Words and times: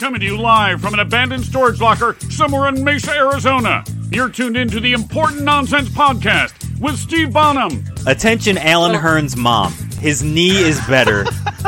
Coming 0.00 0.20
to 0.20 0.24
you 0.26 0.38
live 0.38 0.80
from 0.80 0.94
an 0.94 1.00
abandoned 1.00 1.44
storage 1.44 1.78
locker 1.78 2.16
somewhere 2.30 2.70
in 2.70 2.82
Mesa, 2.82 3.12
Arizona. 3.14 3.84
You're 4.10 4.30
tuned 4.30 4.56
into 4.56 4.80
the 4.80 4.94
Important 4.94 5.42
Nonsense 5.42 5.90
Podcast 5.90 6.80
with 6.80 6.96
Steve 6.96 7.34
Bonham. 7.34 7.84
Attention, 8.06 8.56
Alan 8.56 8.94
Hearn's 8.94 9.36
mom. 9.36 9.74
His 10.00 10.22
knee 10.22 10.56
is 10.56 10.80
better. 10.86 11.26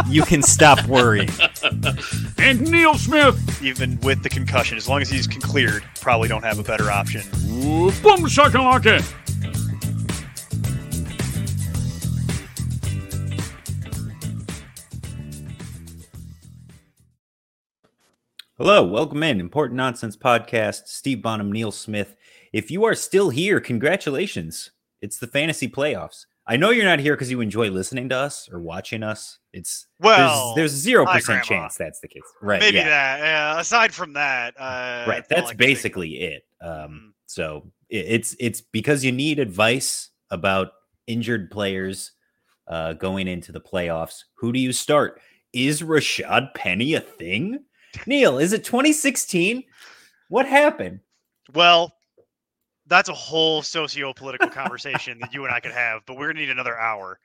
you 0.09 0.23
can 0.23 0.43
stop 0.43 0.83
worrying. 0.87 1.29
And 2.39 2.61
Neil 2.71 2.95
Smith. 2.95 3.63
Even 3.63 4.01
with 4.01 4.23
the 4.23 4.29
concussion, 4.29 4.77
as 4.77 4.89
long 4.89 5.01
as 5.01 5.09
he's 5.09 5.27
cleared, 5.29 5.85
probably 6.01 6.27
don't 6.27 6.43
have 6.43 6.59
a 6.59 6.63
better 6.65 6.91
option. 6.91 7.21
Ooh, 7.51 7.93
boom 8.03 8.27
shakalaka. 8.27 9.01
Hello, 18.63 18.85
welcome 18.85 19.25
in. 19.25 19.41
Important 19.41 19.77
Nonsense 19.77 20.17
Podcast. 20.17 20.87
Steve 20.87 21.21
Bonham, 21.21 21.51
Neil 21.51 21.73
Smith. 21.73 22.15
If 22.53 22.71
you 22.71 22.85
are 22.85 22.95
still 22.95 23.29
here, 23.29 23.59
congratulations. 23.59 24.71
It's 25.01 25.19
the 25.19 25.27
fantasy 25.27 25.69
playoffs. 25.69 26.27
I 26.47 26.57
know 26.57 26.71
you're 26.71 26.85
not 26.85 27.01
here 27.01 27.15
because 27.15 27.29
you 27.29 27.41
enjoy 27.41 27.71
listening 27.71 28.09
to 28.11 28.15
us 28.17 28.49
or 28.53 28.61
watching 28.61 29.03
us. 29.03 29.41
It's 29.53 29.89
Well, 29.99 30.55
there's 30.55 30.71
zero 30.71 31.05
percent 31.07 31.43
chance 31.43 31.75
that's 31.75 31.99
the 31.99 32.07
case. 32.07 32.23
Right. 32.41 32.61
Maybe 32.61 32.77
yeah. 32.77 32.89
that. 32.89 33.19
Yeah. 33.19 33.61
Aside 33.61 33.93
from 33.93 34.13
that, 34.13 34.55
uh, 34.57 35.07
right. 35.09 35.25
That's 35.29 35.49
like 35.49 35.57
basically 35.57 36.21
it. 36.21 36.45
Um, 36.61 36.71
Mhm. 36.71 37.13
so 37.27 37.73
it, 37.89 38.07
it's 38.07 38.37
it's 38.39 38.61
because 38.61 39.05
you 39.05 39.11
need 39.11 39.41
advice 39.41 40.11
about 40.31 40.69
injured 41.09 41.51
players 41.51 42.13
uh, 42.69 42.93
going 42.93 43.27
into 43.27 43.51
the 43.51 43.61
playoffs. 43.61 44.23
Who 44.35 44.53
do 44.53 44.61
you 44.61 44.73
start? 44.73 45.21
Is 45.53 45.83
Rashad 45.83 46.55
Penny 46.55 46.95
a 46.95 47.01
thing? 47.01 47.65
Neil, 48.07 48.39
is 48.39 48.53
it 48.53 48.65
2016? 48.65 49.65
What 50.29 50.47
happened? 50.47 51.01
Well, 51.55 51.93
that's 52.87 53.09
a 53.09 53.15
whole 53.15 53.63
socio-political 53.63 54.49
conversation 54.51 55.19
that 55.21 55.33
you 55.35 55.45
and 55.45 55.55
I 55.55 55.61
could 55.61 55.73
have, 55.73 56.03
but 56.07 56.17
we're 56.17 56.29
gonna 56.29 56.41
need 56.41 56.51
another 56.51 56.77
hour 56.79 57.19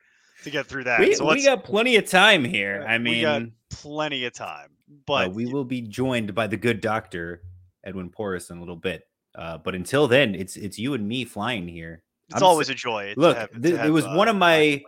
to 0.43 0.49
get 0.49 0.67
through 0.67 0.83
that. 0.85 0.99
We, 0.99 1.15
so 1.15 1.27
we 1.33 1.43
got 1.43 1.63
plenty 1.63 1.95
of 1.95 2.09
time 2.09 2.43
here. 2.43 2.85
I 2.87 2.97
we 2.97 3.21
got 3.21 3.41
mean, 3.41 3.53
plenty 3.71 4.25
of 4.25 4.33
time. 4.33 4.69
uh, 4.89 4.93
But 5.05 5.33
we 5.33 5.45
will 5.45 5.65
be 5.65 5.81
joined 5.81 6.33
by 6.35 6.47
the 6.47 6.57
good 6.57 6.81
doctor 6.81 7.41
Edwin 7.83 8.09
Porras 8.09 8.49
in 8.49 8.57
a 8.57 8.59
little 8.59 8.75
bit. 8.75 9.03
Uh, 9.35 9.57
but 9.57 9.73
until 9.75 10.07
then, 10.07 10.35
it's 10.35 10.55
it's 10.57 10.77
you 10.79 10.93
and 10.93 11.07
me 11.07 11.23
flying 11.25 11.67
here. 11.67 12.03
it's 12.29 12.37
I'm 12.41 12.43
always 12.47 12.69
a 12.69 12.75
joy. 12.75 13.13
to 13.13 13.19
Look, 13.19 13.37
have- 13.37 13.61
th- 13.61 13.75
it 13.79 13.91
was 13.91 14.05
uh, 14.05 14.13
one 14.13 14.27
of 14.27 14.35
my. 14.35 14.83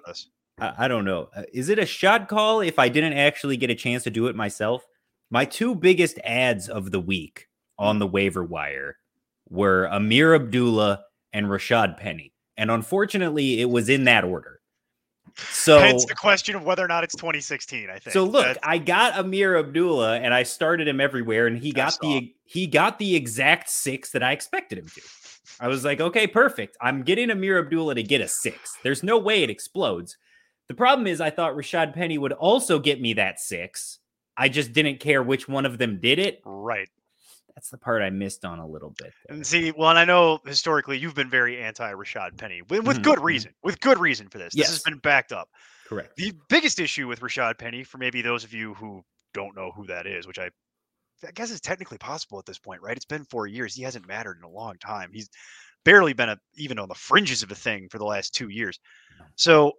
I 0.60 0.74
I 0.78 0.88
don't 0.88 1.06
know. 1.06 1.30
Uh, 1.36 1.44
Is 1.54 1.70
it 1.70 1.80
a 1.80 1.86
shot 1.86 2.28
call 2.28 2.62
if 2.62 2.78
I 2.80 2.90
didn't 2.90 3.14
actually 3.14 3.58
get 3.58 3.70
a 3.70 3.76
chance 3.76 4.04
to 4.04 4.10
do 4.10 4.28
it 4.28 4.36
myself? 4.36 4.86
My 5.32 5.46
two 5.46 5.76
biggest 5.76 6.20
adds 6.24 6.68
of 6.68 6.92
the 6.92 7.00
week 7.00 7.48
on 7.78 8.00
the 8.00 8.08
waiver 8.08 8.44
wire 8.44 8.98
were 9.50 9.88
Ameer 9.92 10.36
Abdullah 10.36 11.04
and 11.34 11.48
Rashad 11.48 11.98
Penny. 11.98 12.34
And 12.58 12.70
unfortunately, 12.72 13.62
it 13.62 13.70
was 13.70 13.90
in 13.90 14.04
that 14.06 14.24
order. 14.24 14.60
So 15.36 15.80
it's 15.80 16.06
the 16.06 16.16
question 16.16 16.56
of 16.56 16.64
whether 16.64 16.84
or 16.84 16.88
not 16.88 17.04
it's 17.04 17.16
2016. 17.16 17.90
I 17.90 18.00
think. 18.00 18.14
so 18.14 18.24
look, 18.26 18.46
That's- 18.46 18.58
I 18.64 18.78
got 18.80 19.14
Ameer 19.14 19.58
Abdullah 19.58 20.20
and 20.20 20.34
I 20.34 20.44
started 20.44 20.88
him 20.88 21.00
everywhere 21.00 21.48
and 21.48 21.58
he 21.58 21.72
got 21.72 21.98
the 22.02 22.34
he 22.46 22.66
got 22.68 22.98
the 22.98 23.16
exact 23.16 23.70
6 23.70 24.12
that 24.12 24.24
I 24.24 24.32
expected 24.32 24.80
him 24.80 24.88
to. 24.88 25.02
I 25.60 25.68
was 25.68 25.86
like, 25.86 26.02
"Okay, 26.02 26.26
perfect. 26.26 26.76
I'm 26.82 27.04
getting 27.04 27.30
Ameer 27.30 27.60
Abdullah 27.60 27.96
to 27.96 28.04
get 28.04 28.22
a 28.22 28.28
6. 28.28 28.78
There's 28.84 29.04
no 29.04 29.18
way 29.18 29.44
it 29.44 29.50
explodes." 29.50 30.18
The 30.68 30.74
problem 30.74 31.06
is 31.08 31.22
I 31.22 31.30
thought 31.30 31.54
Rashad 31.54 31.94
Penny 31.94 32.18
would 32.18 32.34
also 32.34 32.80
get 32.80 33.00
me 33.00 33.14
that 33.14 33.40
6. 33.40 33.99
I 34.40 34.50
just 34.50 34.74
didn't 34.74 35.00
care 35.00 35.22
which 35.22 35.48
one 35.48 35.66
of 35.66 35.78
them 35.78 36.00
did 36.00 36.18
it. 36.20 36.42
right. 36.46 36.88
That's 37.56 37.72
the 37.72 37.78
part 37.78 38.02
I 38.02 38.10
missed 38.10 38.46
on 38.46 38.60
a 38.60 38.66
little 38.66 38.92
bit. 38.92 39.12
there. 39.28 39.36
And 39.36 39.46
see, 39.46 39.72
well, 39.72 39.90
and 39.90 40.00
I 40.00 40.06
know 40.06 40.40
historically 40.46 40.98
you've 40.98 41.14
been 41.16 41.30
very 41.30 41.62
anti 41.62 41.92
Rashad 41.92 42.38
Penny 42.38 42.62
with, 42.70 42.86
with 42.88 43.00
Mhm, 43.00 43.04
good 43.04 43.20
mhm. 43.20 43.24
reason. 43.24 43.54
With 43.64 43.82
good 43.82 44.00
reason 44.00 44.30
for 44.30 44.38
this. 44.38 44.54
This 44.56 44.70
has 44.70 44.82
been 44.82 45.00
backed 45.00 45.34
up. 45.34 45.50
Correct. 45.86 46.16
The 46.16 46.32
biggest 46.48 46.80
issue 46.80 47.06
with 47.08 47.20
Rashad 47.20 47.58
Penny, 47.58 47.84
for 47.84 47.98
maybe 47.98 48.22
those 48.22 48.46
of 48.46 48.54
you 48.54 48.76
who 48.76 49.04
don't 49.34 49.58
know 49.58 49.72
who 49.76 49.86
that 49.88 50.08
is, 50.08 50.26
which 50.26 50.40
I, 50.40 50.50
I 51.28 51.32
guess 51.32 51.52
is 51.52 51.60
technically 51.60 51.98
possible 51.98 52.40
at 52.40 52.46
this 52.46 52.60
point, 52.60 52.82
right? 52.82 52.96
It's 52.96 53.04
been 53.04 53.26
four 53.26 53.46
years. 53.46 53.76
He 53.76 53.84
hasn't 53.84 54.08
mattered 54.08 54.38
in 54.38 54.44
a 54.46 54.50
long 54.50 54.78
time. 54.78 55.10
He's 55.12 55.28
barely 55.84 56.14
been 56.14 56.30
a, 56.30 56.38
even 56.56 56.80
on 56.80 56.88
the 56.88 56.96
fringes 56.96 57.44
of 57.44 57.52
a 57.52 57.56
thing 57.56 57.90
for 57.90 57.98
the 57.98 58.06
last 58.06 58.34
two 58.34 58.48
years. 58.48 58.80
So, 59.36 59.74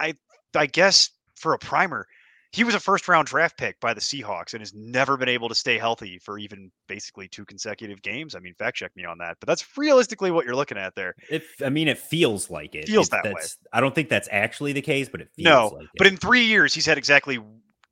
I, 0.00 0.14
I 0.54 0.64
guess 0.64 1.10
for 1.36 1.52
a 1.52 1.58
primer, 1.58 2.06
he 2.52 2.64
was 2.64 2.74
a 2.74 2.80
first 2.80 3.08
round 3.08 3.26
draft 3.28 3.58
pick 3.58 3.78
by 3.80 3.92
the 3.92 4.00
Seahawks 4.00 4.54
and 4.54 4.60
has 4.62 4.72
never 4.74 5.16
been 5.16 5.28
able 5.28 5.48
to 5.48 5.54
stay 5.54 5.78
healthy 5.78 6.18
for 6.18 6.38
even 6.38 6.70
basically 6.86 7.28
two 7.28 7.44
consecutive 7.44 8.00
games. 8.02 8.34
I 8.34 8.38
mean, 8.38 8.54
fact 8.54 8.76
check 8.76 8.94
me 8.96 9.04
on 9.04 9.18
that, 9.18 9.36
but 9.40 9.46
that's 9.46 9.76
realistically 9.76 10.30
what 10.30 10.46
you're 10.46 10.56
looking 10.56 10.78
at 10.78 10.94
there. 10.94 11.14
If 11.30 11.46
I 11.64 11.68
mean 11.68 11.88
it 11.88 11.98
feels 11.98 12.50
like 12.50 12.74
it. 12.74 12.86
Feels 12.86 13.10
that 13.10 13.24
way. 13.24 13.32
I 13.72 13.80
don't 13.80 13.94
think 13.94 14.08
that's 14.08 14.28
actually 14.32 14.72
the 14.72 14.82
case, 14.82 15.08
but 15.08 15.20
it 15.20 15.28
feels 15.36 15.44
No, 15.44 15.68
like 15.78 15.88
but 15.96 16.06
it. 16.06 16.14
in 16.14 16.16
three 16.16 16.44
years, 16.44 16.72
he's 16.72 16.86
had 16.86 16.96
exactly 16.96 17.38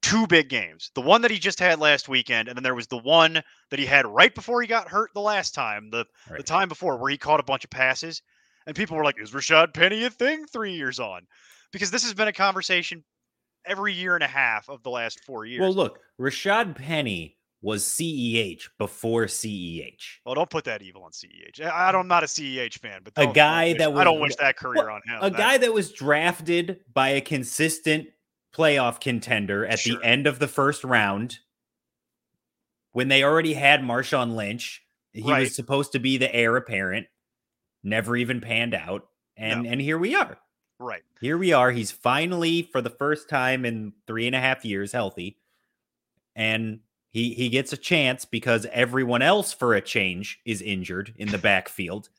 two 0.01 0.27
big 0.27 0.49
games. 0.49 0.91
The 0.95 1.03
one 1.03 1.21
that 1.23 1.31
he 1.31 1.39
just 1.39 1.59
had 1.59 1.79
last 1.79 2.09
weekend, 2.09 2.49
and 2.49 2.57
then 2.57 2.63
there 2.63 2.75
was 2.75 2.87
the 2.87 2.99
one 2.99 3.43
that 3.71 3.79
he 3.79 3.85
had 3.85 4.07
right 4.07 4.35
before 4.35 4.63
he 4.63 4.69
got 4.69 4.89
hurt 4.89 5.11
the 5.15 5.21
last 5.21 5.55
time, 5.55 5.91
the 5.91 6.07
the 6.35 6.43
time 6.43 6.69
before 6.69 6.97
where 6.97 7.11
he 7.11 7.19
caught 7.19 7.41
a 7.41 7.45
bunch 7.45 7.65
of 7.65 7.71
passes, 7.71 8.23
and 8.67 8.75
people 8.75 8.97
were 8.97 9.05
like, 9.05 9.21
"Is 9.21 9.33
Rashad 9.33 9.75
Penny 9.75 10.05
a 10.05 10.11
thing?" 10.11 10.47
Three 10.47 10.73
years 10.73 10.99
on, 10.99 11.27
because 11.73 11.91
this 11.91 12.05
has 12.05 12.15
been 12.15 12.29
a 12.29 12.33
conversation 12.33 13.05
every 13.67 13.93
year 13.93 14.15
and 14.15 14.25
a 14.25 14.29
half 14.29 14.69
of 14.69 14.83
the 14.83 14.91
last 14.91 15.21
four 15.25 15.45
years. 15.45 15.61
Well, 15.61 15.75
look, 15.75 16.01
Rashad 16.21 16.77
Penny 16.77 17.37
was 17.63 17.85
CEH 17.85 18.69
before 18.79 19.25
CEH. 19.25 20.21
Well, 20.25 20.35
don't 20.35 20.51
put 20.51 20.65
that 20.65 20.83
evil 20.83 21.03
on 21.03 21.11
CEH. 21.13 21.61
I, 21.63 21.91
I'm 21.91 22.07
not 22.07 22.23
a 22.23 22.27
CEH 22.27 22.79
fan, 22.79 23.01
but 23.03 23.13
A 23.17 23.27
guy 23.33 23.73
that 23.75 23.93
wish- 23.93 24.01
I 24.01 24.05
don't 24.05 24.21
wish 24.21 24.37
that 24.37 24.57
career 24.57 24.89
on 24.91 25.01
him. 25.05 25.19
A 25.21 25.31
That- 25.31 25.37
guy 25.39 25.59
that 25.59 25.73
was 25.75 25.91
drafted 25.93 26.81
by 26.93 27.09
a 27.11 27.21
consistent 27.21 28.09
playoff 28.55 29.01
contender 29.01 29.67
at 29.67 29.81
Sure. 29.81 29.99
the 29.99 30.05
end 30.07 30.27
of 30.27 30.39
the 30.39 30.49
first 30.49 30.85
round 30.85 31.39
when 32.93 33.09
they 33.09 33.23
already 33.23 33.55
had 33.55 33.81
Marshawn 33.83 34.35
Lynch. 34.35 34.83
He 35.13 35.23
Right. 35.23 35.41
was 35.41 35.55
supposed 35.57 35.93
to 35.93 35.99
be 35.99 36.19
the 36.19 36.33
heir 36.35 36.57
apparent, 36.57 37.07
never 37.83 38.17
even 38.17 38.41
panned 38.41 38.75
out. 38.75 39.09
And 39.37 39.67
and 39.67 39.81
here 39.81 39.99
we 39.99 40.15
are. 40.15 40.39
Right. 40.79 41.03
Here 41.21 41.39
we 41.39 41.53
are. 41.53 41.71
He's 41.71 41.91
finally, 41.91 42.63
for 42.63 42.81
the 42.83 42.91
first 42.91 43.29
time 43.29 43.65
in 43.65 43.93
three 44.07 44.27
and 44.27 44.37
a 44.37 44.41
half 44.41 44.65
years, 44.65 44.93
healthy. 44.93 45.39
And 46.35 46.81
he 47.13 47.33
he 47.35 47.49
gets 47.49 47.73
a 47.73 47.77
chance 47.79 48.25
because 48.25 48.67
everyone 48.73 49.23
else, 49.23 49.53
for 49.53 49.75
a 49.75 49.81
change, 49.81 50.39
is 50.45 50.61
injured 50.61 51.15
in 51.17 51.29
the 51.29 51.39
backfield. 51.39 52.11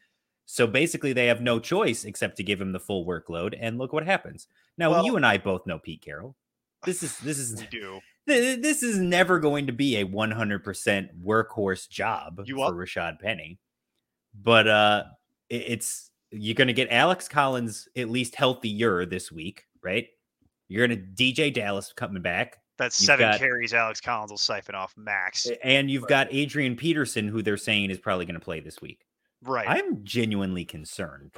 So 0.46 0.66
basically, 0.66 1.14
they 1.14 1.28
have 1.28 1.42
no 1.42 1.60
choice 1.60 2.06
except 2.06 2.38
to 2.38 2.44
give 2.44 2.60
him 2.62 2.72
the 2.72 2.80
full 2.80 3.06
workload. 3.06 3.56
And 3.60 3.78
look 3.78 3.94
what 3.94 4.06
happens. 4.06 4.48
Now, 4.78 4.92
Well- 4.92 5.06
you 5.06 5.16
and 5.16 5.26
I 5.26 5.38
both 5.38 5.68
know 5.68 5.78
Pete 5.80 6.02
Carroll. 6.02 6.36
This 6.84 7.04
is 7.04 7.18
this 7.20 7.38
is 7.38 7.60
We 7.62 7.68
do. 7.68 8.00
this 8.26 8.82
is 8.84 8.98
never 8.98 9.40
going 9.40 9.68
to 9.68 9.74
be 9.74 9.98
a 9.98 10.06
100% 10.06 11.10
workhorse 11.24 11.90
job 11.90 12.42
You 12.46 12.56
for? 12.58 12.72
Rashad 12.74 13.20
Penny. 13.20 13.60
But 14.34 14.68
uh 14.68 15.04
it- 15.50 15.66
it's 15.68 16.12
you're 16.32 16.56
going 16.56 16.68
to 16.68 16.74
get 16.74 16.90
Alex 16.92 17.28
Collins 17.28 17.88
at 17.96 18.10
least 18.10 18.36
healthier 18.36 19.06
this 19.06 19.32
week, 19.32 19.66
right? 19.84 20.08
You're 20.68 20.86
going 20.86 21.00
to 21.00 21.06
DeeJay 21.24 21.54
Dallas 21.54 21.94
coming 21.94 22.22
back 22.22 22.58
That's 22.78 23.00
You've 23.00 23.06
seven 23.08 23.32
got- 23.32 23.40
carries. 23.40 23.74
Alex 23.74 24.02
Collins 24.02 24.32
will 24.32 24.38
siphon 24.38 24.76
off 24.76 24.94
max. 24.98 25.48
and 25.64 25.90
you've 25.90 26.08
got 26.08 26.28
Adrian 26.32 26.76
Peterson 26.76 27.28
who 27.28 27.42
they're 27.42 27.58
saying 27.58 27.90
is 27.90 28.00
probably 28.00 28.26
going 28.26 28.40
to 28.40 28.44
play 28.44 28.60
this 28.60 28.82
week. 28.82 29.06
Right. 29.44 29.68
I'm 29.68 30.04
genuinely 30.04 30.66
concerned. 30.66 31.32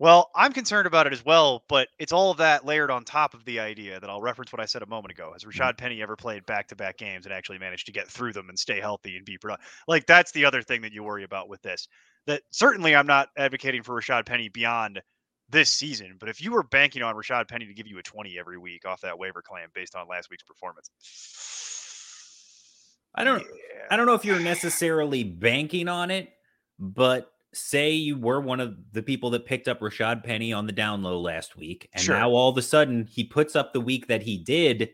Well, 0.00 0.30
I'm 0.36 0.52
concerned 0.52 0.86
about 0.86 1.08
it 1.08 1.12
as 1.12 1.24
well, 1.24 1.64
but 1.68 1.88
it's 1.98 2.12
all 2.12 2.30
of 2.30 2.36
that 2.38 2.64
layered 2.64 2.90
on 2.90 3.04
top 3.04 3.34
of 3.34 3.44
the 3.44 3.58
idea 3.58 3.98
that 3.98 4.08
I'll 4.08 4.20
reference 4.20 4.52
what 4.52 4.60
I 4.60 4.64
said 4.64 4.82
a 4.82 4.86
moment 4.86 5.10
ago. 5.10 5.32
Has 5.32 5.42
mm-hmm. 5.42 5.60
Rashad 5.60 5.76
Penny 5.76 6.00
ever 6.02 6.14
played 6.14 6.46
back 6.46 6.68
to 6.68 6.76
back 6.76 6.98
games 6.98 7.26
and 7.26 7.34
actually 7.34 7.58
managed 7.58 7.86
to 7.86 7.92
get 7.92 8.06
through 8.06 8.32
them 8.32 8.48
and 8.48 8.56
stay 8.56 8.80
healthy 8.80 9.16
and 9.16 9.24
be 9.24 9.38
productive? 9.38 9.66
Like, 9.88 10.06
that's 10.06 10.30
the 10.30 10.44
other 10.44 10.62
thing 10.62 10.82
that 10.82 10.92
you 10.92 11.02
worry 11.02 11.24
about 11.24 11.48
with 11.48 11.62
this. 11.62 11.88
That 12.28 12.42
certainly 12.50 12.94
I'm 12.94 13.06
not 13.06 13.30
advocating 13.36 13.82
for 13.82 13.98
Rashad 14.00 14.26
Penny 14.26 14.48
beyond 14.50 15.00
this 15.48 15.70
season, 15.70 16.16
but 16.20 16.28
if 16.28 16.42
you 16.42 16.52
were 16.52 16.62
banking 16.62 17.02
on 17.02 17.14
Rashad 17.14 17.48
Penny 17.48 17.64
to 17.66 17.72
give 17.72 17.86
you 17.86 17.98
a 17.98 18.02
20 18.02 18.38
every 18.38 18.58
week 18.58 18.84
off 18.86 19.00
that 19.00 19.18
waiver 19.18 19.40
claim 19.42 19.66
based 19.74 19.96
on 19.96 20.06
last 20.06 20.28
week's 20.30 20.42
performance, 20.42 20.90
I 23.14 23.24
don't 23.24 23.42
I 23.90 23.96
don't 23.96 24.04
know 24.06 24.12
if 24.14 24.24
you're 24.26 24.38
necessarily 24.40 25.24
banking 25.24 25.88
on 25.88 26.10
it, 26.10 26.30
but 26.78 27.32
say 27.54 27.92
you 27.92 28.18
were 28.18 28.40
one 28.42 28.60
of 28.60 28.76
the 28.92 29.02
people 29.02 29.30
that 29.30 29.46
picked 29.46 29.66
up 29.68 29.80
Rashad 29.80 30.22
Penny 30.22 30.52
on 30.52 30.66
the 30.66 30.72
down 30.72 31.02
low 31.02 31.18
last 31.18 31.56
week, 31.56 31.88
and 31.94 32.02
Sure. 32.04 32.14
now 32.14 32.28
all 32.30 32.50
of 32.50 32.58
a 32.58 32.62
sudden 32.62 33.06
he 33.10 33.24
puts 33.24 33.56
up 33.56 33.72
the 33.72 33.80
week 33.80 34.06
that 34.08 34.22
he 34.22 34.36
did. 34.36 34.90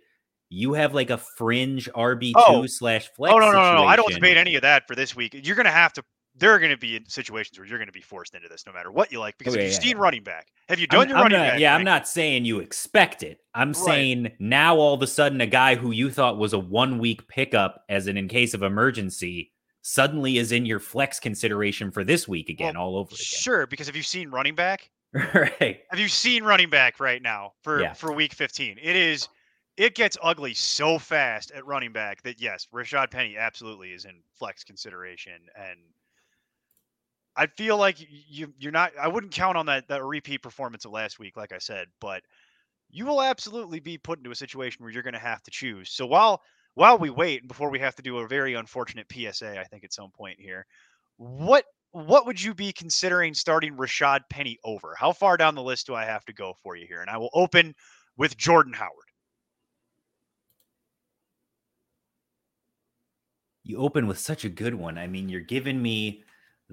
You 0.50 0.74
have 0.74 0.94
like 0.94 1.10
a 1.10 1.18
fringe 1.18 1.90
RB 1.96 2.28
two 2.32 2.34
Oh. 2.36 2.66
slash 2.66 3.08
flex. 3.08 3.34
Oh 3.34 3.38
no, 3.38 3.50
no, 3.50 3.60
no, 3.60 3.74
no! 3.74 3.84
I 3.84 3.96
don't 3.96 4.14
debate 4.14 4.36
any 4.36 4.54
of 4.54 4.62
that 4.62 4.86
for 4.86 4.94
this 4.94 5.16
week. 5.16 5.34
You're 5.42 5.56
going 5.56 5.64
to 5.66 5.72
have 5.72 5.92
to 5.94 6.04
there 6.36 6.50
are 6.52 6.58
going 6.58 6.70
to 6.72 6.76
be 6.76 7.00
situations 7.08 7.58
where 7.58 7.66
you're 7.66 7.78
going 7.78 7.86
to 7.88 7.92
be 7.92 8.00
forced 8.00 8.34
into 8.34 8.48
this 8.48 8.66
no 8.66 8.72
matter 8.72 8.90
what 8.90 9.12
you 9.12 9.20
like 9.20 9.38
because 9.38 9.54
oh, 9.54 9.58
Okay, 9.58 9.66
if 9.66 9.72
you've 9.74 9.82
yeah, 9.84 9.88
seen 9.90 9.96
yeah. 9.96 10.02
running 10.02 10.22
back, 10.24 10.48
have 10.68 10.78
you 10.80 10.86
done 10.86 11.02
I'm, 11.02 11.08
your 11.08 11.16
I'm 11.18 11.22
running 11.24 11.38
not, 11.38 11.48
back? 11.52 11.60
yeah, 11.60 11.74
I'm 11.74 11.84
not 11.84 12.08
saying 12.08 12.44
you 12.44 12.58
expect 12.60 13.22
it. 13.22 13.38
I'm 13.54 13.68
Right. 13.68 13.76
saying 13.76 14.32
now 14.40 14.76
all 14.76 14.94
of 14.94 15.02
a 15.02 15.06
sudden 15.06 15.40
a 15.40 15.46
guy 15.46 15.76
who 15.76 15.90
you 15.92 16.10
thought 16.10 16.36
was 16.38 16.52
a 16.52 16.58
one 16.58 16.98
week 16.98 17.28
pickup 17.28 17.84
as 17.88 18.06
an 18.08 18.16
in 18.16 18.28
case 18.28 18.52
of 18.54 18.62
emergency 18.62 19.52
suddenly 19.82 20.38
is 20.38 20.50
in 20.50 20.64
your 20.66 20.80
flex 20.80 21.20
consideration 21.20 21.90
for 21.90 22.04
this 22.04 22.26
week 22.26 22.48
again, 22.48 22.76
all 22.76 22.96
over 22.96 23.08
again. 23.08 23.18
Sure, 23.18 23.66
because 23.66 23.86
have 23.86 23.96
you 23.96 24.02
seen 24.02 24.30
running 24.30 24.54
back? 24.54 24.90
right. 25.12 25.80
Have 25.90 26.00
you 26.00 26.08
seen 26.08 26.42
running 26.42 26.70
back 26.70 26.98
right 26.98 27.22
now 27.22 27.52
for 27.62 27.80
Yeah. 27.80 27.92
for 27.92 28.12
week 28.12 28.32
15? 28.32 28.78
It 28.82 28.96
is 28.96 29.28
it 29.76 29.94
gets 29.94 30.16
ugly 30.22 30.54
so 30.54 30.98
fast 30.98 31.50
at 31.52 31.64
running 31.66 31.92
back 31.92 32.22
that 32.22 32.40
yes, 32.40 32.66
Rashad 32.72 33.10
Penny 33.10 33.36
absolutely 33.36 33.90
is 33.92 34.04
in 34.04 34.22
flex 34.38 34.64
consideration 34.64 35.34
and 35.56 35.78
I 37.36 37.46
feel 37.46 37.76
like 37.76 37.96
you 37.98 38.52
you're 38.58 38.72
not 38.72 38.92
I 39.00 39.08
wouldn't 39.08 39.32
count 39.32 39.56
on 39.56 39.66
that 39.66 39.88
that 39.88 40.04
repeat 40.04 40.42
performance 40.42 40.84
of 40.84 40.92
last 40.92 41.18
week 41.18 41.36
like 41.36 41.52
I 41.52 41.58
said, 41.58 41.88
but 42.00 42.22
you 42.90 43.06
will 43.06 43.22
absolutely 43.22 43.80
be 43.80 43.98
put 43.98 44.18
into 44.18 44.30
a 44.30 44.36
situation 44.36 44.82
where 44.82 44.92
you're 44.92 45.02
going 45.02 45.14
to 45.14 45.18
have 45.20 45.42
to 45.44 45.50
choose. 45.50 45.90
So 45.90 46.06
while 46.06 46.42
while 46.74 46.98
we 46.98 47.10
wait 47.10 47.48
before 47.48 47.70
we 47.70 47.78
have 47.80 47.96
to 47.96 48.02
do 48.02 48.18
a 48.18 48.28
very 48.28 48.54
unfortunate 48.54 49.06
PSA 49.12 49.58
I 49.60 49.64
think 49.64 49.84
at 49.84 49.92
some 49.92 50.10
point 50.10 50.40
here, 50.40 50.66
what 51.16 51.64
what 51.92 52.26
would 52.26 52.42
you 52.42 52.54
be 52.54 52.72
considering 52.72 53.34
starting 53.34 53.76
Rashad 53.76 54.22
Penny 54.28 54.58
over? 54.64 54.96
How 54.98 55.12
far 55.12 55.36
down 55.36 55.54
the 55.54 55.62
list 55.62 55.86
do 55.86 55.94
I 55.94 56.04
have 56.04 56.24
to 56.24 56.32
go 56.32 56.54
for 56.62 56.76
you 56.76 56.86
here? 56.88 57.00
And 57.00 57.08
I 57.08 57.18
will 57.18 57.30
open 57.34 57.74
with 58.16 58.36
Jordan 58.36 58.72
Howard. 58.72 58.90
You 63.62 63.78
open 63.78 64.08
with 64.08 64.18
such 64.18 64.44
a 64.44 64.48
good 64.48 64.74
one. 64.74 64.98
I 64.98 65.06
mean, 65.06 65.28
you're 65.28 65.40
giving 65.40 65.80
me 65.80 66.23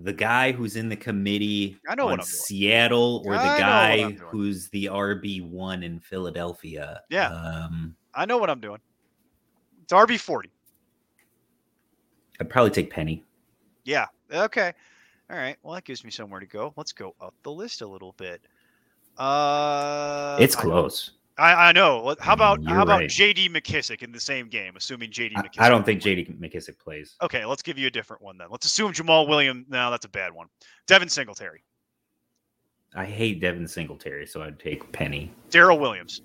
the 0.03 0.13
guy 0.13 0.51
who's 0.51 0.75
in 0.75 0.89
the 0.89 0.95
committee 0.95 1.77
I 1.87 1.95
know 1.95 2.05
what 2.05 2.19
on. 2.19 2.25
Seattle 2.25 3.23
or 3.25 3.33
the 3.33 3.39
what 3.39 3.59
guy 3.59 4.11
who's 4.11 4.69
the 4.69 4.85
RB1 4.85 5.83
in 5.83 5.99
Philadelphia. 5.99 7.01
Yeah. 7.09 7.29
Um, 7.29 7.95
I 8.13 8.25
know 8.25 8.37
what 8.37 8.49
I'm 8.49 8.59
doing. 8.59 8.79
It's 9.83 9.93
RB 9.93 10.19
forty. 10.19 10.49
I'd 12.39 12.49
probably 12.49 12.71
take 12.71 12.89
Penny. 12.89 13.23
Yeah. 13.83 14.07
Okay. 14.31 14.73
All 15.29 15.37
right. 15.37 15.57
Well, 15.63 15.75
that 15.75 15.85
gives 15.85 16.03
me 16.03 16.11
somewhere 16.11 16.39
to 16.39 16.45
go. 16.45 16.73
Let's 16.75 16.91
go 16.91 17.15
up 17.21 17.33
the 17.43 17.51
list 17.51 17.81
a 17.81 17.87
little 17.87 18.13
bit. 18.17 18.41
Uh, 19.17 20.37
it's 20.39 20.55
I- 20.55 20.61
close. 20.61 21.11
I, 21.41 21.69
I 21.69 21.71
know. 21.71 22.15
How 22.19 22.33
about 22.33 22.61
You're 22.61 22.75
how 22.75 22.83
about 22.83 22.99
right. 22.99 23.09
J.D. 23.09 23.49
McKissic 23.49 24.03
in 24.03 24.11
the 24.11 24.19
same 24.19 24.47
game? 24.47 24.75
Assuming 24.77 25.09
J.D. 25.09 25.35
McKissic. 25.35 25.59
I 25.59 25.69
don't 25.69 25.83
think. 25.83 25.99
JD 25.99 26.39
McKissic 26.39 26.77
plays. 26.77 27.15
Okay, 27.23 27.45
let's 27.45 27.63
give 27.63 27.79
you 27.79 27.87
a 27.87 27.89
different 27.89 28.21
one 28.21 28.37
then. 28.37 28.47
Let's 28.51 28.67
assume 28.67 28.93
Jamaal 28.93 29.27
Williams. 29.27 29.65
No, 29.67 29.89
that's 29.89 30.05
a 30.05 30.09
bad 30.09 30.31
one. 30.33 30.47
Devin 30.85 31.09
Singletary, 31.09 31.63
I 32.95 33.05
hate 33.05 33.41
Devin 33.41 33.67
Singletary, 33.67 34.27
so 34.27 34.43
I'd 34.43 34.59
take 34.59 34.91
Penny. 34.91 35.31
Darrel 35.49 35.79
Williams. 35.79 36.21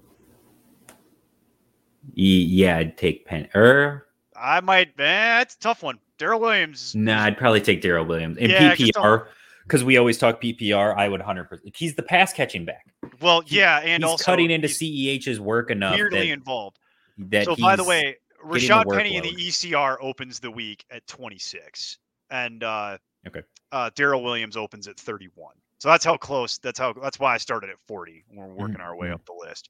Yeah, 2.12 2.76
I'd 2.76 2.98
take 2.98 3.24
Penny. 3.24 3.48
Er, 3.54 4.06
I 4.38 4.60
might. 4.60 5.00
Eh, 5.00 5.40
it's 5.40 5.54
a 5.54 5.58
tough 5.58 5.82
one. 5.82 5.98
Darrel 6.18 6.40
Williams. 6.40 6.94
nah, 6.94 7.24
I'd 7.24 7.38
probably 7.38 7.62
take 7.62 7.80
Darrel 7.80 8.04
Williams. 8.04 8.36
In 8.36 8.50
Yeah, 8.50 8.74
PPR, 8.74 9.28
because 9.66 9.82
we 9.82 9.96
always 9.96 10.18
talk 10.18 10.40
PPR, 10.40 10.96
I 10.96 11.08
would 11.08 11.20
100%. 11.20 11.76
He's 11.76 11.94
the 11.94 12.02
pass 12.02 12.32
catching 12.32 12.64
back. 12.64 12.94
Well, 13.20 13.42
yeah, 13.46 13.78
and 13.78 14.02
he's 14.02 14.10
also 14.10 14.24
cutting 14.24 14.50
into 14.50 14.68
CEH's 14.68 15.40
work 15.40 15.70
enough 15.70 15.94
weirdly 15.94 16.28
that, 16.28 16.32
involved. 16.32 16.78
that 17.18 17.46
So, 17.46 17.56
by 17.56 17.76
the 17.76 17.84
way, 17.84 18.16
getting 18.52 18.68
the 18.68 18.74
Rashad 18.74 18.92
Penny 18.92 19.16
in 19.16 19.22
the. 19.22 19.34
ECR 19.34 19.96
opens 20.00 20.38
the 20.38 20.50
week 20.50 20.84
at 20.90 21.06
26, 21.06 21.98
and 22.30 22.62
uh, 22.62 22.98
Okay. 23.26 23.42
uh, 23.72 23.90
Darrel 23.94 24.22
Williams 24.22 24.56
opens 24.56 24.86
at 24.86 24.98
31. 24.98 25.54
So 25.78 25.88
that's 25.90 26.04
how 26.04 26.16
close. 26.16 26.58
That's 26.58 26.78
how. 26.78 26.92
That's 26.94 27.18
why 27.18 27.34
I 27.34 27.36
started 27.38 27.70
at 27.70 27.76
40. 27.86 28.24
We're 28.32 28.46
working 28.46 28.80
our 28.80 28.96
way 28.96 29.08
mhm. 29.08 29.14
up 29.14 29.26
the 29.26 29.34
list. 29.34 29.68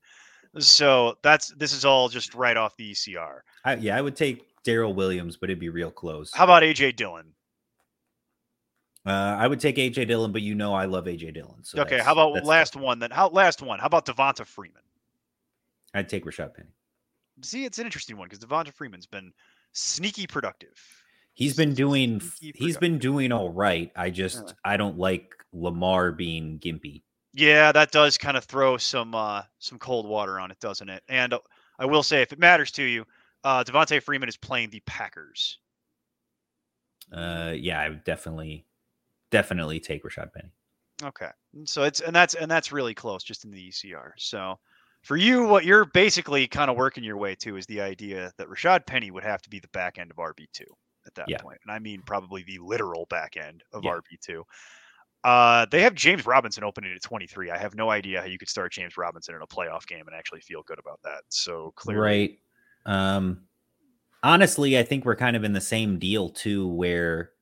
So 0.58 1.16
that's 1.22 1.48
this 1.56 1.72
is 1.72 1.84
all 1.84 2.08
just 2.08 2.34
right 2.34 2.56
off 2.56 2.76
the 2.76 2.92
ECR. 2.92 3.40
I, 3.64 3.74
yeah, 3.74 3.96
I 3.96 4.00
would 4.00 4.16
take 4.16 4.46
Darrel 4.62 4.94
Williams, 4.94 5.36
but 5.36 5.50
it'd 5.50 5.60
be 5.60 5.68
real 5.68 5.90
close. 5.90 6.30
How 6.32 6.44
about 6.44 6.62
AJ 6.62 6.96
Dillon? 6.96 7.32
Uh, 9.06 9.36
I 9.38 9.46
would 9.46 9.60
take 9.60 9.76
AJ 9.76 10.08
Dillon, 10.08 10.32
but 10.32 10.42
you 10.42 10.56
know 10.56 10.74
I 10.74 10.86
love 10.86 11.04
AJ 11.04 11.34
Dillon. 11.34 11.62
So 11.62 11.80
okay, 11.82 11.98
how 11.98 12.12
about 12.12 12.44
last 12.44 12.72
tough. 12.72 12.82
one 12.82 12.98
then? 12.98 13.12
How 13.12 13.28
last 13.28 13.62
one? 13.62 13.78
How 13.78 13.86
about 13.86 14.04
Devonta 14.04 14.44
Freeman? 14.44 14.82
I'd 15.94 16.08
take 16.08 16.24
Rashad 16.24 16.54
Penny. 16.54 16.70
See, 17.42 17.64
it's 17.64 17.78
an 17.78 17.84
interesting 17.84 18.16
one 18.16 18.28
because 18.28 18.44
Devonta 18.44 18.72
Freeman's 18.72 19.06
been 19.06 19.32
sneaky 19.72 20.26
productive. 20.26 20.76
He's 21.34 21.54
been 21.54 21.74
doing. 21.74 22.20
Sneaky 22.20 22.58
He's 22.58 22.76
been 22.78 22.98
doing 22.98 23.30
all 23.30 23.50
right. 23.50 23.92
I 23.94 24.10
just 24.10 24.54
I 24.64 24.76
don't 24.76 24.98
like 24.98 25.34
Lamar 25.52 26.10
being 26.10 26.58
gimpy. 26.58 27.02
Yeah, 27.32 27.70
that 27.72 27.92
does 27.92 28.16
kind 28.16 28.36
of 28.36 28.44
throw 28.44 28.76
some 28.76 29.14
uh, 29.14 29.42
some 29.58 29.78
cold 29.78 30.08
water 30.08 30.40
on 30.40 30.50
it, 30.50 30.58
doesn't 30.58 30.88
it? 30.88 31.02
And 31.08 31.34
uh, 31.34 31.40
I 31.78 31.84
will 31.84 32.02
say, 32.02 32.22
if 32.22 32.32
it 32.32 32.38
matters 32.38 32.70
to 32.72 32.82
you, 32.82 33.04
uh, 33.44 33.62
Devonta 33.62 34.02
Freeman 34.02 34.28
is 34.28 34.36
playing 34.36 34.70
the 34.70 34.80
Packers. 34.86 35.58
Uh, 37.12 37.52
yeah, 37.54 37.80
I 37.80 37.90
would 37.90 38.02
definitely, 38.04 38.64
definitely 39.30 39.80
take 39.80 40.04
Rashad 40.04 40.32
Penny. 40.32 40.50
Okay, 41.02 41.30
so 41.64 41.82
it's 41.82 42.00
and 42.00 42.16
that's 42.16 42.34
and 42.34 42.50
that's 42.50 42.72
really 42.72 42.94
close, 42.94 43.22
just 43.22 43.44
in 43.44 43.50
the 43.50 43.68
ECR. 43.68 44.12
So 44.16 44.58
for 45.02 45.16
you, 45.16 45.46
what 45.46 45.64
you're 45.64 45.84
basically 45.84 46.46
kind 46.48 46.70
of 46.70 46.76
working 46.76 47.04
your 47.04 47.18
way 47.18 47.34
to 47.36 47.56
is 47.56 47.66
the 47.66 47.80
idea 47.80 48.32
that 48.38 48.48
Rashad 48.48 48.86
Penny 48.86 49.10
would 49.10 49.22
have 49.24 49.42
to 49.42 49.50
be 49.50 49.60
the 49.60 49.68
back 49.68 49.98
end 49.98 50.10
of 50.10 50.16
RB 50.16 50.46
two 50.52 50.64
at 51.06 51.14
that 51.16 51.28
Yeah. 51.28 51.38
point, 51.42 51.58
and 51.66 51.72
I 51.72 51.78
mean 51.78 52.02
probably 52.06 52.42
the 52.44 52.58
literal 52.62 53.06
back 53.10 53.36
end 53.36 53.62
of 53.72 53.84
Yeah. 53.84 53.92
RB 53.92 54.16
two. 54.22 54.44
Uh, 55.24 55.66
they 55.70 55.82
have 55.82 55.94
James 55.94 56.24
Robinson 56.24 56.62
opening 56.64 56.94
at 56.94 57.02
23. 57.02 57.50
I 57.50 57.58
have 57.58 57.74
no 57.74 57.90
idea 57.90 58.20
how 58.20 58.26
you 58.28 58.38
could 58.38 58.48
start 58.48 58.72
James 58.72 58.96
Robinson 58.96 59.34
in 59.34 59.42
a 59.42 59.46
playoff 59.46 59.86
game 59.86 60.06
and 60.06 60.16
actually 60.16 60.40
feel 60.40 60.62
good 60.62 60.78
about 60.78 61.00
that. 61.02 61.22
So 61.30 61.72
clearly, 61.76 62.02
Right. 62.02 62.40
Um, 62.86 63.48
honestly, 64.22 64.78
I 64.78 64.84
think 64.84 65.04
we're 65.04 65.16
kind 65.16 65.36
of 65.36 65.44
in 65.44 65.52
the 65.52 65.60
same 65.60 65.98
deal 65.98 66.30
too, 66.30 66.68
where 66.68 67.32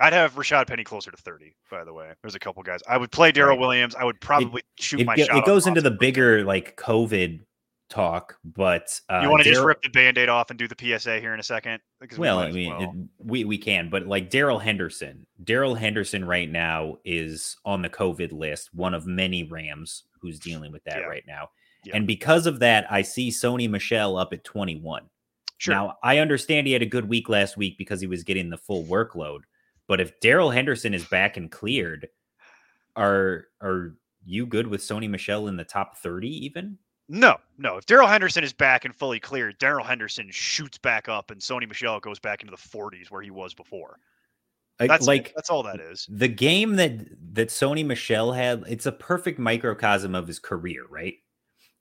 I'd 0.00 0.12
have 0.12 0.34
Rashad 0.34 0.66
Penny 0.66 0.84
closer 0.84 1.10
to 1.10 1.16
30, 1.16 1.54
by 1.70 1.84
the 1.84 1.92
way. 1.92 2.12
There's 2.22 2.34
a 2.34 2.38
couple 2.40 2.62
guys. 2.62 2.80
I 2.88 2.96
would 2.98 3.12
play 3.12 3.30
Darrel 3.32 3.50
Right. 3.50 3.60
Williams. 3.60 3.94
I 3.94 4.04
would 4.04 4.20
probably 4.20 4.62
shoot 4.78 5.00
it, 5.00 5.06
my 5.06 5.16
go- 5.16 5.24
shot. 5.24 5.36
it 5.36 5.44
goes 5.44 5.66
into 5.66 5.80
the 5.80 5.90
bigger 5.92 6.44
like 6.44 6.76
COVID 6.76 7.40
talk, 7.90 8.36
but 8.44 8.98
uh, 9.08 9.20
You 9.22 9.30
want 9.30 9.42
to 9.44 9.48
just 9.50 9.62
rip 9.62 9.80
the 9.82 9.90
band-aid 9.90 10.28
off 10.28 10.50
and 10.50 10.58
do 10.58 10.66
the 10.66 10.74
PSA 10.98 11.20
here 11.20 11.32
in 11.34 11.38
a 11.38 11.44
second? 11.44 11.80
Because 12.00 12.18
Well, 12.18 12.38
might 12.38 12.48
I 12.48 12.52
mean, 12.52 12.70
well. 12.70 12.82
it, 12.82 12.90
we 13.18 13.44
we 13.44 13.58
can, 13.58 13.88
but 13.88 14.06
like 14.06 14.30
Darrell 14.30 14.58
Henderson, 14.58 15.26
Darrell 15.44 15.74
Henderson 15.76 16.24
right 16.24 16.50
now 16.50 16.96
is 17.04 17.56
on 17.64 17.82
the 17.82 17.90
COVID 17.90 18.32
list, 18.32 18.70
one 18.74 18.94
of 18.94 19.06
many 19.06 19.44
Rams 19.44 20.04
who's 20.20 20.40
dealing 20.40 20.72
with 20.72 20.82
that 20.84 21.00
Yeah. 21.00 21.06
right 21.06 21.24
now. 21.26 21.50
Yeah. 21.84 21.96
And 21.96 22.06
because 22.06 22.46
of 22.46 22.58
that, 22.60 22.86
I 22.90 23.02
see 23.02 23.28
Sony 23.28 23.68
Michel 23.68 24.16
up 24.16 24.32
at 24.32 24.42
21. 24.42 25.02
sure. 25.58 25.74
Now, 25.74 25.98
I 26.02 26.18
understand 26.18 26.66
he 26.66 26.72
had 26.72 26.82
a 26.82 26.86
good 26.86 27.08
week 27.08 27.28
last 27.28 27.56
week 27.56 27.76
because 27.78 28.00
he 28.00 28.06
was 28.06 28.24
getting 28.24 28.48
the 28.50 28.56
full 28.58 28.84
workload. 28.86 29.40
But 29.86 30.00
if 30.00 30.18
Darrell 30.20 30.50
Henderson 30.50 30.94
is 30.94 31.04
back 31.04 31.36
and 31.36 31.50
cleared, 31.50 32.08
are 32.96 33.46
are 33.60 33.96
you 34.24 34.46
good 34.46 34.66
with 34.66 34.80
Sony 34.80 35.08
Michel 35.08 35.48
in 35.48 35.56
the 35.56 35.64
top 35.64 35.98
30 35.98 36.28
even? 36.46 36.78
no, 37.08 37.36
no. 37.58 37.76
If 37.76 37.86
Darrell 37.86 38.08
Henderson 38.08 38.44
is 38.44 38.52
back 38.52 38.84
and 38.84 38.94
fully 38.94 39.20
cleared, 39.20 39.58
Darrell 39.58 39.84
Henderson 39.84 40.28
shoots 40.30 40.78
back 40.78 41.08
up, 41.08 41.30
and 41.30 41.40
Sony 41.40 41.68
Michel 41.68 42.00
goes 42.00 42.18
back 42.18 42.42
into 42.42 42.50
the 42.50 42.56
40s 42.56 43.10
where 43.10 43.22
he 43.22 43.30
was 43.30 43.52
before. 43.54 43.98
That's 44.78 45.06
like 45.06 45.32
that's 45.36 45.50
all 45.50 45.62
that 45.64 45.78
is. 45.78 46.06
the 46.10 46.26
game 46.26 46.74
that 46.76 46.98
that 47.34 47.48
Sony 47.48 47.86
Michel 47.86 48.32
had, 48.32 48.64
it's 48.66 48.86
a 48.86 48.92
perfect 48.92 49.38
microcosm 49.38 50.16
of 50.16 50.26
his 50.26 50.40
career, 50.40 50.84
right? 50.90 51.14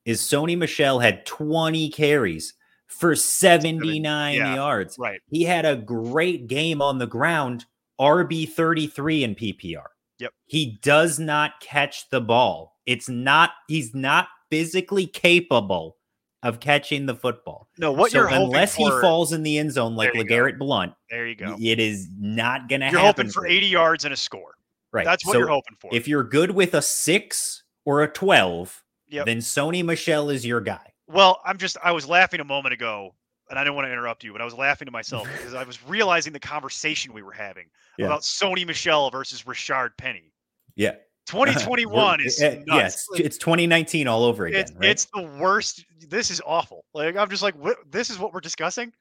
Is 0.05 0.22
Sony 0.22 0.55
Michel 0.55 1.00
had 1.00 1.25
20 1.25 1.89
carries 1.89 2.53
for 2.88 3.15
79 3.15 4.36
yeah. 4.36 4.55
yards. 4.55 4.98
Right. 5.00 5.22
He 5.27 5.43
had 5.43 5.65
a 5.65 5.75
great 5.75 6.45
game 6.48 6.81
on 6.81 7.00
the 7.00 7.07
ground, 7.07 7.65
RB 8.03 8.50
33 8.50 9.24
in 9.24 9.36
PPR. 9.36 9.86
Yep. 10.19 10.31
He 10.45 10.79
does 10.83 11.19
not 11.19 11.60
catch 11.62 12.10
the 12.10 12.22
ball. 12.22 12.75
It's 12.86 13.07
not, 13.10 13.51
he's 13.67 13.95
not 13.95 14.27
physically 14.50 15.07
capable 15.07 15.98
of 16.43 16.60
catching 16.60 17.05
the 17.05 17.15
football. 17.15 17.69
No, 17.77 17.91
what 17.93 18.12
so 18.12 18.19
you're 18.19 18.27
hoping 18.27 18.48
unless 18.48 18.75
for, 18.75 18.93
he 18.95 19.01
falls 19.01 19.31
in 19.31 19.43
the 19.43 19.57
end 19.57 19.72
zone 19.72 19.95
like 19.95 20.12
There 20.13 20.24
go. 20.24 20.36
LeGarrette 20.36 20.57
Blunt, 20.60 20.93
there 21.10 21.25
you 21.27 21.36
go. 21.36 21.55
it 21.60 21.79
is 21.79 22.10
not 22.19 22.67
going 22.67 22.81
to 22.81 22.88
happen. 22.88 23.00
You're 23.00 23.05
hoping 23.07 23.29
for 23.29 23.45
him. 23.45 23.53
80 23.53 23.65
yards 23.67 24.05
and 24.05 24.13
a 24.13 24.17
score. 24.17 24.55
Right. 24.91 25.05
That's 25.05 25.25
what 25.25 25.33
So 25.33 25.39
you're 25.39 25.48
hoping 25.48 25.75
for. 25.79 25.89
If 25.93 26.07
you're 26.07 26.24
good 26.24 26.51
with 26.51 26.74
a 26.74 26.81
six 26.81 27.63
or 27.86 28.03
a 28.03 28.07
12, 28.07 28.83
Yep. 29.10 29.25
then 29.27 29.38
Sony 29.38 29.83
Michel 29.86 30.29
is 30.29 30.45
your 30.45 30.60
guy. 30.62 30.91
Well, 31.07 31.39
I'm 31.45 31.57
just 31.57 31.77
I 31.83 31.91
was 31.91 32.07
laughing 32.07 32.39
a 32.39 32.43
moment 32.45 32.74
ago, 32.74 33.13
and 33.53 33.60
I 33.60 33.63
didn't 33.63 33.75
want 33.75 33.86
to 33.86 33.91
interrupt 33.91 34.24
you, 34.24 34.31
but 34.31 34.41
I 34.41 34.45
was 34.45 34.55
laughing 34.55 34.88
to 34.88 34.91
myself 34.91 35.27
because 35.38 35.53
I 35.53 35.63
was 35.63 35.86
realizing 35.88 36.33
the 36.33 36.39
conversation 36.39 37.13
we 37.13 37.22
were 37.22 37.31
having 37.33 37.67
Yeah. 38.00 38.07
about 38.07 38.22
Sony 38.22 38.65
Michel 38.65 39.12
versus 39.12 39.45
Richard 39.45 39.95
Penny. 39.95 40.33
Yeah. 40.75 40.95
2021 41.27 42.19
is 42.22 42.41
Uh, 42.41 42.55
nuts. 42.55 42.63
yeah, 42.65 42.86
it's, 42.88 43.07
it's 43.13 43.38
2019 43.38 44.07
all 44.07 44.24
over 44.24 44.48
again, 44.48 44.62
it's, 44.62 44.72
right? 44.74 44.89
it's 44.89 45.05
the 45.13 45.22
worst. 45.39 45.86
This 46.10 46.31
is 46.31 46.41
awful. 46.48 46.83
Like 46.95 47.15
I'm 47.15 47.29
just 47.29 47.43
like, 47.43 47.53
what, 47.53 47.77
this 47.91 48.10
is 48.10 48.17
what 48.17 48.33
we're 48.33 48.39
discussing. 48.41 48.91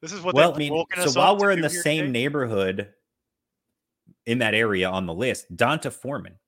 This 0.00 0.12
is 0.12 0.20
what 0.20 0.36
well, 0.36 0.54
I 0.54 0.58
mean, 0.58 0.84
so 1.08 1.10
while 1.20 1.36
we're 1.36 1.50
in 1.50 1.60
the 1.60 1.68
same 1.68 2.12
neighborhood 2.12 2.88
in 4.26 4.38
that 4.38 4.54
area 4.54 4.88
on 4.88 5.06
the 5.06 5.12
list, 5.12 5.54
D'Onta 5.56 5.90
Foreman. 5.92 6.38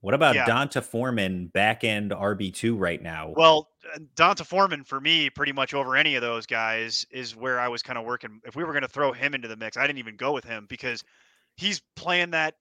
What 0.00 0.12
about 0.14 0.34
Yeah. 0.34 0.44
D'Onta 0.44 0.82
Foreman 0.82 1.46
back 1.46 1.84
end 1.84 2.10
RB2 2.10 2.74
right 2.76 3.00
now? 3.00 3.32
Well, 3.36 3.69
D'Onta 4.14 4.44
Foreman 4.44 4.84
for 4.84 5.00
me, 5.00 5.30
pretty 5.30 5.52
much 5.52 5.74
over 5.74 5.96
any 5.96 6.14
of 6.14 6.22
those 6.22 6.46
guys, 6.46 7.06
is 7.10 7.34
where 7.34 7.58
I 7.58 7.68
was 7.68 7.82
kind 7.82 7.98
of 7.98 8.04
working. 8.04 8.40
If 8.44 8.56
we 8.56 8.64
were 8.64 8.72
going 8.72 8.82
to 8.82 8.88
throw 8.88 9.12
him 9.12 9.34
into 9.34 9.48
the 9.48 9.56
mix, 9.56 9.76
I 9.76 9.86
didn't 9.86 9.98
even 9.98 10.16
go 10.16 10.32
with 10.32 10.44
him 10.44 10.66
because 10.68 11.02
he's 11.56 11.80
playing 11.96 12.30
that 12.32 12.54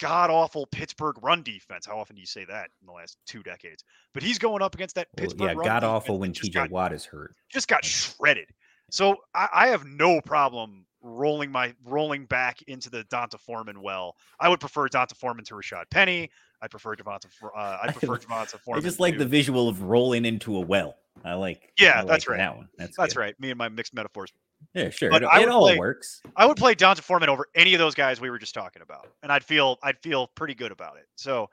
god 0.00 0.28
awful 0.30 0.66
Pittsburgh 0.66 1.16
run 1.22 1.42
defense. 1.42 1.86
How 1.86 1.98
often 1.98 2.16
do 2.16 2.20
you 2.20 2.26
say 2.26 2.44
that 2.44 2.70
in 2.80 2.86
the 2.86 2.92
last 2.92 3.16
two 3.26 3.42
decades? 3.42 3.84
But 4.12 4.22
he's 4.22 4.38
going 4.38 4.62
up 4.62 4.74
against 4.74 4.96
that 4.96 5.08
Well, 5.16 5.22
Pittsburgh. 5.24 5.56
yeah, 5.56 5.64
god 5.64 5.84
awful 5.84 6.18
when 6.18 6.32
TJ 6.32 6.70
Watt 6.70 6.92
is 6.92 7.04
hurt. 7.04 7.34
just 7.48 7.68
got 7.68 7.84
shredded. 7.84 8.48
So 8.90 9.16
I, 9.34 9.48
I 9.52 9.66
have 9.68 9.84
no 9.84 10.20
problem 10.20 10.86
rolling 11.00 11.52
my 11.52 11.74
rolling 11.84 12.24
back 12.24 12.62
into 12.62 12.90
the 12.90 13.04
D'Onta 13.04 13.38
Foreman 13.38 13.82
well. 13.82 14.16
I 14.40 14.48
would 14.48 14.60
prefer 14.60 14.88
D'Onta 14.88 15.14
Foreman 15.14 15.44
to 15.46 15.54
Rashad 15.54 15.84
Penny. 15.90 16.30
I 16.64 16.68
prefer 16.68 16.96
Devonta. 16.96 17.26
For- 17.38 17.54
Uh, 17.56 17.78
I 17.82 17.92
prefer 17.92 18.16
Devonta 18.16 18.56
I 18.74 18.80
just 18.80 18.98
like 19.00 19.14
to- 19.14 19.18
the 19.18 19.26
visual 19.26 19.68
of 19.68 19.82
rolling 19.82 20.24
into 20.24 20.56
a 20.56 20.60
well. 20.60 20.96
I 21.24 21.34
like. 21.34 21.70
Yeah, 21.78 21.90
I 21.90 21.98
like 21.98 22.06
that's 22.08 22.26
right. 22.28 22.38
That 22.38 22.56
one. 22.56 22.68
That's 22.78 22.96
That's 22.96 23.14
good. 23.14 23.20
right. 23.20 23.40
Me 23.40 23.50
and 23.50 23.58
my 23.58 23.68
mixed 23.68 23.94
metaphors. 23.94 24.32
Yeah, 24.74 24.88
sure. 24.90 25.10
But 25.10 25.22
it 25.22 25.26
I 25.30 25.38
it 25.38 25.40
would 25.46 25.48
all 25.50 25.60
play- 25.62 25.78
works. 25.78 26.22
I 26.36 26.46
would 26.46 26.56
play 26.56 26.74
D'Onta 26.74 27.02
Foreman 27.02 27.28
over 27.28 27.46
any 27.54 27.74
of 27.74 27.78
those 27.78 27.94
guys 27.94 28.20
we 28.20 28.30
were 28.30 28.38
just 28.38 28.54
talking 28.54 28.82
about, 28.82 29.08
and 29.22 29.30
I'd 29.30 29.44
feel 29.44 29.78
I'd 29.82 29.98
feel 30.00 30.26
pretty 30.28 30.54
good 30.54 30.72
about 30.72 30.96
it. 30.96 31.06
So, 31.16 31.48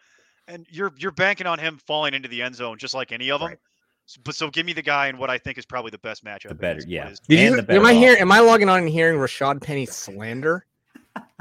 and 0.47 0.65
you're 0.69 0.91
you're 0.97 1.11
banking 1.11 1.45
on 1.45 1.59
him 1.59 1.77
falling 1.85 2.13
into 2.13 2.27
the 2.29 2.41
end 2.41 2.55
zone 2.55 2.77
just 2.79 2.93
like 2.93 3.11
any 3.11 3.29
of 3.31 3.39
them. 3.41 3.49
Right. 3.49 3.59
But 4.23 4.35
so 4.35 4.49
give 4.49 4.65
me 4.65 4.73
the 4.73 4.81
guy 4.81 5.07
and 5.07 5.19
what 5.19 5.29
I 5.29 5.37
think 5.37 5.57
is 5.57 5.65
probably 5.65 5.91
the 5.91 5.97
best 5.99 6.25
matchup. 6.25 6.49
The 6.49 6.55
better, 6.55 6.81
yeah. 6.87 7.13
Did 7.29 7.39
you? 7.39 7.55
the 7.57 7.63
better 7.63 7.79
Am 7.79 7.85
I 7.85 7.91
off. 7.91 7.97
hearing? 7.97 8.19
Am 8.21 8.31
I 8.31 8.39
logging 8.39 8.67
on 8.67 8.79
and 8.79 8.89
hearing 8.89 9.19
Rashad 9.19 9.61
Penny 9.61 9.85
slander? 9.85 10.65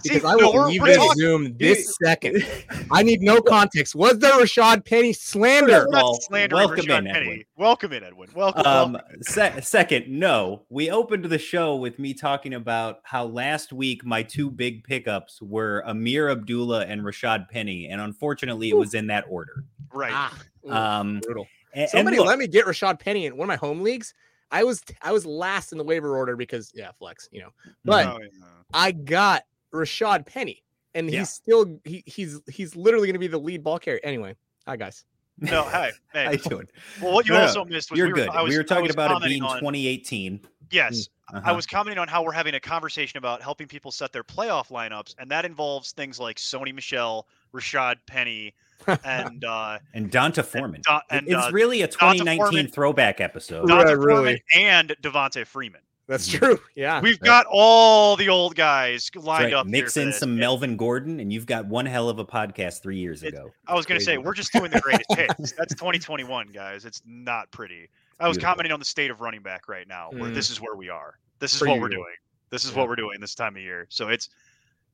See, 0.02 0.14
Because 0.14 0.25
I 0.25 0.35
will 0.37 0.52
we're- 0.52 0.66
leave 0.71 0.83
this 0.85 0.97
talking- 0.97 1.21
Zoom 1.21 1.57
this 1.59 1.97
second. 2.02 2.45
I 2.90 3.02
need 3.02 3.21
no 3.23 3.40
context. 3.40 3.95
Was 3.95 4.19
there 4.19 4.33
Rashad 4.33 4.85
Penny 4.85 5.12
slander? 5.12 5.87
Well, 5.90 6.14
slandering 6.23 6.66
welcome 6.69 6.87
Rashad 6.87 6.99
in, 6.99 7.04
Penny. 7.07 7.19
Edwin. 7.21 7.45
Welcome 7.57 7.92
in, 7.92 8.04
Edwin. 8.04 8.28
Welcome. 8.35 8.66
Um, 8.66 8.92
welcome. 8.95 9.23
se- 9.23 9.61
second, 9.62 10.09
no. 10.09 10.62
We 10.71 10.90
opened 10.90 11.25
the 11.26 11.38
show 11.38 11.76
with 11.76 11.99
me 11.99 12.14
talking 12.14 12.54
about 12.54 13.00
how 13.04 13.25
last 13.26 13.73
week 13.73 14.04
my 14.04 14.23
two 14.23 14.50
big 14.50 14.85
pickups 14.85 15.40
were 15.42 15.83
Ameer 15.87 16.30
Abdullah 16.30 16.87
and 16.87 17.02
Rashad 17.02 17.49
Penny, 17.49 17.88
and 17.88 18.00
unfortunately, 18.00 18.71
it 18.71 18.76
was 18.76 18.95
in 18.95 19.07
that 19.09 19.25
order. 19.28 19.64
right. 19.92 20.12
Ah, 20.14 20.99
Um, 21.00 21.21
brutal. 21.21 21.47
and, 21.75 21.88
Somebody 21.90 22.19
look, 22.19 22.26
let 22.26 22.38
me 22.38 22.47
get 22.47 22.66
Rashad 22.66 22.99
Penny 23.00 23.26
in 23.26 23.37
one 23.37 23.45
of 23.47 23.49
my 23.49 23.57
home 23.57 23.83
leagues. 23.83 24.14
I 24.52 24.64
was 24.64 24.83
I 25.00 25.12
was 25.12 25.25
last 25.25 25.71
in 25.71 25.78
the 25.78 25.85
waiver 25.85 26.16
order 26.16 26.35
because 26.35 26.73
yeah, 26.75 26.90
flex, 26.99 27.28
you 27.30 27.40
know. 27.40 27.50
But 27.85 28.07
Oh, 28.07 28.19
yeah. 28.21 28.28
I 28.75 28.90
got 28.90 29.45
Rashad 29.72 30.26
Penny, 30.26 30.62
and 30.94 31.10
Yeah. 31.10 31.20
he's 31.20 31.30
still 31.30 31.78
he, 31.84 32.02
he's 32.06 32.40
he's 32.50 32.76
literally 32.76 33.06
going 33.06 33.14
to 33.14 33.18
be 33.20 33.26
the 33.28 33.38
lead 33.38 33.62
ball 33.62 33.78
carrier. 33.78 34.00
Anyway, 34.04 34.36
hi 34.66 34.76
guys. 34.76 35.04
No, 35.38 35.62
hey, 35.70 35.90
how 36.12 36.20
hey. 36.20 36.32
you 36.32 36.38
doing? 36.38 36.66
Well, 37.00 37.12
what 37.14 37.26
you 37.26 37.32
No, 37.32 37.40
no, 37.40 37.46
also 37.46 37.64
missed 37.64 37.90
was 37.90 37.96
You're 37.98 38.08
we 38.08 38.12
were, 38.12 38.18
good. 38.18 38.28
I 38.28 38.42
was, 38.42 38.50
we 38.50 38.56
were 38.58 38.62
I 38.62 38.66
talking 38.66 38.82
was 38.84 38.92
about 38.94 39.22
it 39.22 39.26
being 39.28 39.42
on- 39.42 39.58
2018. 39.60 40.40
Yes, 40.72 41.08
I 41.32 41.38
Uh-huh. 41.38 41.54
was 41.54 41.66
commenting 41.66 41.98
on 41.98 42.06
how 42.06 42.22
we're 42.22 42.30
having 42.32 42.54
a 42.54 42.60
conversation 42.60 43.16
about 43.18 43.42
helping 43.42 43.66
people 43.66 43.90
set 43.90 44.12
their 44.12 44.22
playoff 44.22 44.68
lineups, 44.68 45.14
and 45.18 45.28
that 45.30 45.44
involves 45.44 45.90
things 45.92 46.20
like 46.20 46.36
Sony 46.36 46.72
Michel, 46.74 47.26
Rashad 47.54 47.96
Penny, 48.06 48.54
and 49.04 49.44
uh, 49.44 49.78
and 49.94 50.10
D'Onta 50.12 50.44
Foreman. 50.44 50.82
Don- 50.84 51.00
It- 51.10 51.16
and, 51.16 51.28
it's 51.28 51.46
uh, 51.46 51.50
really 51.52 51.82
a 51.82 51.88
2019 51.88 52.36
Foreman- 52.38 52.68
throwback 52.68 53.20
episode. 53.20 53.68
Right, 53.68 53.86
Foreman 53.86 54.00
really. 54.06 54.42
and 54.54 54.94
Devonta 55.02 55.46
Freeman. 55.46 55.80
That's 56.11 56.26
true. 56.29 56.59
Yeah. 56.75 57.00
We've 57.00 57.19
right. 57.21 57.26
got 57.26 57.47
all 57.50 58.17
the 58.17 58.29
old 58.29 58.55
guys 58.57 59.11
lined 59.14 59.45
right. 59.45 59.52
up. 59.55 59.67
here 59.67 59.71
Mix 59.71 59.95
for 59.95 60.00
in 60.00 60.12
some 60.12 60.31
And 60.31 60.38
Melvin 60.40 60.76
Gordon, 60.76 61.21
and 61.21 61.33
you've 61.33 61.47
got 61.47 61.67
one 61.67 61.87
hell 61.87 62.09
of 62.09 62.19
a 62.19 62.25
podcast 62.25 62.83
three 62.83 62.99
years 62.99 63.23
It's- 63.23 63.40
ago. 63.40 63.52
I 63.67 63.75
was 63.75 63.87
going 63.87 63.99
to 63.99 64.05
say 64.05 64.19
we're 64.19 64.35
just 64.35 64.52
doing 64.52 64.71
the 64.71 64.81
greatest 64.81 65.14
hits. 65.14 65.52
That's 65.59 65.75
2021, 65.75 66.49
guys. 66.49 66.85
It's 66.85 67.00
not 67.07 67.50
pretty. 67.52 67.88
I 68.19 68.26
was 68.29 68.37
Beautiful. 68.37 68.52
commenting 68.52 68.73
on 68.73 68.79
the 68.81 68.85
state 68.85 69.11
of 69.11 69.21
running 69.21 69.43
back 69.43 69.69
right 69.69 69.87
now, 69.88 70.09
where 70.11 70.31
Mm. 70.31 70.35
this 70.35 70.50
is 70.50 70.61
where 70.61 70.75
we 70.76 70.88
are. 70.88 71.14
This 71.38 71.52
is 71.55 71.61
For 71.61 71.69
what 71.69 71.76
you. 71.76 71.81
we're 71.81 71.88
doing. 71.88 72.14
This 72.50 72.64
is 72.64 72.73
Yeah. 72.73 72.79
what 72.79 72.88
we're 72.88 72.97
doing 72.97 73.21
this 73.21 73.35
time 73.35 73.55
of 73.57 73.62
year. 73.62 73.87
So 73.88 74.09
it's 74.09 74.29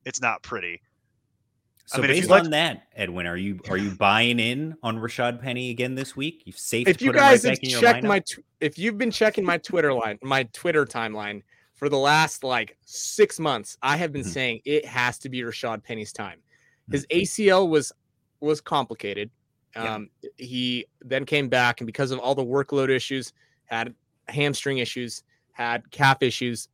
it's 0.05 0.21
not 0.21 0.41
pretty. 0.43 0.81
So 1.89 2.01
mean, 2.01 2.09
if 2.11 2.15
you 2.17 2.21
based 2.23 2.29
like- 2.29 2.43
on 2.43 2.49
that, 2.51 2.87
Edwin, 2.95 3.25
are 3.27 3.37
you 3.37 3.59
are 3.69 3.77
you 3.77 3.91
buying 3.91 4.39
in 4.39 4.75
on 4.83 4.97
Rashad 4.97 5.41
Penny 5.41 5.69
again 5.71 5.95
this 5.95 6.15
week? 6.17 6.43
You've 6.45 6.57
safe 6.59 6.87
if 6.87 6.97
to 6.97 7.05
you 7.05 7.11
put 7.11 7.17
him 7.17 7.21
right 7.23 7.29
guys 7.31 7.43
have 7.43 7.53
back 7.53 7.63
in 7.63 7.69
your 7.69 7.79
checked 7.81 8.03
my 8.03 8.19
tw- 8.19 8.39
if 8.59 8.77
you've 8.77 8.97
been 8.97 9.11
checking 9.11 9.45
my 9.45 9.57
twitter 9.57 9.93
line 9.93 10.19
my 10.21 10.43
twitter 10.51 10.85
timeline 10.85 11.43
for 11.75 11.87
the 11.89 11.97
last 11.97 12.43
like 12.43 12.75
six 12.85 13.39
months 13.39 13.77
i 13.83 13.95
have 13.95 14.11
been 14.11 14.23
Mhm. 14.23 14.33
saying 14.33 14.61
it 14.65 14.83
has 14.85 15.17
to 15.19 15.29
be 15.29 15.41
rashad 15.41 15.83
penny's 15.83 16.11
time 16.11 16.39
his 16.91 17.05
acl 17.11 17.69
was 17.69 17.91
was 18.41 18.59
complicated 18.61 19.29
Yeah. 19.75 19.93
um 19.95 20.09
he 20.37 20.87
then 21.01 21.23
came 21.25 21.47
back 21.49 21.79
and 21.81 21.85
because 21.85 22.09
of 22.11 22.17
all 22.19 22.33
the 22.35 22.43
workload 22.43 22.89
issues 22.89 23.31
had 23.65 23.93
hamstring 24.27 24.79
issues 24.79 25.23
had 25.51 25.89
calf 25.91 26.21
issues 26.23 26.67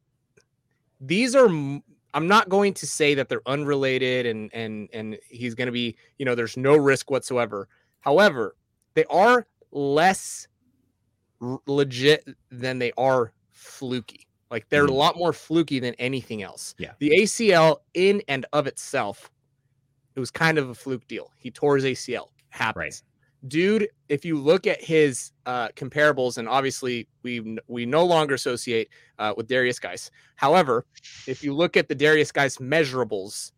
these 1.01 1.35
are 1.35 1.47
m- 1.47 1.83
i'm 2.13 2.27
not 2.27 2.49
going 2.49 2.73
to 2.73 2.85
say 2.87 3.13
that 3.15 3.29
they're 3.29 3.47
unrelated 3.47 4.25
and 4.25 4.49
and 4.53 4.89
and 4.93 5.17
he's 5.29 5.55
going 5.55 5.65
to 5.67 5.71
be 5.71 5.95
you 6.17 6.25
know 6.25 6.35
there's 6.35 6.57
no 6.57 6.75
risk 6.75 7.09
whatsoever. 7.11 7.67
However 8.01 8.55
they 8.95 9.05
are 9.05 9.47
less 9.71 10.47
r- 11.41 11.59
legit 11.67 12.27
than 12.51 12.77
they 12.79 12.91
are 12.97 13.31
fluky. 13.51 14.27
Like 14.51 14.69
they're 14.69 14.85
a 14.85 14.87
Mhm. 14.87 14.93
lot 14.95 15.17
more 15.17 15.33
fluky 15.33 15.79
than 15.79 15.95
anything 15.95 16.43
else. 16.43 16.75
Yeah. 16.77 16.93
the 16.99 17.09
acl 17.21 17.77
in 17.93 18.21
and 18.27 18.45
of 18.53 18.67
itself 18.67 19.31
it 20.15 20.19
was 20.19 20.29
kind 20.29 20.57
of 20.59 20.69
a 20.69 20.75
fluke 20.75 21.07
deal. 21.07 21.31
He 21.37 21.49
tore 21.49 21.75
his 21.75 21.85
acl 21.85 22.27
happens 22.49 23.03
dude 23.47 23.89
if 24.09 24.23
you 24.23 24.37
look 24.37 24.65
at 24.67 24.81
his 24.81 25.31
uh 25.45 25.67
comparables 25.69 26.37
and 26.37 26.47
obviously 26.47 27.07
we 27.23 27.57
we 27.67 27.85
no 27.85 28.05
longer 28.05 28.33
associate 28.35 28.89
uh, 29.19 29.33
with 29.35 29.47
Derrius 29.49 29.81
Guice 29.81 30.09
however 30.35 30.85
if 31.27 31.43
you 31.43 31.53
look 31.53 31.75
at 31.75 31.87
the 31.89 31.95
Derrius 31.95 32.31
Guice 32.33 32.57
measurables 32.57 33.51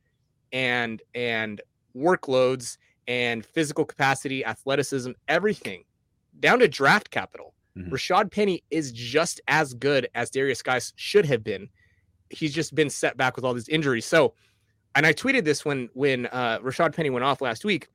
and 0.52 1.02
and 1.14 1.62
workloads 1.96 2.78
and 3.08 3.46
physical 3.46 3.86
capacity 3.86 4.44
athleticism 4.44 5.12
everything 5.28 5.84
down 6.40 6.60
to 6.60 6.68
draft 6.68 7.12
capital 7.12 7.54
Mhm. 7.78 7.90
rashad 7.90 8.32
penny 8.32 8.64
is 8.72 8.92
just 8.94 9.42
as 9.48 9.74
good 9.74 10.08
as 10.16 10.32
Derrius 10.32 10.64
Guice 10.64 10.94
should 10.96 11.26
have 11.26 11.44
been. 11.44 11.68
He's 12.30 12.54
just 12.54 12.74
been 12.74 12.90
set 12.90 13.18
back 13.18 13.36
with 13.36 13.44
all 13.44 13.54
these 13.54 13.68
injuries. 13.68 14.06
So 14.06 14.34
and 14.96 15.06
i 15.06 15.12
tweeted 15.14 15.44
this 15.44 15.66
when 15.66 15.90
when 15.94 16.26
uh, 16.28 16.60
rashad 16.60 16.96
penny 16.96 17.10
went 17.10 17.26
off 17.26 17.42
last 17.42 17.66
week 17.66 17.90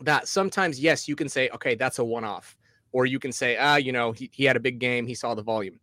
that 0.00 0.28
sometimes 0.28 0.80
yes 0.80 1.08
you 1.08 1.16
can 1.16 1.28
say 1.28 1.48
okay 1.50 1.74
that's 1.74 1.98
a 1.98 2.04
one-off 2.04 2.56
or 2.92 3.06
you 3.06 3.18
can 3.18 3.32
say 3.32 3.56
ah 3.56 3.76
you 3.76 3.92
know 3.92 4.12
he, 4.12 4.30
he 4.32 4.44
had 4.44 4.56
a 4.56 4.60
big 4.60 4.78
game 4.78 5.06
he 5.06 5.14
saw 5.14 5.34
the 5.34 5.42
volume 5.42 5.78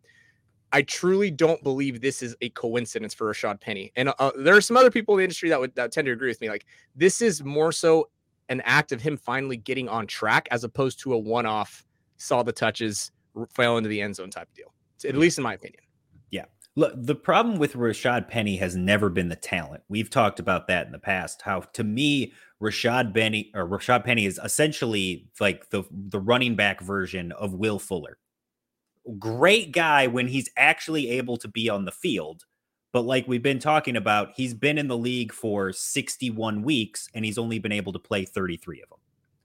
i 0.72 0.82
truly 0.82 1.30
don't 1.30 1.62
believe 1.62 2.00
this 2.00 2.22
is 2.22 2.34
a 2.40 2.48
coincidence 2.50 3.12
for 3.14 3.30
rashad 3.30 3.60
penny 3.60 3.92
and 3.96 4.12
uh, 4.18 4.30
there 4.38 4.56
are 4.56 4.60
some 4.60 4.76
other 4.76 4.90
people 4.90 5.14
in 5.14 5.18
the 5.18 5.24
industry 5.24 5.48
that 5.48 5.60
would 5.60 5.74
that 5.74 5.92
tend 5.92 6.06
to 6.06 6.12
agree 6.12 6.28
with 6.28 6.40
me 6.40 6.48
like 6.48 6.66
this 6.94 7.20
is 7.20 7.44
more 7.44 7.72
so 7.72 8.08
an 8.48 8.60
act 8.64 8.92
of 8.92 9.00
him 9.00 9.16
finally 9.16 9.56
getting 9.56 9.88
on 9.88 10.06
track 10.06 10.48
as 10.50 10.64
opposed 10.64 10.98
to 11.00 11.12
a 11.12 11.18
one-off 11.18 11.84
saw 12.16 12.42
the 12.42 12.52
touches 12.52 13.10
fell 13.50 13.76
into 13.76 13.88
the 13.88 14.00
end 14.00 14.16
zone 14.16 14.30
type 14.30 14.48
of 14.48 14.54
deal 14.54 14.72
at 15.06 15.16
least 15.16 15.36
in 15.38 15.44
my 15.44 15.54
opinion 15.54 15.80
Yeah. 16.30 16.46
Look, 16.74 16.92
the 16.94 17.14
problem 17.14 17.58
with 17.58 17.72
Rashad 17.72 18.28
Penny 18.28 18.56
has 18.56 18.76
never 18.76 19.08
been 19.08 19.28
the 19.28 19.36
talent. 19.36 19.82
We've 19.88 20.10
talked 20.10 20.38
about 20.40 20.66
that 20.68 20.86
in 20.86 20.92
the 20.92 20.98
past. 20.98 21.40
How 21.42 21.60
to 21.60 21.84
me, 21.84 22.34
Rashad 22.62 23.12
Penny 23.14 23.50
or 23.54 23.66
Rashad 23.68 24.04
Penny 24.04 24.24
is 24.26 24.40
essentially 24.42 25.28
like 25.40 25.68
the 25.70 25.84
the 25.90 26.18
running 26.20 26.56
back 26.56 26.80
version 26.80 27.32
of 27.32 27.52
Will 27.54 27.78
Fuller. 27.78 28.18
Great 29.18 29.72
guy 29.72 30.06
when 30.08 30.26
he's 30.26 30.48
actually 30.56 31.10
able 31.10 31.36
to 31.36 31.48
be 31.48 31.68
on 31.68 31.84
the 31.84 31.92
field. 31.92 32.44
But 32.92 33.02
like 33.02 33.28
we've 33.28 33.42
been 33.42 33.58
talking 33.58 33.94
about, 33.96 34.30
he's 34.34 34.54
been 34.54 34.78
in 34.78 34.88
the 34.88 34.96
league 34.96 35.32
for 35.32 35.70
61 35.72 36.62
weeks 36.62 37.08
and 37.14 37.24
he's 37.24 37.36
only 37.38 37.58
been 37.58 37.72
able 37.72 37.92
to 37.92 37.98
play 37.98 38.24
33 38.24 38.82
of 38.82 38.88
them. 38.88 38.98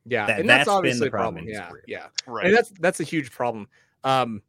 yeah 0.05 0.25
That- 0.25 0.39
and 0.39 0.49
that's, 0.49 0.59
that's 0.59 0.67
been 0.69 0.77
obviously 0.77 1.07
the 1.07 1.11
problem 1.11 1.35
problem 1.45 1.53
yeah 1.53 1.69
career. 1.69 1.83
yeah 1.87 2.07
Right. 2.25 2.45
And 2.45 2.55
that's 2.55 2.69
that's 2.79 2.99
a 3.01 3.03
huge 3.03 3.29
problem. 3.31 3.67
Um, 4.03 4.41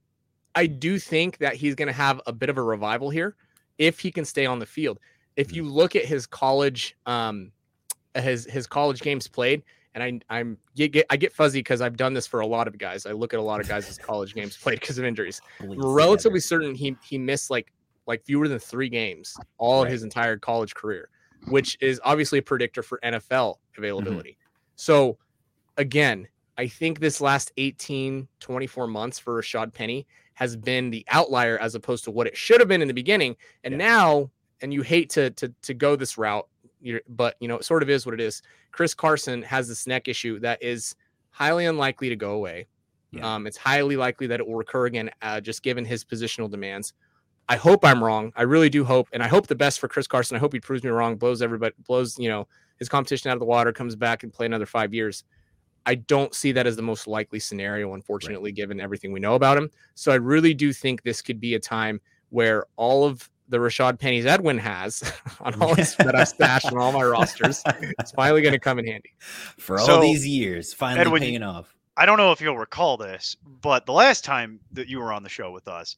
I 0.54 0.66
do 0.66 0.98
think 0.98 1.38
that 1.38 1.56
he's 1.56 1.74
going 1.74 1.88
to 1.88 1.92
have 1.94 2.20
a 2.26 2.32
bit 2.32 2.48
of 2.48 2.58
a 2.58 2.62
revival 2.62 3.10
here 3.10 3.34
if 3.78 3.98
he 3.98 4.10
can 4.12 4.24
stay 4.24 4.46
on 4.46 4.58
the 4.60 4.66
field. 4.66 4.98
If 5.36 5.48
Mhm. 5.48 5.54
you 5.56 5.64
look 5.64 5.96
at 5.96 6.04
his 6.04 6.26
college, 6.26 6.96
um, 7.06 7.50
his 8.14 8.46
his 8.46 8.66
college 8.66 9.00
games 9.00 9.26
played, 9.28 9.62
and 9.94 10.02
I 10.28 10.36
I'm 10.38 10.58
get, 10.76 10.92
get 10.92 11.06
I 11.10 11.16
get 11.16 11.32
fuzzy 11.32 11.60
because 11.60 11.80
I've 11.80 11.96
done 11.96 12.12
this 12.14 12.26
for 12.26 12.40
a 12.40 12.46
lot 12.46 12.68
of 12.68 12.78
guys. 12.78 13.06
I 13.06 13.12
look 13.12 13.32
at 13.34 13.40
a 13.40 13.42
lot 13.42 13.60
of 13.60 13.66
guys' 13.66 13.98
college 14.02 14.34
games 14.34 14.56
played 14.56 14.80
because 14.80 14.98
of 14.98 15.04
injuries. 15.04 15.40
Relatively 15.76 16.40
certain 16.40 16.74
he 16.74 16.96
he 17.02 17.18
missed 17.18 17.50
like 17.50 17.72
like 18.06 18.24
fewer 18.24 18.48
than 18.48 18.58
three 18.58 18.88
games 18.88 19.40
all 19.58 19.82
of 19.82 19.88
his 19.88 20.02
entire 20.02 20.36
college 20.36 20.74
career, 20.74 21.08
which 21.48 21.78
is 21.80 22.00
obviously 22.04 22.38
a 22.40 22.42
predictor 22.42 22.82
for 22.82 22.98
NFL 23.04 23.56
Mm-hmm. 23.70 23.78
availability. 23.78 24.38
So 24.76 25.18
again, 25.76 26.28
I 26.58 26.66
think 26.66 27.00
this 27.00 27.20
last 27.20 27.52
18, 27.56 28.28
24 28.40 28.86
months 28.86 29.18
for 29.18 29.40
Rashad 29.40 29.72
Penny 29.72 30.06
has 30.34 30.56
been 30.56 30.90
the 30.90 31.04
outlier 31.08 31.58
as 31.58 31.74
opposed 31.74 32.04
to 32.04 32.10
what 32.10 32.26
it 32.26 32.36
should 32.36 32.60
have 32.60 32.68
been 32.68 32.82
in 32.82 32.88
the 32.88 32.94
beginning. 32.94 33.36
And 33.64 33.72
Yeah. 33.72 33.78
now, 33.78 34.30
and 34.60 34.72
you 34.72 34.82
hate 34.82 35.10
to 35.10 35.30
to 35.30 35.54
to 35.62 35.74
go 35.74 35.96
this 35.96 36.18
route, 36.18 36.48
you're, 36.82 37.00
but 37.08 37.36
you 37.40 37.48
know 37.48 37.56
it 37.56 37.64
sort 37.64 37.82
of 37.82 37.90
is 37.90 38.04
what 38.04 38.14
it 38.14 38.20
is. 38.20 38.42
Chris 38.70 38.94
Carson 38.94 39.42
has 39.42 39.68
this 39.68 39.86
neck 39.86 40.08
issue 40.08 40.38
that 40.40 40.62
is 40.62 40.94
highly 41.30 41.66
unlikely 41.66 42.08
to 42.08 42.16
go 42.16 42.32
away. 42.32 42.66
Yeah. 43.10 43.34
Um, 43.34 43.46
it's 43.46 43.56
highly 43.56 43.96
likely 43.96 44.26
that 44.28 44.40
it 44.40 44.46
will 44.46 44.56
recur 44.56 44.86
again, 44.86 45.10
uh, 45.20 45.40
just 45.40 45.62
given 45.62 45.84
his 45.84 46.04
positional 46.04 46.50
demands. 46.50 46.94
I 47.48 47.56
hope 47.56 47.84
I'm 47.84 48.02
wrong. 48.02 48.32
I 48.36 48.42
really 48.42 48.70
do 48.70 48.84
hope, 48.84 49.08
and 49.12 49.22
I 49.22 49.28
hope 49.28 49.46
the 49.46 49.54
best 49.54 49.80
for 49.80 49.88
Chris 49.88 50.06
Carson. 50.06 50.36
I 50.36 50.40
hope 50.40 50.52
he 50.52 50.60
proves 50.60 50.82
me 50.82 50.90
wrong, 50.90 51.16
blows 51.16 51.42
everybody, 51.42 51.74
blows 51.86 52.18
you 52.18 52.28
know 52.28 52.48
his 52.78 52.88
competition 52.88 53.30
out 53.30 53.34
of 53.34 53.40
the 53.40 53.46
water, 53.46 53.72
comes 53.72 53.96
back 53.96 54.22
and 54.22 54.32
play 54.32 54.46
another 54.46 54.66
five 54.66 54.94
years. 54.94 55.24
I 55.84 55.96
don't 55.96 56.34
see 56.34 56.52
that 56.52 56.66
as 56.66 56.76
the 56.76 56.82
most 56.82 57.06
likely 57.06 57.40
scenario, 57.40 57.94
unfortunately, 57.94 58.52
given 58.52 58.80
everything 58.80 59.12
we 59.12 59.20
know 59.20 59.34
about 59.34 59.58
him. 59.58 59.68
So 59.94 60.12
I 60.12 60.16
really 60.16 60.54
do 60.54 60.72
think 60.72 61.02
this 61.02 61.20
could 61.20 61.40
be 61.40 61.54
a 61.54 61.58
time 61.58 62.00
where 62.30 62.66
all 62.76 63.04
of 63.04 63.28
the 63.52 63.58
Rashad 63.58 64.00
Pennies 64.00 64.26
Edwin 64.26 64.58
has 64.58 65.02
on 65.40 65.60
all 65.62 65.74
his 65.74 65.94
that 65.96 66.16
I've 66.16 66.26
stashed 66.36 66.66
on 66.72 66.78
all 66.78 66.90
my 66.90 67.02
rosters, 67.04 67.62
it's 67.98 68.10
finally 68.10 68.42
going 68.42 68.54
to 68.54 68.58
come 68.58 68.78
in 68.80 68.86
handy. 68.86 69.12
For 69.58 69.78
all 69.78 69.86
So, 69.86 70.00
these 70.00 70.26
years, 70.26 70.72
finally 70.72 71.02
Edwin, 71.02 71.22
paying 71.22 71.42
off. 71.42 71.74
I 71.96 72.06
don't 72.06 72.16
know 72.16 72.32
if 72.32 72.40
you'll 72.40 72.56
recall 72.58 72.96
this, 72.96 73.36
but 73.60 73.84
the 73.86 73.92
last 73.92 74.24
time 74.24 74.58
that 74.72 74.88
you 74.88 74.98
were 74.98 75.12
on 75.12 75.22
the 75.22 75.28
show 75.28 75.52
with 75.52 75.68
us, 75.68 75.96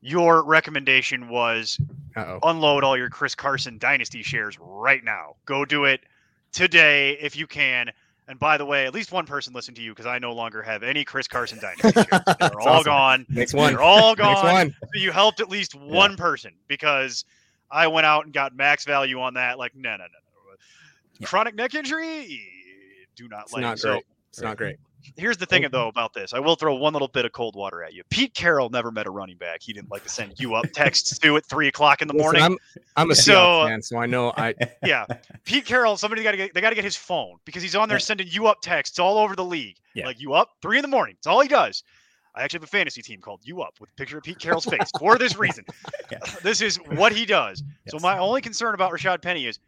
your 0.00 0.44
recommendation 0.44 1.28
was 1.28 1.78
Uh-oh. 2.16 2.40
unload 2.42 2.84
all 2.84 2.96
your 2.96 3.08
Chris 3.08 3.34
Carson 3.34 3.78
dynasty 3.78 4.22
shares 4.22 4.58
right 4.60 5.02
now. 5.04 5.36
Go 5.46 5.64
do 5.64 5.84
it 5.84 6.00
today 6.52 7.12
if 7.20 7.36
you 7.36 7.46
can. 7.46 7.90
And 8.28 8.38
by 8.38 8.58
the 8.58 8.66
way, 8.66 8.84
at 8.86 8.92
least 8.92 9.10
one 9.10 9.24
person 9.24 9.54
listened 9.54 9.76
to 9.78 9.82
you 9.82 9.92
because 9.92 10.04
I 10.06 10.18
no 10.18 10.32
longer 10.34 10.62
have 10.62 10.82
any 10.82 11.02
Chris 11.04 11.26
Carson 11.26 11.58
dynasty. 11.62 11.90
They're 12.38 12.60
all 12.60 12.68
awesome. 12.68 12.84
gone. 12.84 13.26
Next 13.30 13.54
one. 13.54 13.72
They're 13.72 13.82
all 13.82 14.14
Next 14.14 14.20
gone. 14.42 14.44
one. 14.54 14.76
So 14.82 15.00
you 15.00 15.10
helped 15.12 15.40
at 15.40 15.48
least 15.48 15.74
one 15.74 16.16
person 16.16 16.52
because 16.68 17.24
I 17.70 17.86
went 17.86 18.06
out 18.06 18.24
and 18.26 18.32
got 18.34 18.54
max 18.54 18.84
value 18.84 19.20
on 19.20 19.34
that. 19.34 19.58
Like, 19.58 19.74
no, 19.74 19.90
no, 19.90 19.96
no, 19.96 20.04
no. 21.20 21.26
Chronic 21.26 21.54
neck 21.56 21.74
injury, 21.74 22.42
do 23.16 23.28
not 23.28 23.44
It's 23.44 23.52
like. 23.54 23.62
not 23.62 23.78
so 23.78 23.92
great. 23.92 24.04
It's 24.30 24.40
not 24.42 24.56
great. 24.56 24.76
Here's 25.16 25.36
the 25.36 25.46
thing 25.46 25.64
oh. 25.64 25.68
though 25.68 25.88
about 25.88 26.12
this. 26.14 26.32
I 26.32 26.38
will 26.38 26.56
throw 26.56 26.74
one 26.74 26.92
little 26.92 27.08
bit 27.08 27.24
of 27.24 27.32
cold 27.32 27.56
water 27.56 27.82
at 27.82 27.94
you. 27.94 28.02
Pete 28.10 28.34
Carroll 28.34 28.70
never 28.70 28.90
met 28.90 29.06
a 29.06 29.10
running 29.10 29.36
back. 29.36 29.62
He 29.62 29.72
didn't 29.72 29.90
like 29.90 30.02
to 30.04 30.08
send 30.08 30.38
you 30.38 30.54
up 30.54 30.66
texts 30.72 31.18
to 31.20 31.36
at 31.36 31.46
three 31.46 31.68
o'clock 31.68 32.02
in 32.02 32.08
the 32.08 32.14
Listen, 32.14 32.24
morning. 32.24 32.42
I'm 32.42 32.58
I'm 32.96 33.10
a 33.10 33.14
So- 33.14 33.32
Seahawks 33.32 33.64
uh, 33.64 33.68
fan, 33.68 33.82
so 33.82 33.98
I 33.98 34.06
know 34.06 34.32
I 34.36 34.54
yeah, 34.84 35.06
Pete 35.44 35.64
Carroll. 35.64 35.96
Somebody 35.96 36.22
got 36.22 36.32
to 36.32 36.36
get. 36.36 36.54
They 36.54 36.60
got 36.60 36.70
to 36.70 36.76
get 36.76 36.84
his 36.84 36.96
phone 36.96 37.36
because 37.44 37.62
he's 37.62 37.74
on 37.74 37.88
there 37.88 37.98
Yeah. 37.98 38.02
sending 38.02 38.28
you 38.28 38.46
up 38.46 38.60
texts 38.62 38.98
all 38.98 39.18
over 39.18 39.34
the 39.36 39.44
league. 39.44 39.76
Yeah. 39.94 40.06
Like 40.06 40.20
you 40.20 40.34
up 40.34 40.50
three 40.62 40.78
in 40.78 40.82
the 40.82 40.88
morning. 40.88 41.16
It's 41.18 41.26
all 41.26 41.40
he 41.40 41.48
does. 41.48 41.82
I 42.34 42.42
actually 42.42 42.58
have 42.58 42.64
a 42.64 42.68
fantasy 42.68 43.02
team 43.02 43.20
called 43.20 43.40
You 43.42 43.62
Up 43.62 43.74
with 43.80 43.90
a 43.90 43.94
picture 43.94 44.18
of 44.18 44.22
Pete 44.22 44.38
Carroll's 44.38 44.64
face 44.64 44.90
for 44.98 45.18
this 45.18 45.36
reason. 45.36 45.64
Yeah. 46.10 46.20
This 46.42 46.62
is 46.62 46.76
what 46.94 47.12
he 47.12 47.26
does. 47.26 47.62
So 47.88 47.98
my 47.98 48.16
only 48.16 48.40
concern 48.40 48.74
about 48.74 48.92
Rashad 48.92 49.20
Penny 49.20 49.44
is 49.44 49.58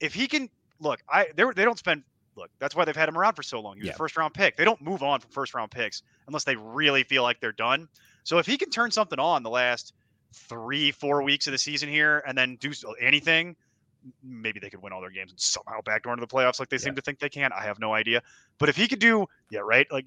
if 0.00 0.12
he 0.12 0.26
can 0.26 0.50
look. 0.80 1.00
I 1.08 1.28
they 1.36 1.44
they 1.54 1.64
don't 1.64 1.78
spend. 1.78 2.02
Look, 2.36 2.50
that's 2.58 2.74
why 2.76 2.84
they've 2.84 2.94
had 2.96 3.08
him 3.08 3.16
around 3.16 3.34
for 3.34 3.42
so 3.42 3.60
long. 3.60 3.76
He 3.76 3.80
was 3.80 3.88
Yeah. 3.88 3.94
a 3.94 3.96
first 3.96 4.16
round 4.16 4.34
pick. 4.34 4.56
They 4.56 4.64
don't 4.64 4.80
move 4.80 5.02
on 5.02 5.20
from 5.20 5.30
first 5.30 5.54
round 5.54 5.70
picks 5.70 6.02
unless 6.26 6.44
they 6.44 6.56
really 6.56 7.02
feel 7.02 7.22
like 7.22 7.40
they're 7.40 7.52
done. 7.52 7.88
So 8.24 8.38
if 8.38 8.46
he 8.46 8.58
can 8.58 8.70
turn 8.70 8.90
something 8.90 9.18
on 9.18 9.42
the 9.42 9.50
last 9.50 9.94
three, 10.32 10.90
four 10.92 11.22
weeks 11.22 11.46
of 11.46 11.52
the 11.52 11.58
season 11.58 11.88
here 11.88 12.22
and 12.26 12.36
then 12.36 12.56
do 12.56 12.72
anything, 13.00 13.56
maybe 14.22 14.60
they 14.60 14.70
could 14.70 14.82
win 14.82 14.92
all 14.92 15.00
their 15.00 15.10
games 15.10 15.30
and 15.30 15.40
somehow 15.40 15.80
backdoor 15.82 16.12
into 16.12 16.20
the 16.20 16.32
playoffs 16.32 16.60
like 16.60 16.68
they 16.68 16.78
seem 16.78 16.94
to 16.94 17.02
think 17.02 17.18
they 17.18 17.28
can. 17.28 17.52
I 17.52 17.62
have 17.62 17.78
no 17.78 17.94
idea. 17.94 18.22
But 18.58 18.68
if 18.68 18.76
he 18.76 18.86
could 18.86 18.98
do, 18.98 19.26
yeah, 19.50 19.60
right, 19.60 19.90
like, 19.90 20.06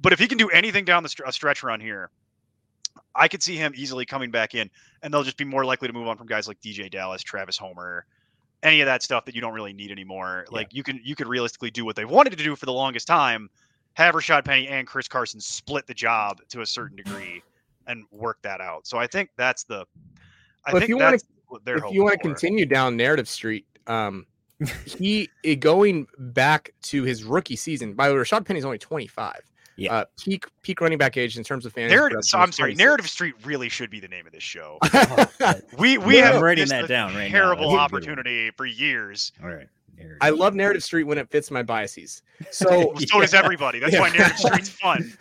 but 0.00 0.12
if 0.12 0.18
he 0.18 0.26
can 0.28 0.38
do 0.38 0.48
anything 0.50 0.84
down 0.84 1.02
the 1.02 1.14
a 1.26 1.32
stretch 1.32 1.62
run 1.62 1.80
here, 1.80 2.10
I 3.14 3.28
could 3.28 3.42
see 3.42 3.56
him 3.56 3.72
easily 3.76 4.06
coming 4.06 4.30
back 4.30 4.54
in, 4.54 4.70
and 5.02 5.12
they'll 5.12 5.22
just 5.24 5.36
be 5.36 5.44
more 5.44 5.64
likely 5.64 5.88
to 5.88 5.94
move 5.94 6.08
on 6.08 6.16
from 6.16 6.26
guys 6.26 6.48
like 6.48 6.60
DeeJay 6.60 6.90
Dallas, 6.90 7.22
Travis 7.22 7.56
Homer, 7.56 8.06
any 8.64 8.80
of 8.80 8.86
that 8.86 9.02
stuff 9.02 9.24
that 9.26 9.34
you 9.34 9.40
don't 9.40 9.52
really 9.52 9.72
need 9.72 9.92
anymore. 9.92 10.46
Yeah. 10.50 10.56
Like 10.56 10.74
you 10.74 10.82
can 10.82 11.00
you 11.04 11.14
could 11.14 11.28
realistically 11.28 11.70
do 11.70 11.84
what 11.84 11.94
they 11.94 12.04
wanted 12.04 12.30
to 12.30 12.42
do 12.42 12.56
for 12.56 12.66
the 12.66 12.72
longest 12.72 13.06
time, 13.06 13.48
have 13.92 14.14
Rashad 14.14 14.44
Penny 14.44 14.66
and 14.66 14.86
Chris 14.86 15.06
Carson 15.06 15.40
split 15.40 15.86
the 15.86 15.94
job 15.94 16.40
to 16.48 16.62
a 16.62 16.66
certain 16.66 16.96
degree 16.96 17.42
and 17.86 18.04
work 18.10 18.38
that 18.42 18.60
out. 18.60 18.86
So 18.86 18.98
I 18.98 19.06
think 19.06 19.30
that's 19.36 19.64
the 19.64 19.86
I 20.64 20.72
if 20.72 20.78
think 20.78 20.88
you 20.88 20.96
wanna- 20.96 21.18
what 21.48 21.64
they're 21.64 21.76
if 21.76 21.92
you 21.92 22.02
want 22.02 22.14
to 22.14 22.18
continue 22.18 22.66
down 22.66 22.96
narrative 22.96 23.28
street, 23.28 23.66
um, 23.86 24.26
he 24.86 25.28
eh, 25.44 25.54
going 25.54 26.06
back 26.18 26.72
to 26.82 27.02
his 27.04 27.22
rookie 27.22 27.56
season. 27.56 27.92
By 27.92 28.08
the 28.08 28.14
way, 28.14 28.20
Rashad 28.20 28.46
Penny's 28.46 28.64
only 28.64 28.78
25. 28.78 29.40
Yeah. 29.76 29.92
Uh, 29.92 30.04
peak 30.22 30.46
peak 30.62 30.80
running 30.80 30.98
back 30.98 31.16
age 31.16 31.36
in 31.36 31.42
terms 31.44 31.66
of 31.66 31.72
fantasy. 31.72 31.96
Narrative, 31.96 32.20
so 32.22 32.38
I'm 32.38 32.52
sorry. 32.52 32.70
26. 32.74 32.78
Narrative 32.78 33.08
Street 33.08 33.34
really 33.44 33.68
should 33.68 33.90
be 33.90 33.98
the 34.00 34.08
name 34.08 34.26
of 34.26 34.32
this 34.32 34.42
show. 34.42 34.78
Oh, 34.94 35.54
We 35.78 35.98
we 35.98 36.18
I'm 36.22 36.34
have 36.34 36.42
writing 36.42 36.68
that 36.68 36.86
down 36.88 37.14
right 37.14 37.30
terrible 37.30 37.62
That's 37.62 37.64
a 37.64 37.70
good 37.70 37.72
one. 37.72 37.80
opportunity 37.80 38.50
for 38.52 38.66
years. 38.66 39.32
All 39.42 39.48
right. 39.48 39.66
There 39.96 40.16
I 40.20 40.30
love 40.30 40.54
narrative 40.54 40.82
street 40.82 41.04
when 41.04 41.18
it 41.18 41.28
fits 41.30 41.50
my 41.50 41.62
biases. 41.62 42.22
So 42.50 42.92
So 43.06 43.20
does 43.20 43.34
everybody. 43.34 43.78
That's 43.78 43.92
Yeah. 43.92 44.00
why 44.00 44.10
Narrative 44.10 44.38
Street's 44.38 44.68
fun. 44.68 45.12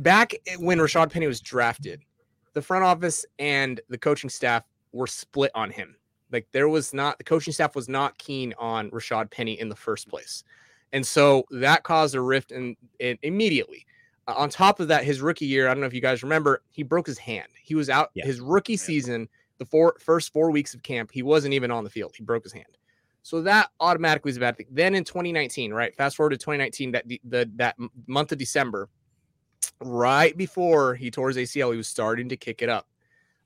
back 0.00 0.34
when 0.58 0.78
Rashad 0.78 1.10
Penny 1.10 1.26
was 1.26 1.40
drafted, 1.40 2.02
the 2.54 2.62
front 2.62 2.84
office 2.84 3.24
and 3.38 3.80
the 3.88 3.98
coaching 3.98 4.30
staff 4.30 4.64
were 4.92 5.06
split 5.06 5.50
on 5.54 5.70
him. 5.70 5.94
Like 6.32 6.46
there 6.52 6.68
was 6.68 6.92
not 6.92 7.16
the 7.18 7.24
coaching 7.24 7.52
staff 7.52 7.74
was 7.74 7.88
not 7.88 8.16
keen 8.18 8.54
on 8.58 8.90
Rashad 8.90 9.30
Penny 9.30 9.58
in 9.58 9.68
the 9.68 9.76
first 9.76 10.08
place, 10.08 10.44
and 10.92 11.06
so 11.06 11.44
that 11.50 11.82
caused 11.82 12.14
a 12.14 12.20
rift 12.20 12.52
in, 12.52 12.76
in 12.98 13.18
immediately. 13.22 13.86
Uh, 14.26 14.34
on 14.36 14.48
top 14.48 14.80
of 14.80 14.88
that, 14.88 15.04
his 15.04 15.20
rookie 15.20 15.46
year, 15.46 15.68
I 15.68 15.74
don't 15.74 15.80
know 15.80 15.86
if 15.86 15.94
you 15.94 16.00
guys 16.00 16.22
remember, 16.22 16.62
he 16.70 16.82
broke 16.82 17.06
his 17.06 17.18
hand. 17.18 17.48
He 17.62 17.74
was 17.74 17.90
out 17.90 18.10
Yeah. 18.14 18.24
his 18.26 18.40
rookie 18.40 18.76
season. 18.76 19.28
The 19.58 19.64
four 19.66 19.96
first 19.98 20.32
four 20.32 20.50
weeks 20.50 20.72
of 20.74 20.82
camp, 20.82 21.10
he 21.12 21.22
wasn't 21.22 21.52
even 21.54 21.70
on 21.70 21.82
the 21.84 21.90
field. 21.90 22.14
He 22.16 22.22
broke 22.22 22.44
his 22.44 22.52
hand. 22.52 22.78
So 23.22 23.42
that 23.42 23.70
automatically 23.80 24.30
is 24.30 24.36
a 24.36 24.40
bad 24.40 24.56
thing. 24.56 24.66
Then 24.70 24.94
in 24.94 25.04
2019, 25.04 25.72
right? 25.72 25.94
Fast 25.96 26.16
forward 26.16 26.30
to 26.30 26.36
2019, 26.36 26.92
that 26.92 27.06
the, 27.08 27.20
the 27.24 27.50
that 27.56 27.76
month 28.06 28.32
of 28.32 28.38
December, 28.38 28.88
right 29.80 30.36
before 30.36 30.94
he 30.94 31.10
tore 31.10 31.28
his 31.28 31.36
ACL, 31.36 31.72
he 31.72 31.76
was 31.76 31.88
starting 31.88 32.28
to 32.28 32.36
kick 32.36 32.62
it 32.62 32.68
up. 32.68 32.86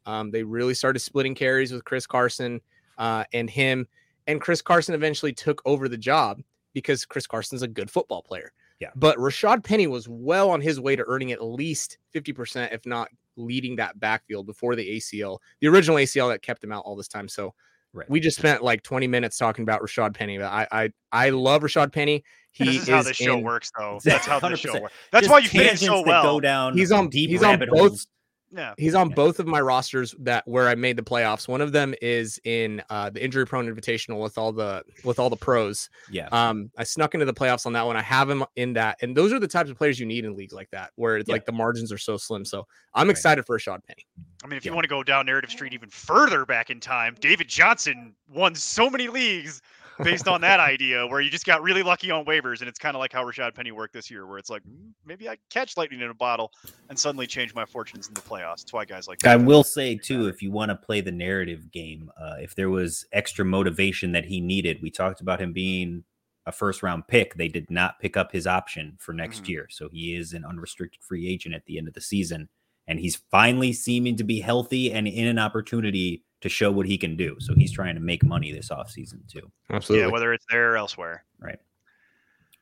Um, 0.06 0.30
they 0.30 0.42
really 0.42 0.74
started 0.74 0.98
splitting 1.00 1.34
carries 1.34 1.72
with 1.72 1.84
Chris 1.84 2.06
Carson 2.06 2.60
uh, 2.98 3.24
and 3.32 3.48
him. 3.48 3.86
And 4.26 4.40
Chris 4.40 4.62
Carson 4.62 4.94
eventually 4.94 5.32
took 5.32 5.62
over 5.64 5.88
the 5.88 5.96
job 5.96 6.42
because 6.74 7.04
Chris 7.04 7.26
Carson's 7.26 7.62
a 7.62 7.68
good 7.68 7.90
football 7.90 8.22
player. 8.22 8.52
Yeah. 8.80 8.90
But 8.96 9.16
Rashad 9.18 9.62
Penny 9.64 9.86
was 9.86 10.08
well 10.08 10.50
on 10.50 10.60
his 10.60 10.80
way 10.80 10.96
to 10.96 11.04
earning 11.06 11.30
at 11.32 11.42
least 11.42 11.98
50%, 12.14 12.72
if 12.72 12.84
not 12.86 13.08
leading 13.36 13.76
that 13.76 13.98
backfield 14.00 14.46
before 14.46 14.74
the 14.76 14.96
ACL, 14.96 15.38
the 15.60 15.68
original 15.68 15.96
ACL 15.98 16.28
that 16.30 16.42
kept 16.42 16.62
him 16.64 16.72
out 16.72 16.84
all 16.84 16.96
this 16.96 17.08
time. 17.08 17.28
So 17.28 17.54
Right. 17.94 18.08
we 18.08 18.20
just 18.20 18.38
spent 18.38 18.62
like 18.64 18.82
20 18.82 19.06
minutes 19.06 19.36
talking 19.36 19.64
about 19.64 19.82
Rashad 19.82 20.14
Penny. 20.14 20.38
But 20.38 20.46
I 20.46 20.66
I, 20.72 20.92
I 21.12 21.28
love 21.30 21.62
Rashad 21.62 21.92
Penny. 21.92 22.24
He 22.54 22.64
this 22.66 22.82
is 22.82 22.88
how 22.88 22.98
is 23.00 23.06
this 23.06 23.16
show 23.16 23.38
in- 23.38 23.44
works, 23.44 23.70
though. 23.78 23.98
That's 24.04 24.26
how 24.26 24.38
this 24.40 24.58
show 24.60 24.78
works. 24.78 24.94
That's 25.10 25.26
Just 25.26 25.32
why 25.32 25.38
you 25.38 25.48
fit 25.48 25.70
in 25.72 25.76
so 25.78 26.02
well. 26.02 26.22
Go 26.22 26.38
down 26.40 26.76
He's 26.76 26.92
on- 26.92 27.08
deep 27.08 27.30
he's 27.30 27.42
on 27.42 27.52
rabbit 27.52 27.70
both- 27.70 27.78
holes. 27.78 28.06
Yeah. 28.54 28.74
He's 28.76 28.94
on 28.94 29.08
Yeah. 29.08 29.14
both 29.14 29.38
of 29.40 29.46
my 29.46 29.60
rosters 29.60 30.14
that 30.20 30.46
where 30.46 30.68
I 30.68 30.74
made 30.74 30.96
the 30.96 31.02
playoffs. 31.02 31.48
One 31.48 31.60
of 31.62 31.72
them 31.72 31.94
is 32.02 32.38
in 32.44 32.82
uh, 32.90 33.08
the 33.10 33.24
injury 33.24 33.46
prone 33.46 33.66
invitational 33.66 34.22
with 34.22 34.36
all 34.36 34.52
the 34.52 34.82
with 35.04 35.18
all 35.18 35.30
the 35.30 35.36
pros. 35.36 35.88
Yeah. 36.10 36.28
Um, 36.32 36.70
I 36.76 36.84
snuck 36.84 37.14
into 37.14 37.24
the 37.24 37.32
playoffs 37.32 37.64
on 37.64 37.72
that 37.72 37.86
one. 37.86 37.96
I 37.96 38.02
have 38.02 38.28
him 38.28 38.44
in 38.56 38.74
that, 38.74 38.98
and 39.02 39.16
those 39.16 39.32
are 39.32 39.38
the 39.40 39.48
types 39.48 39.70
of 39.70 39.78
players 39.78 39.98
you 39.98 40.06
need 40.06 40.24
in 40.24 40.36
leagues 40.36 40.52
like 40.52 40.70
that, 40.70 40.90
where 40.96 41.16
it's 41.16 41.28
Yeah. 41.28 41.34
like 41.34 41.46
the 41.46 41.52
margins 41.52 41.90
are 41.92 41.98
so 41.98 42.16
slim. 42.16 42.44
So 42.44 42.66
I'm 42.94 43.06
Right. 43.06 43.12
excited 43.12 43.46
for 43.46 43.58
Rashad 43.58 43.84
Penny. 43.86 44.06
I 44.44 44.46
mean, 44.48 44.56
if 44.58 44.64
Yeah. 44.64 44.72
you 44.72 44.74
want 44.74 44.84
to 44.84 44.88
go 44.88 45.02
down 45.02 45.26
Narrative 45.26 45.50
Street 45.50 45.72
even 45.72 45.88
further 45.88 46.44
back 46.44 46.68
in 46.68 46.78
time, 46.80 47.16
David 47.20 47.48
Johnson 47.48 48.14
won 48.28 48.54
so 48.54 48.90
many 48.90 49.08
leagues 49.08 49.62
based 50.02 50.28
on 50.28 50.40
that 50.42 50.60
idea, 50.60 51.06
where 51.06 51.20
you 51.20 51.30
just 51.30 51.46
got 51.46 51.62
really 51.62 51.82
lucky 51.82 52.10
on 52.10 52.24
waivers, 52.24 52.60
and 52.60 52.68
it's 52.68 52.78
kind 52.78 52.96
of 52.96 53.00
like 53.00 53.12
how 53.12 53.24
Rashad 53.24 53.54
Penny 53.54 53.72
worked 53.72 53.94
this 53.94 54.10
year, 54.10 54.26
where 54.26 54.38
it's 54.38 54.50
like 54.50 54.62
"Mm, 54.62 54.92
maybe 55.04 55.28
I 55.28 55.36
catch 55.50 55.76
lightning 55.76 56.00
in 56.00 56.10
a 56.10 56.14
bottle 56.14 56.50
and 56.88 56.98
suddenly 56.98 57.26
change 57.26 57.54
my 57.54 57.64
fortunes 57.64 58.08
in 58.08 58.14
the 58.14 58.22
playoffs. 58.22 58.58
That's 58.58 58.72
why 58.72 58.84
guys 58.84 59.08
like 59.08 59.24
I 59.26 59.36
will 59.36 59.64
say 59.64 59.94
too, 59.94 60.26
if 60.26 60.42
you 60.42 60.50
want 60.50 60.70
to 60.70 60.76
play 60.76 61.00
the 61.00 61.12
narrative 61.12 61.70
game, 61.70 62.10
uh, 62.20 62.36
if 62.40 62.54
there 62.54 62.70
was 62.70 63.04
extra 63.12 63.44
motivation 63.44 64.12
that 64.12 64.24
he 64.24 64.40
needed, 64.40 64.78
we 64.82 64.90
talked 64.90 65.20
about 65.20 65.40
him 65.40 65.52
being 65.52 66.04
a 66.46 66.52
first 66.52 66.82
round 66.82 67.06
pick. 67.06 67.34
They 67.34 67.48
did 67.48 67.70
not 67.70 68.00
pick 68.00 68.16
up 68.16 68.32
his 68.32 68.46
option 68.46 68.96
for 68.98 69.12
next 69.12 69.44
Mhm. 69.44 69.48
year, 69.48 69.66
so 69.70 69.88
he 69.90 70.14
is 70.16 70.32
an 70.32 70.44
unrestricted 70.44 71.02
free 71.02 71.28
agent 71.28 71.54
at 71.54 71.64
the 71.66 71.78
end 71.78 71.86
of 71.86 71.94
the 71.94 72.00
season, 72.00 72.48
and 72.88 72.98
he's 72.98 73.16
finally 73.30 73.72
seeming 73.72 74.16
to 74.16 74.24
be 74.24 74.40
healthy 74.40 74.92
and 74.92 75.06
in 75.06 75.28
an 75.28 75.38
opportunity 75.38 76.24
to 76.42 76.48
show 76.48 76.70
what 76.70 76.86
he 76.86 76.98
can 76.98 77.16
do. 77.16 77.36
So 77.40 77.54
he's 77.54 77.72
trying 77.72 77.94
to 77.94 78.00
make 78.00 78.22
money 78.24 78.52
this 78.52 78.68
offseason 78.68 79.26
too. 79.28 79.50
Absolutely. 79.70 80.06
yeah, 80.06 80.12
whether 80.12 80.32
it's 80.32 80.44
there 80.50 80.72
or 80.72 80.76
elsewhere. 80.76 81.24
Right. 81.40 81.58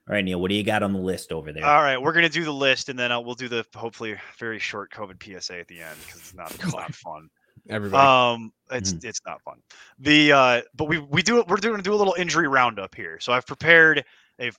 All 0.08 0.14
right, 0.14 0.24
Neil, 0.24 0.40
what 0.40 0.48
do 0.48 0.54
you 0.56 0.64
got 0.64 0.82
on 0.82 0.92
the 0.92 0.98
list 0.98 1.30
over 1.32 1.52
there? 1.52 1.64
All 1.64 1.82
right, 1.82 2.00
we're 2.00 2.12
gonna 2.12 2.28
do 2.28 2.44
the 2.44 2.52
list, 2.52 2.88
and 2.88 2.98
then 2.98 3.12
uh, 3.12 3.20
we'll 3.20 3.34
do 3.36 3.48
the 3.48 3.64
hopefully 3.74 4.16
very 4.38 4.58
short 4.58 4.90
COVID 4.92 5.22
PSA 5.22 5.58
at 5.60 5.68
the 5.68 5.80
end 5.80 5.96
because 6.04 6.20
it's 6.20 6.34
not, 6.34 6.54
it's 6.54 6.72
not 6.74 6.94
fun. 7.06 7.28
Everybody. 7.68 8.06
Um, 8.06 8.52
it's 8.72 8.92
Mhm. 8.94 9.04
it's 9.04 9.20
not 9.26 9.40
fun. 9.42 9.58
The 9.98 10.32
uh, 10.32 10.62
but 10.74 10.86
we 10.86 10.98
we 10.98 11.22
do 11.22 11.44
we're 11.46 11.56
doing 11.58 11.80
do 11.82 11.92
a 11.92 11.94
little 11.94 12.14
injury 12.18 12.48
roundup 12.48 12.94
here. 12.94 13.18
So 13.20 13.32
I've 13.32 13.46
prepared 13.46 14.04
a 14.40 14.50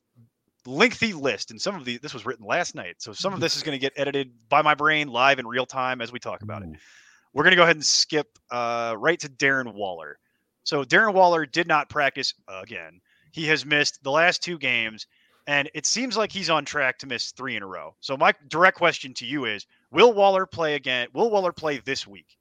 lengthy 0.66 1.12
list, 1.12 1.52
and 1.52 1.60
some 1.60 1.76
of 1.76 1.84
the 1.84 1.98
this 1.98 2.14
was 2.14 2.26
written 2.26 2.46
last 2.46 2.76
night, 2.76 2.96
so 3.00 3.12
some 3.12 3.34
of 3.34 3.40
this 3.40 3.58
is 3.58 3.64
going 3.64 3.76
to 3.76 3.80
get 3.82 3.92
edited 3.98 4.32
by 4.48 4.62
my 4.62 4.76
brain 4.76 5.08
live 5.08 5.40
in 5.40 5.48
real 5.48 5.66
time 5.66 6.00
as 6.02 6.12
we 6.12 6.20
talk 6.20 6.44
about 6.44 6.62
it. 6.62 6.70
Ooh. 7.32 7.38
We're 7.38 7.44
going 7.44 7.52
to 7.52 7.58
go 7.58 7.64
ahead 7.64 7.76
and 7.76 7.86
skip 7.86 8.38
uh, 8.52 8.96
right 8.98 9.20
to 9.20 9.30
Darren 9.30 9.74
Waller. 9.74 10.20
So 10.64 10.84
Darren 10.84 11.14
Waller 11.14 11.46
did 11.46 11.68
not 11.68 11.90
practice 11.90 12.34
again. 12.48 13.02
He 13.32 13.48
has 13.48 13.66
missed 13.66 14.04
the 14.04 14.12
last 14.12 14.44
two 14.44 14.58
games, 14.58 15.08
and 15.48 15.70
it 15.74 15.86
seems 15.86 16.18
like 16.18 16.32
he's 16.32 16.50
on 16.50 16.66
track 16.66 17.00
to 17.00 17.08
miss 17.08 17.32
three 17.32 17.56
in 17.56 17.64
a 17.64 17.68
row. 17.68 17.96
So 18.00 18.16
my 18.18 18.34
direct 18.50 18.78
question 18.78 19.14
to 19.16 19.26
you 19.26 19.46
is: 19.46 19.66
Will 19.92 20.14
Waller 20.14 20.46
play 20.46 20.76
again? 20.76 21.08
Will 21.14 21.32
Waller 21.32 21.52
play 21.52 21.80
this 21.80 22.06
week? 22.06 22.38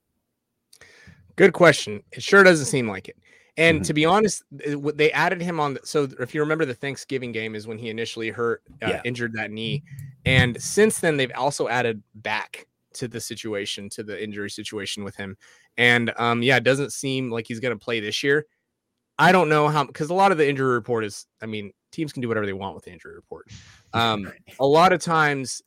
Good 1.36 1.52
question. 1.52 2.02
It 2.12 2.22
sure 2.22 2.42
doesn't 2.42 2.66
seem 2.66 2.88
like 2.88 3.08
it. 3.08 3.16
And 3.56 3.80
Mhm. 3.80 3.86
to 3.86 3.94
be 3.94 4.04
honest, 4.04 4.42
they 4.50 5.12
added 5.12 5.40
him 5.40 5.60
on. 5.60 5.74
The, 5.74 5.80
so 5.84 6.08
if 6.18 6.34
you 6.34 6.40
remember, 6.40 6.64
the 6.64 6.74
Thanksgiving 6.74 7.32
game 7.32 7.54
is 7.54 7.66
when 7.66 7.78
he 7.78 7.88
initially 7.88 8.30
hurt, 8.30 8.62
uh, 8.82 8.88
Yeah. 8.88 9.02
injured 9.04 9.32
that 9.34 9.50
knee, 9.50 9.82
and 10.26 10.60
since 10.60 10.98
then 11.00 11.16
they've 11.16 11.32
also 11.34 11.68
added 11.68 12.02
back 12.14 12.66
to 12.94 13.08
the 13.08 13.20
situation, 13.20 13.88
to 13.90 14.02
the 14.02 14.22
injury 14.22 14.50
situation 14.50 15.04
with 15.04 15.16
him. 15.16 15.36
And 15.76 16.12
um, 16.16 16.42
yeah, 16.42 16.56
it 16.56 16.64
doesn't 16.64 16.92
seem 16.92 17.30
like 17.30 17.46
he's 17.46 17.60
going 17.60 17.76
to 17.76 17.82
play 17.82 18.00
this 18.00 18.22
year. 18.22 18.46
I 19.18 19.32
don't 19.32 19.48
know 19.48 19.68
how 19.68 19.84
because 19.84 20.10
a 20.10 20.14
lot 20.14 20.32
of 20.32 20.38
the 20.38 20.48
injury 20.48 20.72
report 20.72 21.04
is. 21.04 21.26
I 21.42 21.46
mean, 21.46 21.72
teams 21.92 22.12
can 22.12 22.22
do 22.22 22.28
whatever 22.28 22.46
they 22.46 22.52
want 22.52 22.74
with 22.74 22.84
the 22.84 22.92
injury 22.92 23.14
report. 23.14 23.46
Um, 23.92 24.32
a 24.60 24.64
lot 24.64 24.92
of 24.92 25.00
times, 25.00 25.62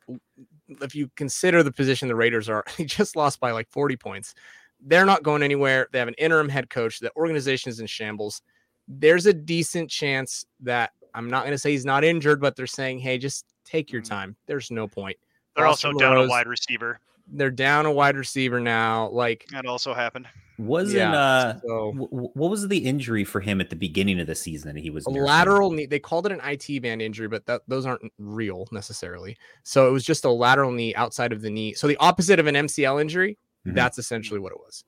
if 0.80 0.96
you 0.96 1.10
consider 1.18 1.62
the 1.62 1.74
position 1.74 2.08
the 2.08 2.16
Raiders 2.16 2.48
are, 2.48 2.64
they 2.78 2.86
just 2.86 3.18
lost 3.18 3.42
by 3.42 3.52
like 3.52 3.68
40 3.70 3.98
points. 3.98 4.34
They're 4.80 5.06
not 5.06 5.24
going 5.24 5.44
anywhere. 5.44 5.90
They 5.92 6.00
have 6.00 6.08
an 6.08 6.14
interim 6.18 6.48
head 6.48 6.70
coach. 6.70 7.00
The 7.00 7.12
organization 7.18 7.70
is 7.70 7.82
in 7.82 7.86
shambles. 7.86 8.42
There's 8.88 9.26
a 9.26 9.34
decent 9.34 9.90
chance 9.90 10.46
that 10.62 10.92
I'm 11.14 11.30
not 11.30 11.42
going 11.42 11.52
to 11.52 11.58
say 11.58 11.72
he's 11.72 11.84
not 11.84 12.06
injured, 12.06 12.40
but 12.40 12.56
they're 12.56 12.66
saying, 12.66 13.00
hey, 13.00 13.18
just 13.18 13.46
take 13.66 13.92
your 13.92 14.02
Mm. 14.02 14.10
time. 14.10 14.36
There's 14.46 14.72
no 14.72 14.88
point. 14.88 15.18
They're 15.56 15.68
Austin 15.68 15.90
also 15.90 16.00
down 16.00 16.18
a 16.18 16.28
wide 16.28 16.48
receiver. 16.48 17.02
They're 17.28 17.52
down 17.52 17.86
a 17.86 17.92
wide 17.92 18.16
receiver 18.18 18.60
now. 18.60 19.10
Like, 19.10 19.48
That 19.52 19.66
also 19.66 19.94
happened. 19.94 20.28
Wasn't 20.60 20.98
yeah, 21.00 21.12
uh 21.14 21.60
so 21.62 21.92
w- 21.94 22.08
w- 22.10 22.30
what 22.36 22.52
was 22.52 22.68
the 22.68 22.78
injury 22.78 23.24
for 23.24 23.42
him 23.42 23.60
at 23.60 23.72
the 23.72 23.76
beginning 23.76 24.20
of 24.20 24.28
the 24.28 24.36
season 24.36 24.76
he 24.76 24.92
was 24.92 25.04
a 25.08 25.10
lateral 25.10 25.72
knee. 25.72 25.88
They 25.88 25.98
called 25.98 26.28
it 26.28 26.32
an 26.32 26.40
IT 26.44 26.80
band 26.84 27.02
injury, 27.02 27.28
but 27.28 27.48
that, 27.48 27.64
those 27.68 27.88
aren't 27.88 28.04
real 28.20 28.68
necessarily. 28.72 29.36
So 29.64 29.88
it 29.88 29.92
was 29.92 30.06
just 30.06 30.26
a 30.26 30.30
lateral 30.30 30.72
knee 30.72 30.94
outside 30.94 31.34
of 31.34 31.42
the 31.42 31.50
knee. 31.50 31.74
So 31.74 31.88
the 31.88 31.98
opposite 31.98 32.40
of 32.40 32.46
an 32.46 32.54
MCL 32.56 33.02
injury. 33.02 33.38
Mhm. 33.66 33.74
That's 33.74 33.98
essentially 33.98 34.40
what 34.40 34.52
it 34.52 34.60
was. 34.60 34.84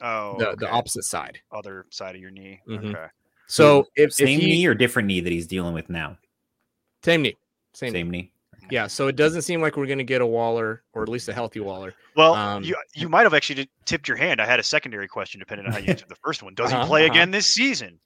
Oh, 0.00 0.36
the, 0.38 0.56
the 0.56 0.70
opposite 0.70 1.04
side. 1.04 1.40
other 1.52 1.84
side 1.90 2.14
of 2.14 2.20
your 2.22 2.30
knee. 2.30 2.60
Mhm. 2.66 2.94
Okay. 2.94 3.06
So 3.46 3.88
if, 3.96 4.10
if 4.10 4.12
same 4.14 4.40
he, 4.40 4.46
knee 4.46 4.66
or 4.66 4.72
different 4.74 5.06
knee 5.06 5.20
that 5.20 5.30
he's 5.32 5.46
dealing 5.46 5.74
with 5.74 5.90
now? 5.90 6.16
same 7.04 7.20
knee, 7.22 7.36
same, 7.74 7.92
Same, 7.92 8.10
knee. 8.10 8.18
knee. 8.22 8.32
Yeah. 8.70 8.86
So 8.86 9.08
it 9.08 9.16
doesn't 9.16 9.42
seem 9.42 9.60
like 9.60 9.76
we're 9.76 9.86
going 9.86 9.98
to 9.98 10.04
get 10.04 10.20
a 10.20 10.26
Waller 10.26 10.82
or 10.92 11.02
at 11.02 11.08
least 11.08 11.28
a 11.28 11.32
healthy 11.32 11.60
Waller. 11.60 11.94
Well, 12.16 12.34
Um, 12.34 12.62
you 12.62 12.76
you 12.94 13.08
might 13.08 13.22
have 13.22 13.34
actually 13.34 13.68
tipped 13.84 14.08
your 14.08 14.16
hand. 14.16 14.40
I 14.40 14.46
had 14.46 14.60
a 14.60 14.62
secondary 14.62 15.08
question 15.08 15.38
depending 15.38 15.66
on 15.66 15.72
how 15.72 15.78
you 15.78 15.86
answered 15.88 16.08
the 16.08 16.16
first 16.16 16.42
one. 16.42 16.54
Does 16.54 16.72
Uh-huh, 16.72 16.82
he 16.82 16.88
play 16.88 17.04
uh-huh. 17.04 17.12
again 17.12 17.30
this 17.30 17.46
season? 17.54 17.98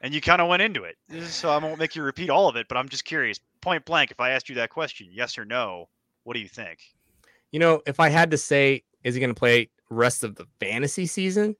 And 0.00 0.12
you 0.12 0.20
kind 0.20 0.42
of 0.42 0.48
went 0.48 0.60
into 0.60 0.84
it, 0.84 0.96
so 1.22 1.48
I 1.48 1.56
won't 1.56 1.78
make 1.78 1.96
you 1.96 2.02
repeat 2.02 2.28
all 2.28 2.46
of 2.46 2.56
it. 2.56 2.68
But 2.68 2.76
I'm 2.76 2.90
just 2.90 3.06
curious, 3.06 3.40
point 3.62 3.86
blank, 3.86 4.10
if 4.10 4.20
I 4.20 4.32
asked 4.32 4.50
you 4.50 4.54
that 4.56 4.68
question, 4.68 5.08
yes 5.10 5.38
or 5.38 5.46
no, 5.46 5.88
what 6.24 6.34
do 6.34 6.40
you 6.40 6.48
think? 6.48 6.80
You 7.52 7.58
know, 7.58 7.80
if 7.86 7.98
I 8.00 8.10
had 8.10 8.30
to 8.32 8.36
say, 8.36 8.82
is 9.02 9.14
he 9.14 9.20
going 9.20 9.32
to 9.34 9.38
play 9.38 9.70
rest 9.88 10.22
of 10.22 10.34
the 10.34 10.46
fantasy 10.60 11.06
season? 11.06 11.56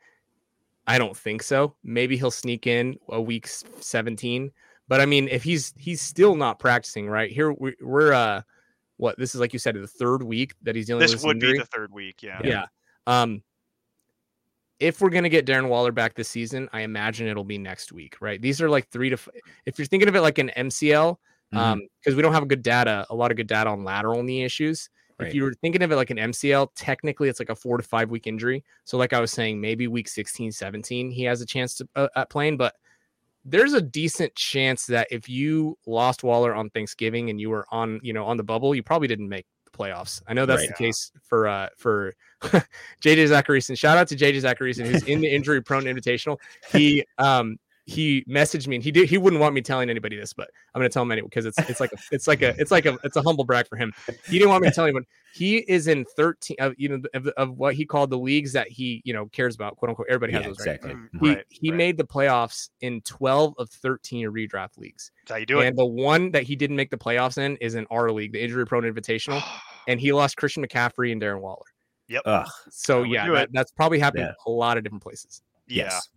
I 0.86 0.98
don't 0.98 1.16
think 1.16 1.42
so. 1.42 1.74
Maybe 1.82 2.18
he'll 2.18 2.30
sneak 2.30 2.66
in 2.66 2.98
a 3.08 3.18
week 3.22 3.46
17. 3.46 4.50
But 4.88 5.00
I 5.00 5.06
mean, 5.06 5.28
if 5.28 5.42
he's 5.42 5.72
he's 5.76 6.00
still 6.00 6.34
not 6.36 6.58
practicing, 6.58 7.08
right? 7.08 7.30
Here 7.30 7.52
we, 7.52 7.74
we're 7.80 8.12
uh 8.12 8.42
what 8.96 9.18
this 9.18 9.34
is 9.34 9.40
like 9.40 9.52
you 9.52 9.58
said, 9.58 9.74
the 9.76 9.86
third 9.86 10.22
week 10.22 10.54
that 10.62 10.76
he's 10.76 10.86
dealing 10.86 11.00
with 11.00 11.10
This 11.10 11.20
this 11.20 11.24
would 11.26 11.36
injury. 11.36 11.52
be 11.54 11.58
the 11.58 11.66
third 11.66 11.92
week, 11.92 12.22
yeah. 12.22 12.40
yeah. 12.44 12.66
Um, 13.06 13.42
if 14.80 15.00
we're 15.00 15.10
gonna 15.10 15.28
get 15.28 15.46
Darren 15.46 15.68
Waller 15.68 15.92
back 15.92 16.14
this 16.14 16.28
season, 16.28 16.68
I 16.72 16.80
imagine 16.80 17.26
it'll 17.28 17.44
be 17.44 17.58
next 17.58 17.92
week, 17.92 18.16
right? 18.20 18.40
These 18.40 18.60
are 18.60 18.68
like 18.68 18.88
three 18.90 19.08
to. 19.10 19.14
F- 19.14 19.28
if 19.66 19.78
you're 19.78 19.86
thinking 19.86 20.08
of 20.08 20.16
it 20.16 20.20
like 20.20 20.38
an 20.38 20.50
MCL, 20.56 21.16
Mhm. 21.54 21.58
um, 21.58 21.80
because 22.00 22.16
we 22.16 22.22
don't 22.22 22.32
have 22.32 22.42
a 22.42 22.46
good 22.46 22.62
data, 22.62 23.06
a 23.10 23.14
lot 23.14 23.30
of 23.30 23.36
good 23.36 23.46
data 23.46 23.70
on 23.70 23.84
lateral 23.84 24.22
knee 24.22 24.42
issues. 24.44 24.90
Right. 25.18 25.28
If 25.28 25.34
you 25.34 25.44
were 25.44 25.54
thinking 25.54 25.82
of 25.82 25.92
it 25.92 25.96
like 25.96 26.10
an 26.10 26.18
MCL, 26.18 26.70
technically 26.74 27.28
it's 27.28 27.38
like 27.38 27.50
a 27.50 27.54
four 27.54 27.76
to 27.76 27.82
five 27.84 28.10
week 28.10 28.26
injury. 28.26 28.64
So, 28.84 28.96
like 28.98 29.12
I 29.12 29.20
was 29.20 29.30
saying, 29.30 29.60
maybe 29.60 29.86
week 29.86 30.08
16, 30.08 30.50
17, 30.50 31.10
he 31.10 31.22
has 31.24 31.40
a 31.40 31.46
chance 31.46 31.76
to 31.76 31.88
uh, 31.94 32.08
at 32.16 32.30
playing, 32.30 32.56
but 32.56 32.74
there's 33.44 33.72
a 33.74 33.80
decent 33.82 34.34
chance 34.34 34.86
that 34.86 35.08
if 35.10 35.28
you 35.28 35.76
lost 35.86 36.22
Waller 36.22 36.54
on 36.54 36.70
Thanksgiving 36.70 37.30
and 37.30 37.40
you 37.40 37.50
were 37.50 37.66
on, 37.70 38.00
you 38.02 38.12
know, 38.12 38.24
on 38.24 38.36
the 38.36 38.42
bubble, 38.44 38.74
you 38.74 38.82
probably 38.82 39.08
didn't 39.08 39.28
make 39.28 39.46
the 39.64 39.70
playoffs. 39.70 40.22
I 40.26 40.32
know 40.34 40.46
that's 40.46 40.62
Right. 40.62 40.68
the 40.68 40.74
case 40.74 41.12
for 41.22 41.46
uh 41.46 41.68
for 41.76 42.14
JJ 42.42 43.28
Zachariason. 43.28 43.76
Shout 43.78 43.98
out 43.98 44.08
to 44.08 44.16
JJ 44.16 44.42
Zachariason, 44.42 44.86
who's 44.86 45.02
in 45.04 45.20
the 45.20 45.28
injury 45.28 45.60
prone 45.62 45.84
invitational. 45.84 46.38
He 46.72 47.04
um 47.18 47.58
he 47.86 48.24
messaged 48.28 48.66
me 48.66 48.76
and 48.76 48.82
he 48.84 48.90
did 48.90 49.08
he 49.10 49.18
wouldn't 49.18 49.40
want 49.40 49.54
me 49.54 49.60
telling 49.60 49.90
anybody 49.90 50.16
this, 50.16 50.32
but 50.32 50.48
I'm 50.74 50.80
gonna 50.80 50.88
tell 50.88 51.02
him 51.02 51.12
anyway 51.12 51.28
because 51.28 51.44
it's 51.44 51.58
it's 51.68 51.80
like 51.80 51.92
a 51.92 51.98
it's 52.12 52.26
like 52.26 52.40
a 52.42 52.54
it's 52.58 52.70
like 52.70 52.86
a 52.86 52.98
it's 53.04 53.16
a 53.16 53.22
humble 53.22 53.44
brag 53.44 53.68
for 53.68 53.76
him. 53.76 53.92
He 54.26 54.38
didn't 54.38 54.48
want 54.50 54.62
me 54.62 54.68
to 54.70 54.74
tell 54.74 54.84
anyone. 54.84 55.04
He 55.34 55.58
is 55.58 55.86
in 55.88 56.04
13 56.16 56.56
of 56.60 56.74
you 56.78 56.88
know 56.88 57.02
of, 57.12 57.26
of 57.28 57.58
what 57.58 57.74
he 57.74 57.84
called 57.84 58.08
the 58.10 58.16
leagues 58.18 58.52
that 58.54 58.68
he 58.68 59.02
you 59.04 59.12
know 59.12 59.26
cares 59.26 59.54
about, 59.54 59.76
quote 59.76 59.90
unquote. 59.90 60.06
Everybody 60.08 60.32
has 60.32 60.42
Yeah, 60.42 60.48
those, 60.48 60.56
exactly. 60.58 60.92
Mm, 60.94 61.08
Mhm. 61.10 61.20
He 61.20 61.28
Right, 61.28 61.44
he 61.50 61.70
right. 61.70 61.76
made 61.76 61.96
the 61.98 62.04
playoffs 62.04 62.70
in 62.80 63.00
12 63.02 63.54
of 63.58 63.68
13 63.68 64.28
redraft 64.28 64.78
leagues. 64.78 65.10
That's 65.24 65.32
how 65.32 65.36
you 65.38 65.46
do 65.46 65.60
it. 65.60 65.66
And 65.66 65.76
the 65.76 65.84
one 65.84 66.30
that 66.30 66.44
he 66.44 66.56
didn't 66.56 66.76
make 66.76 66.90
the 66.90 66.96
playoffs 66.98 67.36
in 67.36 67.56
is 67.58 67.74
in 67.74 67.86
our 67.90 68.10
league, 68.10 68.32
the 68.32 68.42
injury 68.42 68.64
prone 68.66 68.84
invitational. 68.84 69.42
And 69.86 70.00
he 70.00 70.12
lost 70.14 70.38
Christian 70.38 70.66
McCaffrey 70.66 71.12
and 71.12 71.20
Darren 71.20 71.42
Waller. 71.42 71.66
yep 72.08 72.22
Ugh, 72.24 72.48
So 72.70 73.02
yeah, 73.02 73.30
that, 73.32 73.50
that's 73.52 73.70
probably 73.70 73.98
happened 73.98 74.22
Yeah. 74.24 74.32
a 74.46 74.50
lot 74.50 74.78
of 74.78 74.82
different 74.82 75.02
places. 75.02 75.42
yeah. 75.68 75.84
yes. 75.84 76.08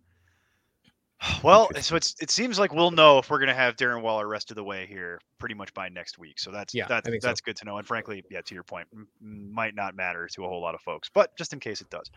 Well, 1.42 1.68
so 1.80 1.96
it's 1.96 2.14
it 2.20 2.30
seems 2.30 2.58
like 2.58 2.72
we'll 2.72 2.90
know 2.90 3.18
if 3.18 3.30
we're 3.30 3.38
gonna 3.40 3.54
have 3.54 3.76
Darren 3.76 4.02
Waller 4.02 4.26
rest 4.28 4.50
of 4.50 4.56
the 4.56 4.64
way 4.64 4.86
here 4.86 5.20
pretty 5.38 5.54
much 5.54 5.72
by 5.74 5.88
next 5.88 6.18
week. 6.18 6.38
So 6.38 6.50
that's 6.50 6.74
Yeah, 6.74 6.86
that's 6.88 7.08
think 7.08 7.22
so. 7.22 7.28
that's 7.28 7.40
good 7.40 7.56
to 7.56 7.64
know. 7.64 7.78
And 7.78 7.86
frankly, 7.86 8.24
yeah, 8.30 8.40
to 8.40 8.54
your 8.54 8.62
point, 8.64 8.86
m- 8.92 9.08
might 9.20 9.74
not 9.74 9.94
matter 9.96 10.28
to 10.34 10.44
a 10.44 10.48
whole 10.48 10.60
lot 10.60 10.74
of 10.74 10.80
folks, 10.80 11.10
but 11.12 11.36
just 11.36 11.52
in 11.52 11.60
case 11.60 11.80
it 11.80 11.90
does. 11.90 12.10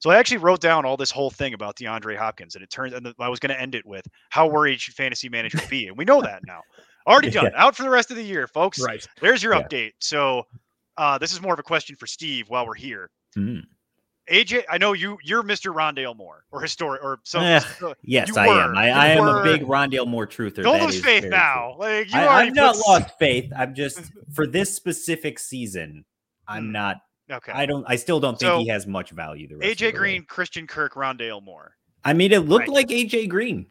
So 0.00 0.10
I 0.10 0.16
actually 0.16 0.38
wrote 0.38 0.60
down 0.60 0.84
all 0.84 0.96
this 0.96 1.10
whole 1.10 1.30
thing 1.30 1.54
about 1.54 1.76
DeAndre 1.76 2.16
Hopkins, 2.16 2.54
and 2.54 2.62
it 2.64 2.70
turns 2.70 2.92
and 2.94 3.14
I 3.18 3.28
was 3.28 3.40
gonna 3.40 3.54
end 3.54 3.74
it 3.74 3.84
with 3.86 4.06
how 4.30 4.46
worried 4.48 4.80
should 4.80 4.94
fantasy 4.94 5.28
managers 5.28 5.66
be, 5.68 5.88
and 5.88 5.96
we 5.96 6.04
know 6.04 6.20
that 6.22 6.40
now. 6.46 6.60
Already 7.06 7.30
done. 7.30 7.52
Out 7.56 7.76
for 7.76 7.82
the 7.84 7.90
rest 7.90 8.10
of 8.10 8.16
the 8.16 8.22
year, 8.24 8.46
folks. 8.48 8.80
Right. 8.82 9.06
There's 9.20 9.42
your 9.42 9.54
Yeah. 9.54 9.62
update. 9.62 9.92
So 10.00 10.44
uh, 10.98 11.18
this 11.18 11.32
is 11.32 11.40
more 11.42 11.52
of 11.52 11.58
a 11.58 11.62
question 11.62 11.94
for 11.96 12.06
Steve 12.06 12.48
while 12.48 12.66
we're 12.66 12.74
here. 12.74 13.10
Mhm. 13.36 13.62
AJ, 14.30 14.64
I 14.68 14.78
know 14.78 14.92
you 14.92 15.18
you're 15.22 15.42
Mr. 15.42 15.72
Rondale 15.74 16.16
Moore 16.16 16.44
or 16.50 16.60
historic 16.60 17.02
or 17.02 17.20
some 17.24 17.42
Eh, 17.42 17.60
so- 17.60 17.94
Yes, 18.02 18.36
I 18.36 18.46
am. 18.48 18.70
were. 18.72 18.74
I, 18.76 18.86
You 18.86 18.92
I 18.92 19.06
am 19.08 19.24
were. 19.24 19.40
a 19.40 19.44
big 19.44 19.62
Rondale 19.62 20.06
Moore 20.06 20.26
truther. 20.26 20.62
Don't 20.62 20.78
That 20.80 20.86
lose 20.86 21.00
faith 21.00 21.24
now. 21.26 21.74
true. 21.76 21.80
Like 21.86 22.12
you 22.12 22.18
I, 22.20 22.26
I've 22.42 22.54
not 22.54 22.74
put 22.76 22.86
lost 22.88 23.18
faith. 23.18 23.52
I'm 23.56 23.74
just 23.74 24.00
for 24.34 24.46
this 24.46 24.74
specific 24.74 25.38
season. 25.38 26.04
I'm 26.48 26.68
Mm. 26.68 26.72
not. 26.72 26.96
Okay. 27.30 27.52
I 27.52 27.66
don't. 27.66 27.84
I 27.88 27.96
still 27.96 28.20
don't 28.20 28.38
think 28.38 28.48
So, 28.50 28.58
he 28.58 28.68
has 28.68 28.86
much 28.86 29.10
value. 29.10 29.48
The 29.48 29.54
AJ 29.64 29.78
the 29.78 29.84
way. 29.86 29.92
Green, 29.92 30.24
Christian 30.24 30.66
Kirk, 30.66 30.94
Rondale 30.94 31.42
Moore. 31.42 31.76
I 32.04 32.12
mean, 32.12 32.32
it 32.32 32.40
looked 32.46 32.68
Right. 32.68 32.74
like 32.74 32.88
AJ 32.88 33.28
Green. 33.28 33.66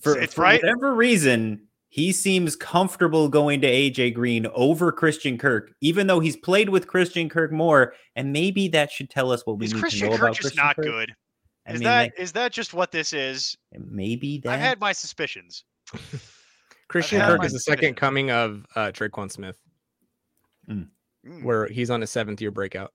For, 0.00 0.16
It's 0.18 0.34
for 0.34 0.42
right. 0.42 0.62
whatever 0.62 0.94
reason, 0.94 1.67
he 1.90 2.12
seems 2.12 2.54
comfortable 2.54 3.28
going 3.28 3.60
to 3.62 3.66
AJ 3.66 4.14
Green 4.14 4.46
over 4.54 4.92
Christian 4.92 5.38
Kirk, 5.38 5.72
even 5.80 6.06
though 6.06 6.20
he's 6.20 6.36
played 6.36 6.68
with 6.68 6.86
Christian 6.86 7.28
Kirk 7.28 7.50
more. 7.50 7.94
And 8.14 8.32
maybe 8.32 8.68
that 8.68 8.90
should 8.90 9.08
tell 9.10 9.32
us 9.32 9.46
what 9.46 9.58
we 9.58 9.66
Is 9.66 9.72
need 9.74 9.80
Christian 9.80 10.00
to 10.00 10.06
know 10.10 10.18
Kirk 10.18 10.22
about 10.22 10.36
just 10.36 10.40
Christian 10.42 10.64
not 10.64 10.76
Kirk. 10.76 10.84
good? 10.84 11.14
I 11.66 11.72
Is 11.72 11.80
mean, 11.80 11.84
that 11.84 12.12
is 12.18 12.32
that 12.32 12.52
just 12.52 12.74
what 12.74 12.90
this 12.92 13.12
is? 13.12 13.56
maybe 13.72 14.38
that. 14.38 14.50
I've 14.54 14.60
had 14.60 14.80
my 14.80 14.92
suspicions. 14.92 15.64
Christian 16.88 17.20
Kirk 17.20 17.40
my 17.40 17.46
is 17.46 17.52
the 17.52 17.60
second 17.60 17.96
coming 17.96 18.30
of 18.30 18.64
uh 18.74 18.86
Tre'Quan 18.92 19.30
Smith, 19.30 19.58
Mm. 20.68 20.88
where 21.42 21.66
he's 21.68 21.90
on 21.90 22.00
his 22.00 22.10
seventh 22.10 22.40
year 22.40 22.50
breakout. 22.50 22.92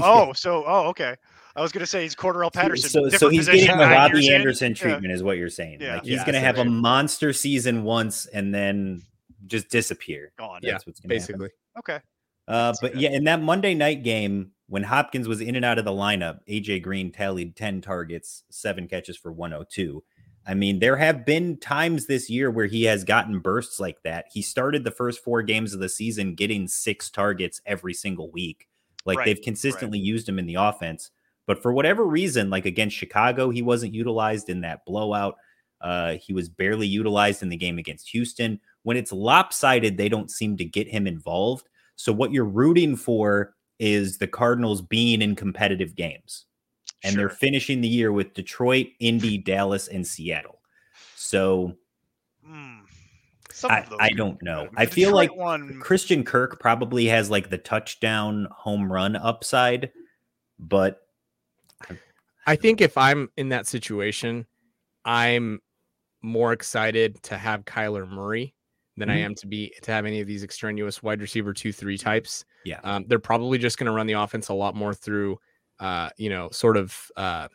Oh, 0.00 0.32
so 0.36 0.64
oh, 0.66 0.88
okay. 0.88 1.16
I 1.56 1.60
was 1.62 1.72
gonna 1.72 1.86
say 1.86 2.02
he's 2.02 2.14
Cordarrelle 2.14 2.52
Patterson. 2.52 2.90
So, 2.90 3.08
so 3.08 3.28
he's 3.28 3.46
getting 3.46 3.76
the 3.76 3.84
Robbie 3.84 4.18
years 4.18 4.28
in. 4.28 4.34
Anderson 4.34 4.70
Yeah. 4.72 4.74
treatment, 4.82 5.12
is 5.12 5.22
what 5.22 5.38
you're 5.38 5.50
saying. 5.50 5.80
Yeah. 5.80 5.94
Like 5.94 6.04
he's 6.04 6.12
Yeah, 6.12 6.24
going 6.24 6.34
to 6.34 6.40
have 6.40 6.58
a 6.58 6.64
monster 6.64 7.32
season 7.32 7.84
once 7.84 8.26
and 8.26 8.54
then 8.54 9.02
just 9.46 9.68
disappear. 9.68 10.32
Gone. 10.38 10.60
Yeah, 10.62 10.72
That's 10.72 10.86
what's 10.86 11.00
going 11.00 11.08
to 11.10 11.14
happen. 11.20 11.38
Basically, 11.38 11.50
Okay. 11.78 12.00
Uh, 12.46 12.72
but 12.80 12.96
yeah, 12.96 13.10
in 13.10 13.24
that 13.24 13.42
Monday 13.42 13.74
night 13.74 14.02
game, 14.02 14.52
when 14.68 14.82
Hopkins 14.82 15.28
was 15.28 15.40
in 15.40 15.54
and 15.54 15.64
out 15.64 15.78
of 15.78 15.84
the 15.84 15.90
lineup, 15.92 16.40
AJ 16.48 16.82
Green 16.82 17.12
tallied 17.12 17.56
10 17.56 17.80
targets, 17.80 18.44
seven 18.50 18.88
catches 18.88 19.16
for 19.16 19.32
102. 19.32 20.02
I 20.46 20.54
mean, 20.54 20.78
there 20.78 20.96
have 20.96 21.26
been 21.26 21.58
times 21.58 22.06
this 22.06 22.30
year 22.30 22.50
where 22.50 22.64
he 22.66 22.84
has 22.84 23.04
gotten 23.04 23.38
bursts 23.40 23.78
like 23.78 24.02
that. 24.04 24.26
He 24.32 24.40
started 24.40 24.82
the 24.82 24.90
first 24.90 25.22
four 25.22 25.42
games 25.42 25.74
of 25.74 25.80
the 25.80 25.90
season 25.90 26.34
getting 26.34 26.66
six 26.68 27.10
targets 27.10 27.60
every 27.66 27.92
single 27.92 28.30
week. 28.30 28.66
Like 29.04 29.18
Right, 29.18 29.24
they've 29.26 29.42
consistently 29.42 29.98
used 29.98 30.26
him 30.28 30.38
in 30.38 30.46
the 30.46 30.54
offense. 30.54 31.10
But 31.48 31.62
for 31.62 31.72
whatever 31.72 32.04
reason, 32.04 32.50
like 32.50 32.66
against 32.66 32.94
Chicago, 32.94 33.48
he 33.48 33.62
wasn't 33.62 33.94
utilized 33.94 34.50
in 34.50 34.60
that 34.60 34.84
blowout. 34.84 35.36
Uh, 35.80 36.16
he 36.20 36.34
was 36.34 36.50
barely 36.50 36.86
utilized 36.86 37.42
in 37.42 37.48
the 37.48 37.56
game 37.56 37.78
against 37.78 38.10
Houston. 38.10 38.60
when 38.82 38.98
it's 38.98 39.12
lopsided, 39.12 39.96
they 39.96 40.10
don't 40.10 40.30
seem 40.30 40.58
to 40.58 40.64
get 40.64 40.88
him 40.88 41.06
involved. 41.06 41.66
So 41.96 42.12
what 42.12 42.32
you're 42.32 42.44
rooting 42.44 42.96
for 42.96 43.54
is 43.78 44.18
the 44.18 44.26
Cardinals 44.26 44.82
being 44.82 45.22
in 45.22 45.36
competitive 45.36 45.96
games. 45.96 46.44
And 47.02 47.16
they're 47.16 47.30
finishing 47.30 47.80
the 47.80 47.88
year 47.88 48.12
with 48.12 48.34
Detroit, 48.34 48.88
Indy, 49.00 49.38
Dallas, 49.38 49.88
and 49.88 50.06
Seattle. 50.06 50.60
So. 51.16 51.76
Some 53.52 53.70
I, 53.70 53.86
I 53.98 54.10
don't 54.10 54.40
know. 54.42 54.68
I 54.76 54.84
feel 54.84 55.14
like 55.14 55.30
Detroit 55.30 55.46
one. 55.46 55.80
Christian 55.80 56.24
Kirk 56.24 56.60
probably 56.60 57.06
has 57.06 57.30
like 57.30 57.48
the 57.48 57.58
touchdown 57.58 58.46
home 58.50 58.92
run 58.92 59.16
upside, 59.16 59.90
but 60.58 61.00
I 62.46 62.56
think 62.56 62.80
if 62.80 62.96
I'm 62.96 63.28
in 63.36 63.50
that 63.50 63.66
situation, 63.66 64.46
I'm 65.04 65.60
more 66.22 66.52
excited 66.52 67.22
to 67.24 67.36
have 67.38 67.64
Kyler 67.64 68.08
Murray 68.08 68.54
than 68.96 69.08
I 69.10 69.16
Mhm. 69.18 69.24
am 69.24 69.34
to 69.36 69.46
be 69.46 69.72
to 69.82 69.92
have 69.92 70.06
any 70.06 70.20
of 70.20 70.26
these 70.26 70.42
extraneous 70.42 71.02
wide 71.02 71.20
receiver 71.20 71.52
two 71.52 71.72
three 71.72 71.96
types. 71.98 72.44
Yeah. 72.64 72.80
um, 72.82 73.04
they're 73.06 73.18
probably 73.20 73.58
just 73.58 73.78
going 73.78 73.86
to 73.86 73.92
run 73.92 74.06
the 74.06 74.14
offense 74.14 74.48
a 74.48 74.54
lot 74.54 74.74
more 74.74 74.92
through, 74.94 75.38
uh, 75.78 76.10
you 76.16 76.30
know, 76.30 76.50
sort 76.50 76.76
of 76.76 77.10
uh, 77.16 77.48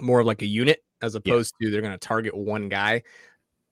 more 0.00 0.24
like 0.24 0.42
a 0.42 0.46
unit 0.46 0.82
as 1.02 1.14
opposed 1.14 1.54
to 1.60 1.70
they're 1.70 1.82
going 1.82 1.92
to 1.92 1.98
target 1.98 2.34
one 2.36 2.68
guy. 2.68 3.02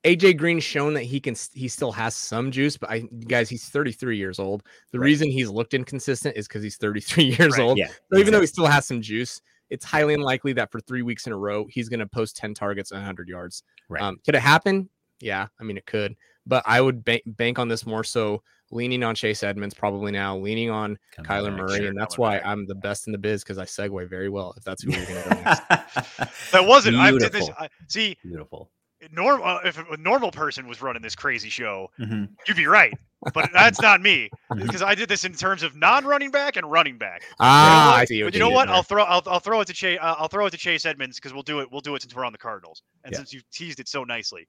AJ 0.04 0.38
Green's 0.38 0.64
shown 0.64 0.94
that 0.94 1.02
he 1.02 1.20
can 1.20 1.34
he 1.52 1.68
still 1.68 1.92
has 1.92 2.14
some 2.16 2.50
juice, 2.50 2.76
but 2.76 2.90
I 2.90 3.00
guys 3.26 3.48
he's 3.50 3.68
33 3.68 4.16
years 4.16 4.38
old. 4.38 4.62
The 4.92 4.98
Right. 4.98 5.04
reason 5.06 5.30
he's 5.30 5.48
looked 5.50 5.74
inconsistent 5.74 6.36
is 6.36 6.48
because 6.48 6.62
he's 6.62 6.76
33 6.76 7.24
years 7.38 7.58
Right, 7.58 7.60
old. 7.60 7.78
yeah. 7.78 7.88
So 8.12 8.18
even 8.18 8.32
though 8.32 8.40
he 8.40 8.46
still 8.46 8.66
has 8.66 8.86
some 8.86 9.02
juice, 9.02 9.40
it's 9.68 9.84
highly 9.84 10.14
unlikely 10.14 10.54
that 10.54 10.72
for 10.72 10.80
three 10.80 11.02
weeks 11.02 11.26
in 11.26 11.32
a 11.32 11.36
row 11.36 11.66
he's 11.68 11.88
going 11.88 12.00
to 12.00 12.06
post 12.06 12.36
10 12.36 12.54
targets 12.54 12.90
and 12.92 12.98
100 13.00 13.28
yards. 13.28 13.62
Right. 13.88 14.02
Um, 14.02 14.18
could 14.24 14.34
it 14.34 14.40
happen? 14.40 14.88
Yeah, 15.20 15.48
I 15.60 15.64
mean 15.64 15.76
it 15.76 15.84
could, 15.86 16.16
but 16.46 16.62
I 16.66 16.80
would 16.80 17.04
bank, 17.04 17.22
bank 17.26 17.58
on 17.58 17.68
this 17.68 17.84
more 17.84 18.02
so 18.04 18.42
leaning 18.72 19.02
on 19.02 19.14
Chase 19.14 19.42
Edmonds 19.42 19.74
probably 19.74 20.12
now, 20.12 20.38
leaning 20.38 20.70
on 20.70 20.96
Coming 21.14 21.28
Kyler 21.30 21.48
back, 21.50 21.58
Murray, 21.58 21.78
sure, 21.80 21.88
and 21.88 21.98
that's 22.00 22.14
coming 22.16 22.30
why 22.30 22.36
back. 22.38 22.46
I'm 22.46 22.66
the 22.66 22.74
best 22.76 23.06
in 23.06 23.12
the 23.12 23.18
biz 23.18 23.42
because 23.42 23.58
I 23.58 23.64
segue 23.64 24.08
very 24.08 24.28
well. 24.30 24.54
If 24.56 24.62
that's 24.64 24.82
who 24.82 24.92
we're 24.92 25.04
going 25.04 25.22
to 25.22 25.28
go 25.28 25.42
next. 25.42 25.62
That 26.52 26.64
wasn't. 26.66 26.96
I 26.96 27.10
did 27.10 27.32
this. 27.32 27.50
I, 27.58 27.68
see, 27.88 28.16
Beautiful. 28.22 28.70
Norm. 29.12 29.40
Uh, 29.42 29.58
if 29.64 29.78
a 29.90 29.96
normal 29.96 30.30
person 30.30 30.66
was 30.68 30.82
running 30.82 31.02
this 31.02 31.14
crazy 31.16 31.48
show, 31.48 31.90
Mhm. 31.98 32.28
you'd 32.46 32.56
be 32.56 32.66
right. 32.66 32.92
But 33.34 33.50
that's 33.52 33.80
not 33.80 34.00
me 34.00 34.30
Mhm. 34.50 34.62
because 34.66 34.82
I 34.82 34.94
did 34.94 35.08
this 35.08 35.24
in 35.24 35.34
terms 35.34 35.62
of 35.62 35.76
non-running 35.76 36.30
back 36.30 36.56
and 36.56 36.70
running 36.70 36.96
back. 36.98 37.22
Ah, 37.38 37.90
You 37.90 37.94
I 37.96 37.98
know 38.00 38.04
see. 38.06 38.22
But 38.22 38.34
you 38.34 38.40
know 38.40 38.50
what? 38.50 38.66
there. 38.66 38.74
I'll 38.76 38.82
throw. 38.82 39.04
I'll, 39.04 39.22
I'll 39.26 39.40
throw 39.40 39.60
it 39.60 39.66
to 39.66 39.72
Chase. 39.74 39.98
Uh, 40.00 40.14
I'll 40.18 40.28
throw 40.28 40.46
it 40.46 40.50
to 40.50 40.56
Chase 40.58 40.84
Edmonds 40.86 41.16
because 41.16 41.32
we'll 41.32 41.42
do 41.42 41.60
it. 41.60 41.70
We'll 41.70 41.80
do 41.80 41.94
it 41.94 42.02
since 42.02 42.14
we're 42.14 42.24
on 42.24 42.32
the 42.32 42.38
Cardinals, 42.38 42.82
and 43.04 43.12
Yeah. 43.12 43.18
since 43.18 43.32
you 43.32 43.40
teased 43.52 43.80
it 43.80 43.88
so 43.88 44.04
nicely. 44.04 44.46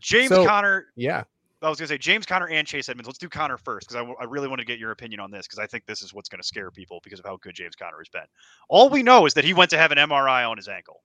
James 0.00 0.28
So- 0.30 0.44
Conner. 0.44 0.88
yeah, 0.96 1.22
I 1.62 1.68
was 1.68 1.78
gonna 1.78 1.86
say 1.88 1.98
James 1.98 2.26
Conner 2.26 2.48
and 2.48 2.66
Chase 2.66 2.88
Edmonds. 2.88 3.06
Let's 3.06 3.18
do 3.18 3.28
Conner 3.28 3.56
first 3.56 3.86
because 3.86 3.96
I, 3.96 4.00
w- 4.00 4.16
I 4.20 4.24
really 4.24 4.48
want 4.48 4.58
to 4.58 4.64
get 4.66 4.78
your 4.80 4.90
opinion 4.90 5.20
on 5.20 5.30
this 5.30 5.46
because 5.46 5.58
I 5.60 5.66
think 5.66 5.86
this 5.86 6.02
is 6.02 6.12
what's 6.12 6.28
going 6.28 6.40
to 6.40 6.46
scare 6.46 6.70
people 6.70 7.00
because 7.04 7.20
of 7.20 7.24
how 7.24 7.36
good 7.36 7.54
James 7.54 7.74
Conner 7.76 7.98
has 7.98 8.08
been. 8.08 8.26
All 8.68 8.90
we 8.90 9.02
know 9.04 9.24
is 9.24 9.34
that 9.34 9.44
he 9.44 9.54
went 9.54 9.70
to 9.70 9.78
have 9.78 9.92
an 9.92 9.98
MRI 9.98 10.44
on 10.44 10.56
his 10.56 10.68
ankle. 10.68 11.02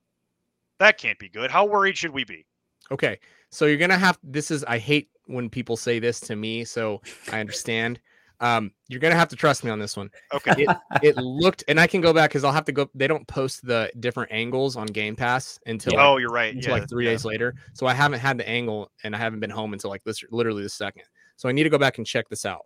That 0.79 0.97
can't 0.97 1.19
be 1.19 1.29
good. 1.29 1.51
How 1.51 1.65
worried 1.65 1.97
should 1.97 2.11
we 2.11 2.23
be? 2.23 2.45
Okay. 2.91 3.19
So 3.49 3.65
you're 3.65 3.77
gonna 3.77 3.97
have 3.97 4.19
this 4.23 4.51
is 4.51 4.63
I 4.65 4.77
hate 4.77 5.09
when 5.25 5.49
people 5.49 5.77
say 5.77 5.99
this 5.99 6.19
to 6.21 6.35
me, 6.35 6.63
so 6.65 7.01
I 7.31 7.39
understand. 7.39 7.99
Um, 8.41 8.71
you're 8.87 9.01
gonna 9.01 9.15
have 9.15 9.27
to 9.29 9.35
trust 9.35 9.63
me 9.63 9.71
on 9.71 9.79
this 9.79 9.97
one. 9.97 10.09
Okay. 10.33 10.53
It, 10.57 10.77
it 11.03 11.17
looked, 11.17 11.63
and 11.67 11.79
I 11.79 11.87
can 11.87 11.99
go 11.99 12.13
back 12.13 12.29
because 12.29 12.43
I'll 12.43 12.53
have 12.53 12.65
to 12.65 12.71
go. 12.71 12.89
They 12.95 13.07
don't 13.07 13.27
post 13.27 13.65
the 13.65 13.91
different 13.99 14.31
angles 14.31 14.75
on 14.75 14.85
Game 14.87 15.15
Pass 15.15 15.59
until 15.65 15.99
oh, 15.99 16.17
you're 16.17 16.31
right. 16.31 16.55
until 16.55 16.75
Yeah, 16.75 16.79
like 16.79 16.89
three 16.89 17.05
yeah. 17.05 17.11
days 17.11 17.25
later. 17.25 17.55
So 17.73 17.85
I 17.85 17.93
haven't 17.93 18.19
had 18.19 18.37
the 18.37 18.47
angle, 18.47 18.91
and 19.03 19.15
I 19.15 19.19
haven't 19.19 19.41
been 19.41 19.49
home 19.49 19.73
until 19.73 19.89
like 19.89 20.03
this, 20.03 20.23
literally 20.31 20.63
the 20.63 20.69
second. 20.69 21.03
So 21.35 21.49
I 21.49 21.51
need 21.51 21.63
to 21.63 21.69
go 21.69 21.77
back 21.77 21.97
and 21.97 22.07
check 22.07 22.29
this 22.29 22.45
out. 22.45 22.61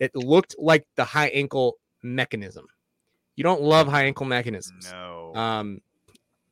It 0.00 0.14
looked 0.16 0.56
like 0.58 0.86
the 0.96 1.04
high 1.04 1.28
ankle 1.28 1.78
mechanism. 2.02 2.66
You 3.36 3.44
don't 3.44 3.62
love 3.62 3.86
high 3.86 4.04
ankle 4.04 4.26
mechanisms. 4.26 4.90
No. 4.92 5.34
Um, 5.34 5.80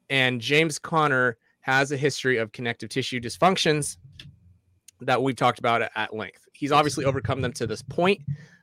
and 0.09 0.41
James 0.41 0.79
Conner 0.79 1.37
has 1.61 1.93
a 1.93 1.97
history 1.97 2.39
of 2.39 2.53
connective 2.53 2.89
tissue 2.89 3.21
dysfunctions 3.21 3.97
that 5.01 5.23
we've 5.23 5.37
talked 5.37 5.59
about 5.59 5.83
at, 5.95 6.15
length. 6.15 6.47
He's 6.53 6.73
obviously 6.73 7.05
overcome 7.05 7.41
them 7.41 7.53
to 7.55 7.67
this 7.67 7.83
point, 7.83 8.21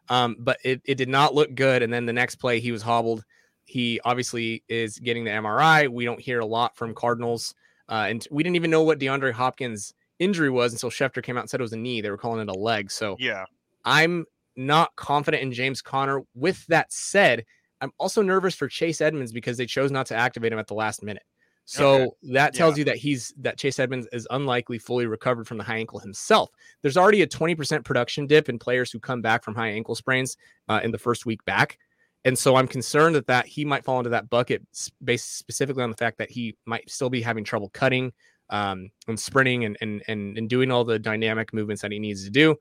um, 0.09 0.35
but 0.39 0.57
it, 0.63 0.81
it 0.85 0.95
did 0.95 1.09
not 1.09 1.33
look 1.33 1.55
good. 1.55 1.81
And 1.81 1.91
then 1.91 2.05
the 2.05 2.13
next 2.13 2.35
play, 2.35 2.59
he 2.59 2.71
was 2.71 2.81
hobbled. 2.81 3.23
He 3.65 3.99
obviously 4.05 4.63
is 4.69 4.99
getting 4.99 5.23
the 5.25 5.31
MRI. 5.31 5.89
We 5.89 6.05
don't 6.05 6.19
hear 6.19 6.39
a 6.39 6.45
lot 6.45 6.75
from 6.77 6.93
Cardinals. 6.93 7.53
Uh, 7.89 8.05
and 8.09 8.27
we 8.31 8.43
didn't 8.43 8.55
even 8.55 8.71
know 8.71 8.83
what 8.83 8.99
DeAndre 8.99 9.31
Hopkins' 9.31 9.93
injury 10.19 10.49
was 10.49 10.73
until 10.73 10.89
Schefter 10.89 11.23
came 11.23 11.37
out 11.37 11.41
and 11.41 11.49
said 11.49 11.59
it 11.59 11.63
was 11.63 11.73
a 11.73 11.77
knee. 11.77 12.01
They 12.01 12.09
were 12.09 12.17
calling 12.17 12.41
it 12.41 12.49
a 12.49 12.57
leg. 12.57 12.91
So 12.91 13.15
yeah. 13.19 13.45
I'm 13.85 14.25
not 14.55 14.95
confident 14.95 15.43
in 15.43 15.51
James 15.51 15.81
Conner. 15.81 16.21
With 16.35 16.65
that 16.67 16.91
said, 16.91 17.45
I'm 17.81 17.91
also 17.97 18.21
nervous 18.21 18.55
for 18.55 18.67
Chase 18.67 19.01
Edmonds 19.01 19.31
because 19.31 19.57
they 19.57 19.65
chose 19.65 19.91
not 19.91 20.07
to 20.07 20.15
activate 20.15 20.51
him 20.51 20.59
at 20.59 20.67
the 20.67 20.73
last 20.73 21.03
minute. 21.03 21.23
So 21.69 21.95
Okay. 21.95 22.33
that 22.33 22.53
tells 22.53 22.77
you 22.77 22.85
that 22.85 22.95
he's 22.95 23.33
that 23.39 23.57
Chase 23.57 23.77
Edmonds 23.77 24.07
is 24.13 24.25
unlikely 24.31 24.79
fully 24.79 25.05
recovered 25.05 25.47
from 25.49 25.57
the 25.57 25.65
high 25.65 25.75
ankle 25.75 25.99
himself. 25.99 26.49
There's 26.81 26.95
already 26.95 27.23
a 27.23 27.27
20% 27.27 27.83
production 27.83 28.25
dip 28.25 28.47
in 28.47 28.57
players 28.57 28.89
who 28.89 28.99
come 29.01 29.21
back 29.21 29.43
from 29.43 29.53
high 29.53 29.67
ankle 29.71 29.93
sprains 29.93 30.37
uh, 30.69 30.79
in 30.81 30.91
the 30.91 30.97
first 30.97 31.25
week 31.25 31.43
back. 31.43 31.77
And 32.23 32.39
so 32.39 32.55
I'm 32.55 32.69
concerned 32.69 33.15
that 33.15 33.27
that 33.27 33.47
he 33.47 33.65
might 33.65 33.83
fall 33.83 33.97
into 33.99 34.09
that 34.11 34.29
bucket 34.29 34.65
based 35.03 35.37
specifically 35.37 35.83
on 35.83 35.89
the 35.91 35.97
fact 35.97 36.17
that 36.19 36.31
he 36.31 36.55
might 36.65 36.89
still 36.89 37.09
be 37.09 37.21
having 37.21 37.43
trouble 37.43 37.69
cutting 37.73 38.13
um, 38.49 38.89
and 39.09 39.19
sprinting 39.19 39.65
and, 39.65 39.77
and 39.81 40.03
and 40.07 40.37
and 40.37 40.49
doing 40.49 40.71
all 40.71 40.85
the 40.85 40.97
dynamic 40.97 41.53
movements 41.53 41.81
that 41.81 41.91
he 41.91 41.99
needs 41.99 42.23
to 42.23 42.29
do. 42.29 42.55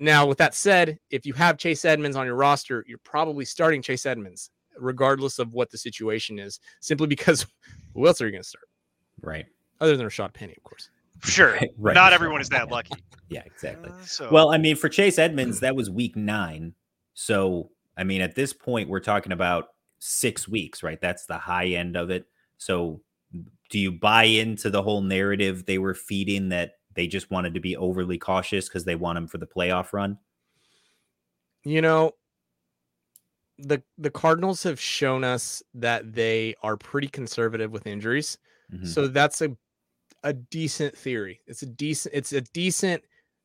Now, 0.00 0.26
with 0.26 0.38
that 0.38 0.56
said, 0.56 0.98
if 1.08 1.24
you 1.24 1.34
have 1.34 1.56
Chase 1.56 1.84
Edmonds 1.84 2.16
on 2.16 2.26
your 2.26 2.34
roster, 2.34 2.84
you're 2.88 2.98
probably 3.04 3.44
starting 3.44 3.80
Chase 3.80 4.06
Edmonds, 4.06 4.50
regardless 4.78 5.38
of 5.38 5.54
what 5.54 5.70
the 5.70 5.78
situation 5.78 6.38
is, 6.38 6.60
simply 6.80 7.06
because 7.06 7.46
who 7.94 8.06
else 8.06 8.20
are 8.20 8.26
you 8.26 8.32
going 8.32 8.42
to 8.42 8.48
start? 8.48 8.68
Right. 9.20 9.46
Other 9.80 9.96
than 9.96 10.06
Rashad 10.06 10.32
Penny, 10.34 10.54
of 10.56 10.62
course. 10.62 10.90
Sure. 11.22 11.52
Right, 11.52 11.70
right. 11.78 11.94
Not 11.94 12.12
everyone 12.12 12.40
is 12.40 12.48
that 12.50 12.70
lucky. 12.70 12.94
Yeah, 13.30 13.42
exactly. 13.46 13.90
Uh, 13.90 14.04
so 14.04 14.28
Well, 14.30 14.52
I 14.52 14.58
mean, 14.58 14.76
for 14.76 14.90
Chase 14.90 15.18
Edmonds, 15.18 15.60
that 15.60 15.74
was 15.74 15.90
week 15.90 16.14
nine. 16.14 16.74
So, 17.14 17.70
I 17.96 18.04
mean, 18.04 18.20
at 18.20 18.34
this 18.34 18.52
point, 18.52 18.88
we're 18.88 19.00
talking 19.00 19.32
about 19.32 19.68
six 19.98 20.46
weeks, 20.46 20.82
right? 20.82 21.00
That's 21.00 21.24
the 21.24 21.38
high 21.38 21.68
end 21.68 21.96
of 21.96 22.10
it. 22.10 22.26
So, 22.58 23.00
do 23.70 23.78
you 23.78 23.90
buy 23.90 24.24
into 24.24 24.68
the 24.68 24.82
whole 24.82 25.00
narrative 25.00 25.64
they 25.64 25.78
were 25.78 25.94
feeding 25.94 26.50
that 26.50 26.72
they 26.94 27.06
just 27.06 27.30
wanted 27.30 27.54
to 27.54 27.60
be 27.60 27.76
overly 27.76 28.18
cautious 28.18 28.68
because 28.68 28.84
they 28.84 28.94
want 28.94 29.18
him 29.18 29.26
for 29.26 29.38
the 29.38 29.46
playoff 29.46 29.94
run? 29.94 30.18
You 31.64 31.80
know, 31.80 32.12
the 33.58 33.82
the 33.98 34.10
Cardinals 34.10 34.62
have 34.64 34.80
shown 34.80 35.24
us 35.24 35.62
that 35.74 36.12
they 36.14 36.54
are 36.62 36.76
pretty 36.76 37.08
conservative 37.08 37.70
with 37.70 37.86
injuries. 37.86 38.38
Mhm. 38.72 38.86
So 38.86 39.06
that's 39.08 39.40
a 39.42 39.56
a 40.22 40.32
decent 40.32 40.96
theory. 40.96 41.40
It's 41.46 41.62
a 41.62 41.66
decent 41.66 42.14
it's 42.14 42.32
a 42.32 42.40
decent 42.40 43.02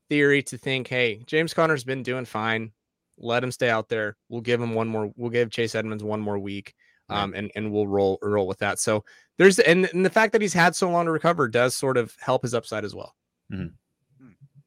theory 0.10 0.42
to 0.44 0.58
think, 0.58 0.88
hey, 0.88 1.22
James 1.28 1.54
Conner's 1.54 1.84
been 1.84 2.02
doing 2.04 2.26
fine. 2.26 2.72
Let 3.18 3.44
him 3.44 3.52
stay 3.52 3.70
out 3.70 3.90
there. 3.90 4.16
We'll 4.30 4.42
give 4.42 4.62
him 4.62 4.74
one 4.74 4.88
more. 4.88 5.12
We'll 5.18 5.30
give 5.30 5.52
Chase 5.52 5.76
Edmonds 5.76 6.04
one 6.04 6.22
more 6.22 6.40
week, 6.40 6.74
Right. 7.10 7.22
um, 7.22 7.34
and 7.36 7.52
and 7.56 7.72
we'll 7.72 7.86
roll 7.88 8.18
roll 8.22 8.48
with 8.48 8.60
that. 8.60 8.80
So 8.80 9.04
there's 9.38 9.60
and, 9.60 9.86
and 9.94 10.06
the 10.06 10.10
fact 10.10 10.32
that 10.32 10.42
he's 10.42 10.54
had 10.54 10.74
so 10.76 10.90
long 10.90 11.06
to 11.06 11.12
recover 11.12 11.48
does 11.50 11.76
sort 11.76 11.98
of 11.98 12.16
help 12.20 12.42
his 12.44 12.54
upside 12.54 12.86
as 12.86 12.96
well. 12.96 13.14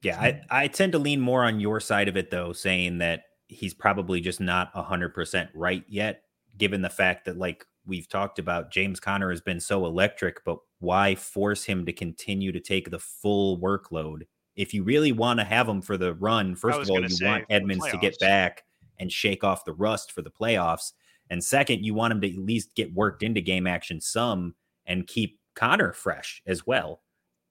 Yeah, 0.02 0.20
I, 0.20 0.40
I 0.50 0.66
tend 0.68 0.92
to 0.92 0.98
lean 0.98 1.20
more 1.20 1.44
on 1.44 1.60
your 1.60 1.78
side 1.78 2.08
of 2.08 2.16
it, 2.16 2.30
though, 2.30 2.52
saying 2.52 2.98
that 2.98 3.22
he's 3.52 3.74
probably 3.74 4.20
just 4.20 4.40
not 4.40 4.72
100% 4.74 5.48
right 5.54 5.84
yet, 5.88 6.22
given 6.58 6.82
the 6.82 6.90
fact 6.90 7.24
that, 7.24 7.38
like 7.38 7.64
we've 7.86 8.08
talked 8.08 8.38
about, 8.38 8.70
James 8.70 9.00
Conner 9.00 9.30
has 9.30 9.40
been 9.40 9.60
so 9.60 9.86
electric, 9.86 10.44
but 10.44 10.58
why 10.78 11.14
force 11.14 11.64
him 11.64 11.86
to 11.86 11.92
continue 11.92 12.52
to 12.52 12.60
take 12.60 12.90
the 12.90 12.98
full 12.98 13.58
workload? 13.58 14.22
If 14.56 14.74
you 14.74 14.82
really 14.82 15.12
want 15.12 15.40
to 15.40 15.44
have 15.44 15.68
him 15.68 15.80
for 15.80 15.96
the 15.96 16.14
run, 16.14 16.54
first 16.54 16.80
of 16.80 16.90
all, 16.90 17.00
you 17.00 17.08
say, 17.08 17.26
want 17.26 17.44
Edmonds 17.48 17.86
to 17.90 17.98
get 17.98 18.18
back 18.18 18.64
and 18.98 19.10
shake 19.10 19.42
off 19.44 19.64
the 19.64 19.72
rust 19.72 20.12
for 20.12 20.22
the 20.22 20.30
playoffs. 20.30 20.92
And 21.30 21.42
second, 21.42 21.84
you 21.84 21.94
want 21.94 22.12
him 22.12 22.20
to 22.20 22.30
at 22.30 22.36
least 22.36 22.74
get 22.74 22.92
worked 22.92 23.22
into 23.22 23.40
game 23.40 23.66
action 23.66 24.00
some 24.00 24.54
and 24.84 25.06
keep 25.06 25.40
Conner 25.54 25.92
fresh 25.92 26.42
as 26.46 26.66
well. 26.66 27.00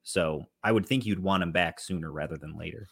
So 0.04 0.44
I 0.62 0.72
would 0.72 0.86
think 0.86 1.04
you'd 1.04 1.22
want 1.22 1.42
him 1.42 1.52
back 1.52 1.80
sooner 1.80 2.10
rather 2.10 2.36
than 2.36 2.56
later. 2.56 2.88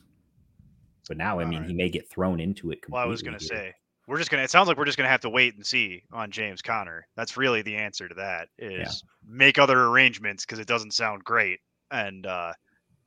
But 1.10 1.16
now, 1.16 1.40
I 1.40 1.44
mean, 1.44 1.54
Alright. 1.54 1.68
he 1.68 1.74
may 1.74 1.88
get 1.88 2.08
thrown 2.08 2.38
into 2.38 2.70
it 2.70 2.82
completely. 2.82 2.92
Well, 2.92 3.02
I 3.02 3.06
was 3.06 3.20
going 3.20 3.36
to 3.36 3.44
say 3.44 3.74
we're 4.06 4.18
just 4.18 4.30
going 4.30 4.38
to. 4.38 4.44
It 4.44 4.50
sounds 4.52 4.68
like 4.68 4.78
we're 4.78 4.84
just 4.84 4.96
going 4.96 5.06
to 5.06 5.10
have 5.10 5.22
to 5.22 5.28
wait 5.28 5.56
and 5.56 5.66
see 5.66 6.04
on 6.12 6.30
James 6.30 6.62
Conner. 6.62 7.04
That's 7.16 7.36
really 7.36 7.62
the 7.62 7.74
answer 7.74 8.08
to 8.08 8.14
that. 8.14 8.46
Is 8.60 9.02
make 9.26 9.58
other 9.58 9.86
arrangements 9.86 10.46
because 10.46 10.60
it 10.60 10.68
doesn't 10.68 10.94
sound 10.94 11.24
great, 11.24 11.58
and 11.90 12.24
uh, 12.26 12.52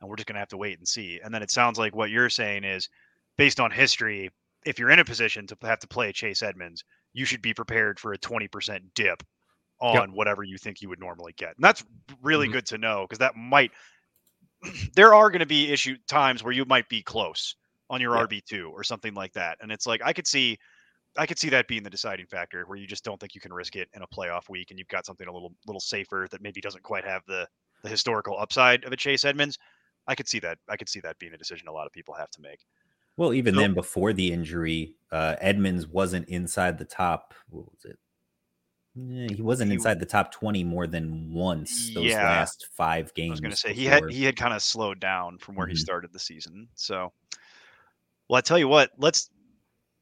and 0.02 0.10
we're 0.10 0.16
just 0.16 0.26
going 0.26 0.34
to 0.34 0.40
have 0.40 0.50
to 0.50 0.58
wait 0.58 0.76
and 0.76 0.86
see. 0.86 1.18
And 1.24 1.32
then 1.32 1.42
it 1.42 1.50
sounds 1.50 1.78
like 1.78 1.96
what 1.96 2.10
you're 2.10 2.28
saying 2.28 2.64
is, 2.64 2.90
based 3.38 3.58
on 3.58 3.70
history, 3.70 4.28
if 4.66 4.78
you're 4.78 4.90
in 4.90 4.98
a 4.98 5.04
position 5.06 5.46
to 5.46 5.56
have 5.62 5.78
to 5.78 5.88
play 5.88 6.12
Chase 6.12 6.42
Edmonds, 6.42 6.84
you 7.14 7.24
should 7.24 7.40
be 7.40 7.54
prepared 7.54 7.98
for 7.98 8.12
a 8.12 8.18
20% 8.18 8.82
dip 8.94 9.22
on 9.80 9.94
Yep. 9.94 10.08
whatever 10.12 10.42
you 10.42 10.58
think 10.58 10.82
you 10.82 10.90
would 10.90 11.00
normally 11.00 11.32
get. 11.38 11.56
And 11.56 11.64
that's 11.64 11.82
really 12.22 12.48
Mhm. 12.48 12.52
good 12.52 12.66
to 12.66 12.76
know 12.76 13.06
because 13.08 13.20
that 13.20 13.34
might 13.34 13.72
there 14.94 15.14
are 15.14 15.30
going 15.30 15.40
to 15.40 15.46
be 15.46 15.72
issue 15.72 15.96
times 16.06 16.44
where 16.44 16.52
you 16.52 16.66
might 16.66 16.90
be 16.90 17.02
close 17.02 17.54
on 17.94 18.00
your 18.00 18.14
Yeah. 18.16 18.22
RB 18.24 18.44
two 18.44 18.70
or 18.70 18.84
something 18.84 19.14
like 19.14 19.32
that, 19.32 19.58
and 19.60 19.72
it's 19.72 19.86
like 19.86 20.02
I 20.04 20.12
could 20.12 20.26
see, 20.26 20.58
I 21.16 21.26
could 21.26 21.38
see 21.38 21.48
that 21.50 21.68
being 21.68 21.82
the 21.82 21.90
deciding 21.90 22.26
factor 22.26 22.64
where 22.66 22.76
you 22.76 22.86
just 22.86 23.04
don't 23.04 23.18
think 23.20 23.34
you 23.34 23.40
can 23.40 23.52
risk 23.52 23.76
it 23.76 23.88
in 23.94 24.02
a 24.02 24.06
playoff 24.08 24.48
week, 24.48 24.70
and 24.70 24.78
you've 24.78 24.88
got 24.88 25.06
something 25.06 25.26
a 25.28 25.32
little 25.32 25.54
little 25.66 25.80
safer 25.80 26.26
that 26.30 26.42
maybe 26.42 26.60
doesn't 26.60 26.82
quite 26.82 27.04
have 27.04 27.22
the 27.26 27.48
the 27.82 27.88
historical 27.88 28.38
upside 28.38 28.84
of 28.84 28.92
a 28.92 28.96
Chase 28.96 29.24
Edmonds. 29.24 29.58
I 30.06 30.14
could 30.14 30.28
see 30.28 30.40
that. 30.40 30.58
I 30.68 30.76
could 30.76 30.88
see 30.88 31.00
that 31.00 31.18
being 31.18 31.32
a 31.32 31.38
decision 31.38 31.68
a 31.68 31.72
lot 31.72 31.86
of 31.86 31.92
people 31.92 32.14
have 32.14 32.30
to 32.32 32.40
make. 32.42 32.66
Well, 33.16 33.32
even 33.32 33.54
So- 33.54 33.60
then, 33.60 33.74
before 33.74 34.12
the 34.12 34.32
injury, 34.32 34.96
uh, 35.12 35.36
Edmonds 35.40 35.86
wasn't 35.86 36.28
inside 36.28 36.78
the 36.78 36.84
top. 36.84 37.32
What 37.48 37.70
was 37.70 37.84
it? 37.84 37.98
Eh, 38.96 39.34
He 39.36 39.42
wasn't 39.42 39.70
He- 39.70 39.74
inside 39.74 39.98
the 40.00 40.06
top 40.06 40.30
twenty 40.32 40.62
more 40.64 40.86
than 40.86 41.32
once 41.32 41.92
those 41.94 42.04
Yeah. 42.06 42.22
last 42.24 42.66
five 42.76 43.12
games. 43.14 43.30
I 43.30 43.32
was 43.32 43.40
going 43.40 43.50
to 43.52 43.56
say 43.56 43.72
he 43.74 43.84
had 43.86 44.10
he 44.10 44.24
had 44.24 44.36
kind 44.36 44.52
of 44.54 44.62
slowed 44.62 45.00
down 45.00 45.38
from 45.38 45.54
where 45.56 45.66
he 45.66 45.74
Mhm. 45.74 45.78
started 45.78 46.12
the 46.12 46.18
season. 46.18 46.68
So, 46.74 47.12
well, 48.34 48.38
I 48.38 48.40
tell 48.40 48.58
you 48.58 48.66
what, 48.66 48.90
let's 48.98 49.30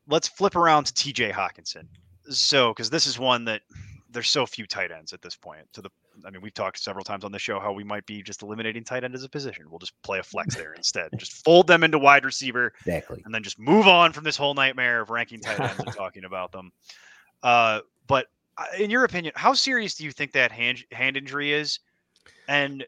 let's 0.08 0.26
flip 0.26 0.56
around 0.56 0.84
to 0.84 0.94
T.J. 0.94 1.32
Hockenson. 1.32 1.82
So, 2.30 2.70
because 2.70 2.88
this 2.88 3.06
is 3.06 3.18
one 3.18 3.44
that 3.44 3.60
there's 4.10 4.30
so 4.30 4.46
few 4.46 4.66
tight 4.66 4.90
ends 4.90 5.12
at 5.12 5.20
this 5.20 5.36
point. 5.36 5.70
To 5.74 5.82
the, 5.82 5.90
I 6.24 6.30
mean, 6.30 6.40
we've 6.40 6.54
talked 6.54 6.78
several 6.78 7.04
times 7.04 7.24
on 7.24 7.32
the 7.32 7.38
show 7.38 7.60
how 7.60 7.74
we 7.74 7.84
might 7.84 8.06
be 8.06 8.22
just 8.22 8.42
eliminating 8.42 8.84
tight 8.84 9.04
end 9.04 9.14
as 9.14 9.22
a 9.22 9.28
position. 9.28 9.66
We'll 9.68 9.80
just 9.80 9.92
play 10.00 10.18
a 10.18 10.22
flex 10.22 10.56
there 10.56 10.72
instead. 10.72 11.10
Just 11.18 11.44
fold 11.44 11.66
them 11.66 11.84
into 11.84 11.98
wide 11.98 12.24
receiver 12.24 12.72
exactly. 12.86 13.20
and 13.26 13.34
then 13.34 13.42
just 13.42 13.58
move 13.58 13.86
on 13.86 14.14
from 14.14 14.24
this 14.24 14.38
whole 14.38 14.54
nightmare 14.54 15.02
of 15.02 15.10
ranking 15.10 15.40
tight 15.40 15.60
ends 15.60 15.80
and 15.80 15.92
talking 15.94 16.24
about 16.24 16.52
them. 16.52 16.72
Uh, 17.42 17.80
but 18.06 18.28
uh, 18.56 18.64
in 18.78 18.88
your 18.88 19.04
opinion, 19.04 19.34
how 19.36 19.52
serious 19.52 19.94
do 19.94 20.04
you 20.04 20.10
think 20.10 20.32
that 20.32 20.50
hand 20.50 20.82
hand 20.90 21.18
injury 21.18 21.52
is? 21.52 21.80
And 22.48 22.82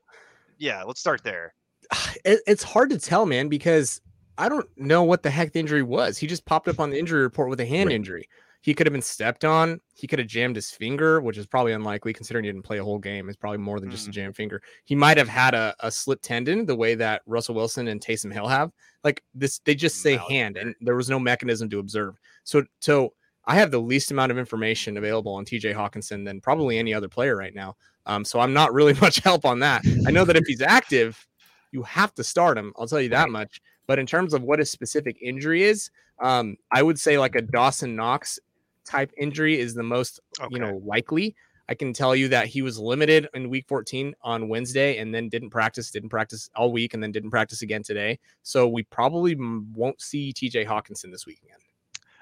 yeah, 0.57 0.85
let's 0.85 1.01
start 1.01 1.23
there. 1.23 1.53
it, 2.25 2.41
it's 2.47 2.63
hard 2.63 2.89
to 2.89 2.99
tell, 2.99 3.27
man, 3.27 3.51
because 3.51 4.01
I 4.39 4.49
don't 4.49 4.67
know 4.77 5.03
what 5.05 5.23
the 5.23 5.31
heck 5.31 5.53
the 5.53 5.61
injury 5.61 5.83
was. 5.83 6.19
He 6.19 6.27
just 6.27 6.45
popped 6.45 6.69
up 6.69 6.81
on 6.81 6.91
the 6.91 6.99
injury 6.99 7.23
report 7.23 7.49
with 7.51 7.61
a 7.61 7.67
hand 7.67 7.89
Right. 7.89 7.97
injury. 7.97 8.29
He 8.63 8.73
could 8.73 8.87
have 8.87 8.93
been 8.93 9.03
stepped 9.03 9.45
on. 9.45 9.79
He 9.95 10.07
could 10.07 10.19
have 10.19 10.27
jammed 10.27 10.57
his 10.57 10.71
finger, 10.71 11.21
which 11.21 11.37
is 11.37 11.47
probably 11.47 11.73
unlikely 11.73 12.15
considering 12.15 12.45
he 12.47 12.51
didn't 12.51 12.65
play 12.65 12.79
a 12.79 12.85
whole 12.85 12.99
game. 12.99 13.29
It's 13.29 13.37
probably 13.37 13.59
more 13.59 13.79
than 13.79 13.91
just 13.91 14.07
a 14.07 14.11
Mhm. 14.11 14.15
jam 14.15 14.33
finger. 14.33 14.63
He 14.85 14.95
might 14.95 15.19
have 15.19 15.29
had 15.29 15.55
a, 15.55 15.75
a 15.81 15.91
slip 15.91 16.21
tendon 16.23 16.65
the 16.65 16.75
way 16.75 16.95
that 16.95 17.21
Russell 17.27 17.55
Wilson 17.55 17.89
and 17.89 18.01
Taysom 18.01 18.33
Hill 18.33 18.49
have. 18.49 18.73
Like 19.05 19.23
this, 19.35 19.59
they 19.61 19.75
just 19.75 20.01
say 20.01 20.17
hand, 20.17 20.57
and 20.57 20.75
there 20.81 20.97
was 20.97 21.11
no 21.11 21.19
mechanism 21.21 21.69
to 21.71 21.79
observe. 21.79 22.17
So, 22.45 22.65
so 22.81 23.13
I 23.45 23.57
have 23.57 23.71
the 23.71 23.81
least 23.83 24.11
amount 24.11 24.33
of 24.33 24.39
information 24.39 24.97
available 24.97 25.35
on 25.35 25.45
TJ 25.45 25.75
Hockenson 25.75 26.25
than 26.25 26.41
probably 26.41 26.79
any 26.79 26.95
other 26.95 27.09
player 27.09 27.37
right 27.37 27.55
now. 27.55 27.77
Um, 28.07 28.25
so 28.25 28.41
I'm 28.41 28.55
not 28.55 28.73
really 28.73 28.95
much 29.01 29.17
help 29.21 29.45
on 29.45 29.59
that. 29.59 29.85
I 30.07 30.11
know 30.11 30.25
that 30.25 30.37
if 30.37 30.47
he's 30.47 30.63
active, 30.63 31.27
you 31.71 31.83
have 31.83 32.15
to 32.15 32.25
start 32.25 32.57
him. 32.57 32.73
I'll 32.79 32.87
tell 32.87 33.01
you 33.01 33.11
that 33.11 33.29
much. 33.29 33.61
But 33.87 33.99
in 33.99 34.07
terms 34.07 34.35
of 34.35 34.43
what 34.43 34.59
his 34.59 34.71
specific 34.71 35.17
injury 35.21 35.63
is, 35.65 35.91
um, 36.21 36.57
I 36.73 36.83
would 36.83 36.99
say 36.99 37.19
like 37.19 37.35
a 37.35 37.43
Dawson 37.43 37.97
Knox 37.97 38.39
type 38.85 39.13
injury 39.17 39.59
is 39.59 39.75
the 39.75 39.83
most 39.83 40.21
Okay. 40.41 40.49
you 40.51 40.59
know 40.59 40.81
likely. 40.85 41.35
I 41.67 41.75
can 41.75 41.95
tell 41.95 42.15
you 42.15 42.29
that 42.29 42.47
he 42.47 42.61
was 42.61 42.79
limited 42.79 43.27
in 43.33 43.49
week 43.49 43.65
14 43.69 44.15
on 44.23 44.49
Wednesday 44.49 44.99
and 44.99 45.15
then 45.15 45.31
didn't 45.31 45.49
practice, 45.49 45.91
didn't 45.91 46.11
practice 46.11 46.51
all 46.55 46.71
week, 46.71 46.93
and 46.93 47.03
then 47.03 47.11
didn't 47.11 47.31
practice 47.31 47.63
again 47.63 47.83
today. 47.83 48.19
So 48.43 48.69
we 48.69 48.83
probably 48.83 49.35
won't 49.35 49.99
see 50.03 50.31
TJ 50.35 50.67
Hockenson 50.67 51.11
this 51.11 51.25
week 51.25 51.41
again. 51.43 51.57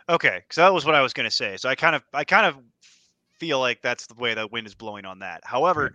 Okay, 0.08 0.42
so 0.50 0.60
that 0.60 0.72
was 0.72 0.84
what 0.84 0.94
I 0.94 1.00
was 1.02 1.12
going 1.12 1.28
to 1.28 1.34
say. 1.34 1.56
So 1.56 1.68
I 1.68 1.74
kind 1.74 1.96
of, 1.96 2.04
I 2.14 2.22
kind 2.22 2.46
of 2.46 2.56
feel 3.38 3.58
like 3.58 3.82
that's 3.82 4.06
the 4.06 4.14
way 4.14 4.32
the 4.34 4.46
wind 4.46 4.66
is 4.68 4.76
blowing 4.76 5.04
on 5.04 5.18
that. 5.20 5.40
However, 5.42 5.82
Right. 5.82 5.92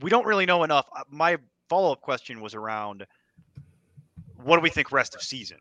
we 0.00 0.10
don't 0.10 0.26
really 0.26 0.46
know 0.46 0.64
enough. 0.64 0.88
Uh, 0.96 1.04
My 1.10 1.36
follow-up 1.68 2.00
question 2.00 2.40
was 2.40 2.54
around 2.56 3.06
what 4.44 4.56
do 4.56 4.62
we 4.62 4.70
think 4.70 4.92
rest 4.92 5.14
of 5.14 5.22
season? 5.22 5.58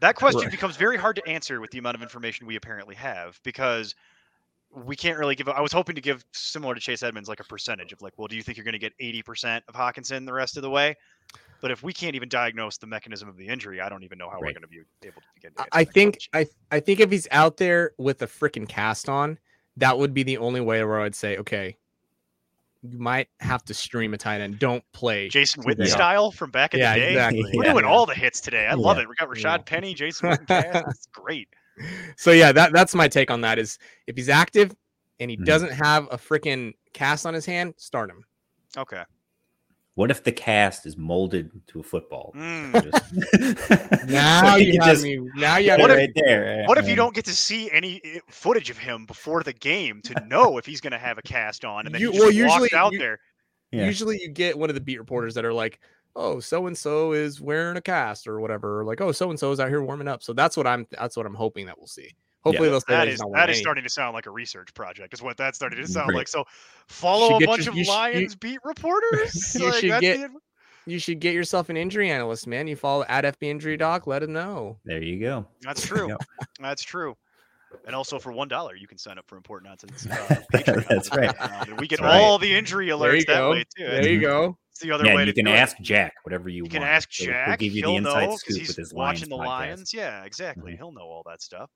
That 0.00 0.14
question 0.14 0.42
Right. 0.42 0.50
becomes 0.50 0.76
very 0.76 0.96
hard 0.96 1.16
to 1.16 1.26
answer 1.28 1.60
with 1.60 1.70
the 1.70 1.78
amount 1.78 1.96
of 1.96 2.02
information 2.02 2.46
we 2.46 2.56
apparently 2.56 2.94
have 2.94 3.40
because 3.42 3.94
we 4.70 4.94
can't 4.94 5.18
really 5.18 5.34
give. 5.34 5.48
I 5.48 5.60
was 5.60 5.72
hoping 5.72 5.94
to 5.94 6.00
give 6.00 6.24
similar 6.32 6.74
to 6.74 6.80
Chase 6.80 7.02
Edmonds 7.02 7.28
like 7.28 7.40
a 7.40 7.44
percentage 7.44 7.92
of 7.92 8.02
like, 8.02 8.12
well, 8.18 8.28
do 8.28 8.36
you 8.36 8.42
think 8.42 8.56
you're 8.58 8.64
going 8.64 8.74
to 8.74 8.78
get 8.78 8.92
80% 9.00 9.62
of 9.66 9.74
Hockenson 9.74 10.26
the 10.26 10.32
rest 10.32 10.56
of 10.56 10.62
the 10.62 10.70
way? 10.70 10.94
But 11.60 11.70
if 11.72 11.82
we 11.82 11.92
can't 11.92 12.14
even 12.14 12.28
diagnose 12.28 12.78
the 12.78 12.86
mechanism 12.86 13.28
of 13.28 13.36
the 13.36 13.48
injury, 13.48 13.80
I 13.80 13.88
don't 13.88 14.04
even 14.04 14.18
know 14.18 14.28
how 14.30 14.38
we're 14.38 14.52
going 14.52 14.62
to 14.62 14.68
be 14.68 14.82
able 15.02 15.20
to 15.22 15.26
begin. 15.34 15.52
To 15.54 15.60
I- 15.60 15.62
answer 15.62 15.68
I 15.72 15.84
that 15.84 15.92
think 15.94 16.14
question. 16.32 16.50
I 16.72 16.76
I 16.76 16.80
think 16.80 17.00
if 17.00 17.10
he's 17.10 17.26
out 17.30 17.56
there 17.56 17.92
with 17.98 18.22
a 18.22 18.26
freaking 18.26 18.68
cast 18.68 19.08
on, 19.08 19.38
that 19.78 19.98
would 19.98 20.14
be 20.14 20.22
the 20.22 20.38
only 20.38 20.60
way 20.60 20.84
where 20.84 21.00
I'd 21.00 21.14
say, 21.16 21.36
okay, 21.38 21.76
you 22.82 22.98
might 22.98 23.28
have 23.40 23.64
to 23.64 23.74
stream 23.74 24.14
a 24.14 24.18
tight 24.18 24.40
end. 24.40 24.58
Don't 24.58 24.84
play. 24.92 25.28
Jason 25.28 25.62
Witten 25.64 25.86
Yeah. 25.86 25.94
style 25.94 26.30
from 26.30 26.50
back 26.50 26.74
in 26.74 26.80
Yeah, 26.80 26.94
the 26.94 27.00
day. 27.00 27.08
exactly. 27.10 27.50
We're 27.54 27.64
Yeah. 27.64 27.72
doing 27.72 27.84
all 27.84 28.06
the 28.06 28.14
hits 28.14 28.40
today. 28.40 28.66
I 28.66 28.74
love 28.74 28.98
it. 28.98 29.08
We 29.08 29.14
got 29.16 29.28
Rashad 29.28 29.42
Yeah. 29.42 29.56
Penny, 29.58 29.94
Jason 29.94 30.30
Witten. 30.30 30.46
cast. 30.72 30.84
It's 30.88 31.06
great. 31.12 31.48
So 32.16 32.30
yeah, 32.32 32.52
that 32.52 32.72
that's 32.72 32.94
my 32.94 33.08
take 33.08 33.30
on 33.30 33.40
that. 33.42 33.58
Is 33.58 33.78
if 34.06 34.16
he's 34.16 34.28
active 34.28 34.74
and 35.20 35.30
he 35.30 35.36
Mhm. 35.36 35.44
doesn't 35.44 35.72
have 35.72 36.06
a 36.10 36.16
freaking 36.18 36.74
cast 36.92 37.26
on 37.26 37.34
his 37.34 37.46
hand, 37.46 37.74
start 37.78 38.10
him. 38.10 38.24
Okay. 38.76 39.02
What 39.98 40.12
if 40.12 40.22
the 40.22 40.30
cast 40.30 40.86
is 40.86 40.96
molded 40.96 41.50
to 41.66 41.80
a 41.80 41.82
football? 41.82 42.32
Mm. 42.36 42.72
Just- 42.72 44.06
Now 44.08 44.42
So 44.52 44.56
you 44.58 44.78
can 44.78 44.82
just 44.88 45.02
me. 45.02 45.18
Now 45.34 45.56
you 45.56 45.70
have 45.72 45.80
What 45.80 45.90
me. 45.90 45.94
if- 45.94 45.98
right 45.98 46.12
there. 46.14 46.64
What 46.66 46.78
if 46.78 46.88
you 46.88 46.94
don't 46.94 47.12
get 47.16 47.24
to 47.24 47.32
see 47.34 47.68
any 47.72 48.00
eh, 48.04 48.20
footage 48.30 48.70
of 48.70 48.78
him 48.78 49.06
before 49.06 49.42
the 49.42 49.52
game 49.52 50.00
to 50.04 50.14
know 50.28 50.56
if 50.56 50.64
he's 50.66 50.80
going 50.80 50.92
to 50.92 50.98
have 50.98 51.18
a 51.18 51.22
cast 51.22 51.64
on, 51.64 51.84
and 51.86 51.92
then 51.92 52.00
You- 52.00 52.12
he 52.12 52.18
just 52.18 52.20
well, 52.36 52.46
walks 52.46 52.60
usually 52.62 52.78
out 52.78 52.92
you- 52.92 53.00
there? 53.00 53.18
Yeah. 53.72 53.86
Usually 53.86 54.20
you 54.22 54.28
get 54.28 54.56
one 54.56 54.70
of 54.70 54.74
the 54.76 54.80
beat 54.80 55.00
reporters 55.00 55.34
that 55.34 55.44
are 55.44 55.52
like, 55.52 55.80
"Oh, 56.14 56.38
so 56.38 56.68
and 56.68 56.78
so 56.78 57.10
is 57.10 57.40
wearing 57.40 57.76
a 57.76 57.80
cast 57.80 58.28
or 58.28 58.38
whatever." 58.38 58.78
Or 58.78 58.84
like, 58.84 59.00
"Oh, 59.00 59.10
so 59.10 59.30
and 59.30 59.38
so 59.38 59.50
is 59.50 59.58
out 59.58 59.68
here 59.68 59.82
warming 59.82 60.06
up." 60.06 60.22
So 60.22 60.32
that's 60.32 60.56
what 60.56 60.68
I'm. 60.68 60.86
That's 60.92 61.16
what 61.16 61.26
I'm 61.26 61.34
hoping 61.34 61.66
that 61.66 61.76
we'll 61.76 61.88
see. 61.88 62.14
Hopefully 62.48 62.68
they'll 62.70 62.80
say 62.80 62.86
that 62.88 62.96
That 62.98 63.06
he's 63.06 63.14
is 63.14 63.20
not 63.20 63.26
that 63.28 63.32
wearing 63.38 63.50
is 63.50 63.56
any. 63.56 63.62
starting 63.62 63.84
to 63.84 63.90
sound 63.90 64.14
like 64.14 64.26
a 64.26 64.30
research 64.30 64.74
project. 64.74 65.14
Is 65.14 65.22
what 65.22 65.36
that's 65.36 65.56
starting 65.56 65.80
to 65.80 65.86
sound 65.88 66.08
Right. 66.10 66.18
like. 66.18 66.28
So 66.28 66.44
follow 66.88 67.36
a 67.36 67.46
bunch 67.46 67.64
your- 67.64 67.72
of 67.72 67.76
you 67.78 67.84
sh- 67.84 67.88
you- 67.88 67.92
Lions 67.92 68.34
beat 68.36 68.58
reporters. 68.64 69.54
you 69.58 69.66
Like, 69.66 69.74
should 69.80 69.90
that's 69.90 70.00
get- 70.00 70.20
the- 70.32 70.40
You 70.86 70.98
should 70.98 71.20
get 71.20 71.34
yourself 71.34 71.68
an 71.68 71.76
injury 71.76 72.10
analyst, 72.10 72.46
man. 72.46 72.66
You 72.66 72.74
follow 72.76 73.04
at 73.08 73.24
FB 73.24 73.42
Injury 73.48 73.76
Doc. 73.76 74.06
Let 74.06 74.22
him 74.22 74.32
know. 74.32 74.78
There 74.86 75.02
you 75.02 75.20
go. 75.20 75.46
That's 75.60 75.86
true. 75.86 76.16
That's 76.60 76.82
true. 76.82 77.14
And 77.86 77.94
also 77.94 78.18
for 78.18 78.32
one 78.32 78.48
dollar, 78.48 78.74
you 78.74 78.86
can 78.88 78.96
sign 78.96 79.18
up 79.18 79.26
for 79.28 79.36
important 79.36 79.68
nonsense. 79.68 80.06
Uh, 80.10 80.36
That's 80.88 81.10
right. 81.14 81.34
Uh, 81.38 81.66
we 81.78 81.86
get 81.86 82.00
That's 82.00 82.10
right. 82.14 82.20
all 82.22 82.38
the 82.38 82.54
injury 82.56 82.88
alerts 82.88 83.26
that 83.26 83.36
go. 83.36 83.50
way 83.50 83.64
too. 83.76 83.84
There 83.84 84.08
you 84.08 84.20
go. 84.22 84.56
It's 84.70 84.80
the 84.80 84.90
other 84.92 85.04
Yeah, 85.04 85.16
way 85.16 85.20
you 85.22 85.26
to 85.26 85.32
can 85.34 85.44
do 85.44 85.50
it. 85.50 85.54
ask 85.56 85.76
Jack 85.82 86.14
whatever 86.22 86.48
you, 86.48 86.62
want. 86.62 86.72
You 86.72 86.78
can 86.78 86.82
want. 86.82 86.94
ask 86.94 87.10
He'll- 87.12 87.26
he'll 87.26 87.34
Jack. 87.34 87.58
give 87.58 87.72
you 87.74 87.82
He'll 87.82 87.90
the 87.90 87.96
inside 87.98 88.26
know 88.26 88.36
scoop 88.36 88.56
he's 88.56 88.68
with 88.68 88.76
his 88.78 88.94
watching 88.94 89.28
the 89.28 89.36
Lions 89.36 89.50
podcast. 89.50 89.58
Lions. 89.58 89.92
Yeah, 89.94 90.24
exactly. 90.24 90.72
Mhm. 90.72 90.76
He'll 90.78 90.92
know 90.92 91.02
all 91.02 91.22
that 91.26 91.42
stuff. 91.42 91.68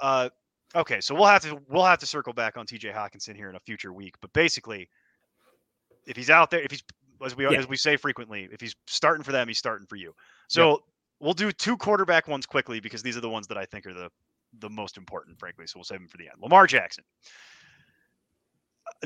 Uh, 0.00 0.28
okay, 0.74 1.00
so 1.00 1.14
we'll 1.14 1.26
have 1.26 1.42
to 1.42 1.58
we'll 1.68 1.84
have 1.84 1.98
to 2.00 2.06
circle 2.06 2.32
back 2.32 2.56
on 2.56 2.66
T.J. 2.66 2.90
Hockenson 2.90 3.36
here 3.36 3.48
in 3.50 3.56
a 3.56 3.60
future 3.60 3.92
week. 3.92 4.14
But 4.20 4.32
basically, 4.32 4.88
if 6.06 6.16
he's 6.16 6.30
out 6.30 6.50
there, 6.50 6.60
if 6.60 6.70
he's 6.70 6.82
as 7.24 7.36
we 7.36 7.44
Yeah. 7.44 7.58
as 7.58 7.68
we 7.68 7.76
say 7.76 7.96
frequently, 7.96 8.48
if 8.52 8.60
he's 8.60 8.74
starting 8.86 9.22
for 9.22 9.32
them, 9.32 9.48
he's 9.48 9.58
starting 9.58 9.86
for 9.86 9.96
you. 9.96 10.14
So 10.48 10.82
we'll 11.20 11.32
do 11.32 11.50
two 11.52 11.76
quarterback 11.76 12.28
ones 12.28 12.44
quickly 12.46 12.80
because 12.80 13.02
these 13.02 13.16
are 13.16 13.20
the 13.22 13.30
ones 13.30 13.46
that 13.48 13.56
I 13.56 13.64
think 13.64 13.86
are 13.86 13.94
the 13.94 14.10
the 14.60 14.70
most 14.70 14.96
important, 14.96 15.38
frankly. 15.38 15.66
So 15.66 15.78
we'll 15.78 15.84
save 15.84 15.98
them 15.98 16.08
for 16.08 16.16
the 16.16 16.24
end. 16.24 16.36
Lamar 16.40 16.66
Jackson. 16.66 17.04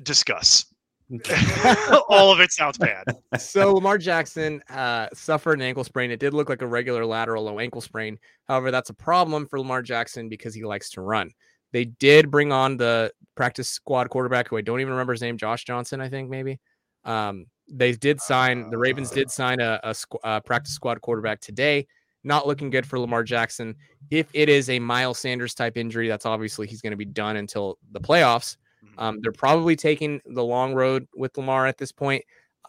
Discuss. 0.03 0.67
all 2.09 2.33
of 2.33 2.41
it 2.41 2.53
sounds 2.53 2.77
bad. 2.77 3.05
so 3.39 3.75
Lamar 3.75 3.97
Jackson 3.97 4.63
uh, 4.69 5.09
suffered 5.15 5.55
an 5.55 5.63
ankle 5.63 5.85
sprain. 5.85 6.11
It 6.11 6.21
did 6.21 6.35
look 6.35 6.49
like 6.49 6.63
a 6.63 6.67
regular 6.67 7.07
lateral 7.07 7.45
low 7.45 7.59
ankle 7.61 7.81
sprain. 7.81 8.19
However, 8.47 8.71
that's 8.71 8.91
a 8.91 8.95
problem 8.95 9.47
for 9.47 9.59
Lamar 9.59 9.83
Jackson 9.83 10.29
because 10.29 10.55
he 10.55 10.65
likes 10.65 10.91
to 10.91 11.01
run. 11.01 11.31
They 11.73 11.87
did 11.87 12.31
bring 12.31 12.53
on 12.53 12.77
the 12.77 13.13
practice 13.35 13.69
squad 13.69 14.11
quarterback 14.11 14.49
who 14.49 14.57
I 14.57 14.61
don't 14.61 14.81
even 14.81 14.93
remember 14.93 15.13
his 15.13 15.23
name, 15.23 15.39
Josh 15.39 15.65
Johnson, 15.65 16.01
I 16.01 16.09
think 16.09 16.29
maybe. 16.29 16.61
Um, 17.05 17.47
they 17.71 17.93
did 17.93 18.21
sign 18.21 18.71
the 18.71 18.79
Ravens 18.79 19.11
did 19.11 19.31
sign 19.31 19.61
a, 19.61 19.79
a 19.83 19.91
squ- 19.91 20.45
practice 20.45 20.75
squad 20.75 21.01
quarterback 21.01 21.41
today. 21.41 21.87
Not 22.25 22.47
looking 22.47 22.71
good 22.71 22.87
for 22.87 22.99
Lamar 22.99 23.23
Jackson. 23.23 23.77
If 24.11 24.29
it 24.35 24.49
is 24.49 24.69
a 24.71 24.79
Miles 24.79 25.19
Sanders 25.19 25.55
type 25.55 25.77
injury, 25.77 26.09
that's 26.09 26.27
obviously 26.27 26.67
he's 26.67 26.83
going 26.83 26.91
to 26.91 26.97
be 26.97 27.05
done 27.05 27.37
until 27.37 27.79
the 27.93 28.01
playoffs. 28.01 28.57
Mhm. 28.85 28.95
Um, 28.99 29.19
they're 29.23 29.33
probably 29.33 29.77
taking 29.77 30.21
the 30.27 30.45
long 30.45 30.75
road 30.75 31.09
with 31.15 31.37
Lamar 31.37 31.67
at 31.67 31.79
this 31.79 31.93
point. 31.93 32.25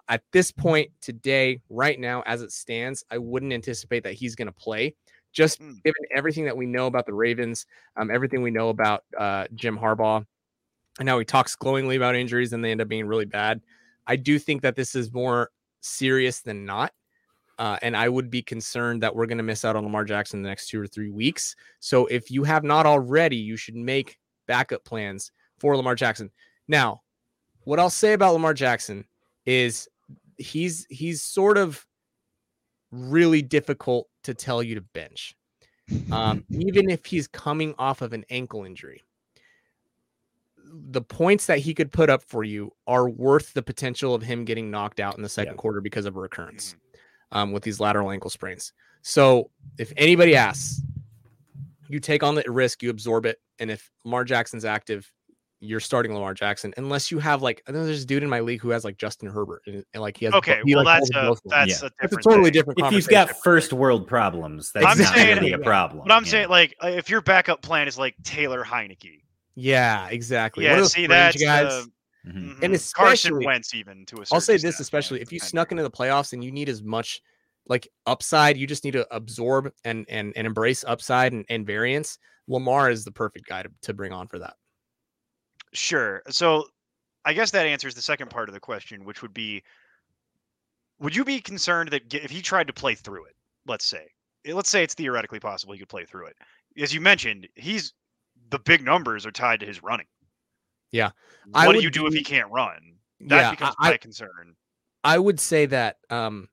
At 0.08 0.24
this 0.32 0.52
point 0.52 0.92
today, 1.02 1.62
right 1.70 2.00
now, 2.00 2.24
as 2.26 2.42
it 2.42 2.52
stands, 2.52 3.04
I 3.12 3.18
wouldn't 3.20 3.54
anticipate 3.54 4.04
that 4.04 4.14
he's 4.14 4.36
going 4.36 4.48
to 4.48 4.52
play. 4.54 4.96
Just 5.32 5.60
Mm. 5.62 5.84
given 5.84 6.04
everything 6.16 6.46
that 6.46 6.58
we 6.58 6.66
know 6.66 6.88
about 6.88 7.06
the 7.06 7.14
Ravens, 7.14 7.68
um, 7.96 8.10
everything 8.10 8.42
we 8.42 8.50
know 8.52 8.70
about 8.70 9.04
uh, 9.18 9.46
Jim 9.54 9.78
Harbaugh, 9.78 10.26
and 11.00 11.08
how 11.08 11.20
he 11.20 11.26
talks 11.26 11.56
glowingly 11.56 11.96
about 11.96 12.16
injuries 12.16 12.52
and 12.54 12.64
they 12.66 12.72
end 12.72 12.82
up 12.82 12.88
being 12.88 13.06
really 13.06 13.26
bad. 13.26 13.62
I 14.08 14.16
do 14.16 14.40
think 14.40 14.64
that 14.64 14.76
this 14.76 14.96
is 14.96 15.14
more 15.14 15.52
serious 15.82 16.42
than 16.42 16.66
not. 16.66 16.92
Uh, 17.60 17.78
and 17.82 17.96
I 17.96 18.10
would 18.10 18.30
be 18.32 18.42
concerned 18.42 19.04
that 19.04 19.16
we're 19.16 19.26
going 19.28 19.38
to 19.38 19.44
miss 19.44 19.64
out 19.66 19.76
on 19.76 19.84
Lamar 19.84 20.06
Jackson 20.06 20.42
the 20.42 20.50
next 20.50 20.68
two 20.70 20.82
or 20.82 20.88
three 20.88 21.10
weeks. 21.10 21.56
So 21.80 22.06
if 22.08 22.32
you 22.32 22.44
have 22.46 22.64
not 22.64 22.86
already, 22.86 23.36
you 23.38 23.58
should 23.58 23.76
make 23.76 24.18
backup 24.48 24.84
plans 24.86 25.32
for 25.60 25.76
Lamar 25.78 25.96
Jackson. 25.96 26.32
Now, 26.68 27.02
what 27.64 27.80
I'll 27.80 27.90
say 27.90 28.14
about 28.14 28.34
Lamar 28.34 28.54
Jackson 28.54 29.06
is 29.46 29.88
he's 30.38 30.86
he's 30.90 31.22
sort 31.22 31.58
of 31.58 31.86
really 32.92 33.42
difficult 33.42 34.08
to 34.24 34.34
tell 34.34 34.64
you 34.64 34.76
to 34.76 34.82
bench. 34.82 35.36
Um, 36.12 36.44
even 36.52 36.92
if 36.92 37.04
he's 37.06 37.28
coming 37.28 37.74
off 37.80 38.04
of 38.04 38.14
an 38.14 38.24
ankle 38.30 38.64
injury, 38.64 39.02
the 40.72 41.02
points 41.02 41.48
that 41.48 41.58
he 41.60 41.74
could 41.74 41.92
put 41.92 42.10
up 42.12 42.22
for 42.22 42.44
you 42.44 42.72
are 42.86 43.10
worth 43.10 43.54
the 43.54 43.62
potential 43.64 44.14
of 44.14 44.22
him 44.22 44.46
getting 44.46 44.70
knocked 44.70 45.00
out 45.00 45.18
in 45.18 45.24
the 45.24 45.30
second 45.30 45.54
Yeah. 45.54 45.58
quarter 45.58 45.82
because 45.82 46.06
of 46.06 46.16
a 46.16 46.20
recurrence 46.20 46.76
um, 47.32 47.52
with 47.52 47.64
these 47.64 47.80
lateral 47.80 48.12
ankle 48.12 48.30
sprains. 48.30 48.72
So 49.02 49.50
if 49.80 49.92
anybody 49.98 50.36
asks, 50.36 50.82
you 51.88 52.00
take 52.00 52.22
on 52.22 52.36
the 52.36 52.44
risk, 52.48 52.84
you 52.84 52.92
absorb 52.92 53.26
it, 53.26 53.40
and 53.58 53.72
if 53.72 53.90
Lamar 54.06 54.24
Jackson's 54.26 54.66
active, 54.66 55.12
you're 55.62 55.80
starting 55.82 56.14
Lamar 56.14 56.34
Jackson 56.34 56.74
unless 56.78 57.12
you 57.12 57.20
have 57.20 57.42
like 57.42 57.62
I 57.68 57.72
know 57.72 57.86
there's 57.86 58.04
a 58.04 58.06
dude 58.06 58.24
in 58.24 58.30
my 58.30 58.40
league 58.40 58.62
who 58.62 58.70
has 58.70 58.86
like 58.86 58.98
Justin 58.98 59.30
Herbert 59.30 59.62
and, 59.68 59.84
and, 59.94 60.02
like 60.02 60.16
he 60.18 60.26
has 60.26 60.34
Okay, 60.36 60.62
he, 60.64 60.74
well 60.74 60.86
like, 60.86 61.02
that's 61.02 61.10
a 61.12 61.14
both 61.28 61.38
of 61.38 61.44
them. 61.44 61.60
that's 61.68 61.70
Yeah. 61.82 61.88
a 61.88 61.90
That's 61.90 61.96
different 62.02 62.26
a 62.26 62.30
totally 62.30 62.44
thing. 62.46 62.54
different. 62.54 62.80
If 62.82 62.92
you've 62.94 63.08
got 63.10 63.30
first 63.44 63.74
world 63.74 64.08
problems, 64.08 64.72
that's 64.72 64.86
I'm 64.86 64.98
not 64.98 65.14
saying- 65.16 65.38
really 65.38 65.52
a 65.54 65.60
problem. 65.60 66.04
But 66.08 66.14
I'm 66.14 66.24
yeah. 66.26 66.32
saying 66.32 66.50
like 66.50 66.76
uh, 66.84 66.88
if 66.88 67.10
your 67.10 67.22
backup 67.22 67.62
plan 67.62 67.88
is 67.88 67.98
like 67.98 68.16
Taylor 68.24 68.64
Heinicke, 68.64 69.22
yeah, 69.56 70.08
exactly. 70.10 70.64
One 70.64 70.70
yeah, 70.72 70.78
of 70.78 70.84
those 70.84 70.92
see 70.94 71.08
fringe 71.08 71.10
that's 71.36 71.44
guys. 71.44 71.66
uh, 71.74 71.86
Mhm. 72.28 72.34
mhm. 72.34 72.52
And 72.52 72.60
Carson 72.60 72.76
especially- 72.76 73.46
Wentz 73.46 73.74
even 73.74 74.06
to 74.08 74.18
a 74.18 74.26
I'll 74.32 74.42
say 74.42 74.54
this 74.54 74.64
extent, 74.64 74.80
especially 74.82 75.18
yeah, 75.20 75.24
if 75.24 75.32
you 75.34 75.40
snuck 75.40 75.68
of. 75.70 75.72
into 75.74 75.84
the 75.84 75.92
playoffs 75.92 76.34
and 76.34 76.44
you 76.44 76.52
need 76.52 76.68
as 76.70 76.84
much 76.84 77.22
like 77.68 77.88
upside, 78.06 78.58
you 78.58 78.66
just 78.68 78.84
need 78.84 78.92
to 78.92 79.08
absorb 79.14 79.72
and 79.86 80.06
and 80.10 80.34
and 80.36 80.46
embrace 80.48 80.84
upside 80.88 81.34
and, 81.34 81.46
and 81.50 81.66
variance. 81.66 82.18
Lamar 82.48 82.90
is 82.90 83.04
the 83.06 83.12
perfect 83.12 83.48
guy 83.48 83.64
to, 83.64 83.70
to 83.84 83.94
bring 83.94 84.12
on 84.12 84.28
for 84.28 84.40
that. 84.40 84.56
Sure. 85.74 86.22
So 86.30 86.66
I 87.26 87.34
guess 87.34 87.52
that 87.52 87.66
answers 87.66 87.96
the 87.96 88.02
second 88.02 88.30
part 88.30 88.50
of 88.50 88.54
the 88.54 88.60
question, 88.60 89.06
which 89.06 89.22
would 89.22 89.34
be 89.34 89.64
would 91.00 91.16
you 91.16 91.24
be 91.24 91.40
concerned 91.40 91.90
that 91.92 92.14
if 92.14 92.32
he 92.32 92.42
tried 92.42 92.68
to 92.68 92.74
play 92.74 92.96
through 92.96 93.26
it, 93.26 93.36
let's 93.66 93.86
say, 93.86 94.08
eh, 94.46 94.54
let's 94.54 94.70
say 94.70 94.84
it's 94.84 94.94
theoretically 94.94 95.40
possible 95.40 95.74
he 95.74 95.80
could 95.80 95.90
play 95.90 96.06
through 96.06 96.28
it. 96.28 96.36
As 96.82 96.94
you 96.94 97.02
mentioned, 97.02 97.48
he's 97.56 97.94
the 98.50 98.60
big 98.60 98.84
numbers 98.84 99.26
are 99.26 99.32
tied 99.32 99.60
to 99.62 99.66
his 99.66 99.82
running. 99.84 100.08
Yeah. 100.92 101.12
What 101.52 101.62
I 101.62 101.66
do 101.66 101.74
would 101.76 101.84
you 101.84 101.92
do 101.92 102.08
if 102.08 102.14
he 102.14 102.24
can't 102.24 102.52
run? 102.52 102.96
That 103.22 103.42
yeah, 103.42 103.52
becomes 103.52 103.76
I, 103.80 103.92
my 103.92 103.98
concern. 103.98 104.56
I 105.04 105.18
would 105.18 105.40
say 105.40 105.66
that 105.68 105.98
um 106.10 106.50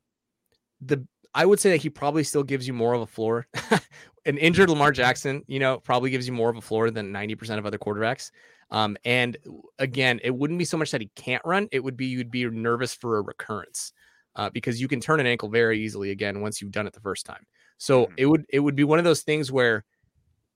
the 0.81 1.07
I 1.35 1.45
would 1.45 1.61
say 1.61 1.71
that 1.71 1.83
he 1.83 1.91
probably 1.91 2.25
still 2.25 2.43
gives 2.43 2.67
you 2.67 2.73
more 2.73 2.95
of 2.95 3.03
a 3.03 3.07
floor. 3.07 3.47
An 4.27 4.39
injured 4.39 4.71
Lamar 4.71 4.91
Jackson, 4.91 5.45
you 5.47 5.61
know, 5.61 5.79
probably 5.79 6.11
gives 6.11 6.27
you 6.27 6.33
more 6.33 6.49
of 6.49 6.57
a 6.57 6.63
floor 6.63 6.91
than 6.91 7.13
90% 7.13 7.59
of 7.59 7.67
other 7.67 7.79
quarterbacks. 7.79 8.31
Um, 8.71 8.97
and 9.05 9.37
again, 9.79 10.21
it 10.25 10.35
wouldn't 10.35 10.59
be 10.59 10.65
so 10.65 10.77
much 10.77 10.91
that 10.91 11.01
he 11.01 11.11
can't 11.15 11.43
run, 11.45 11.69
it 11.73 11.83
would 11.85 11.97
be 11.97 12.07
you'd 12.07 12.31
be 12.31 12.45
nervous 12.51 12.95
for 12.95 13.19
a 13.19 13.23
recurrence. 13.23 13.93
Uh, 14.35 14.51
because 14.51 14.79
you 14.83 14.87
can 14.87 15.01
turn 15.01 15.19
an 15.19 15.25
ankle 15.27 15.49
very 15.49 15.81
easily 15.81 16.11
again 16.11 16.43
once 16.43 16.61
you've 16.61 16.71
done 16.71 16.87
it 16.87 16.93
the 16.93 17.01
first 17.01 17.25
time. 17.25 17.47
So 17.79 18.05
Mhm. 18.07 18.15
it 18.19 18.27
would 18.27 18.45
it 18.51 18.61
would 18.61 18.77
be 18.77 18.85
one 18.85 18.99
of 18.99 19.05
those 19.07 19.23
things 19.23 19.51
where 19.51 19.83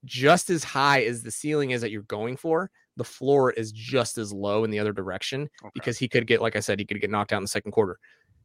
just 0.04 0.50
as 0.50 0.62
high 0.64 1.02
as 1.04 1.22
the 1.22 1.30
ceiling 1.30 1.70
is 1.70 1.80
that 1.80 1.90
you're 1.90 2.02
going 2.02 2.36
for, 2.36 2.70
the 2.96 3.04
floor 3.04 3.52
is 3.52 3.72
just 3.72 4.18
as 4.18 4.32
low 4.34 4.64
in 4.64 4.70
the 4.70 4.78
other 4.78 4.92
direction 4.92 5.48
Okay. 5.62 5.70
because 5.72 5.96
he 5.98 6.08
could 6.08 6.26
get, 6.26 6.42
like 6.42 6.56
I 6.56 6.60
said, 6.60 6.78
he 6.78 6.84
could 6.84 7.00
get 7.00 7.10
knocked 7.10 7.32
out 7.32 7.38
in 7.38 7.44
the 7.44 7.48
second 7.48 7.72
quarter. 7.72 7.98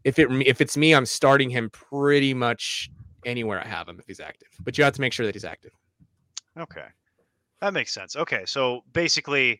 If 0.05 0.19
it 0.19 0.29
if 0.47 0.61
it's 0.61 0.77
me, 0.77 0.93
I'm 0.95 1.05
starting 1.05 1.49
him 1.49 1.69
pretty 1.69 2.33
much 2.33 2.89
anywhere 3.25 3.59
I 3.61 3.67
have 3.67 3.89
him 3.89 3.99
if 3.99 4.05
he's 4.07 4.21
active. 4.21 4.47
But 4.61 4.77
you 4.77 4.85
have 4.85 4.93
to 4.93 5.01
make 5.01 5.11
sure 5.11 5.25
that 5.25 5.35
he's 5.35 5.43
active. 5.43 5.71
Okay. 6.57 6.85
That 7.65 7.73
makes 7.73 7.91
sense. 7.91 8.15
Okay. 8.15 8.43
So 8.45 8.83
basically, 8.93 9.59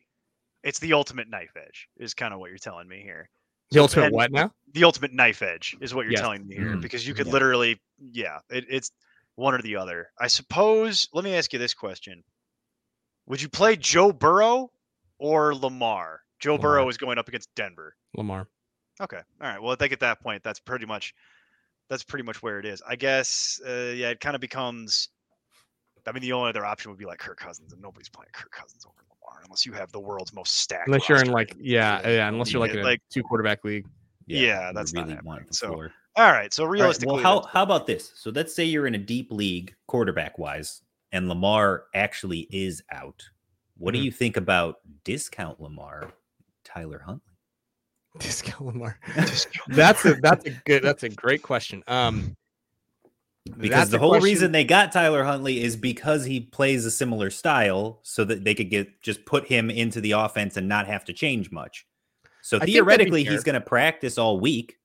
it's 0.62 0.78
the 0.78 0.92
ultimate 0.92 1.28
knife 1.28 1.50
edge, 1.56 1.88
is 1.96 2.14
kind 2.14 2.32
of 2.32 2.38
what 2.38 2.50
you're 2.50 2.58
telling 2.58 2.86
me 2.86 3.00
here. 3.02 3.28
The 3.72 3.80
ultimate 3.80 4.04
and- 4.06 4.14
what 4.14 4.30
now? 4.30 4.54
The 4.74 4.84
ultimate 4.84 5.12
knife 5.12 5.42
edge 5.42 5.76
is 5.80 5.92
what 5.92 6.02
you're 6.02 6.12
Yes. 6.12 6.20
telling 6.20 6.46
me 6.46 6.54
here, 6.54 6.76
Mhm. 6.76 6.82
because 6.82 7.04
you 7.04 7.14
could 7.14 7.26
Yeah. 7.26 7.32
literally, 7.32 7.82
yeah, 8.12 8.38
it, 8.48 8.64
it's 8.68 8.92
one 9.34 9.54
or 9.54 9.60
the 9.62 9.74
other. 9.74 10.12
I 10.20 10.28
suppose, 10.28 11.08
let 11.12 11.24
me 11.24 11.34
ask 11.34 11.52
you 11.52 11.58
this 11.58 11.74
question 11.74 12.22
Would 13.26 13.42
you 13.42 13.48
play 13.48 13.74
Joe 13.74 14.12
Burrow 14.12 14.70
or 15.18 15.52
Lamar? 15.52 16.22
Joe 16.38 16.52
Lamar. 16.54 16.62
Burrow 16.74 16.88
is 16.88 16.96
going 16.96 17.18
up 17.18 17.26
against 17.26 17.52
Denver. 17.56 17.96
Lamar. 18.14 18.46
Okay. 19.00 19.16
All 19.40 19.48
right. 19.48 19.60
Well, 19.60 19.72
I 19.72 19.74
think 19.74 19.92
at 19.92 19.98
that 19.98 20.20
point, 20.20 20.44
that's 20.44 20.60
pretty 20.60 20.86
much 20.86 21.12
that's 21.88 22.04
pretty 22.04 22.22
much 22.22 22.40
where 22.40 22.60
it 22.60 22.66
is. 22.66 22.80
I 22.86 22.94
guess. 22.94 23.60
Uh, 23.66 23.92
yeah, 23.96 24.10
it 24.10 24.20
kind 24.20 24.36
of 24.36 24.40
becomes. 24.40 25.08
I 26.06 26.12
mean, 26.12 26.22
the 26.22 26.32
only 26.32 26.48
other 26.50 26.64
option 26.64 26.90
would 26.90 26.98
be 26.98 27.04
like 27.06 27.18
Kirk 27.18 27.38
Cousins, 27.38 27.72
and 27.72 27.82
nobody's 27.82 28.08
playing 28.08 28.30
Kirk 28.32 28.50
Cousins 28.52 28.84
over 28.86 28.94
Lamar 29.10 29.42
unless 29.44 29.66
you 29.66 29.72
have 29.72 29.90
the 29.92 30.00
world's 30.00 30.32
most 30.32 30.56
stacked. 30.58 30.86
Unless 30.88 31.08
you're 31.08 31.18
in 31.18 31.30
roster. 31.32 31.32
like 31.34 31.56
yeah, 31.58 32.08
yeah, 32.08 32.28
unless 32.28 32.52
you're 32.52 32.60
like 32.60 32.72
Yeah, 32.72 32.80
in 32.80 32.84
a 32.86 32.88
like- 32.88 33.02
two 33.10 33.22
quarterback 33.22 33.64
league. 33.64 33.86
yeah, 34.26 34.68
you 34.68 34.74
that's 34.74 34.92
not 34.92 35.02
really 35.02 35.14
happening. 35.14 35.26
want 35.32 35.54
So, 35.54 35.68
floor. 35.68 35.92
All 36.16 36.32
right. 36.32 36.52
So 36.54 36.62
All 36.64 36.68
right, 36.68 36.72
realistically, 36.80 37.14
well, 37.14 37.22
how 37.22 37.42
how 37.52 37.62
about 37.62 37.86
this? 37.86 38.12
So 38.16 38.30
let's 38.30 38.54
say 38.54 38.64
you're 38.64 38.86
in 38.86 38.94
a 38.94 38.98
deep 38.98 39.30
league, 39.32 39.74
quarterback 39.86 40.38
wise, 40.38 40.82
and 41.12 41.28
Lamar 41.28 41.84
actually 41.94 42.46
is 42.50 42.82
out. 42.92 43.22
What 43.78 43.92
Mhm. 43.94 43.98
do 43.98 44.04
you 44.04 44.10
think 44.12 44.36
about 44.36 44.76
discount 45.04 45.60
Lamar, 45.60 46.12
Tyler 46.64 47.00
Huntley? 47.04 47.32
Discount 48.18 48.62
Lamar. 48.64 48.98
that's 49.68 50.04
a 50.06 50.14
that's 50.22 50.46
a 50.46 50.50
good 50.64 50.82
that's 50.82 51.02
a 51.02 51.08
great 51.10 51.42
question. 51.42 51.82
Um 51.86 52.34
Because 53.56 53.70
that's 53.70 53.90
the 53.90 53.98
whole 53.98 54.10
question- 54.10 54.24
reason 54.24 54.52
they 54.52 54.64
got 54.64 54.92
Tyler 54.92 55.24
Huntley 55.24 55.62
is 55.62 55.76
because 55.76 56.24
he 56.24 56.40
plays 56.40 56.84
a 56.84 56.90
similar 56.90 57.30
style, 57.30 58.00
so 58.02 58.24
that 58.24 58.44
they 58.44 58.54
could 58.54 58.70
get 58.70 59.00
just 59.02 59.24
put 59.24 59.46
him 59.46 59.70
into 59.70 60.00
the 60.00 60.12
offense 60.12 60.56
and 60.56 60.68
not 60.68 60.86
have 60.86 61.04
to 61.06 61.12
change 61.12 61.50
much. 61.50 61.86
So 62.42 62.56
I 62.56 62.60
think 62.60 62.60
that'd 62.60 62.66
be 62.66 62.72
theoretically, 62.74 63.24
he's 63.24 63.42
going 63.44 63.54
to 63.54 63.60
practice 63.60 64.18
all 64.18 64.38
week. 64.40 64.76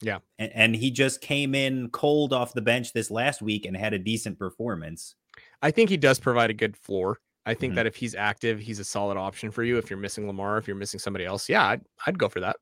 Yeah. 0.00 0.18
and, 0.38 0.52
and 0.54 0.76
he 0.76 0.90
just 0.90 1.20
came 1.22 1.54
in 1.54 1.88
cold 1.90 2.32
off 2.34 2.52
the 2.52 2.60
bench 2.60 2.92
this 2.92 3.10
last 3.10 3.40
week 3.40 3.64
and 3.64 3.74
had 3.76 3.94
a 3.94 3.98
decent 3.98 4.38
performance. 4.38 5.14
I 5.62 5.70
think 5.70 5.88
he 5.88 5.96
does 5.96 6.18
provide 6.18 6.50
a 6.50 6.54
good 6.54 6.76
floor. 6.76 7.20
I 7.46 7.54
think 7.54 7.72
Mhm. 7.72 7.76
that 7.76 7.86
if 7.86 7.96
he's 7.96 8.14
active, 8.14 8.58
he's 8.58 8.78
a 8.80 8.84
solid 8.84 9.16
option 9.16 9.50
for 9.50 9.62
you. 9.62 9.78
If 9.78 9.88
you're 9.88 9.98
missing 9.98 10.26
Lamar, 10.26 10.58
if 10.58 10.66
you're 10.66 10.76
missing 10.76 11.00
somebody 11.00 11.24
else, 11.24 11.48
yeah, 11.48 11.66
I'd, 11.68 11.80
I'd 12.06 12.18
go 12.18 12.28
for 12.28 12.40
that. 12.40 12.56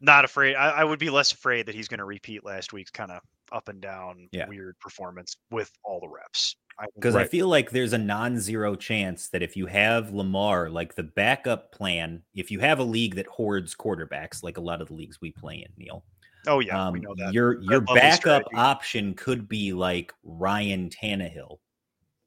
not 0.00 0.24
afraid. 0.24 0.56
I, 0.56 0.70
I 0.70 0.84
would 0.84 0.98
be 0.98 1.10
less 1.10 1.30
afraid 1.32 1.66
that 1.66 1.74
he's 1.76 1.86
going 1.86 1.98
to 1.98 2.04
repeat 2.04 2.44
last 2.44 2.72
week's 2.72 2.90
kind 2.90 3.12
of 3.12 3.20
up 3.52 3.68
and 3.68 3.80
down 3.80 4.28
Yeah. 4.32 4.48
weird 4.48 4.78
performance 4.80 5.36
with 5.50 5.70
all 5.84 6.00
the 6.00 6.08
reps. 6.08 6.56
Because 6.94 7.14
I 7.14 7.20
Right. 7.20 7.30
feel 7.30 7.48
like 7.48 7.70
there's 7.70 7.92
a 7.92 7.98
non-zero 7.98 8.74
chance 8.76 9.28
that 9.28 9.42
if 9.42 9.56
you 9.56 9.66
have 9.66 10.10
Lamar, 10.12 10.70
like 10.70 10.94
the 10.94 11.02
backup 11.02 11.70
plan, 11.72 12.22
if 12.34 12.50
you 12.50 12.60
have 12.60 12.78
a 12.78 12.82
league 12.84 13.14
that 13.16 13.26
hoards 13.26 13.74
quarterbacks, 13.76 14.42
like 14.42 14.56
a 14.56 14.60
lot 14.62 14.80
of 14.80 14.88
the 14.88 14.94
leagues 14.94 15.20
we 15.20 15.30
play 15.32 15.56
in, 15.56 15.72
Neil, 15.76 16.04
Oh 16.46 16.58
yeah, 16.60 16.86
um, 16.86 16.94
we 16.94 17.00
know 17.00 17.14
that. 17.18 17.32
your 17.32 17.60
your 17.62 17.82
backup 17.82 18.42
option 18.54 19.14
could 19.14 19.48
be 19.48 19.72
like 19.72 20.12
Ryan 20.24 20.88
Tannehill 20.90 21.58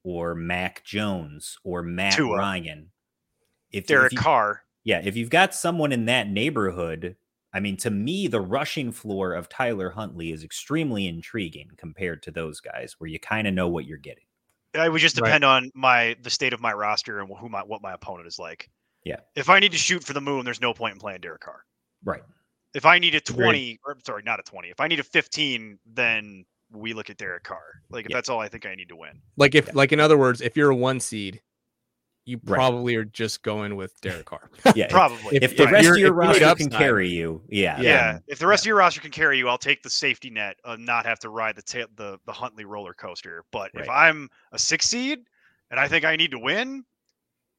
or 0.04 0.36
Mac 0.36 0.84
Jones 0.86 1.58
or 1.64 1.82
Matt 1.82 2.14
Tua. 2.14 2.38
Ryan. 2.38 2.92
If, 3.72 3.88
Derek 3.88 4.14
if 4.14 4.20
you, 4.20 4.20
Carr. 4.20 4.62
yeah, 4.86 5.02
if 5.04 5.18
you've 5.18 5.32
got 5.32 5.54
someone 5.56 5.92
in 5.92 6.06
that 6.06 6.30
neighborhood, 6.30 7.18
I 7.56 7.62
mean, 7.62 7.78
to 7.78 7.90
me, 7.90 8.28
the 8.28 8.42
rushing 8.42 8.92
floor 8.92 9.32
of 9.34 9.48
Tyler 9.48 9.90
Huntley 9.90 10.34
is 10.34 10.44
extremely 10.44 11.08
intriguing 11.08 11.70
compared 11.78 12.22
to 12.24 12.32
those 12.32 12.60
guys, 12.60 12.96
where 12.98 13.10
you 13.10 13.18
kind 13.18 13.48
of 13.48 13.54
know 13.54 13.70
what 13.70 13.86
you're 13.86 13.98
getting. 13.98 14.26
It 14.74 14.92
would 14.92 15.00
just 15.00 15.18
Right. 15.22 15.28
depend 15.28 15.46
on 15.46 15.72
my 15.74 16.18
the 16.22 16.30
state 16.30 16.52
of 16.52 16.60
my 16.60 16.74
roster 16.74 17.22
and 17.22 17.32
who 17.40 17.48
my 17.48 17.62
what 17.64 17.82
my 17.82 17.94
opponent 17.94 18.28
is 18.28 18.38
like. 18.38 18.70
Yeah. 19.06 19.22
If 19.36 19.50
I 19.50 19.60
need 19.62 19.72
to 19.72 19.78
shoot 19.78 20.04
for 20.04 20.12
the 20.12 20.20
moon, 20.20 20.44
there's 20.44 20.60
no 20.60 20.74
point 20.74 20.96
in 20.96 21.00
playing 21.00 21.22
Derek 21.22 21.42
Carr. 21.42 21.64
Right. 22.04 22.24
If 22.74 22.86
I 22.86 23.00
need 23.00 23.16
a 23.16 23.20
Agreed. 23.20 23.36
20, 23.36 23.80
or 23.86 23.98
sorry, 24.06 24.24
not 24.24 24.42
a 24.42 24.44
20. 24.44 24.68
If 24.70 24.82
I 24.82 24.88
need 24.90 25.00
a 25.00 25.04
15, 25.04 25.80
then 25.86 26.46
we 26.72 26.92
look 26.94 27.10
at 27.10 27.16
Derek 27.16 27.44
Carr. 27.44 27.64
Like 27.90 28.04
if 28.06 28.10
Yeah. 28.10 28.18
that's 28.18 28.28
all 28.28 28.42
I 28.42 28.50
think 28.50 28.66
I 28.66 28.76
need 28.76 28.90
to 28.90 28.98
win. 28.98 29.22
Like 29.38 29.56
if 29.56 29.68
Yeah. 29.68 29.74
like 29.76 29.94
in 29.94 30.02
other 30.02 30.18
words, 30.18 30.42
if 30.42 30.58
you're 30.58 30.72
a 30.72 30.76
one 30.76 31.00
seed, 31.00 31.42
you 32.26 32.40
Right. 32.44 32.56
probably 32.58 32.96
are 32.96 33.06
just 33.06 33.44
going 33.44 33.76
with 33.76 34.00
Derek 34.02 34.26
Carr. 34.26 34.50
Yeah. 34.76 34.88
Probably. 34.90 35.38
If- 35.38 35.44
If, 35.44 35.58
the 35.58 35.64
if 35.64 35.72
rest 35.72 35.84
you're- 35.86 35.98
of 35.98 36.00
your 36.00 36.24
if 36.24 36.40
you 36.40 36.46
roster 36.46 36.56
can 36.64 36.70
carry 36.72 37.08
you, 37.10 37.42
yeah. 37.50 37.80
yeah. 37.80 38.14
then- 38.14 38.24
If 38.28 38.40
the 38.40 38.48
rest 38.48 38.64
of 38.64 38.68
your 38.68 38.78
roster 38.78 39.00
can 39.02 39.12
carry 39.12 39.38
you, 39.38 39.48
I'll 39.48 39.58
take 39.58 39.84
the 39.84 39.90
safety 39.90 40.30
net 40.30 40.58
and 40.66 40.86
not 40.86 41.06
have 41.06 41.20
to 41.20 41.30
ride 41.30 41.56
the 41.56 41.62
ta- 41.62 41.88
the 41.96 42.20
the 42.26 42.32
Huntley 42.34 42.66
roller 42.66 42.94
coaster. 42.94 43.44
But 43.52 43.72
if 43.76 43.88
I'm 43.90 44.30
a 44.52 44.60
six 44.60 44.88
seed 44.90 45.20
and 45.72 45.80
I 45.80 45.88
think 45.88 46.04
I 46.06 46.16
need 46.16 46.32
to 46.32 46.40
win, 46.40 46.84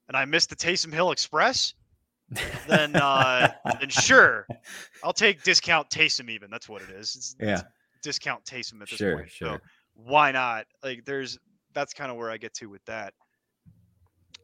and 0.08 0.16
I 0.16 0.24
miss 0.24 0.46
the 0.46 0.56
Taysom 0.56 0.92
Hill 0.92 1.10
Express, 1.12 1.74
then 2.66 2.96
uh, 2.96 3.52
then 3.80 3.88
sure, 3.88 4.46
I'll 5.04 5.12
take 5.12 5.42
discount 5.44 5.88
Taysom. 5.90 6.28
Even 6.28 6.50
that's 6.50 6.68
what 6.68 6.82
it 6.82 6.90
is. 6.90 7.14
It's, 7.14 7.36
yeah. 7.40 7.52
it's 7.54 7.62
discount 8.02 8.44
Taysom 8.44 8.82
at 8.82 8.88
this 8.90 8.98
Sure, 8.98 9.16
point. 9.18 9.30
sure. 9.30 9.48
So 9.54 9.58
why 9.94 10.32
not? 10.32 10.66
Like 10.82 11.04
there's 11.04 11.38
that's 11.72 11.92
kind 11.94 12.10
of 12.10 12.16
where 12.16 12.30
I 12.30 12.36
get 12.36 12.52
to 12.54 12.66
with 12.66 12.84
that. 12.86 13.14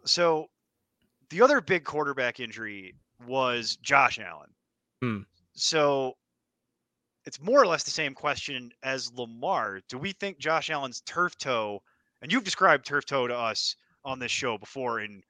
So 0.05 0.47
the 1.31 1.43
other 1.43 1.61
big 1.61 1.85
quarterback 1.85 2.41
injury 2.41 2.95
was 3.27 3.77
Josh 3.83 4.19
Allen. 4.19 4.51
Hmm. 5.01 5.19
So 5.55 6.15
it's 7.25 7.41
more 7.41 7.61
or 7.63 7.67
less 7.67 7.85
the 7.85 7.91
same 7.91 8.15
question 8.15 8.71
as 8.83 9.13
Lamar. 9.15 9.81
Do 9.89 9.99
we 9.99 10.13
think 10.13 10.39
Josh 10.39 10.71
Allen's 10.71 11.01
turf 11.03 11.37
toe, 11.39 11.81
and 12.21 12.33
you've 12.33 12.45
described 12.45 12.85
turf 12.85 13.07
toe 13.07 13.27
to 13.27 13.37
us 13.37 13.77
on 14.05 14.19
this 14.19 14.33
show 14.33 14.59
before 14.59 15.01
in 15.01 15.23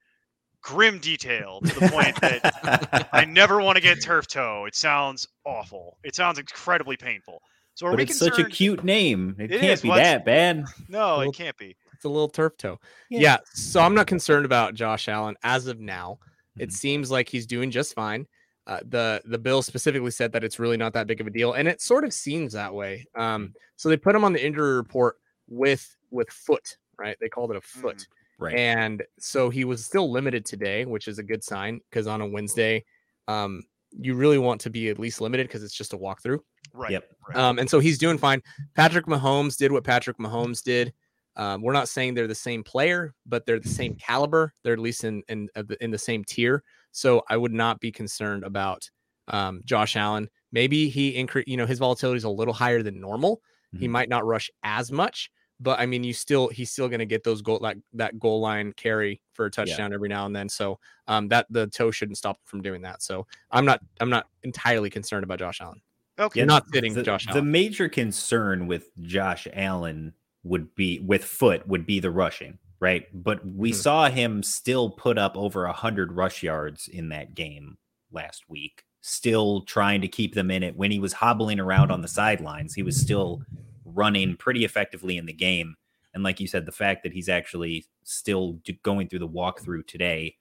grim 0.62 0.98
detail 1.00 1.60
to 1.60 1.80
the 1.80 1.88
point 1.88 2.18
that 2.20 3.08
I 3.12 3.24
never 3.24 3.60
want 3.60 3.76
to 3.76 3.82
get 3.82 4.00
turf 4.00 4.26
toe. 4.28 4.64
It 4.66 4.74
sounds 4.74 5.26
awful. 5.44 5.98
It 6.04 6.14
sounds 6.14 6.38
incredibly 6.38 6.96
painful. 6.96 7.40
So 7.74 7.86
are 7.86 7.90
but 7.90 7.96
we 7.98 8.02
it's 8.04 8.18
concerned? 8.18 8.36
such 8.36 8.46
a 8.46 8.48
cute 8.48 8.84
name. 8.84 9.34
It, 9.38 9.50
It 9.50 9.60
can't 9.60 9.72
is. 9.72 9.80
be 9.82 9.88
What's- 9.88 10.02
that 10.02 10.24
bad. 10.24 10.64
No, 10.88 11.20
it 11.20 11.34
can't 11.34 11.56
be. 11.58 11.76
It's 12.02 12.06
a 12.06 12.08
little 12.08 12.28
turf 12.28 12.56
toe. 12.56 12.80
Yeah. 13.10 13.20
Yeah. 13.20 13.36
So 13.54 13.80
I'm 13.80 13.94
not 13.94 14.08
concerned 14.08 14.44
about 14.44 14.74
Josh 14.74 15.06
Allen 15.08 15.36
as 15.44 15.68
of 15.68 15.78
now. 15.78 16.18
It 16.58 16.70
Mhm. 16.70 16.72
seems 16.72 17.10
like 17.12 17.28
he's 17.28 17.46
doing 17.46 17.70
just 17.70 17.94
fine. 17.94 18.26
Uh, 18.66 18.80
the 18.88 19.22
the 19.24 19.38
bill 19.38 19.62
specifically 19.62 20.10
said 20.10 20.32
that 20.32 20.42
it's 20.42 20.58
really 20.58 20.76
not 20.76 20.92
that 20.94 21.06
big 21.06 21.20
of 21.20 21.28
a 21.28 21.30
deal, 21.30 21.52
and 21.52 21.68
it 21.68 21.80
sort 21.80 22.02
of 22.04 22.12
seems 22.12 22.54
that 22.54 22.74
way. 22.74 23.06
Um, 23.14 23.54
so 23.76 23.88
they 23.88 23.96
put 23.96 24.16
him 24.16 24.24
on 24.24 24.32
the 24.32 24.44
injury 24.44 24.74
report 24.74 25.16
with 25.48 25.96
with 26.10 26.28
foot, 26.30 26.76
right? 26.98 27.16
They 27.20 27.28
called 27.28 27.52
it 27.52 27.56
a 27.56 27.60
foot, 27.60 28.04
Right. 28.40 28.54
and 28.56 29.04
so 29.20 29.48
he 29.48 29.64
was 29.64 29.84
still 29.86 30.10
limited 30.10 30.44
today, 30.44 30.84
which 30.86 31.06
is 31.06 31.20
a 31.20 31.22
good 31.22 31.44
sign 31.44 31.80
because 31.88 32.08
on 32.08 32.20
a 32.20 32.26
Wednesday, 32.26 32.84
um, 33.28 33.62
you 33.92 34.14
really 34.16 34.38
want 34.38 34.60
to 34.62 34.70
be 34.70 34.88
at 34.88 34.98
least 34.98 35.20
limited 35.20 35.46
because 35.46 35.62
it's 35.62 35.76
just 35.76 35.92
a 35.92 35.96
walkthrough. 35.98 36.40
Right. 36.74 36.90
Yep. 36.92 37.10
Um, 37.34 37.58
and 37.60 37.68
so 37.70 37.78
he's 37.78 37.98
doing 37.98 38.18
fine. 38.18 38.42
Patrick 38.74 39.06
Mahomes 39.06 39.56
did 39.56 39.70
what 39.72 39.84
Patrick 39.84 40.18
Mahomes 40.18 40.62
did. 40.62 40.92
Um, 41.36 41.62
we're 41.62 41.72
not 41.72 41.88
saying 41.88 42.14
they're 42.14 42.26
the 42.28 42.34
same 42.34 42.62
player, 42.62 43.14
but 43.26 43.46
they're 43.46 43.58
the 43.60 43.68
same 43.68 43.94
caliber. 43.96 44.52
They're 44.62 44.74
at 44.74 44.78
least 44.78 45.04
in 45.04 45.22
in 45.28 45.48
the- 45.54 45.76
in 45.82 45.90
the 45.90 45.98
same 45.98 46.24
tier. 46.24 46.62
So 46.90 47.22
I 47.28 47.36
would 47.36 47.52
not 47.52 47.80
be 47.80 47.90
concerned 47.92 48.44
about 48.44 48.88
um, 49.28 49.62
Josh 49.64 49.96
Allen. 49.96 50.28
Maybe 50.50 50.88
he 50.88 51.14
increase, 51.16 51.46
you 51.46 51.56
know, 51.56 51.64
his 51.64 51.78
volatility 51.78 52.18
is 52.18 52.24
a 52.24 52.28
little 52.28 52.52
higher 52.52 52.82
than 52.82 53.00
normal. 53.00 53.40
He 53.78 53.86
Mhm. 53.86 53.90
might 53.90 54.08
not 54.10 54.26
rush 54.26 54.50
as 54.64 54.92
much, 54.92 55.30
but 55.60 55.78
I 55.80 55.86
mean, 55.86 56.04
you 56.04 56.12
still 56.12 56.48
he's 56.48 56.70
still 56.72 56.88
going 56.88 56.98
to 56.98 57.06
get 57.06 57.22
those 57.24 57.40
goal 57.40 57.58
like 57.62 57.78
that 57.94 58.18
goal 58.18 58.40
line 58.40 58.72
carry 58.74 59.22
for 59.32 59.46
a 59.46 59.50
touchdown 59.50 59.92
every 59.94 60.08
now 60.10 60.26
and 60.26 60.34
then. 60.36 60.48
So 60.50 60.78
um, 61.06 61.28
that 61.28 61.46
the 61.50 61.68
toe 61.68 61.90
shouldn't 61.92 62.18
stop 62.18 62.36
him 62.36 62.42
from 62.44 62.62
doing 62.62 62.82
that. 62.82 63.00
So 63.00 63.26
I'm 63.50 63.64
not 63.64 63.80
I'm 64.00 64.10
not 64.10 64.26
entirely 64.42 64.90
concerned 64.90 65.24
about 65.24 65.38
Josh 65.38 65.60
Allen. 65.62 65.80
okay. 66.18 66.40
You're 66.40 66.46
not 66.46 66.68
sitting 66.74 66.92
the, 66.92 67.02
Josh 67.04 67.26
the 67.32 67.40
major 67.42 67.88
concern 67.88 68.66
with 68.66 68.90
Josh 69.00 69.46
Allen 69.54 70.12
would 70.44 70.74
be 70.74 70.98
with 71.00 71.24
foot 71.24 71.66
would 71.68 71.86
be 71.86 72.00
the 72.00 72.10
rushing, 72.10 72.58
right? 72.80 73.06
But 73.12 73.46
we 73.46 73.70
Mhm. 73.72 73.74
saw 73.76 74.10
him 74.10 74.42
still 74.42 74.90
put 74.90 75.18
up 75.18 75.36
over 75.36 75.64
a 75.64 75.72
hundred 75.72 76.12
rush 76.12 76.42
yards 76.42 76.88
in 76.88 77.08
that 77.10 77.34
game 77.34 77.78
last 78.10 78.48
week, 78.48 78.84
still 79.00 79.62
trying 79.62 80.00
to 80.00 80.08
keep 80.08 80.34
them 80.34 80.50
in 80.50 80.62
it. 80.62 80.76
When 80.76 80.90
he 80.90 80.98
was 80.98 81.12
hobbling 81.14 81.60
around 81.60 81.90
on 81.90 82.02
the 82.02 82.08
sidelines, 82.08 82.74
he 82.74 82.82
was 82.82 83.00
still 83.00 83.42
running 83.84 84.36
pretty 84.36 84.64
effectively 84.64 85.16
in 85.16 85.26
the 85.26 85.32
game. 85.32 85.76
And 86.14 86.22
like 86.22 86.40
you 86.40 86.46
said, 86.46 86.66
the 86.66 86.72
fact 86.72 87.02
that 87.04 87.12
he's 87.12 87.28
actually 87.28 87.86
still 88.04 88.60
going 88.82 89.08
through 89.08 89.20
the 89.20 89.28
walkthrough 89.28 89.86
today, 89.86 90.36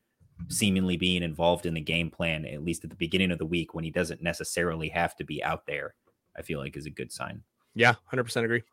seemingly 0.50 0.98
being 0.98 1.22
involved 1.24 1.66
in 1.66 1.74
the 1.76 1.82
game 1.82 2.10
plan, 2.10 2.46
at 2.46 2.64
least 2.64 2.84
at 2.84 2.90
the 2.90 2.96
beginning 2.96 3.32
of 3.32 3.38
the 3.38 3.46
week 3.46 3.74
when 3.74 3.84
he 3.84 3.92
doesn't 3.92 4.22
necessarily 4.22 4.90
have 4.90 5.16
to 5.16 5.24
be 5.24 5.44
out 5.44 5.66
there, 5.68 5.94
I 6.36 6.42
feel 6.42 6.60
like 6.60 6.76
is 6.76 6.88
a 6.88 6.90
good 6.90 7.12
sign. 7.12 7.44
Yeah, 7.76 7.94
hundred 8.06 8.24
percent 8.26 8.46
agree. 8.46 8.64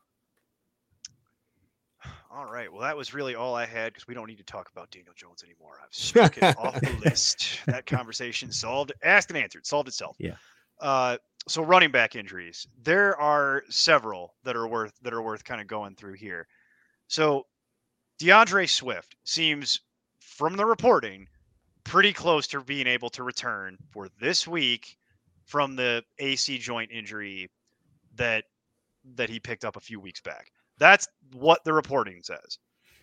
All 2.39 2.47
right. 2.47 2.73
Well, 2.73 2.83
that 2.83 2.97
was 2.97 3.13
really 3.13 3.35
all 3.35 3.57
I 3.57 3.67
had 3.67 3.93
because 3.93 4.07
we 4.07 4.15
don't 4.15 4.29
need 4.29 4.39
to 4.39 4.45
talk 4.45 4.71
about 4.71 4.93
Daniel 4.93 5.13
Jones 5.17 5.43
anymore. 5.43 5.81
I've 5.83 5.93
struck 5.93 6.39
it 6.39 6.57
off 6.57 6.81
the 6.81 6.97
list. 7.05 7.59
That 7.67 7.85
conversation 7.85 8.53
solved, 8.53 8.93
asked 9.03 9.31
and 9.31 9.37
answered, 9.37 9.67
solved 9.67 9.89
itself. 9.89 10.15
Yeah. 10.21 10.37
Uh, 10.81 11.17
so 11.49 11.65
running 11.65 11.91
back 11.91 12.15
injuries, 12.15 12.69
there 12.81 13.21
are 13.21 13.65
several 13.71 14.37
that 14.45 14.55
are 14.55 14.69
worth 14.69 14.93
that 15.03 15.13
are 15.13 15.21
worth 15.21 15.43
kind 15.43 15.61
of 15.61 15.67
going 15.67 15.97
through 15.97 16.13
here. 16.13 16.47
So 17.09 17.45
DeAndre 18.23 18.69
Swift 18.69 19.17
seems, 19.25 19.81
from 20.21 20.57
the 20.57 20.65
reporting, 20.65 21.27
pretty 21.83 22.13
close 22.13 22.47
to 22.49 22.63
being 22.63 22.87
able 22.87 23.11
to 23.11 23.25
return 23.25 23.79
for 23.91 24.07
this 24.21 24.47
week 24.47 24.97
from 25.45 25.75
the 25.75 26.05
AC 26.21 26.59
joint 26.59 26.93
injury 26.93 27.51
that 28.15 28.45
that 29.17 29.29
he 29.29 29.41
picked 29.41 29.65
up 29.65 29.75
a 29.75 29.81
few 29.81 29.99
weeks 29.99 30.21
back. 30.21 30.53
That's 30.79 31.09
what 31.33 31.65
the 31.65 31.73
reporting 31.73 32.23
says. 32.23 32.59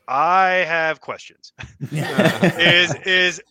I 0.07 0.49
have 0.67 1.01
questions. 1.01 1.53
is 1.91 2.93
is 3.05 3.41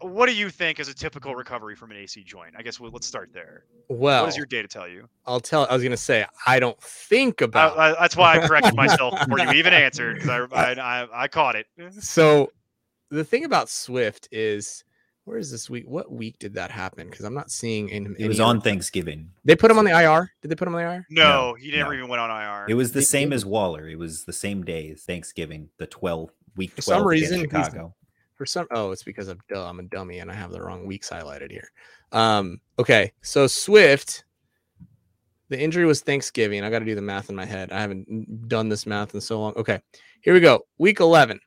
what 0.00 0.26
do 0.26 0.34
you 0.34 0.50
think 0.50 0.78
is 0.78 0.88
a 0.88 0.94
typical 0.94 1.34
recovery 1.34 1.74
from 1.74 1.90
an 1.90 1.96
AC 1.96 2.22
joint? 2.24 2.54
I 2.56 2.62
guess 2.62 2.78
we'll, 2.78 2.90
let's 2.90 3.06
start 3.06 3.30
there. 3.32 3.64
Well, 3.88 4.22
what 4.22 4.26
does 4.28 4.36
your 4.36 4.46
data 4.46 4.68
tell 4.68 4.86
you? 4.86 5.08
I'll 5.26 5.40
tell. 5.40 5.66
I 5.68 5.74
was 5.74 5.82
gonna 5.82 5.96
say 5.96 6.26
I 6.46 6.60
don't 6.60 6.80
think 6.80 7.40
about. 7.40 7.78
I, 7.78 7.92
that's 8.00 8.16
why 8.16 8.36
I 8.38 8.46
corrected 8.46 8.74
myself 8.76 9.18
before 9.18 9.40
you 9.40 9.50
even 9.52 9.72
answered 9.72 10.16
because 10.16 10.48
I, 10.52 10.72
I, 10.72 11.02
I 11.02 11.24
I 11.24 11.28
caught 11.28 11.56
it. 11.56 11.66
so 12.00 12.52
the 13.10 13.24
thing 13.24 13.44
about 13.44 13.68
Swift 13.68 14.28
is 14.30 14.84
where 15.24 15.38
is 15.38 15.50
this 15.50 15.70
week? 15.70 15.84
What 15.86 16.12
week 16.12 16.38
did 16.38 16.54
that 16.54 16.70
happen? 16.70 17.08
Because 17.08 17.24
I'm 17.24 17.34
not 17.34 17.50
seeing 17.50 17.88
in. 17.88 18.14
It 18.18 18.28
was 18.28 18.40
on 18.40 18.60
Thanksgiving. 18.60 19.30
They 19.44 19.56
put 19.56 19.70
him 19.70 19.78
on 19.78 19.84
the 19.84 19.90
IR. 19.90 20.30
Did 20.42 20.50
they 20.50 20.54
put 20.54 20.68
him 20.68 20.74
on 20.74 20.82
the 20.82 20.90
IR? 20.90 21.06
No, 21.10 21.54
he 21.58 21.70
never 21.72 21.92
no. 21.92 21.98
even 21.98 22.08
went 22.08 22.20
on 22.20 22.30
IR. 22.30 22.66
It 22.68 22.74
was 22.74 22.92
the 22.92 23.00
They 23.00 23.04
same 23.04 23.30
did. 23.30 23.36
as 23.36 23.46
Waller. 23.46 23.88
It 23.88 23.98
was 23.98 24.24
the 24.24 24.32
same 24.32 24.64
day 24.64 24.90
as 24.90 25.02
Thanksgiving, 25.02 25.70
the 25.78 25.86
12 25.86 26.30
week 26.56 26.72
For 26.72 26.82
12 26.82 27.00
some 27.00 27.06
reason, 27.08 27.40
Chicago. 27.40 27.94
For 28.36 28.46
some, 28.46 28.66
oh, 28.72 28.90
it's 28.90 29.02
because 29.04 29.28
of 29.28 29.38
duh, 29.48 29.66
I'm 29.66 29.78
a 29.78 29.84
dummy 29.84 30.18
and 30.18 30.30
I 30.30 30.34
have 30.34 30.50
the 30.50 30.60
wrong 30.60 30.86
weeks 30.86 31.08
highlighted 31.08 31.50
here. 31.50 31.70
Um, 32.12 32.60
okay, 32.78 33.12
so 33.22 33.46
Swift, 33.46 34.24
the 35.48 35.60
injury 35.60 35.86
was 35.86 36.00
Thanksgiving. 36.00 36.64
I 36.64 36.70
got 36.70 36.80
to 36.80 36.84
do 36.84 36.96
the 36.96 37.00
math 37.00 37.30
in 37.30 37.36
my 37.36 37.44
head. 37.44 37.72
I 37.72 37.80
haven't 37.80 38.48
done 38.48 38.68
this 38.68 38.86
math 38.86 39.14
in 39.14 39.20
so 39.20 39.40
long. 39.40 39.54
Okay, 39.56 39.80
here 40.20 40.34
we 40.34 40.40
go. 40.40 40.66
Week 40.78 41.00
11. 41.00 41.40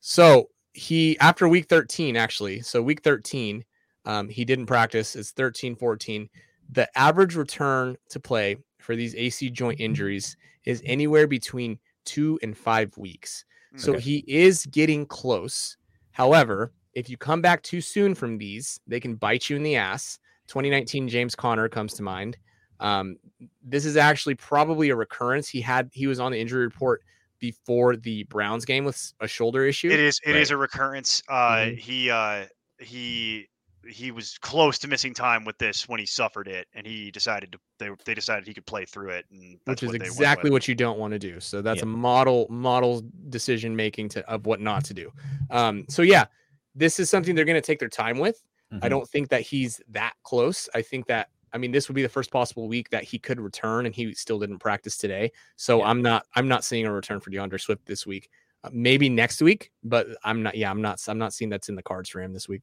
So 0.00 0.50
he 0.72 1.18
after 1.18 1.48
week 1.48 1.68
13 1.68 2.16
actually. 2.16 2.60
So 2.60 2.82
week 2.82 3.02
13, 3.02 3.64
um, 4.04 4.28
he 4.28 4.44
didn't 4.44 4.66
practice. 4.66 5.16
It's 5.16 5.32
13, 5.32 5.76
14. 5.76 6.28
The 6.70 6.98
average 6.98 7.34
return 7.34 7.96
to 8.10 8.20
play 8.20 8.56
for 8.78 8.94
these 8.96 9.14
AC 9.14 9.50
joint 9.50 9.80
injuries 9.80 10.36
is 10.64 10.82
anywhere 10.84 11.26
between 11.26 11.78
two 12.04 12.38
and 12.42 12.56
five 12.56 12.96
weeks. 12.96 13.44
So 13.76 13.92
Okay. 13.92 14.00
he 14.00 14.24
is 14.26 14.66
getting 14.66 15.06
close. 15.06 15.76
However, 16.12 16.72
if 16.94 17.08
you 17.10 17.16
come 17.16 17.40
back 17.42 17.62
too 17.62 17.80
soon 17.80 18.14
from 18.14 18.38
these, 18.38 18.80
they 18.86 18.98
can 18.98 19.14
bite 19.14 19.48
you 19.50 19.56
in 19.56 19.62
the 19.62 19.76
ass. 19.76 20.18
2019 20.48 21.08
James 21.08 21.34
Conner 21.34 21.68
comes 21.68 21.94
to 21.94 22.02
mind. 22.02 22.38
Um, 22.80 23.16
this 23.62 23.84
is 23.84 23.96
actually 23.96 24.34
probably 24.36 24.88
a 24.90 24.96
recurrence. 24.96 25.48
He 25.48 25.60
had 25.60 25.90
he 25.92 26.06
was 26.06 26.18
on 26.20 26.32
the 26.32 26.40
injury 26.40 26.64
report 26.64 27.02
before 27.38 27.96
the 27.96 28.24
Browns 28.24 28.64
game 28.64 28.84
with 28.84 29.12
a 29.20 29.28
shoulder 29.28 29.64
issue. 29.66 29.88
It 29.90 30.00
is. 30.00 30.20
It 30.24 30.36
is 30.36 30.50
Right. 30.50 30.54
a 30.54 30.58
recurrence. 30.58 31.22
Uh, 31.28 31.56
Mhm. 31.56 31.78
He 31.78 32.10
uh, 32.10 32.46
he 32.80 33.48
he 33.88 34.10
was 34.10 34.36
close 34.38 34.78
to 34.78 34.88
missing 34.88 35.14
time 35.14 35.44
with 35.46 35.56
this 35.56 35.88
when 35.88 35.98
he 35.98 36.04
suffered 36.04 36.46
it, 36.46 36.66
and 36.74 36.86
he 36.86 37.10
decided 37.10 37.52
to. 37.52 37.58
They 37.78 37.90
they 38.04 38.14
decided 38.14 38.46
he 38.46 38.52
could 38.52 38.66
play 38.66 38.84
through 38.84 39.10
it, 39.10 39.24
and 39.30 39.58
that's 39.64 39.82
which 39.82 39.94
is 39.94 39.98
what 39.98 40.06
exactly 40.06 40.50
what 40.50 40.68
you 40.68 40.74
don't 40.74 40.98
want 40.98 41.12
to 41.12 41.18
do. 41.18 41.40
So 41.40 41.62
that's 41.62 41.78
Yeah. 41.78 41.84
a 41.84 41.86
model 41.86 42.46
model 42.50 43.02
decision 43.30 43.74
making 43.74 44.10
to 44.10 44.28
of 44.28 44.46
what 44.46 44.60
not 44.60 44.84
to 44.86 44.94
do. 44.94 45.12
Um, 45.50 45.86
so 45.88 46.02
yeah, 46.02 46.26
this 46.74 47.00
is 47.00 47.08
something 47.08 47.34
they're 47.34 47.44
going 47.46 47.54
to 47.60 47.66
take 47.66 47.78
their 47.78 47.88
time 47.88 48.18
with. 48.18 48.42
I 48.70 48.74
Mhm. 48.86 48.90
don't 48.90 49.08
think 49.08 49.30
that 49.30 49.40
he's 49.40 49.80
that 49.88 50.12
close. 50.24 50.68
I 50.74 50.82
think 50.82 51.06
that 51.06 51.30
I 51.52 51.58
mean 51.58 51.72
this 51.72 51.88
would 51.88 51.94
be 51.94 52.02
the 52.02 52.08
first 52.08 52.30
possible 52.30 52.68
week 52.68 52.90
that 52.90 53.04
he 53.04 53.18
could 53.18 53.40
return, 53.40 53.86
and 53.86 53.94
he 53.94 54.12
still 54.14 54.38
didn't 54.38 54.58
practice 54.58 54.96
today. 54.96 55.32
So 55.56 55.78
Yeah. 55.78 55.86
I'm 55.86 56.02
not 56.02 56.26
I'm 56.34 56.48
not 56.48 56.64
seeing 56.64 56.86
a 56.86 56.92
return 56.92 57.20
for 57.20 57.30
DeAndre 57.30 57.60
Swift 57.60 57.86
this 57.86 58.06
week. 58.06 58.30
Uh, 58.64 58.70
maybe 58.72 59.08
next 59.08 59.40
week, 59.40 59.70
but 59.84 60.08
I'm 60.24 60.42
not. 60.42 60.56
Yeah, 60.56 60.70
I'm 60.70 60.82
not. 60.82 61.00
I'm 61.06 61.18
not 61.18 61.32
seeing 61.32 61.48
that's 61.48 61.68
in 61.68 61.76
the 61.76 61.82
cards 61.82 62.08
for 62.10 62.20
him 62.20 62.32
this 62.32 62.48
week. 62.48 62.62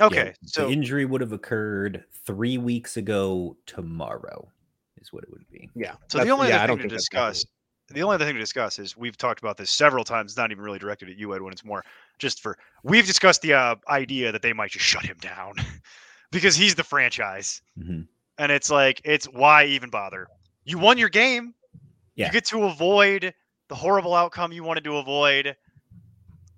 Yeah, 0.00 0.06
Okay, 0.06 0.34
so 0.44 0.66
the 0.66 0.72
injury 0.72 1.04
would 1.04 1.20
have 1.20 1.32
occurred 1.32 2.04
three 2.24 2.58
weeks 2.58 2.96
ago 2.96 3.56
tomorrow, 3.66 4.48
is 5.00 5.12
what 5.12 5.22
it 5.24 5.30
would 5.30 5.44
be. 5.50 5.68
Yeah. 5.74 5.92
So 6.08 6.18
that's- 6.18 6.26
the 6.26 6.30
only 6.30 6.48
yeah, 6.48 6.62
other 6.64 6.68
thing 6.68 6.76
to 6.76 6.82
think 6.82 6.92
that's 6.92 7.08
gonna 7.08 7.28
discuss, 7.30 7.44
the 7.88 8.02
only 8.02 8.14
other 8.14 8.24
thing 8.24 8.34
to 8.34 8.40
discuss 8.40 8.78
is 8.78 8.96
we've 8.96 9.16
talked 9.18 9.40
about 9.40 9.56
this 9.56 9.70
several 9.70 10.04
times. 10.04 10.30
It's 10.32 10.36
not 10.38 10.50
even 10.52 10.64
really 10.64 10.78
directed 10.78 11.10
at 11.10 11.18
you, 11.18 11.34
Edwin. 11.34 11.52
It's 11.52 11.64
more 11.64 11.84
just 12.18 12.40
for 12.40 12.56
we've 12.84 13.04
discussed 13.06 13.42
the 13.42 13.52
uh, 13.54 13.74
idea 13.88 14.30
that 14.32 14.42
they 14.42 14.52
might 14.52 14.70
just 14.70 14.84
shut 14.86 15.04
him 15.04 15.18
down 15.20 15.54
because 16.30 16.54
he's 16.56 16.74
the 16.76 16.84
franchise, 16.84 17.60
Mhm. 17.78 18.06
And 18.38 18.50
it's 18.52 18.70
like 18.70 19.00
it's 19.04 19.26
why 19.26 19.64
even 19.64 19.90
bother? 19.90 20.26
You 20.64 20.78
won 20.78 20.98
your 20.98 21.08
game. 21.08 21.54
Yeah. 22.14 22.26
You 22.26 22.32
get 22.32 22.44
to 22.46 22.64
avoid 22.64 23.34
the 23.68 23.74
horrible 23.74 24.14
outcome 24.14 24.52
you 24.52 24.62
wanted 24.64 24.84
to 24.84 24.96
avoid. 24.96 25.56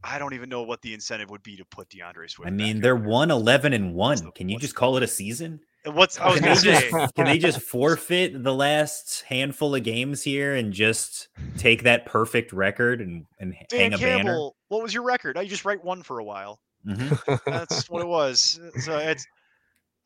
I 0.03 0.19
don't 0.19 0.35
even 0.35 0.51
know 0.51 0.63
what 0.63 0.83
the 0.83 0.93
incentive 0.93 1.31
would 1.31 1.43
be 1.43 1.57
to 1.57 1.65
put 1.65 1.89
DeAndre 1.89 2.29
Swift. 2.31 2.47
I 2.47 2.51
mean, 2.51 2.81
they're 2.81 2.97
one 2.97 3.31
eleven 3.31 3.73
and 3.73 3.95
one. 3.95 4.19
the- 4.19 4.31
Can 4.33 4.49
you 4.49 4.59
just 4.59 4.75
call 4.75 4.97
it 4.97 5.03
a 5.03 5.07
season? 5.09 5.61
What's 5.87 6.19
I 6.19 6.29
was 6.31 6.41
Can 6.41 6.45
gonna 6.49 6.55
they, 6.61 6.81
say? 6.81 6.91
just, 6.91 7.15
can 7.15 7.25
they 7.27 7.39
just 7.39 7.61
forfeit 7.61 8.43
the 8.43 8.55
last 8.55 9.23
handful 9.29 9.75
of 9.75 9.83
games 9.83 10.23
here 10.23 10.55
and 10.55 10.73
just 10.73 11.29
take 11.59 11.83
that 11.83 12.07
perfect 12.07 12.55
record 12.55 13.03
and, 13.03 13.27
and 13.39 13.55
Dan 13.69 13.93
hang 13.93 13.95
a 13.95 13.99
banner? 13.99 14.49
What 14.69 14.83
was 14.83 14.95
your 14.95 15.03
record? 15.03 15.37
I 15.37 15.45
just 15.47 15.67
write 15.67 15.85
one 15.85 16.03
for 16.03 16.21
a 16.21 16.25
while. 16.25 16.59
Mhm. 16.87 17.41
That's 17.45 17.89
what 17.91 18.01
it 18.01 18.09
was. 18.09 18.59
So 18.81 18.97
it's 18.97 19.27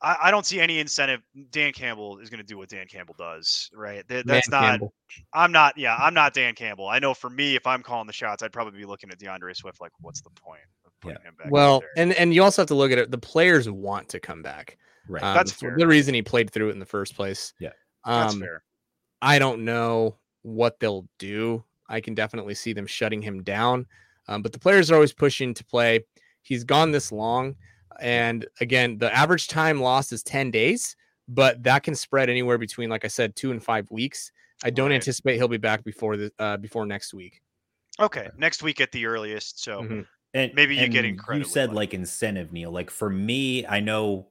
I, 0.01 0.15
I 0.23 0.31
don't 0.31 0.45
see 0.45 0.59
any 0.61 0.79
incentive. 0.79 1.21
Dan 1.51 1.73
Campbell 1.73 2.19
is 2.19 2.29
going 2.29 2.39
to 2.39 2.45
do 2.45 2.57
what 2.57 2.69
Dan 2.69 2.87
Campbell 2.87 3.15
does, 3.17 3.69
right? 3.73 4.07
That, 4.07 4.25
Man 4.25 4.35
that's 4.35 4.49
not. 4.49 4.61
Campbell. 4.61 4.93
I'm 5.33 5.51
not. 5.51 5.77
Yeah, 5.77 5.95
I'm 5.95 6.13
not 6.13 6.33
Dan 6.33 6.55
Campbell. 6.55 6.87
I 6.87 6.99
know 6.99 7.13
for 7.13 7.29
me, 7.29 7.55
if 7.55 7.67
I'm 7.67 7.83
calling 7.83 8.07
the 8.07 8.13
shots, 8.13 8.41
I'd 8.43 8.53
probably 8.53 8.79
be 8.79 8.85
looking 8.85 9.09
at 9.11 9.19
DeAndre 9.19 9.55
Swift 9.55 9.81
like, 9.81 9.91
what's 9.99 10.21
the 10.21 10.29
point 10.31 10.61
of 10.85 10.91
putting 11.01 11.21
him 11.23 11.35
back. 11.37 11.51
Well, 11.51 11.81
there. 11.81 11.89
and 11.97 12.13
and 12.13 12.33
you 12.33 12.43
also 12.43 12.61
have 12.61 12.67
to 12.67 12.75
look 12.75 12.91
at 12.91 12.97
it. 12.97 13.11
The 13.11 13.17
players 13.17 13.69
want 13.69 14.09
to 14.09 14.19
come 14.19 14.41
back. 14.41 14.77
Right. 15.07 15.23
Um, 15.23 15.33
That's 15.33 15.51
fair. 15.51 15.75
the 15.77 15.87
reason 15.87 16.13
he 16.13 16.21
played 16.21 16.51
through 16.51 16.69
it 16.69 16.73
in 16.73 16.79
the 16.79 16.85
first 16.85 17.15
place. 17.15 17.53
Yeah. 17.59 17.69
that's 18.05 18.33
Um, 18.35 18.41
fair. 18.41 18.63
I 19.21 19.39
don't 19.39 19.65
know 19.65 20.17
what 20.43 20.79
they'll 20.79 21.07
do. 21.17 21.63
I 21.89 21.99
can 21.99 22.13
definitely 22.13 22.53
see 22.53 22.73
them 22.73 22.85
shutting 22.85 23.21
him 23.21 23.41
down. 23.43 23.87
Um, 24.27 24.43
but 24.43 24.53
the 24.53 24.59
players 24.59 24.91
are 24.91 24.95
always 24.95 25.11
pushing 25.11 25.55
to 25.55 25.65
play. 25.65 26.05
He's 26.43 26.63
gone 26.63 26.91
this 26.91 27.11
long. 27.11 27.55
And 27.99 28.45
again, 28.61 28.97
the 28.97 29.13
average 29.15 29.47
time 29.47 29.81
lost 29.81 30.11
is 30.13 30.23
10 30.23 30.51
days, 30.51 30.95
but 31.27 31.61
that 31.63 31.83
can 31.83 31.95
spread 31.95 32.29
anywhere 32.29 32.57
between, 32.57 32.89
like 32.89 33.05
I 33.05 33.09
said, 33.09 33.35
two 33.35 33.51
and 33.51 33.63
five 33.63 33.89
weeks. 33.91 34.31
I 34.63 34.69
don't 34.69 34.89
Right. 34.89 34.95
anticipate 34.95 35.35
he'll 35.37 35.47
be 35.47 35.57
back 35.57 35.83
before 35.83 36.17
the 36.17 36.31
uh, 36.39 36.57
before 36.57 36.85
next 36.85 37.13
week. 37.13 37.41
Okay, 37.99 38.29
next 38.37 38.61
week 38.63 38.79
at 38.81 38.91
the 38.91 39.05
earliest. 39.05 39.61
So 39.63 39.81
Mhm. 39.81 40.07
And 40.33 40.53
Maybe 40.53 40.75
you 40.75 40.87
get 40.89 41.05
incredible. 41.05 41.39
You 41.47 41.51
said 41.51 41.69
lucky. 41.69 41.75
like 41.75 41.93
incentive, 41.95 42.51
Neil. 42.53 42.69
Like 42.71 42.91
for 42.91 43.09
me, 43.09 43.65
I 43.65 43.79
know 43.79 44.27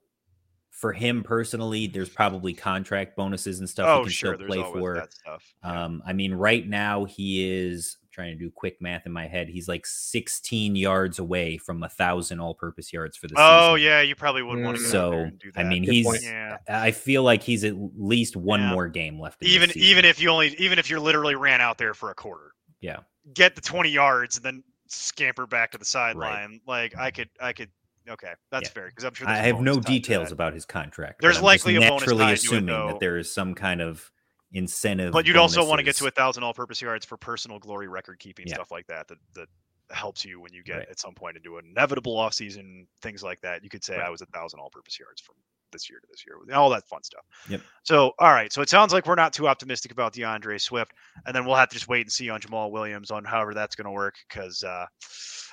for 0.78 0.92
him 0.92 1.24
personally, 1.24 1.88
there's 1.88 2.08
probably 2.08 2.54
contract 2.54 3.16
bonuses 3.16 3.58
and 3.58 3.68
stuff 3.68 3.88
oh 3.88 3.98
he 3.98 4.04
can 4.04 4.12
sure, 4.12 4.34
still 4.34 4.38
there's 4.38 4.48
play 4.48 4.62
always 4.64 4.80
for. 4.80 4.94
that 4.94 5.12
stuff. 5.12 5.44
Yeah. 5.64 5.84
Um, 5.84 6.02
I 6.06 6.12
mean, 6.12 6.32
right 6.34 6.64
now 6.66 7.04
he 7.04 7.50
is 7.50 7.96
I'm 8.00 8.08
trying 8.12 8.38
to 8.38 8.44
do 8.44 8.48
quick 8.54 8.80
math 8.80 9.04
in 9.04 9.10
my 9.10 9.26
head. 9.26 9.48
He's 9.48 9.66
like 9.66 9.84
16 9.86 10.76
yards 10.76 11.18
away 11.18 11.58
from 11.58 11.82
a 11.82 11.88
thousand 11.88 12.38
all-purpose 12.38 12.92
yards 12.92 13.16
for 13.16 13.26
the 13.26 13.34
oh 13.36 13.74
season. 13.74 13.88
yeah, 13.88 14.00
you 14.02 14.14
probably 14.14 14.42
would 14.44 14.62
want 14.62 14.76
to 14.76 14.82
go 14.84 14.88
out 14.88 15.10
there 15.10 15.10
So 15.10 15.12
and 15.24 15.38
do 15.40 15.50
I 15.56 15.64
mean, 15.64 15.84
Good 15.84 15.94
he's. 15.94 16.24
yeah. 16.24 16.58
I 16.68 16.92
feel 16.92 17.24
like 17.24 17.42
he's 17.42 17.64
at 17.64 17.74
least 17.96 18.36
one 18.36 18.60
Yeah. 18.60 18.72
more 18.72 18.86
game 18.88 19.18
left. 19.18 19.42
Even 19.42 19.70
even 19.74 20.04
if 20.04 20.22
you 20.22 20.28
only 20.30 20.54
even 20.58 20.78
if 20.78 20.88
you 20.88 21.00
literally 21.00 21.34
ran 21.34 21.60
out 21.60 21.76
there 21.78 21.92
for 21.92 22.10
a 22.12 22.14
quarter, 22.14 22.52
yeah, 22.80 22.98
get 23.34 23.56
the 23.56 23.60
20 23.60 23.90
yards 23.90 24.36
and 24.36 24.44
then 24.44 24.62
scamper 24.86 25.46
back 25.46 25.72
to 25.72 25.78
the 25.78 25.84
sideline. 25.84 26.60
Like 26.68 26.96
I 26.96 27.10
could 27.10 27.30
I 27.40 27.52
could 27.52 27.70
okay, 28.10 28.32
that's 28.50 28.68
Yeah. 28.68 28.72
fair 28.72 28.86
because 28.86 29.04
I'm 29.04 29.14
sure 29.14 29.28
I 29.28 29.36
have 29.36 29.60
no 29.60 29.78
details 29.80 30.32
about 30.32 30.54
his 30.54 30.64
contract. 30.64 31.20
There's 31.20 31.38
but 31.40 31.46
I'm 31.48 31.54
just 31.54 31.66
likely 31.66 31.76
a 31.76 31.80
bonus 31.88 32.00
naturally 32.02 32.24
it, 32.26 32.32
assuming 32.34 32.66
that 32.88 33.00
there 33.00 33.16
is 33.18 33.32
some 33.32 33.54
kind 33.54 33.80
of 33.80 34.10
incentive. 34.52 35.12
But 35.12 35.26
you'd 35.26 35.36
also 35.36 35.66
want 35.66 35.78
to 35.78 35.82
get 35.82 35.96
to 35.96 36.06
a 36.06 36.10
thousand 36.10 36.42
all-purpose 36.42 36.80
yards 36.80 37.04
for 37.04 37.16
personal 37.16 37.58
glory 37.58 37.88
record 37.88 38.18
keeping 38.18 38.46
Yeah. 38.46 38.54
stuff 38.54 38.70
like 38.70 38.86
that. 38.86 39.08
That 39.08 39.18
that 39.34 39.48
helps 39.90 40.24
you 40.24 40.38
when 40.40 40.52
you 40.52 40.62
get 40.62 40.76
Right. 40.78 40.88
at 40.90 40.98
some 40.98 41.14
point 41.14 41.36
into 41.38 41.56
an 41.58 41.64
inevitable 41.66 42.16
offseason 42.16 42.86
things 43.00 43.22
like 43.22 43.40
that. 43.40 43.62
You 43.64 43.70
could 43.70 43.82
say 43.84 43.96
Right. 43.96 44.06
I 44.06 44.10
was 44.10 44.20
a 44.20 44.26
thousand 44.26 44.60
all-purpose 44.60 44.98
yards 44.98 45.20
from 45.20 45.36
this 45.72 45.88
year 45.90 45.98
to 46.00 46.06
this 46.10 46.24
year, 46.26 46.36
with 46.38 46.52
all 46.52 46.70
that 46.70 46.86
fun 46.86 47.02
stuff. 47.02 47.24
Yep. 47.48 47.60
So 47.82 48.12
all 48.18 48.32
right, 48.32 48.52
so 48.52 48.62
it 48.62 48.68
sounds 48.68 48.92
like 48.92 49.06
we're 49.06 49.14
not 49.14 49.32
too 49.32 49.48
optimistic 49.48 49.92
about 49.92 50.12
DeAndre 50.12 50.60
Swift, 50.60 50.92
and 51.26 51.34
then 51.34 51.44
we'll 51.44 51.56
have 51.56 51.68
to 51.70 51.74
just 51.74 51.88
wait 51.88 52.02
and 52.02 52.12
see 52.12 52.30
on 52.30 52.40
Jamaal 52.40 52.70
Williams 52.70 53.10
on 53.10 53.24
however 53.24 53.54
that's 53.54 53.74
going 53.76 53.86
to 53.86 53.90
work 53.92 54.14
because 54.28 54.62
uh, 54.62 54.86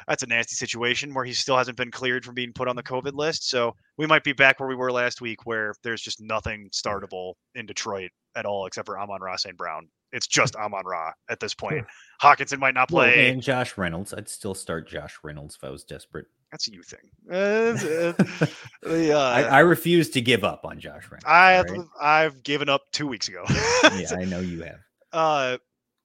that's 0.07 0.23
a 0.23 0.27
nasty 0.27 0.55
situation 0.55 1.13
where 1.13 1.25
he 1.25 1.33
still 1.33 1.57
hasn't 1.57 1.77
been 1.77 1.91
cleared 1.91 2.25
from 2.25 2.35
being 2.35 2.53
put 2.53 2.67
on 2.67 2.75
the 2.75 2.83
COVID 2.83 3.13
list. 3.13 3.49
So 3.49 3.75
we 3.97 4.05
might 4.05 4.23
be 4.23 4.33
back 4.33 4.59
where 4.59 4.69
we 4.69 4.75
were 4.75 4.91
last 4.91 5.21
week, 5.21 5.45
where 5.45 5.73
there's 5.83 6.01
just 6.01 6.21
nothing 6.21 6.69
startable 6.71 7.33
in 7.55 7.65
Detroit 7.65 8.11
at 8.35 8.45
all 8.45 8.65
except 8.65 8.85
for 8.85 8.99
Amon 8.99 9.21
Ra 9.21 9.35
and 9.45 9.57
Brown. 9.57 9.87
It's 10.11 10.27
just 10.27 10.55
Amon-Ra 10.57 11.11
at 11.29 11.39
this 11.39 11.53
point. 11.53 11.85
Hockenson 12.21 12.59
might 12.59 12.73
not 12.73 12.89
Well, 12.91 13.05
play. 13.05 13.29
and 13.29 13.41
Josh 13.41 13.77
Reynolds. 13.77 14.13
I'd 14.13 14.29
still 14.29 14.53
start 14.53 14.87
Josh 14.87 15.17
Reynolds 15.23 15.55
if 15.55 15.63
I 15.63 15.69
was 15.69 15.83
desperate. 15.83 16.27
That's 16.55 16.69
a 16.69 16.71
you 16.71 16.83
thing. 16.83 16.99
The, 18.81 19.13
uh, 19.13 19.19
I, 19.19 19.41
I 19.41 19.59
refuse 19.59 20.09
to 20.11 20.21
give 20.21 20.43
up 20.43 20.63
on 20.63 20.79
Josh 20.79 21.05
Reynolds. 21.05 21.25
I, 21.25 21.61
right? 21.61 21.87
I've 21.99 22.43
given 22.43 22.69
up 22.69 22.83
two 22.91 23.07
weeks 23.07 23.27
ago. 23.27 23.43
yeah, 23.49 24.11
I 24.17 24.25
know 24.25 24.39
you 24.39 24.61
have. 24.61 24.79
uh, 25.11 25.57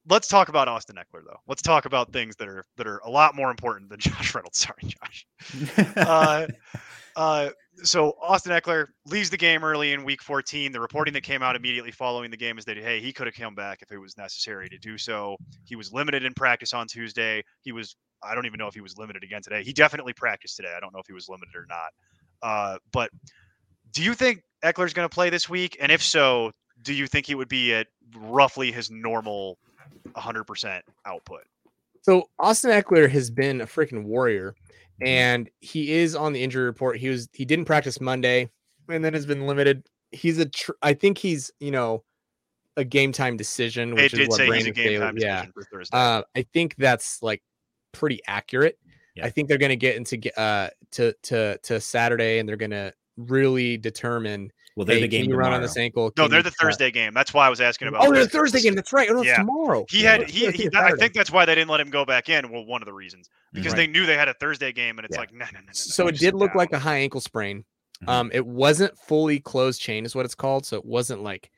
let's 0.09 0.27
talk 0.27 0.49
about 0.49 0.67
Austin 0.67 0.97
Ekeler 0.97 1.23
though. 1.25 1.37
Let's 1.47 1.61
talk 1.61 1.85
about 1.85 2.11
things 2.13 2.37
that 2.37 2.49
are 2.49 2.65
that 2.79 2.87
are 2.87 2.99
a 3.05 3.11
lot 3.11 3.37
more 3.37 3.51
important 3.51 3.91
than 3.91 4.01
Josh 4.01 4.35
Reynolds. 4.35 4.59
Sorry, 4.59 4.83
Josh. 4.83 5.27
Uh, 5.97 6.47
uh, 7.17 7.51
so 7.83 8.17
Austin 8.21 8.53
Ekeler 8.53 8.87
leaves 9.07 9.31
the 9.31 9.37
game 9.37 9.63
early 9.63 9.93
in 9.93 10.03
Week 10.03 10.23
14. 10.23 10.73
The 10.73 10.81
reporting 10.81 11.13
that 11.15 11.23
came 11.23 11.43
out 11.43 11.55
immediately 11.55 11.93
following 11.93 12.31
the 12.31 12.37
game 12.37 12.57
is 12.59 12.65
that 12.65 12.79
hey, 12.79 13.01
he 13.01 13.13
could 13.13 13.27
have 13.27 13.37
come 13.37 13.55
back 13.55 13.83
if 13.83 13.93
it 13.93 13.99
was 13.99 14.17
necessary 14.17 14.69
to 14.71 14.79
do 14.79 14.97
so. 14.97 15.37
He 15.65 15.77
was 15.77 15.93
limited 15.93 16.25
in 16.25 16.33
practice 16.35 16.73
on 16.73 16.87
Tuesday. 16.89 17.45
He 17.61 17.73
was 17.73 17.95
I 18.23 18.35
don't 18.35 18.47
even 18.47 18.59
know 18.59 18.66
if 18.66 18.75
he 18.75 18.81
was 18.81 18.99
limited 18.99 19.23
again 19.23 19.43
today. 19.43 19.62
He 19.62 19.73
definitely 19.73 20.12
practiced 20.12 20.57
today. 20.57 20.73
I 20.77 20.81
don't 20.81 20.93
know 20.93 21.01
if 21.01 21.07
he 21.07 21.12
was 21.12 21.29
limited 21.29 21.55
or 21.55 21.66
not. 21.68 21.93
Uh, 22.43 22.79
but 22.93 23.11
do 23.93 24.03
you 24.03 24.14
think 24.14 24.43
Ekeler's 24.64 24.93
going 24.93 25.09
to 25.09 25.14
play 25.14 25.31
this 25.31 25.49
week? 25.49 25.77
And 25.81 25.91
if 25.91 26.03
so, 26.03 26.53
do 26.83 26.95
you 26.95 27.07
think 27.07 27.27
he 27.27 27.35
would 27.35 27.49
be 27.49 27.75
at 27.75 27.89
roughly 28.16 28.73
his 28.73 28.91
normal 28.91 29.59
100% 30.14 30.81
output? 31.07 31.43
So 32.03 32.29
Austin 32.39 32.71
Ekeler 32.71 33.11
has 33.11 33.31
been 33.31 33.61
a 33.61 33.66
freaking 33.66 34.05
warrior, 34.05 34.55
and 35.03 35.51
he 35.61 35.93
is 35.93 36.14
on 36.14 36.33
the 36.33 36.43
injury 36.43 36.64
report. 36.64 36.97
He 36.97 37.09
was 37.09 37.29
he 37.33 37.45
didn't 37.45 37.66
practice 37.66 38.01
Monday, 38.01 38.49
and 38.89 39.05
then 39.05 39.12
has 39.12 39.27
been 39.27 39.47
limited. 39.47 39.87
He's 40.11 40.39
a 40.39 40.47
tr- 40.47 40.73
I 40.83 40.95
think 40.95 41.18
he's 41.18 41.51
you 41.61 41.71
know 41.71 42.03
a 42.77 42.85
game 42.85 43.12
time 43.12 43.37
decision, 43.37 43.91
It 43.91 43.95
which 43.97 44.12
is 44.14 44.18
did 44.18 44.29
what 44.29 44.37
say 44.39 44.47
he's 44.47 44.66
a 44.66 44.71
game 44.71 45.01
time 45.01 45.18
yeah. 45.18 45.37
decision 45.37 45.53
for 45.53 45.64
Thursday. 45.64 45.97
Uh, 45.97 46.23
I 46.35 46.43
think 46.55 46.75
that's 46.77 47.23
like 47.23 47.43
pretty 47.93 48.20
accurate. 48.26 48.78
Yeah. 49.16 49.26
I 49.26 49.30
think 49.30 49.49
they're 49.49 49.59
going 49.59 49.70
to 49.70 49.76
get 49.76 49.97
into 49.97 50.18
uh 50.41 50.70
to 50.93 51.12
to 51.24 51.59
to 51.59 51.80
Saturday, 51.80 52.38
and 52.38 52.49
they're 52.49 52.57
going 52.57 52.70
to 52.70 52.93
really 53.16 53.76
determine. 53.76 54.51
well, 54.76 54.86
they're 54.86 54.97
Hey, 54.97 55.03
the 55.03 55.09
can 55.09 55.22
game 55.22 55.30
you 55.30 55.36
run 55.36 55.49
on 55.49 55.53
tomorrow. 55.55 55.66
this 55.66 55.76
ankle? 55.76 56.12
no, 56.16 56.28
they're 56.28 56.38
you 56.38 56.43
the 56.45 56.51
cut- 56.51 56.59
Thursday 56.61 56.91
game. 56.91 57.12
That's 57.12 57.34
why 57.34 57.47
I 57.47 57.51
was 57.51 57.61
asking 57.61 57.88
about 57.88 58.07
Oh, 58.07 58.12
they're 58.12 58.22
the 58.24 58.28
Thursday. 58.30 58.38
Thursday 58.59 58.61
game. 58.62 58.74
That's 58.76 58.93
right. 58.93 59.09
Oh, 59.11 59.14
no, 59.14 59.18
it's 59.20 59.28
Yeah. 59.28 59.36
tomorrow. 59.38 59.84
He 59.91 60.03
Yeah, 60.05 60.12
had 60.12 60.22
It's 60.22 60.32
he, 60.32 60.51
he 60.53 60.68
or 60.68 60.76
I 60.76 60.93
think 60.93 61.12
that's 61.12 61.30
why 61.30 61.45
they 61.45 61.55
didn't 61.55 61.68
let 61.70 61.80
him 61.80 61.91
go 61.91 62.05
back 62.05 62.28
in. 62.28 62.51
Well, 62.51 62.64
one 62.64 62.80
of 62.80 62.86
the 62.86 62.93
reasons 62.95 63.28
because 63.53 63.72
Right. 63.72 63.76
they 63.78 63.86
knew 63.88 64.07
they 64.07 64.16
had 64.16 64.28
a 64.28 64.34
Thursday 64.34 64.72
game, 64.72 64.99
and 64.99 65.05
it's 65.05 65.16
Yeah. 65.16 65.20
like 65.20 65.32
no, 65.32 65.45
no, 65.47 65.51
no, 65.55 65.59
no. 65.61 65.66
no, 65.66 65.72
so 65.72 66.07
it 66.07 66.18
did 66.18 66.34
look 66.34 66.53
sit 66.53 66.57
like 66.59 66.72
a 66.72 66.78
high 66.78 66.99
ankle 66.99 67.20
sprain. 67.20 67.64
Mhm. 68.05 68.09
Um, 68.09 68.30
it 68.32 68.47
wasn't 68.47 68.97
fully 68.97 69.41
closed 69.41 69.82
chain, 69.82 70.07
is 70.07 70.14
what 70.14 70.24
it's 70.24 70.34
called. 70.36 70.64
So 70.64 70.76
it 70.78 70.84
wasn't 70.86 71.22
like 71.22 71.51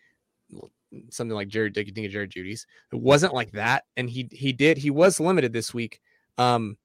something 1.10 1.34
like 1.34 1.48
Jerry. 1.48 1.70
You 1.74 1.84
think 1.84 2.06
of 2.06 2.12
Jerry 2.12 2.28
Jeudy's? 2.28 2.66
It 2.92 2.96
wasn't 2.98 3.34
like 3.34 3.52
that. 3.52 3.84
And 3.96 4.08
he 4.10 4.28
he 4.32 4.52
did 4.52 4.78
he 4.78 4.90
was 4.90 5.20
limited 5.20 5.52
this 5.52 5.72
week. 5.72 6.00
Um, 6.38 6.76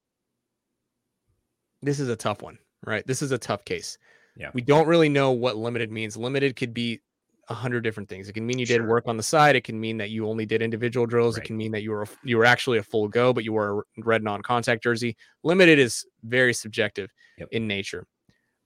this 1.81 1.99
is 1.99 2.09
a 2.09 2.15
tough 2.15 2.41
one, 2.41 2.57
right? 2.85 3.05
This 3.05 3.21
is 3.21 3.31
a 3.31 3.37
tough 3.37 3.63
case. 3.65 3.97
Yeah. 4.35 4.51
we 4.53 4.61
don't 4.61 4.87
really 4.87 5.09
know 5.09 5.31
what 5.31 5.57
limited 5.57 5.91
means. 5.91 6.15
Limited 6.15 6.55
could 6.55 6.71
be 6.71 7.01
a 7.49 7.55
hundred 7.55 7.81
different 7.81 8.07
things. 8.07 8.29
It 8.29 8.33
can 8.33 8.45
mean 8.45 8.59
you 8.59 8.67
did 8.67 8.85
work 8.85 9.05
on 9.07 9.17
the 9.17 9.23
side. 9.23 9.55
It 9.55 9.63
can 9.63 9.79
mean 9.79 9.97
that 9.97 10.11
you 10.11 10.27
only 10.27 10.45
did 10.45 10.61
individual 10.61 11.07
drills. 11.07 11.37
It 11.39 11.43
can 11.43 11.57
mean 11.57 11.71
that 11.71 11.81
you 11.81 11.89
were 11.89 12.03
a- 12.03 12.09
you 12.23 12.37
were 12.37 12.45
actually 12.45 12.77
a 12.77 12.83
full 12.83 13.07
go, 13.07 13.33
but 13.33 13.43
you 13.43 13.53
were 13.53 13.79
a 13.97 14.01
red 14.03 14.21
non-contact 14.21 14.83
jersey. 14.83 15.17
Limited 15.43 15.79
is 15.79 16.05
very 16.23 16.53
subjective 16.53 17.09
Yep. 17.39 17.47
in 17.51 17.67
nature. 17.67 18.05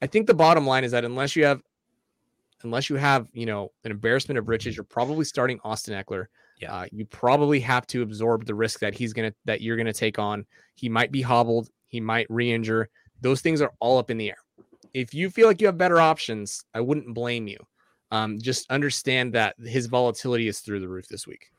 I 0.02 0.08
think 0.08 0.28
the 0.28 0.34
bottom 0.34 0.66
line 0.66 0.84
is 0.84 0.92
that 0.92 1.06
unless 1.06 1.38
you 1.38 1.46
have, 1.46 1.62
unless 2.64 2.90
you 2.90 2.98
have, 2.98 3.28
you 3.32 3.46
know, 3.46 3.72
an 3.86 3.92
embarrassment 3.92 4.40
of 4.40 4.50
riches, 4.50 4.76
you're 4.76 4.84
probably 4.84 5.24
starting 5.24 5.60
Austin 5.64 5.94
Ekeler. 5.94 6.26
Yeah. 6.62 6.74
Uh, 6.74 6.86
you 6.92 7.06
probably 7.06 7.60
have 7.62 7.88
to 7.88 8.04
absorb 8.04 8.46
the 8.46 8.54
risk 8.56 8.80
that 8.82 8.94
he's 8.94 9.14
gonna 9.14 9.34
that 9.46 9.62
you're 9.62 9.78
gonna 9.78 9.94
take 9.94 10.20
on. 10.20 10.46
He 10.76 10.90
might 10.90 11.12
be 11.12 11.22
hobbled. 11.22 11.70
He 11.88 12.00
might 12.00 12.28
re-injure. 12.30 12.90
Those 13.22 13.42
things 13.42 13.62
are 13.62 13.74
all 13.80 13.98
up 13.98 14.12
in 14.12 14.18
the 14.18 14.30
air. 14.30 14.38
If 14.94 15.14
you 15.14 15.30
feel 15.30 15.48
like 15.48 15.60
you 15.62 15.68
have 15.68 15.78
better 15.78 16.00
options, 16.00 16.64
I 16.74 16.82
wouldn't 16.82 17.14
blame 17.14 17.48
you. 17.48 17.58
Um, 18.12 18.40
just 18.40 18.70
understand 18.70 19.34
that 19.34 19.56
his 19.60 19.88
volatility 19.88 20.48
is 20.48 20.60
through 20.60 20.82
the 20.82 20.90
roof 20.90 21.08
this 21.08 21.26
week. 21.26 21.52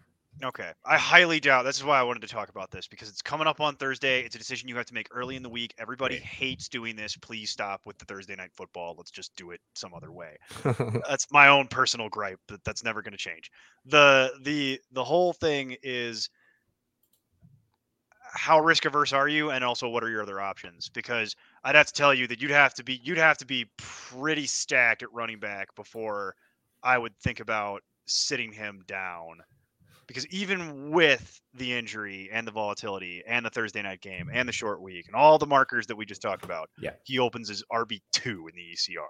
Okay. 0.42 0.72
I 0.84 0.98
highly 0.98 1.38
doubt. 1.40 1.62
This 1.64 1.76
is 1.76 1.84
why 1.84 2.00
I 2.00 2.02
wanted 2.02 2.22
to 2.22 2.28
talk 2.28 2.48
about 2.48 2.70
this 2.70 2.88
because 2.88 3.08
it's 3.08 3.22
coming 3.22 3.46
up 3.46 3.60
on 3.60 3.76
Thursday. 3.76 4.22
It's 4.22 4.34
a 4.34 4.38
decision 4.38 4.68
you 4.68 4.76
have 4.76 4.86
to 4.86 4.94
make 4.94 5.08
early 5.12 5.36
in 5.36 5.42
the 5.42 5.48
week. 5.48 5.74
Everybody 5.78 6.16
Right. 6.16 6.22
hates 6.22 6.68
doing 6.68 6.96
this. 6.96 7.16
Please 7.16 7.50
stop 7.50 7.82
with 7.86 7.98
the 7.98 8.06
Thursday 8.06 8.34
night 8.34 8.50
football. 8.52 8.94
Let's 8.96 9.10
just 9.10 9.36
do 9.36 9.50
it 9.52 9.60
some 9.74 9.94
other 9.94 10.10
way. 10.10 10.36
That's 11.08 11.26
my 11.30 11.48
own 11.48 11.68
personal 11.68 12.08
gripe, 12.08 12.40
but 12.48 12.62
that's 12.64 12.84
never 12.84 13.02
going 13.02 13.12
to 13.12 13.18
change. 13.18 13.50
The 13.84 14.38
the 14.42 14.80
the 14.92 15.04
whole 15.04 15.32
thing 15.32 15.76
is 15.82 16.30
how 18.34 18.60
risk 18.60 18.84
averse 18.84 19.12
are 19.12 19.28
you 19.28 19.50
and 19.50 19.62
also 19.62 19.88
what 19.88 20.02
are 20.02 20.08
your 20.10 20.22
other 20.22 20.40
options? 20.40 20.88
Because 20.88 21.36
I'd 21.64 21.74
have 21.74 21.86
to 21.86 21.92
tell 21.92 22.14
you 22.14 22.26
that 22.28 22.40
you'd 22.40 22.50
have 22.50 22.74
to 22.74 22.84
be 22.84 23.00
you'd 23.02 23.18
have 23.18 23.38
to 23.38 23.46
be 23.46 23.66
pretty 23.76 24.46
stacked 24.46 25.02
at 25.02 25.12
running 25.12 25.38
back 25.38 25.74
before 25.74 26.34
I 26.82 26.98
would 26.98 27.16
think 27.18 27.40
about 27.40 27.82
sitting 28.06 28.52
him 28.52 28.82
down 28.86 29.42
because 30.12 30.26
even 30.28 30.90
with 30.90 31.40
the 31.54 31.72
injury 31.72 32.28
and 32.32 32.46
the 32.46 32.52
volatility 32.52 33.22
and 33.26 33.44
the 33.46 33.50
Thursday 33.50 33.82
night 33.82 34.00
game 34.00 34.30
and 34.32 34.48
the 34.48 34.52
short 34.52 34.82
week 34.82 35.06
and 35.06 35.16
all 35.16 35.38
the 35.38 35.46
markers 35.46 35.86
that 35.86 35.96
we 35.96 36.04
just 36.04 36.20
talked 36.22 36.44
about, 36.44 36.68
Yeah. 36.78 36.90
he 37.04 37.18
opens 37.18 37.48
his 37.48 37.64
RB 37.72 38.00
two 38.12 38.48
in 38.48 38.54
the 38.54 38.72
ECR. 38.72 39.06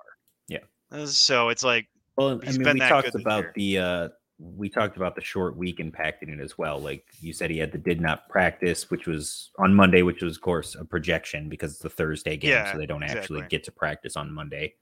Yeah. 0.49 0.59
Uh, 0.91 1.07
So 1.07 1.49
it's 1.49 1.65
like, 1.65 1.89
Well, 2.17 2.41
I 2.47 2.53
mean, 2.53 2.75
we 2.75 2.81
talked 2.81 3.15
about 3.15 3.53
the 3.55 3.79
uh 3.79 4.09
we 4.39 4.69
talked 4.69 4.97
about 4.97 5.15
the 5.15 5.21
short 5.21 5.57
week 5.57 5.79
impacting 5.79 6.29
it 6.29 6.41
as 6.41 6.59
well. 6.59 6.81
Like 6.81 7.05
you 7.21 7.33
said, 7.33 7.51
he 7.51 7.59
had 7.59 7.71
the 7.71 7.79
did 7.79 8.01
not 8.01 8.29
practice, 8.29 8.91
which 8.91 9.07
was 9.07 9.51
on 9.59 9.73
Monday, 9.75 10.03
which 10.03 10.21
was 10.23 10.37
of 10.37 10.43
course 10.43 10.75
a 10.75 10.85
projection 10.85 11.49
because 11.49 11.73
it's 11.73 11.83
the 11.83 11.89
Thursday 11.91 12.37
game, 12.37 12.51
Yeah, 12.51 12.73
so 12.73 12.79
they 12.79 12.87
don't 12.87 13.05
actually 13.05 13.43
get 13.49 13.65
to 13.65 13.73
practice 13.73 14.17
on 14.17 14.33
Monday. 14.33 14.75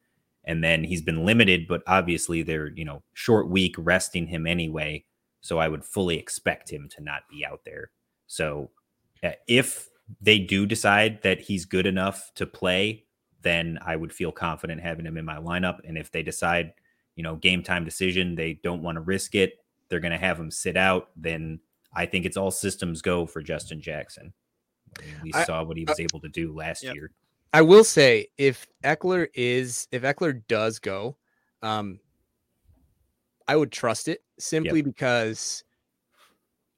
And 0.44 0.64
then 0.64 0.82
he's 0.82 1.02
been 1.02 1.26
limited, 1.26 1.68
but 1.68 1.82
obviously 1.86 2.42
they're 2.42 2.68
you 2.68 2.84
know 2.84 3.02
short 3.12 3.48
week 3.48 3.74
resting 3.78 4.26
him 4.26 4.46
anyway. 4.46 5.04
So 5.40 5.58
I 5.58 5.68
would 5.68 5.84
fully 5.84 6.18
expect 6.18 6.70
him 6.70 6.88
to 6.96 7.02
not 7.02 7.22
be 7.30 7.44
out 7.44 7.64
there. 7.64 7.90
So 8.26 8.70
uh, 9.22 9.32
if 9.48 9.88
they 10.20 10.38
do 10.38 10.66
decide 10.66 11.22
that 11.22 11.40
he's 11.40 11.64
good 11.64 11.86
enough 11.86 12.32
to 12.34 12.46
play, 12.46 13.04
then 13.42 13.78
I 13.84 13.96
would 13.96 14.12
feel 14.12 14.32
confident 14.32 14.80
having 14.80 15.06
him 15.06 15.16
in 15.16 15.24
my 15.24 15.36
lineup. 15.36 15.78
And 15.84 15.96
if 15.96 16.10
they 16.10 16.22
decide, 16.22 16.74
you 17.16 17.22
know, 17.22 17.36
game 17.36 17.62
time 17.62 17.84
decision, 17.84 18.34
they 18.34 18.60
don't 18.62 18.82
want 18.82 18.96
to 18.96 19.00
risk 19.00 19.34
it, 19.34 19.54
they're 19.88 20.00
going 20.00 20.12
to 20.12 20.18
have 20.18 20.38
him 20.38 20.50
sit 20.50 20.76
out, 20.76 21.10
then 21.16 21.60
I 21.94 22.06
think 22.06 22.24
it's 22.26 22.36
all 22.36 22.50
systems 22.50 23.02
go 23.02 23.26
for 23.26 23.42
Justin 23.42 23.80
Jackson. 23.80 24.32
We 25.22 25.32
I- 25.32 25.44
saw 25.44 25.62
what 25.64 25.76
he 25.76 25.84
was 25.84 25.98
able 26.00 26.20
to 26.20 26.28
do 26.28 26.54
last 26.54 26.82
Yep. 26.82 26.94
year. 26.94 27.10
I 27.52 27.62
will 27.62 27.82
say 27.82 28.28
if 28.38 28.68
Ekeler 28.84 29.26
is 29.34 29.88
if 29.90 30.02
Ekeler 30.02 30.42
does 30.46 30.78
go, 30.78 31.16
um, 31.62 31.98
I 33.50 33.56
would 33.56 33.72
trust 33.72 34.06
it 34.06 34.22
simply 34.38 34.80
because 34.80 35.64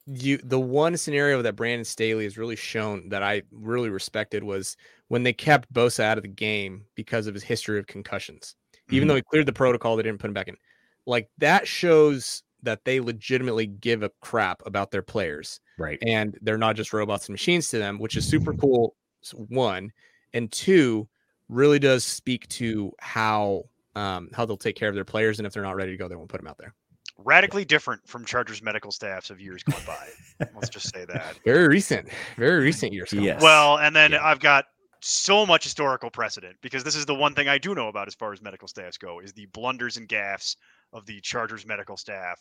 you 0.06 0.38
the 0.38 0.58
one 0.58 0.96
scenario 0.96 1.42
that 1.42 1.54
Brandon 1.54 1.84
Staley 1.84 2.24
has 2.24 2.38
really 2.38 2.56
shown 2.56 3.10
that 3.10 3.22
I 3.22 3.42
really 3.50 3.90
respected 3.90 4.42
was 4.42 4.74
when 5.08 5.22
they 5.22 5.34
kept 5.34 5.70
Bosa 5.70 6.02
out 6.02 6.16
of 6.16 6.22
the 6.22 6.28
game 6.28 6.86
because 6.94 7.26
of 7.26 7.34
his 7.34 7.42
history 7.42 7.78
of 7.78 7.88
concussions. 7.88 8.56
Even 8.90 9.06
Mhm. 9.06 9.10
though 9.10 9.16
he 9.16 9.22
cleared 9.22 9.44
the 9.46 9.52
protocol, 9.52 9.96
they 9.96 10.02
didn't 10.02 10.18
put 10.18 10.28
him 10.28 10.32
back 10.34 10.48
in. 10.48 10.56
Like 11.04 11.28
that 11.36 11.68
shows 11.68 12.42
that 12.62 12.86
they 12.86 13.00
legitimately 13.00 13.66
give 13.66 14.02
a 14.02 14.10
crap 14.22 14.62
about 14.64 14.92
their 14.92 15.02
players 15.02 15.60
Right. 15.76 15.98
and 16.00 16.38
they're 16.40 16.56
not 16.56 16.76
just 16.76 16.94
robots 16.94 17.26
and 17.28 17.34
machines 17.34 17.68
to 17.68 17.78
them, 17.78 17.98
which 17.98 18.16
is 18.16 18.24
super 18.24 18.54
cool. 18.54 18.96
One 19.34 19.92
and 20.32 20.50
two 20.50 21.06
really 21.50 21.78
does 21.78 22.02
speak 22.02 22.48
to 22.48 22.92
how 22.98 23.64
um, 23.94 24.28
how 24.32 24.44
they'll 24.46 24.56
take 24.56 24.76
care 24.76 24.88
of 24.88 24.94
their 24.94 25.04
players, 25.04 25.38
and 25.38 25.46
if 25.46 25.52
they're 25.52 25.62
not 25.62 25.76
ready 25.76 25.92
to 25.92 25.96
go, 25.96 26.08
they 26.08 26.16
won't 26.16 26.28
put 26.28 26.38
them 26.40 26.46
out 26.48 26.58
there. 26.58 26.74
Radically 27.18 27.64
different 27.64 28.06
from 28.08 28.24
Chargers 28.24 28.62
medical 28.62 28.90
staffs 28.90 29.30
of 29.30 29.40
years 29.40 29.62
gone 29.62 29.82
by. 29.86 30.46
Let's 30.54 30.70
just 30.70 30.92
say 30.94 31.04
that. 31.04 31.38
Very 31.44 31.68
recent, 31.68 32.08
very 32.36 32.62
recent 32.64 32.92
years. 32.92 33.10
Colin. 33.10 33.24
Yes. 33.24 33.42
Well, 33.42 33.78
and 33.78 33.94
then 33.94 34.12
Yeah. 34.12 34.24
I've 34.26 34.40
got 34.40 34.64
so 35.00 35.44
much 35.44 35.62
historical 35.64 36.10
precedent 36.10 36.56
because 36.62 36.82
this 36.84 36.96
is 36.96 37.04
the 37.04 37.14
one 37.14 37.34
thing 37.34 37.48
I 37.48 37.58
do 37.58 37.74
know 37.74 37.88
about 37.88 38.08
as 38.08 38.14
far 38.14 38.32
as 38.32 38.40
medical 38.40 38.66
staffs 38.66 38.96
go 38.96 39.20
is 39.20 39.32
the 39.34 39.46
blunders 39.46 39.96
and 39.98 40.08
gaffes 40.08 40.56
of 40.92 41.04
the 41.06 41.20
Chargers 41.20 41.66
medical 41.66 41.96
staff 41.96 42.40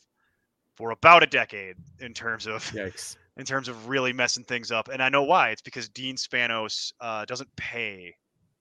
for 0.78 0.92
about 0.92 1.22
a 1.22 1.28
decade 1.28 1.76
in 2.00 2.14
terms 2.14 2.48
of 2.48 2.64
Yikes. 2.72 3.18
in 3.38 3.46
terms 3.46 3.68
of 3.68 3.88
really 3.90 4.14
messing 4.14 4.44
things 4.46 4.72
up. 4.72 4.88
And 4.88 5.02
I 5.04 5.10
know 5.10 5.24
why. 5.24 5.50
It's 5.50 5.62
because 5.62 5.90
Dean 5.90 6.16
Spanos 6.16 6.94
uh, 7.02 7.26
doesn't 7.26 7.54
pay 7.56 8.16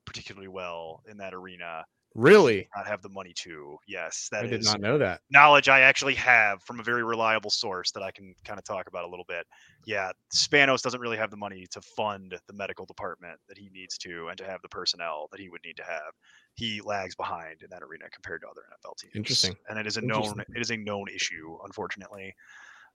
particularly 0.07 0.49
well 0.49 1.03
in 1.09 1.17
that 1.19 1.35
arena. 1.35 1.85
Really, 2.17 2.69
Not 2.75 2.89
have 2.89 3.03
the 3.03 3.09
money 3.09 3.33
to. 3.37 3.77
Yes, 3.87 4.29
I 4.33 4.43
that 4.43 4.51
did 4.51 4.61
is 4.61 4.67
not 4.67 4.81
know 4.81 4.99
that. 4.99 5.21
knowledge 5.31 5.69
I 5.69 5.81
actually 5.81 6.17
have 6.17 6.61
from 6.65 6.81
a 6.81 6.83
very 6.83 7.05
reliable 7.05 7.51
source 7.51 7.93
that 7.93 8.03
I 8.03 8.11
can 8.11 8.35
kind 8.45 8.59
of 8.59 8.65
talk 8.65 8.89
about 8.89 9.05
a 9.05 9.09
little 9.09 9.25
bit. 9.29 9.47
Yeah, 9.87 10.11
Spanos 10.35 10.83
doesn't 10.83 11.01
really 11.01 11.17
have 11.17 11.31
the 11.31 11.37
money 11.37 11.67
to 11.71 11.81
fund 11.81 12.37
the 12.49 12.53
medical 12.53 12.85
department 12.85 13.39
that 13.49 13.57
he 13.57 13.71
needs 13.73 13.97
to 13.99 14.27
and 14.27 14.37
to 14.39 14.45
have 14.45 14.61
the 14.63 14.69
personnel 14.69 15.29
that 15.31 15.39
he 15.41 15.49
would 15.51 15.61
need 15.65 15.77
to 15.77 15.85
have. 15.85 16.13
He 16.55 16.81
lags 16.81 17.15
behind 17.15 17.63
in 17.63 17.71
that 17.71 17.83
arena 17.83 18.07
compared 18.11 18.41
to 18.41 18.49
other 18.49 18.63
NFL 18.73 18.97
teams. 18.99 19.13
Interesting. 19.15 19.55
And 19.69 19.79
it 19.79 19.87
is 19.87 19.97
a 19.97 20.01
known 20.01 20.41
it 20.41 20.61
is 20.61 20.71
a 20.71 20.77
known 20.77 21.07
issue, 21.15 21.59
unfortunately. 21.65 22.35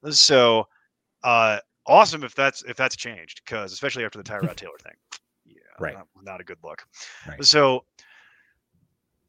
So 0.09 0.67
uh 1.23 1.59
awesome 1.87 2.25
if 2.25 2.35
that's 2.35 2.63
if 2.63 2.75
that's 2.75 2.97
changed, 2.97 3.43
because 3.45 3.71
especially 3.71 4.03
after 4.03 4.17
the 4.17 4.25
Tyrod 4.25 4.55
Taylor 4.55 4.77
thing. 4.83 4.95
Yeah, 5.45 5.55
Right. 5.79 5.93
Not, 5.93 6.07
not 6.21 6.41
a 6.41 6.43
good 6.43 6.57
look. 6.63 6.83
Right. 7.27 7.43
So 7.45 7.85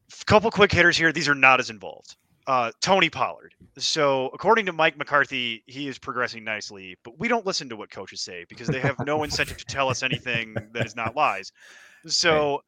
a 0.09 0.25
couple 0.25 0.49
quick 0.51 0.71
hitters 0.71 0.97
here. 0.97 1.11
These 1.11 1.27
are 1.27 1.35
not 1.35 1.59
as 1.59 1.69
involved. 1.69 2.15
Uh, 2.45 2.71
Tony 2.81 3.09
Pollard. 3.09 3.53
So, 3.77 4.29
according 4.33 4.67
to 4.67 4.73
Mike 4.73 4.97
McCarthy, 4.97 5.63
he 5.67 5.89
is 5.89 5.99
progressing 5.99 6.45
nicely, 6.45 6.95
but 7.03 7.19
we 7.19 7.27
don't 7.27 7.45
listen 7.45 7.67
to 7.69 7.75
what 7.75 7.91
coaches 7.91 8.21
say 8.21 8.45
because 8.47 8.67
they 8.69 8.79
have 8.79 8.95
no 9.05 9.23
incentive 9.25 9.57
to 9.57 9.65
tell 9.65 9.89
us 9.89 10.01
anything 10.01 10.55
that 10.71 10.85
is 10.85 10.95
not 10.95 11.13
lies. 11.13 11.51
So, 12.05 12.61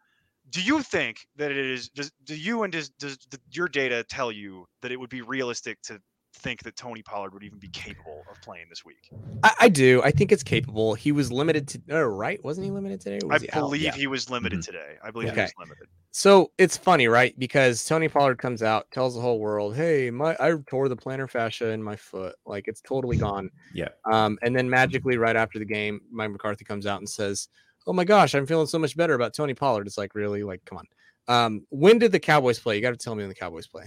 do 0.49 0.61
you 0.61 0.81
think 0.81 1.19
that 1.37 1.51
it 1.51 1.57
is? 1.57 1.89
Does 1.89 2.11
do 2.25 2.35
you 2.35 2.63
and 2.63 2.73
does 2.73 2.89
does 2.89 3.17
the, 3.29 3.39
your 3.51 3.69
data 3.69 4.03
tell 4.03 4.31
you 4.31 4.65
that 4.81 4.91
it 4.91 4.99
would 4.99 5.09
be 5.09 5.21
realistic 5.21 5.81
to 5.83 6.01
think 6.39 6.63
that 6.63 6.75
Tony 6.75 7.01
Pollard 7.03 7.33
would 7.33 7.43
even 7.43 7.59
be 7.59 7.67
capable 7.69 8.23
of 8.31 8.41
playing 8.41 8.67
this 8.69 8.83
week? 8.85 9.09
I, 9.43 9.53
I 9.61 9.69
do. 9.69 10.01
I 10.03 10.11
think 10.11 10.31
it's 10.31 10.43
capable. 10.43 10.93
He 10.93 11.11
was 11.11 11.31
limited 11.31 11.67
to. 11.69 11.81
Oh, 11.91 12.03
right? 12.03 12.43
Wasn't 12.43 12.63
he 12.65 12.71
limited 12.71 13.01
today? 13.01 13.19
or 13.25 13.33
I 13.33 13.39
he 13.39 13.47
believe 13.47 13.81
Yeah. 13.81 13.91
he 13.93 14.07
was 14.07 14.29
limited 14.29 14.59
Mhm. 14.59 14.65
today. 14.65 14.95
I 15.03 15.11
believe 15.11 15.33
he 15.33 15.41
was 15.41 15.53
limited. 15.59 15.87
So 16.11 16.51
it's 16.57 16.75
funny, 16.75 17.07
right? 17.07 17.37
Because 17.37 17.85
Tony 17.85 18.07
Pollard 18.07 18.37
comes 18.39 18.63
out, 18.63 18.89
tells 18.91 19.13
the 19.15 19.21
whole 19.21 19.39
world, 19.39 19.75
"Hey, 19.75 20.09
my 20.09 20.35
I 20.39 20.53
tore 20.67 20.89
the 20.89 20.95
plantar 20.97 21.29
fascia 21.29 21.69
in 21.69 21.83
my 21.83 21.95
foot. 21.95 22.35
Like 22.45 22.67
it's 22.67 22.81
totally 22.81 23.17
gone." 23.17 23.51
Yeah. 23.73 23.89
Um, 24.11 24.39
and 24.41 24.55
then 24.55 24.69
magically, 24.69 25.17
right 25.17 25.35
after 25.35 25.59
the 25.59 25.65
game, 25.65 26.01
Mike 26.11 26.31
McCarthy 26.31 26.65
comes 26.65 26.85
out 26.87 26.97
and 26.99 27.07
says, 27.09 27.47
"Oh 27.85 27.93
my 27.93 28.03
gosh, 28.05 28.33
I'm 28.33 28.45
feeling 28.47 28.65
so 28.67 28.79
much 28.79 28.97
better 28.97 29.13
about 29.13 29.33
Tony 29.35 29.53
Pollard." 29.53 29.85
It's 29.87 29.97
like, 29.97 30.15
really? 30.15 30.43
Like, 30.43 30.63
come 30.65 30.79
on. 30.79 30.85
Um, 31.27 31.67
when 31.69 31.99
did 31.99 32.11
the 32.11 32.19
Cowboys 32.19 32.57
play? 32.59 32.75
You 32.75 32.81
got 32.81 32.89
to 32.89 32.97
tell 32.97 33.13
me 33.13 33.21
when 33.21 33.29
the 33.29 33.35
Cowboys 33.35 33.67
play. 33.67 33.85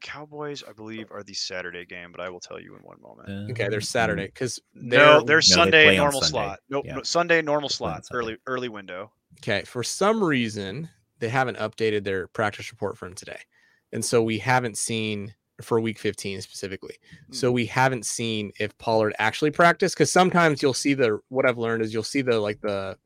The 0.00 0.06
Cowboys, 0.06 0.62
I 0.62 0.70
oh. 0.70 0.74
believe, 0.74 1.10
are 1.10 1.22
the 1.22 1.34
Saturday 1.34 1.84
game, 1.84 2.12
but 2.12 2.20
I 2.20 2.28
will 2.28 2.40
tell 2.40 2.60
you 2.60 2.76
in 2.76 2.82
one 2.82 3.00
moment. 3.00 3.28
Uh, 3.28 3.52
okay, 3.52 3.68
they're 3.68 3.80
Saturday 3.80 4.24
mm. 4.24 4.34
because 4.34 4.60
No, 4.74 4.96
they're 4.96 5.22
they're 5.22 5.36
they 5.38 5.42
Sunday 5.42 5.84
play 5.86 5.96
normal 5.96 6.20
Sunday. 6.20 6.30
slot. 6.30 6.60
Nope, 6.68 6.84
Yeah. 6.86 6.94
no, 6.96 7.02
Sunday 7.02 7.42
normal 7.42 7.68
They 7.68 7.76
play 7.76 7.88
on 7.88 8.02
slot. 8.02 8.06
Sunday. 8.06 8.18
Early 8.18 8.36
early 8.46 8.68
window. 8.68 9.12
Okay, 9.40 9.62
for 9.64 9.82
some 9.82 10.22
reason, 10.22 10.88
they 11.18 11.28
haven't 11.28 11.58
updated 11.58 12.04
their 12.04 12.28
practice 12.28 12.70
report 12.70 12.96
for 12.96 13.06
him 13.06 13.14
today. 13.14 13.40
And 13.92 14.04
so 14.04 14.22
we 14.22 14.38
haven't 14.38 14.76
seen 14.76 15.34
for 15.62 15.80
week 15.80 15.98
15 15.98 16.40
specifically. 16.42 16.96
Hmm. 17.26 17.32
So 17.32 17.50
we 17.50 17.66
haven't 17.66 18.06
seen 18.06 18.52
if 18.60 18.76
Pollard 18.78 19.14
actually 19.18 19.50
practiced 19.50 19.96
because 19.96 20.12
sometimes 20.12 20.62
you'll 20.62 20.74
see 20.74 20.94
the 20.94 21.18
what 21.28 21.46
I've 21.46 21.58
learned 21.58 21.82
is 21.82 21.92
you'll 21.92 22.02
see 22.02 22.22
the 22.22 22.38
like 22.38 22.60
the 22.60 22.96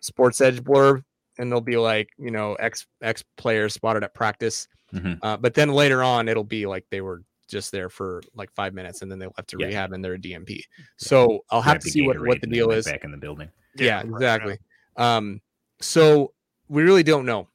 sports 0.00 0.40
edge 0.40 0.62
blurb 0.62 1.02
and 1.38 1.50
they'll 1.50 1.60
be 1.60 1.76
like, 1.76 2.10
you 2.18 2.30
know, 2.30 2.54
X 2.54 2.86
X 3.02 3.24
players 3.36 3.74
spotted 3.74 4.04
at 4.04 4.14
practice. 4.14 4.68
Mhm. 4.94 5.18
Uh, 5.22 5.36
but 5.36 5.54
then 5.54 5.70
later 5.70 6.02
on 6.02 6.28
it'll 6.28 6.44
be 6.44 6.66
like 6.66 6.84
they 6.90 7.00
were 7.00 7.22
just 7.46 7.72
there 7.72 7.88
for 7.88 8.22
like 8.34 8.50
five 8.52 8.74
minutes 8.74 9.02
and 9.02 9.10
then 9.10 9.18
they 9.18 9.26
left 9.26 9.48
to 9.48 9.56
Yeah. 9.58 9.66
rehab 9.66 9.92
and 9.92 10.04
they're 10.04 10.14
a 10.14 10.18
DNP. 10.18 10.62
So 10.96 11.44
I'll 11.50 11.62
have 11.62 11.74
Grabbed 11.74 11.84
to 11.84 11.90
see 11.90 12.02
what, 12.02 12.18
what 12.20 12.40
the 12.40 12.46
deal 12.46 12.70
is. 12.70 12.84
back 12.84 13.04
in 13.04 13.10
the 13.10 13.16
building. 13.16 13.48
Yeah, 13.76 13.96
right, 13.96 14.06
right. 14.06 14.14
exactly. 14.16 14.58
Um, 14.96 15.40
so 15.80 16.32
we 16.68 16.82
really 16.82 17.02
don't 17.02 17.24
know. 17.24 17.48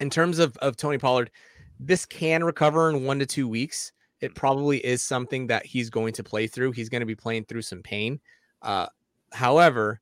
In 0.00 0.10
terms 0.10 0.38
of, 0.38 0.56
of 0.58 0.76
Tony 0.76 0.98
Pollard, 0.98 1.30
this 1.78 2.06
can 2.06 2.42
recover 2.42 2.90
in 2.90 3.04
one 3.04 3.18
to 3.20 3.26
two 3.26 3.46
weeks. 3.46 3.92
It 4.20 4.34
probably 4.34 4.84
is 4.84 5.02
something 5.02 5.46
that 5.46 5.64
he's 5.64 5.90
going 5.90 6.12
to 6.14 6.22
play 6.24 6.46
through. 6.46 6.72
He's 6.72 6.88
going 6.88 7.00
to 7.00 7.06
be 7.06 7.14
playing 7.14 7.44
through 7.44 7.62
some 7.62 7.82
pain. 7.82 8.20
Uh, 8.62 8.86
however, 9.32 10.00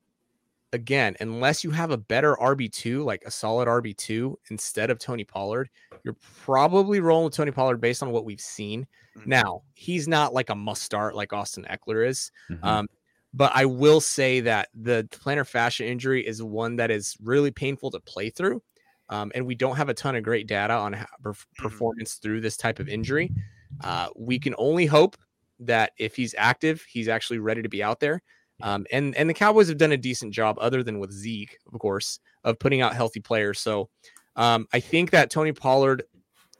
again, 0.73 1.15
unless 1.19 1.63
you 1.63 1.71
have 1.71 1.91
a 1.91 1.97
better 1.97 2.35
RB2, 2.35 3.03
like 3.03 3.23
a 3.25 3.31
solid 3.31 3.67
RB2 3.67 4.35
instead 4.49 4.89
of 4.89 4.99
Tony 4.99 5.23
Pollard, 5.23 5.69
you're 6.03 6.17
probably 6.43 6.99
rolling 6.99 7.25
with 7.25 7.33
Tony 7.35 7.51
Pollard 7.51 7.77
based 7.81 8.03
on 8.03 8.11
what 8.11 8.25
we've 8.25 8.41
seen. 8.41 8.87
Mhm. 9.17 9.25
Now, 9.27 9.63
he's 9.73 10.07
not 10.07 10.33
like 10.33 10.49
a 10.49 10.55
must 10.55 10.83
start 10.83 11.15
like 11.15 11.33
Austin 11.33 11.65
Ekeler 11.69 12.07
is. 12.07 12.31
Mhm. 12.49 12.63
Um, 12.63 12.87
but 13.33 13.51
I 13.55 13.65
will 13.65 14.01
say 14.01 14.39
that 14.41 14.69
the 14.73 15.07
plantar 15.11 15.45
fascia 15.47 15.85
injury 15.85 16.25
is 16.25 16.41
one 16.41 16.75
that 16.77 16.89
is 16.91 17.15
really 17.21 17.51
painful 17.51 17.91
to 17.91 17.99
play 17.99 18.29
through. 18.29 18.61
Um, 19.09 19.31
and 19.35 19.45
we 19.45 19.55
don't 19.55 19.75
have 19.75 19.89
a 19.89 19.93
ton 19.93 20.15
of 20.15 20.23
great 20.23 20.47
data 20.47 20.73
on 20.73 20.93
perf- 21.23 21.45
performance 21.57 22.15
through 22.15 22.41
this 22.41 22.57
type 22.57 22.79
of 22.79 22.87
injury. 22.87 23.31
Uh, 23.83 24.09
we 24.15 24.39
can 24.39 24.53
only 24.57 24.85
hope 24.85 25.17
that 25.59 25.91
if 25.97 26.15
he's 26.15 26.33
active, 26.37 26.83
he's 26.83 27.07
actually 27.07 27.39
ready 27.39 27.61
to 27.61 27.69
be 27.69 27.83
out 27.83 27.99
there. 27.99 28.21
Um, 28.61 28.85
and 28.91 29.15
and 29.15 29.29
the 29.29 29.33
Cowboys 29.33 29.69
have 29.69 29.77
done 29.77 29.91
a 29.91 29.97
decent 29.97 30.33
job, 30.33 30.57
other 30.59 30.83
than 30.83 30.99
with 30.99 31.11
Zeke, 31.11 31.57
of 31.71 31.79
course, 31.79 32.19
of 32.43 32.59
putting 32.59 32.81
out 32.81 32.93
healthy 32.93 33.19
players. 33.19 33.59
So 33.59 33.89
um, 34.35 34.67
I 34.73 34.79
think 34.79 35.11
that 35.11 35.29
Tony 35.29 35.51
Pollard 35.51 36.03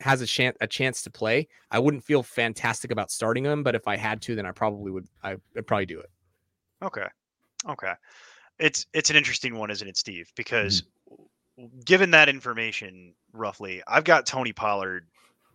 has 0.01 0.21
a 0.21 0.25
chance 0.25 0.57
a 0.61 0.67
chance 0.67 1.01
to 1.03 1.09
play. 1.09 1.47
I 1.71 1.79
wouldn't 1.79 2.03
feel 2.03 2.23
fantastic 2.23 2.91
about 2.91 3.11
starting 3.11 3.45
him, 3.45 3.63
but 3.63 3.75
if 3.75 3.87
I 3.87 3.97
had 3.97 4.21
to, 4.23 4.35
then 4.35 4.45
I 4.45 4.51
probably 4.51 4.91
would. 4.91 5.07
I, 5.23 5.35
I'd 5.57 5.67
probably 5.67 5.85
do 5.85 5.99
it. 5.99 6.09
Okay. 6.81 7.07
Okay. 7.67 7.93
It's 8.59 8.85
it's 8.93 9.09
an 9.09 9.15
interesting 9.15 9.55
one, 9.57 9.69
isn't 9.69 9.87
it, 9.87 9.97
Steve? 9.97 10.31
Because 10.35 10.83
given 11.85 12.11
that 12.11 12.29
information 12.29 13.13
roughly, 13.33 13.81
I've 13.87 14.03
got 14.05 14.25
Tony 14.25 14.53
Pollard 14.53 15.07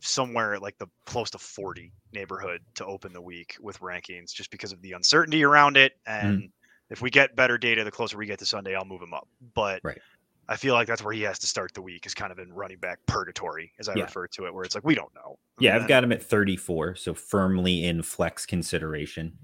somewhere 0.07 0.59
like 0.59 0.77
the 0.79 0.87
close 1.07 1.31
to 1.31 1.39
40 1.39 1.93
neighborhood 2.13 2.61
to 2.75 2.85
open 2.87 3.13
the 3.13 3.23
week 3.23 3.57
with 3.61 3.81
rankings 3.81 4.33
just 4.33 4.51
because 4.51 4.73
of 4.73 4.81
the 4.83 4.93
uncertainty 4.93 5.45
around 5.45 5.77
it. 5.77 5.95
Mm. 6.09 6.29
And 6.29 6.53
if 6.91 7.03
we 7.03 7.11
get 7.11 7.35
better 7.37 7.59
data 7.59 7.85
the 7.85 7.91
closer 7.91 8.17
we 8.17 8.27
get 8.27 8.39
to 8.41 8.47
Sunday, 8.47 8.75
I'll 8.75 8.85
move 8.85 9.03
him 9.03 9.15
up. 9.15 9.29
But 9.55 9.81
Right. 9.83 10.01
I 10.49 10.57
feel 10.57 10.75
like 10.75 10.87
that's 10.87 11.03
where 11.03 11.15
he 11.15 11.23
has 11.23 11.39
to 11.39 11.47
start 11.47 11.73
the 11.73 11.81
week 11.81 12.05
is 12.05 12.15
kind 12.15 12.31
of 12.31 12.39
in 12.39 12.53
running 12.53 12.79
back 12.79 12.99
purgatory, 13.07 13.73
as 13.79 13.89
I 13.89 13.95
Yeah. 13.95 14.03
refer 14.03 14.27
to 14.27 14.47
it, 14.47 14.53
where 14.53 14.65
it's 14.65 14.75
like 14.75 14.85
we 14.85 14.95
don't 14.95 15.15
know. 15.15 15.39
Yeah, 15.59 15.77
I've 15.77 15.89
got 15.89 16.05
him 16.05 16.13
at 16.13 16.23
34, 16.23 16.97
so 16.97 17.15
firmly 17.15 17.85
in 17.85 18.03
flex 18.03 18.45
consideration. 18.45 19.39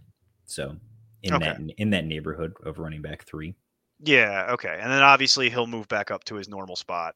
So 0.45 0.77
in 1.23 1.35
Okay. 1.35 1.47
that 1.47 1.61
in 1.79 1.91
that 1.91 2.05
neighborhood 2.05 2.53
of 2.65 2.79
running 2.79 3.01
back 3.01 3.25
three. 3.25 3.55
Yeah, 4.01 4.49
okay. 4.53 4.79
And 4.81 4.91
then 4.91 5.03
obviously 5.03 5.49
he'll 5.51 5.67
move 5.67 5.89
back 5.89 6.11
up 6.11 6.25
to 6.25 6.35
his 6.35 6.49
normal 6.49 6.77
spot, 6.77 7.15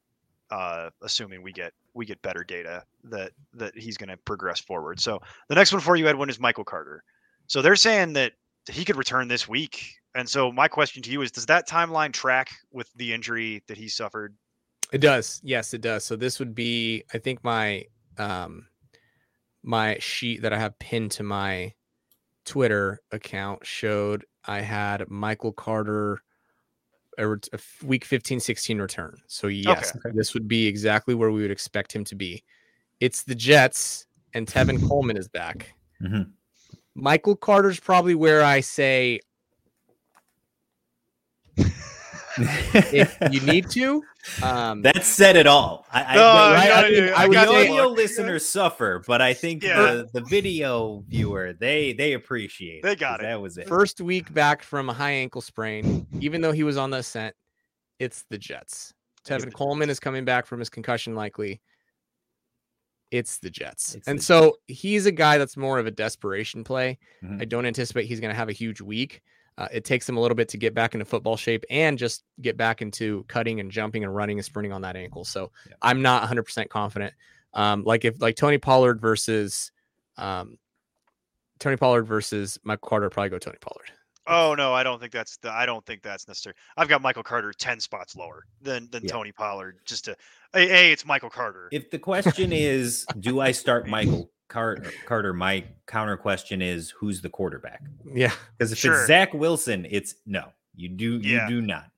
uh, 0.51 0.91
assuming 1.03 1.43
we 1.43 1.53
get 1.53 1.73
we 1.95 2.07
get 2.07 2.21
better 2.23 2.45
data 2.45 2.83
that 3.05 3.33
that 3.55 3.77
he's 3.77 3.97
going 3.97 4.09
to 4.09 4.17
progress 4.19 4.61
forward. 4.61 5.01
So 5.01 5.21
the 5.49 5.55
next 5.55 5.73
one 5.73 5.81
for 5.81 5.97
you, 5.97 6.07
Edwin, 6.07 6.29
is 6.29 6.41
Michael 6.41 6.65
Carter. 6.65 7.03
So 7.47 7.63
they're 7.63 7.77
saying 7.77 8.15
that 8.15 8.33
he 8.71 8.85
could 8.85 8.97
return 8.97 9.29
this 9.29 9.49
week. 9.49 9.95
And 10.15 10.29
so 10.29 10.53
my 10.53 10.69
question 10.69 11.03
to 11.03 11.11
you 11.11 11.23
is 11.23 11.31
does 11.31 11.47
that 11.47 11.69
timeline 11.69 12.13
track 12.13 12.51
with 12.73 12.91
the 12.97 13.13
injury 13.13 13.63
that 13.69 13.77
he 13.77 13.89
suffered? 13.89 14.37
It 14.93 15.01
does. 15.01 15.41
Yes, 15.43 15.75
it 15.75 15.81
does. 15.81 16.05
So 16.05 16.17
this 16.17 16.39
would 16.39 16.55
be 16.55 17.05
I 17.13 17.19
think 17.19 17.43
my 17.43 17.85
um 18.19 18.67
my 19.63 19.99
sheet 19.99 20.43
that 20.43 20.53
I 20.53 20.59
have 20.59 20.79
pinned 20.79 21.11
to 21.13 21.23
my 21.23 21.73
Twitter 22.45 23.01
account 23.11 23.67
showed 23.67 24.25
I 24.45 24.61
had 24.61 25.09
Michael 25.11 25.53
Carter 25.53 26.23
a, 27.19 27.33
a 27.33 27.59
week 27.85 28.05
15 28.05 28.41
16 28.41 28.81
return. 28.81 29.17
So 29.27 29.47
yes, 29.49 29.97
this 30.13 30.35
would 30.35 30.49
be 30.49 30.67
exactly 30.67 31.15
where 31.15 31.31
we 31.31 31.43
would 31.43 31.51
expect 31.51 31.95
him 31.95 32.05
to 32.05 32.15
be. 32.15 32.43
It's 33.01 33.23
the 33.23 33.35
Jets 33.35 34.07
and 34.35 34.47
Tevin 34.47 34.81
Coleman 34.89 35.17
is 35.17 35.29
back. 35.29 35.73
Mhm. 36.03 36.31
Michael 36.95 37.37
Carter's 37.37 37.81
probably 37.81 38.15
where 38.15 38.43
I 38.43 38.61
say 38.61 39.21
if 42.39 43.17
you 43.31 43.41
need 43.41 43.71
to. 43.71 44.03
Um, 44.43 44.83
that 44.83 45.05
said 45.05 45.37
it 45.37 45.47
all. 45.47 45.87
I, 45.93 46.03
I, 46.03 46.15
No, 46.15 46.21
right, 46.23 46.69
no, 46.69 46.75
I 46.75 47.07
no, 47.07 47.13
I 47.13 47.23
I 47.23 47.27
would 47.27 47.37
the 47.37 47.45
got 47.45 47.49
say- 47.49 47.67
you. 47.67 47.73
audio 47.73 47.89
listeners 47.89 48.49
suffer, 48.49 49.03
but 49.07 49.21
I 49.23 49.35
think 49.35 49.63
Yeah. 49.63 49.81
the, 49.83 50.09
the 50.15 50.21
video 50.23 51.05
viewer 51.09 51.53
they 51.53 51.93
they 51.93 52.15
appreciate. 52.15 52.83
They 52.83 52.97
got 52.97 53.21
it. 53.21 53.25
That 53.25 53.41
was 53.41 53.59
it. 53.59 53.69
first 53.69 54.01
week 54.01 54.33
back 54.33 54.63
from 54.63 54.89
a 54.89 54.95
high 54.95 55.13
ankle 55.13 55.41
sprain, 55.43 56.07
even 56.21 56.41
though 56.41 56.53
he 56.53 56.65
was 56.65 56.77
on 56.77 56.91
the 56.91 56.99
ascent, 56.99 57.35
it's 57.99 58.25
the 58.31 58.39
Jets. 58.39 58.93
Tevin 59.27 59.47
the 59.47 59.51
Coleman 59.51 59.89
is 59.91 60.01
coming 60.01 60.25
back 60.25 60.47
from 60.47 60.59
his 60.59 60.69
concussion, 60.69 61.15
likely. 61.15 61.61
It's 63.11 63.39
the 63.39 63.51
Jets. 63.51 63.95
It's 63.95 64.09
and 64.09 64.19
the 64.19 64.23
so 64.23 64.57
he's 64.67 65.07
a 65.07 65.13
guy 65.13 65.39
that's 65.39 65.57
more 65.57 65.79
of 65.79 65.87
a 65.87 65.91
desperation 65.91 66.65
play. 66.65 66.99
Mhm. 67.23 67.41
I 67.41 67.45
don't 67.45 67.65
anticipate 67.67 68.07
he's 68.07 68.21
going 68.21 68.33
to 68.33 68.37
have 68.37 68.49
a 68.49 68.53
huge 68.53 68.81
week. 68.81 69.23
Uh, 69.57 69.69
it 69.73 69.85
takes 69.85 70.09
him 70.09 70.17
a 70.17 70.21
little 70.21 70.35
bit 70.35 70.49
to 70.49 70.57
get 70.57 70.75
back 70.75 70.95
into 70.95 71.05
football 71.05 71.37
shape 71.37 71.65
and 71.71 71.97
just 71.97 72.25
get 72.41 72.57
back 72.57 72.83
into 72.83 73.25
cutting 73.29 73.61
and 73.61 73.71
jumping 73.71 74.03
and 74.03 74.15
running 74.15 74.39
and 74.39 74.45
sprinting 74.45 74.73
on 74.73 74.83
that 74.83 74.97
ankle. 74.97 75.25
So 75.25 75.53
Yeah. 75.69 75.75
I'm 75.81 76.03
not 76.03 76.29
100% 76.29 76.69
confident. 76.69 77.15
Um, 77.53 77.85
like 77.85 78.05
if 78.05 78.21
like 78.21 78.35
Tony 78.35 78.59
Pollard 78.59 79.01
versus 79.01 79.71
um, 80.17 80.59
Tony 81.61 81.77
Pollard 81.77 82.03
versus 82.05 82.59
Michael 82.65 82.89
Carter, 82.89 83.11
probably 83.11 83.31
go 83.31 83.39
Tony 83.39 83.59
Pollard. 83.61 83.91
Oh 84.27 84.55
no, 84.57 84.73
I 84.73 84.83
don't 84.83 84.99
think 84.99 85.13
that's 85.13 85.37
the. 85.37 85.53
I 85.53 85.67
don't 85.67 85.85
think 85.85 86.03
that's 86.03 86.27
necessary. 86.27 86.55
I've 86.79 86.89
got 86.89 87.03
Michael 87.03 87.23
Carter 87.23 87.53
ten 87.53 87.79
spots 87.79 88.17
lower 88.17 88.47
than 88.63 88.89
than 88.91 89.05
Yeah. 89.05 89.13
Tony 89.13 89.33
Pollard. 89.33 89.79
Just 89.85 90.07
to 90.07 90.17
a, 90.55 90.61
a 90.61 90.93
it's 90.93 91.05
Michael 91.05 91.29
Carter. 91.29 91.69
If 91.73 91.91
the 91.91 91.99
question 91.99 92.51
is, 92.53 93.05
do 93.21 93.41
I 93.41 93.53
start 93.53 93.87
Michael 93.89 94.31
Car- 94.55 94.79
Carter? 95.05 95.33
My 95.35 95.65
counter 95.89 96.17
question 96.17 96.63
is, 96.63 96.91
who's 96.91 97.21
the 97.21 97.29
quarterback? 97.29 97.83
Yeah. 98.15 98.33
Because 98.57 98.71
if 98.71 98.79
Sure. 98.79 98.95
it's 98.99 99.09
Zach 99.09 99.35
Wilson, 99.35 99.85
it's 99.91 100.15
no, 100.27 100.53
you 100.77 100.89
do 100.89 101.19
you 101.19 101.37
Yeah. 101.39 101.49
do 101.49 101.61
not. 101.61 101.91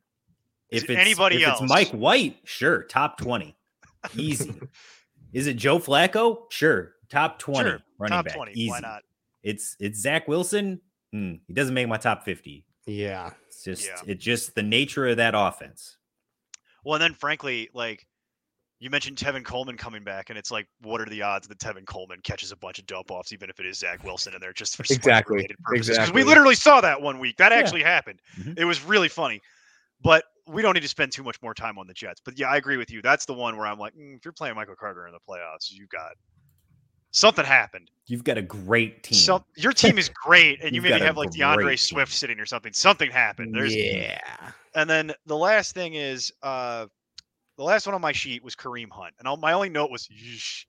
If 0.70 0.84
it 0.84 0.90
it's 0.90 1.00
anybody 1.00 1.36
if 1.36 1.42
it's 1.48 1.60
else? 1.60 1.68
Mike 1.70 1.90
White, 1.90 2.38
sure, 2.44 2.84
top 2.84 3.18
twenty, 3.18 3.54
easy. 4.16 4.54
is 5.34 5.46
it 5.46 5.54
Joe 5.58 5.78
Flacco? 5.78 6.50
Sure, 6.50 6.94
top 7.10 7.38
twenty 7.38 7.68
Sure, 7.70 7.82
running 7.98 8.16
Top 8.16 8.24
back, 8.24 8.34
twenty. 8.34 8.52
easy. 8.52 8.70
Why 8.70 8.80
not? 8.80 9.02
It's 9.42 9.76
it's 9.78 10.00
Zach 10.00 10.26
Wilson. 10.26 10.80
Hmm, 11.12 11.34
he 11.46 11.52
doesn't 11.52 11.74
make 11.74 11.86
my 11.88 11.98
top 11.98 12.24
fifty. 12.24 12.64
Yeah. 12.86 13.32
It's 13.48 13.62
just 13.64 13.84
Yeah. 13.84 14.00
it's 14.06 14.24
just 14.24 14.54
the 14.54 14.62
nature 14.62 15.06
of 15.06 15.18
that 15.18 15.34
offense. 15.36 15.98
Well, 16.84 16.94
and 16.94 17.02
then 17.02 17.14
frankly, 17.14 17.68
like 17.74 18.06
you 18.78 18.90
mentioned 18.90 19.16
Tevin 19.16 19.44
Coleman 19.44 19.76
coming 19.76 20.04
back, 20.04 20.28
and 20.28 20.38
it's 20.38 20.50
like, 20.50 20.66
what 20.82 21.00
are 21.00 21.06
the 21.06 21.22
odds 21.22 21.48
that 21.48 21.58
Tevin 21.58 21.86
Coleman 21.86 22.20
catches 22.22 22.52
a 22.52 22.56
bunch 22.56 22.78
of 22.78 22.86
dump 22.86 23.10
offs, 23.10 23.32
even 23.32 23.48
if 23.48 23.58
it 23.58 23.66
is 23.66 23.78
Zach 23.78 24.04
Wilson 24.04 24.34
in 24.34 24.40
there, 24.40 24.52
just 24.52 24.76
for 24.76 24.82
Exactly, 24.82 25.36
related 25.36 25.56
purposes? 25.62 25.88
Because 25.88 25.98
exactly. 25.98 26.22
we 26.22 26.28
literally 26.28 26.54
saw 26.54 26.80
that 26.82 27.00
one 27.00 27.18
week. 27.18 27.36
That 27.38 27.52
Yeah. 27.52 27.58
actually 27.58 27.82
happened. 27.82 28.20
Mhm. 28.38 28.58
It 28.58 28.64
was 28.66 28.82
really 28.82 29.08
funny, 29.08 29.40
but 30.02 30.24
we 30.46 30.62
don't 30.62 30.74
need 30.74 30.82
to 30.82 30.88
spend 30.88 31.10
too 31.12 31.22
much 31.22 31.40
more 31.42 31.54
time 31.54 31.78
on 31.78 31.86
the 31.86 31.94
Jets. 31.94 32.20
But 32.24 32.38
yeah, 32.38 32.48
I 32.48 32.56
agree 32.56 32.76
with 32.76 32.90
you. 32.90 33.00
That's 33.02 33.24
the 33.24 33.34
one 33.34 33.56
where 33.56 33.66
I'm 33.66 33.78
like, 33.78 33.94
mm, 33.94 34.16
if 34.16 34.24
you're 34.24 34.32
playing 34.32 34.54
Michael 34.54 34.76
Carter 34.76 35.06
in 35.06 35.12
the 35.12 35.20
playoffs, 35.28 35.70
you've 35.70 35.88
got 35.88 36.12
something 37.10 37.44
happened. 37.44 37.90
You've 38.06 38.24
got 38.24 38.38
a 38.38 38.42
great 38.42 39.02
team. 39.02 39.18
Some 39.18 39.44
your 39.56 39.72
team 39.72 39.98
is 39.98 40.10
great, 40.10 40.62
and 40.62 40.72
you 40.74 40.82
maybe 40.82 41.00
have 41.00 41.16
like 41.16 41.30
DeAndre 41.30 41.70
team. 41.70 41.76
Swift 41.78 42.12
sitting 42.12 42.38
or 42.38 42.46
something. 42.46 42.72
Something 42.72 43.10
happened. 43.10 43.54
There's 43.54 43.74
yeah. 43.74 44.20
and 44.74 44.88
then 44.88 45.12
the 45.24 45.36
last 45.36 45.74
thing 45.74 45.94
is 45.94 46.30
uh 46.42 46.86
the 47.56 47.64
last 47.64 47.86
one 47.86 47.94
on 47.94 48.00
my 48.00 48.12
sheet 48.12 48.42
was 48.44 48.54
Kareem 48.54 48.90
Hunt. 48.90 49.14
And 49.18 49.26
all, 49.28 49.36
my 49.36 49.52
only 49.52 49.68
note 49.68 49.90
was 49.90 50.08
Yeesh. 50.08 50.66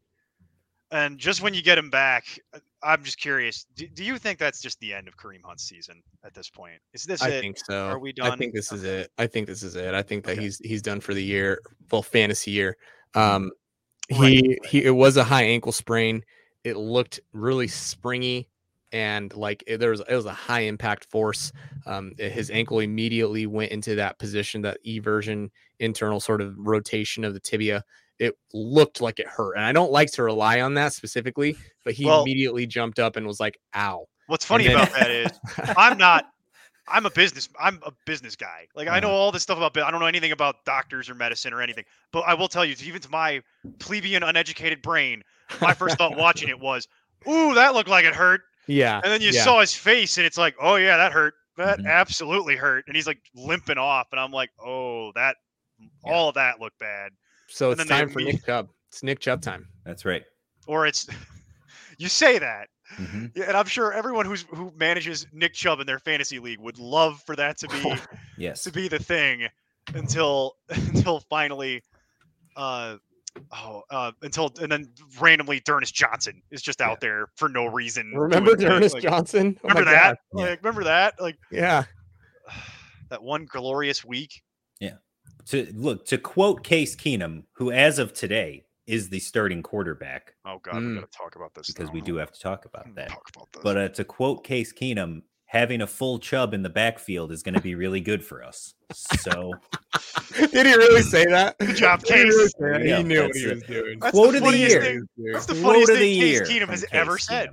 and 0.92 1.18
just 1.18 1.42
when 1.42 1.54
you 1.54 1.62
get 1.62 1.78
him 1.78 1.90
back, 1.90 2.26
uh, 2.54 2.60
I'm 2.84 3.04
just 3.04 3.20
curious. 3.20 3.66
Do, 3.76 3.88
do 3.88 4.04
you 4.04 4.18
think 4.18 4.40
that's 4.40 4.62
just 4.62 4.80
the 4.80 4.94
end 4.94 5.08
of 5.08 5.18
Kareem 5.18 5.42
Hunt's 5.44 5.64
season 5.64 6.02
at 6.24 6.34
this 6.34 6.50
point? 6.50 6.80
Is 6.94 7.04
this 7.04 7.22
I 7.22 7.30
it? 7.30 7.42
think 7.42 7.58
so. 7.58 7.88
Are 7.88 8.00
we 8.00 8.14
done? 8.14 8.32
I 8.32 8.36
think 8.36 8.54
this 8.54 8.72
is 8.72 8.84
it. 8.84 9.12
I 9.18 9.28
think 9.28 9.48
this 9.48 9.64
is 9.64 9.76
it. 9.76 9.94
I 9.94 10.02
think 10.04 10.24
that 10.26 10.34
Okay. 10.34 10.42
he's 10.42 10.60
he's 10.60 10.82
done 10.82 11.00
for 11.02 11.14
the 11.14 11.24
year, 11.24 11.60
well, 11.92 12.04
fantasy 12.04 12.52
year. 12.52 12.78
Um, 13.16 13.52
Right, 14.10 14.32
he 14.32 14.58
he. 14.66 14.86
It 14.86 14.92
was 14.96 15.18
a 15.18 15.24
high 15.26 15.44
ankle 15.44 15.74
sprain. 15.74 16.24
It 16.64 16.78
looked 16.78 17.20
really 17.34 17.68
springy, 17.68 18.48
and 18.92 19.34
like 19.36 19.64
it, 19.68 19.78
there 19.80 19.92
was 19.92 20.02
it 20.08 20.16
was 20.16 20.26
a 20.26 20.34
high 20.34 20.62
impact 20.62 21.06
force. 21.06 21.52
Um, 21.86 22.14
it- 22.18 22.32
his 22.32 22.50
ankle 22.52 22.80
immediately 22.80 23.46
went 23.48 23.72
into 23.72 23.96
that 23.96 24.20
position, 24.20 24.62
that 24.64 24.78
eversion 24.86 25.50
internal 25.80 26.20
sort 26.20 26.42
of 26.42 26.56
rotation 26.58 27.24
of 27.24 27.34
the 27.34 27.40
tibia. 27.40 27.84
It 28.20 28.36
looked 28.54 29.00
like 29.02 29.20
it 29.20 29.28
hurt, 29.28 29.54
and 29.58 29.66
I 29.66 29.72
don't 29.74 29.92
like 29.92 30.12
to 30.14 30.24
rely 30.24 30.62
on 30.62 30.74
that 30.76 30.94
specifically, 30.94 31.56
but 31.84 31.94
he 31.94 32.06
Well- 32.06 32.24
immediately 32.24 32.66
jumped 32.66 32.98
up 33.00 33.16
and 33.16 33.28
was 33.28 33.40
like, 33.40 33.60
"Ow." 33.76 34.08
What's 34.28 34.44
funny 34.46 34.66
then- 34.68 34.76
about 34.76 34.92
that 34.94 35.12
is 35.12 35.32
I'm 35.78 35.98
not. 35.98 36.26
I'm 36.90 37.06
a 37.06 37.10
business. 37.10 37.50
I'm 37.60 37.82
a 37.86 37.92
business 38.06 38.38
guy. 38.38 38.68
Like 38.74 38.88
I 38.88 39.02
know 39.02 39.10
Uh-huh. 39.10 39.16
all 39.18 39.32
this 39.34 39.44
stuff 39.44 39.58
about. 39.58 39.78
I 39.86 39.92
don't 39.92 40.00
know 40.00 40.06
anything 40.06 40.32
about 40.32 40.64
doctors 40.66 41.10
or 41.10 41.16
medicine 41.16 41.54
or 41.54 41.62
anything. 41.62 41.84
But 42.14 42.22
I 42.22 42.34
will 42.34 42.48
tell 42.48 42.64
you, 42.64 42.76
even 42.82 43.02
to 43.02 43.10
my 43.10 43.42
plebeian, 43.80 44.24
uneducated 44.24 44.82
brain, 44.82 45.22
my 45.62 45.74
first 45.74 45.98
thought 45.98 46.16
watching 46.16 46.48
it 46.48 46.60
was, 46.60 46.88
"Ooh, 47.28 47.54
that 47.56 47.74
looked 47.74 47.90
like 47.90 48.06
it 48.06 48.16
hurt." 48.16 48.42
Yeah, 48.68 49.02
And 49.04 49.12
then 49.12 49.22
you 49.22 49.32
yeah. 49.32 49.44
saw 49.44 49.60
his 49.62 49.74
face, 49.74 50.18
and 50.18 50.26
it's 50.26 50.38
like, 50.38 50.56
"Oh 50.62 50.76
yeah, 50.76 50.98
that 50.98 51.12
hurt. 51.12 51.34
That 51.58 51.80
Mhm. 51.80 51.88
absolutely 51.88 52.56
hurt." 52.56 52.86
And 52.88 52.96
he's 52.96 53.08
like 53.08 53.20
limping 53.34 53.78
off, 53.78 54.08
and 54.12 54.20
I'm 54.20 54.32
like, 54.32 54.52
"Oh, 54.64 55.12
that 55.16 55.36
Yeah. 55.80 55.88
all 56.04 56.30
of 56.30 56.36
that 56.36 56.60
looked 56.60 56.80
bad." 56.80 57.12
So 57.50 57.72
and 57.72 57.80
it's 57.80 57.90
time 57.90 58.10
for 58.10 58.20
imme- 58.20 58.26
Nick 58.34 58.46
Chubb. 58.46 58.70
It's 58.90 59.04
Nick 59.04 59.20
Chubb 59.20 59.42
time. 59.42 59.68
That's 59.86 60.06
right. 60.06 60.24
Or 60.68 60.86
it's 60.86 61.08
you 61.98 62.10
say 62.10 62.38
that, 62.40 62.70
Mhm. 62.98 63.32
yeah, 63.36 63.46
and 63.46 63.58
I'm 63.58 63.66
sure 63.68 63.92
everyone 63.94 64.26
who's 64.26 64.44
who 64.50 64.72
manages 64.76 65.26
Nick 65.32 65.54
Chubb 65.54 65.80
in 65.80 65.88
their 65.88 66.00
fantasy 66.00 66.40
league 66.40 66.60
would 66.60 66.78
love 66.78 67.22
for 67.26 67.36
that 67.36 67.58
to 67.60 67.68
be 67.68 67.96
Yes. 68.38 68.64
to 68.64 68.72
be 68.72 68.88
the 68.88 69.00
thing 69.00 69.48
until 69.94 70.58
until 70.70 71.20
finally 71.22 71.82
uh 72.56 72.98
oh 73.52 73.84
uh 73.90 74.12
until 74.22 74.52
and 74.62 74.72
then 74.72 74.90
randomly 75.20 75.60
D'Ernest 75.62 75.94
Johnson 75.94 76.42
is 76.52 76.62
just 76.62 76.82
out 76.82 77.00
there 77.02 77.28
for 77.36 77.50
no 77.50 77.66
reason. 77.66 78.12
Remember 78.16 78.56
doing- 78.56 78.72
Ernest 78.72 78.96
like, 78.96 79.04
Johnson? 79.04 79.58
Oh 79.64 79.70
Remember 79.70 79.92
that? 79.92 80.20
Yeah. 80.34 80.46
Like 80.46 80.64
remember 80.64 80.84
that? 80.86 81.22
Like 81.22 81.38
Yeah. 81.52 81.84
that 83.10 83.24
one 83.24 83.46
glorious 83.46 84.04
week. 84.04 84.42
Yeah. 84.80 84.96
To 85.48 85.68
look 85.74 86.06
to 86.08 86.18
quote 86.18 86.64
Case 86.64 86.96
Keenum, 86.96 87.44
who 87.54 87.72
as 87.72 88.00
of 88.00 88.14
today 88.14 88.66
is 88.86 89.10
the 89.10 89.20
starting 89.20 89.62
quarterback, 89.64 90.34
Oh 90.46 90.60
god, 90.62 90.76
Mm. 90.76 90.90
we 90.90 90.96
gotta 90.96 91.08
talk 91.08 91.36
about 91.36 91.54
this 91.54 91.68
because 91.68 91.88
now. 91.90 91.94
we 91.94 92.02
do 92.02 92.16
have 92.18 92.32
to 92.32 92.40
talk 92.40 92.66
about 92.66 92.94
that. 92.96 93.10
Talk 93.10 93.30
about 93.36 93.48
this. 93.54 93.64
But 93.64 93.78
uh, 93.78 93.90
to 93.90 94.04
quote 94.06 94.44
Case 94.44 94.74
Keenum, 94.74 95.22
having 95.48 95.82
a 95.82 95.88
full 95.88 96.20
chub 96.20 96.54
in 96.54 96.62
the 96.62 96.70
backfield 96.70 97.32
is 97.32 97.42
going 97.42 97.56
to 97.56 97.62
be 97.62 97.74
really 97.74 98.02
good 98.02 98.24
for 98.24 98.44
us. 98.44 98.74
So 98.94 99.54
Did 100.38 100.66
he 100.68 100.76
really 100.76 101.02
say 101.02 101.26
that? 101.26 101.58
Good 101.58 101.76
job, 101.78 102.04
Did 102.04 102.16
he 102.18 102.24
really 102.24 102.44
Case. 102.44 102.54
Yeah, 102.88 102.98
He 102.98 103.04
knew 103.04 103.22
what 103.24 103.28
that's 103.34 103.40
he 103.40 103.46
it. 103.46 103.54
was 103.56 103.64
doing. 103.64 104.00
That's 104.00 104.12
quote 104.12 104.32
the 104.34 104.38
of 104.38 104.44
the 104.44 104.50
funniest 104.52 104.72
year. 104.72 104.82
thing. 104.82 105.08
That's 105.34 105.46
the 105.46 105.56
funniest 105.56 105.92
of 105.92 105.98
the 106.00 106.04
thing 106.14 106.22
Case 106.22 106.32
year 106.34 106.44
Keenum 106.46 106.60
from 106.66 106.70
has 106.70 106.82
Case 106.82 106.90
ever 106.94 107.18
said. 107.18 107.50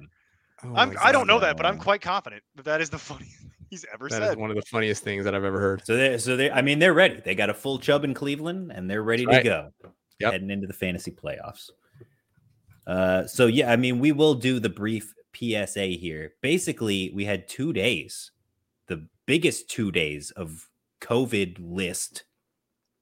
Oh 0.65 0.75
I'm, 0.77 0.97
I 1.03 1.13
don't 1.13 1.27
know 1.27 1.39
that, 1.41 1.57
but 1.57 1.67
I'm 1.67 1.79
quite 1.79 2.01
confident 2.01 2.43
that 2.57 2.65
that 2.65 2.81
is 2.81 2.91
the 2.91 2.99
funniest 3.11 3.39
thing 3.39 3.51
he's 3.71 3.85
ever 3.93 4.09
That 4.09 4.15
is 4.15 4.19
said. 4.19 4.23
That 4.23 4.31
is 4.33 4.37
one 4.39 4.51
of 4.51 4.57
the 4.57 4.63
funniest 4.63 5.05
things 5.05 5.25
that 5.25 5.35
I've 5.35 5.45
ever 5.45 5.61
heard. 5.61 5.85
So 5.87 5.97
they 5.97 6.19
so 6.19 6.37
they 6.37 6.51
I 6.51 6.63
mean 6.63 6.79
they're 6.81 6.95
ready. 6.95 7.21
They 7.25 7.35
got 7.35 7.49
a 7.51 7.55
full 7.55 7.79
chub 7.79 8.03
in 8.05 8.13
Cleveland 8.15 8.73
and 8.75 8.91
they're 8.91 9.03
ready 9.03 9.25
That's 9.25 9.45
to 9.45 9.51
right. 9.51 9.73
go. 9.83 9.91
Yep. 10.21 10.33
Heading 10.33 10.51
into 10.51 10.67
the 10.67 10.73
fantasy 10.73 11.11
playoffs. 11.13 11.71
Uh 12.87 13.27
so 13.27 13.47
yeah, 13.47 13.71
I 13.73 13.77
mean 13.77 13.99
we 14.01 14.13
will 14.13 14.35
do 14.35 14.59
the 14.61 14.69
brief 14.69 15.15
PSA 15.37 15.87
here. 15.87 16.35
Basically, 16.41 17.11
we 17.15 17.25
had 17.25 17.49
2 17.49 17.73
days. 17.73 18.31
The 18.87 19.07
biggest 19.27 19.69
2 19.71 19.91
days 19.93 20.31
of 20.33 20.69
COVID 21.01 21.57
list. 21.61 22.25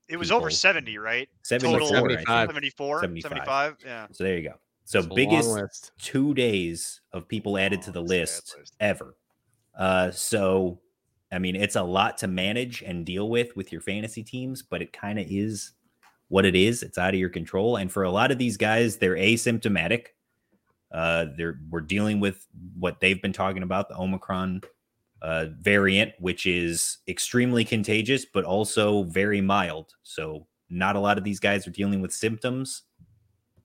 It 0.09 0.16
was 0.18 0.30
over 0.30 0.51
70, 0.51 0.99
right? 0.99 1.28
74, 1.43 1.78
Total 1.78 1.87
I 1.87 2.09
think. 2.16 2.28
75. 2.28 2.49
74, 2.49 3.01
75. 3.01 3.22
75. 3.22 3.76
Yeah. 3.85 4.07
So 4.11 4.24
there 4.24 4.37
you 4.37 4.49
go. 4.49 4.55
So 4.85 4.99
It's 4.99 5.09
biggest 5.09 5.93
two 5.99 6.35
days 6.35 7.01
of 7.12 7.28
people 7.28 7.57
added 7.57 7.80
to 7.83 7.93
the 7.93 8.01
that's 8.03 8.11
a 8.11 8.14
bad 8.14 8.20
list, 8.20 8.57
list. 8.59 8.76
ever. 8.80 9.16
Uh, 9.78 10.11
so 10.11 10.80
I 11.33 11.39
mean, 11.39 11.57
it's 11.57 11.76
a 11.76 11.83
lot 11.83 12.18
to 12.18 12.26
manage 12.26 12.83
and 12.83 13.07
deal 13.07 13.30
with 13.30 13.57
with 13.57 13.72
your 13.72 13.80
fantasy 13.80 14.22
teams, 14.22 14.61
but 14.62 14.83
it 14.83 14.93
kind 14.93 15.18
of 15.18 15.26
is 15.30 15.72
what 16.28 16.45
it 16.45 16.55
is. 16.55 16.83
It's 16.83 16.99
out 16.99 17.14
of 17.14 17.20
your 17.20 17.30
control, 17.30 17.76
and 17.76 17.91
for 17.91 18.03
a 18.03 18.11
lot 18.11 18.30
of 18.30 18.39
these 18.39 18.57
guys, 18.59 18.99
they're 18.99 19.16
asymptomatic. 19.16 20.09
Uh, 20.93 21.26
they're 21.36 21.59
we're 21.70 21.80
dealing 21.80 22.20
with 22.20 22.47
what 22.78 23.01
they've 23.01 23.22
been 23.22 23.32
talking 23.32 23.62
about 23.62 23.88
the 23.88 23.97
Omicron 23.97 24.62
uh, 25.22 25.47
variant, 25.59 26.12
which 26.18 26.47
is 26.47 26.99
extremely 27.09 27.64
contagious, 27.64 28.26
but 28.26 28.45
also 28.45 29.05
very 29.05 29.40
mild. 29.40 29.95
So 30.03 30.47
not 30.68 30.97
a 30.97 31.01
lot 31.01 31.16
of 31.18 31.24
these 31.24 31.40
guys 31.40 31.66
are 31.66 31.70
dealing 31.70 32.01
with 32.01 32.12
symptoms. 32.12 32.82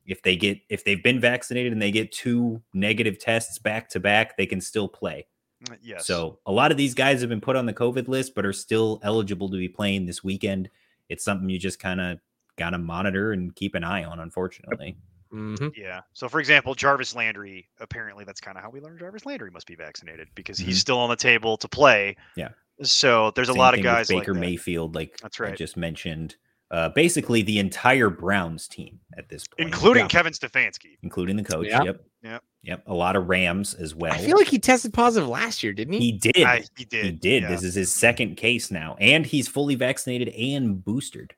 If 0.06 0.22
they 0.22 0.38
get 0.38 0.60
if 0.70 0.86
they've 0.86 1.04
been 1.04 1.20
vaccinated 1.20 1.74
and 1.74 1.82
they 1.82 1.92
get 1.92 2.12
two 2.12 2.62
negative 2.74 3.20
tests 3.20 3.60
back 3.60 3.90
to 3.90 4.00
back, 4.00 4.38
they 4.38 4.46
can 4.46 4.62
still 4.62 4.88
play. 4.88 5.28
Mm, 5.66 5.78
Yes. 5.82 6.06
So 6.06 6.40
a 6.46 6.52
lot 6.52 6.72
of 6.72 6.78
these 6.78 6.94
guys 6.94 7.20
have 7.22 7.30
been 7.30 7.42
put 7.42 7.56
on 7.56 7.66
the 7.66 7.74
COVID 7.74 8.08
list, 8.08 8.36
but 8.36 8.46
are 8.46 8.54
still 8.54 9.02
eligible 9.04 9.50
to 9.50 9.58
be 9.58 9.68
playing 9.68 10.06
this 10.06 10.24
weekend. 10.24 10.70
It's 11.10 11.26
something 11.26 11.50
you 11.50 11.60
just 11.60 11.80
kind 11.80 12.00
of 12.00 12.20
got 12.58 12.70
to 12.72 12.78
monitor 12.78 13.34
and 13.34 13.54
keep 13.56 13.76
an 13.76 13.84
eye 13.84 14.04
on. 14.04 14.20
Unfortunately, 14.20 14.98
Mhm. 15.34 15.74
Yeah. 15.76 16.02
So, 16.14 16.28
for 16.30 16.40
example, 16.40 16.74
Jarvis 16.76 17.16
Landry, 17.16 17.70
apparently 17.80 18.24
that's 18.26 18.42
kind 18.42 18.58
of 18.58 18.64
how 18.64 18.70
we 18.70 18.80
learned 18.82 19.00
Jarvis 19.00 19.26
Landry 19.26 19.52
must 19.52 19.68
be 19.68 19.76
vaccinated 19.76 20.28
because 20.36 20.58
he's 20.58 20.78
Mhm. 20.78 20.82
still 20.82 21.00
on 21.00 21.10
the 21.10 21.16
table 21.16 21.58
to 21.58 21.68
play. 21.68 22.16
Yeah. 22.36 22.50
So 22.84 23.32
there's 23.32 23.50
a 23.50 23.54
lot 23.54 23.74
of 23.74 23.78
thing 23.80 23.86
with 23.86 23.94
guys 23.94 24.10
like 24.12 24.22
Baker 24.22 24.34
that. 24.34 24.40
Mayfield, 24.40 24.94
like 24.96 25.18
That's 25.22 25.40
right. 25.40 25.54
I 25.54 25.56
just 25.56 25.78
mentioned. 25.78 26.36
Uh, 26.70 26.90
basically, 26.90 27.42
the 27.42 27.60
entire 27.60 28.10
Browns 28.10 28.68
team 28.68 29.00
at 29.18 29.30
this 29.30 29.48
point, 29.48 29.66
including 29.68 30.04
Yeah. 30.04 30.08
Kevin 30.10 30.34
Stefanski. 30.34 30.98
including 31.02 31.38
the 31.38 31.44
coach. 31.44 31.68
Yeah. 31.68 31.82
Yep. 31.84 32.06
Yep. 32.24 32.44
Yep. 32.64 32.84
A 32.88 32.94
lot 32.94 33.16
of 33.16 33.30
Rams 33.30 33.74
as 33.74 33.96
well. 33.96 34.12
I 34.12 34.18
feel 34.18 34.36
like 34.36 34.48
he 34.50 34.60
tested 34.60 34.94
positive 34.94 35.30
last 35.30 35.64
year, 35.64 35.72
didn't 35.72 35.94
he? 35.94 36.00
he 36.00 36.12
did. 36.12 36.44
I, 36.44 36.66
he 36.78 36.84
did. 36.84 37.06
he 37.06 37.12
did. 37.14 37.44
yeah. 37.44 37.50
This 37.50 37.64
is 37.64 37.74
his 37.74 37.94
second 37.94 38.36
case 38.36 38.70
now, 38.70 38.98
and 39.00 39.26
he's 39.26 39.48
fully 39.48 39.76
vaccinated 39.76 40.28
and 40.30 40.84
boosted. 40.84 41.36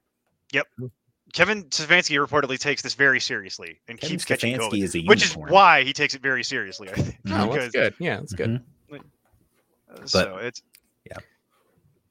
Kevin 1.33 1.63
Stefanski 1.65 2.23
reportedly 2.25 2.57
takes 2.59 2.81
this 2.81 2.93
very 2.95 3.19
seriously 3.19 3.79
and 3.87 3.99
Kevin 3.99 4.11
keeps 4.15 4.25
catching 4.25 4.55
Stefanski 4.57 4.69
COVID, 4.71 4.83
is 4.83 4.95
a 4.95 5.01
which 5.03 5.23
is 5.23 5.35
why 5.35 5.83
he 5.83 5.93
takes 5.93 6.15
it 6.15 6.21
very 6.21 6.43
seriously. 6.43 6.89
I 6.89 6.93
think. 6.93 7.17
Oh, 7.29 7.53
that's 7.53 7.71
good. 7.71 7.93
Yeah, 7.99 8.17
that's 8.17 8.33
good. 8.33 8.61
Mhm. 8.91 9.01
uh, 9.93 10.05
so 10.05 10.37
it's 10.37 10.61
yeah, 11.05 11.17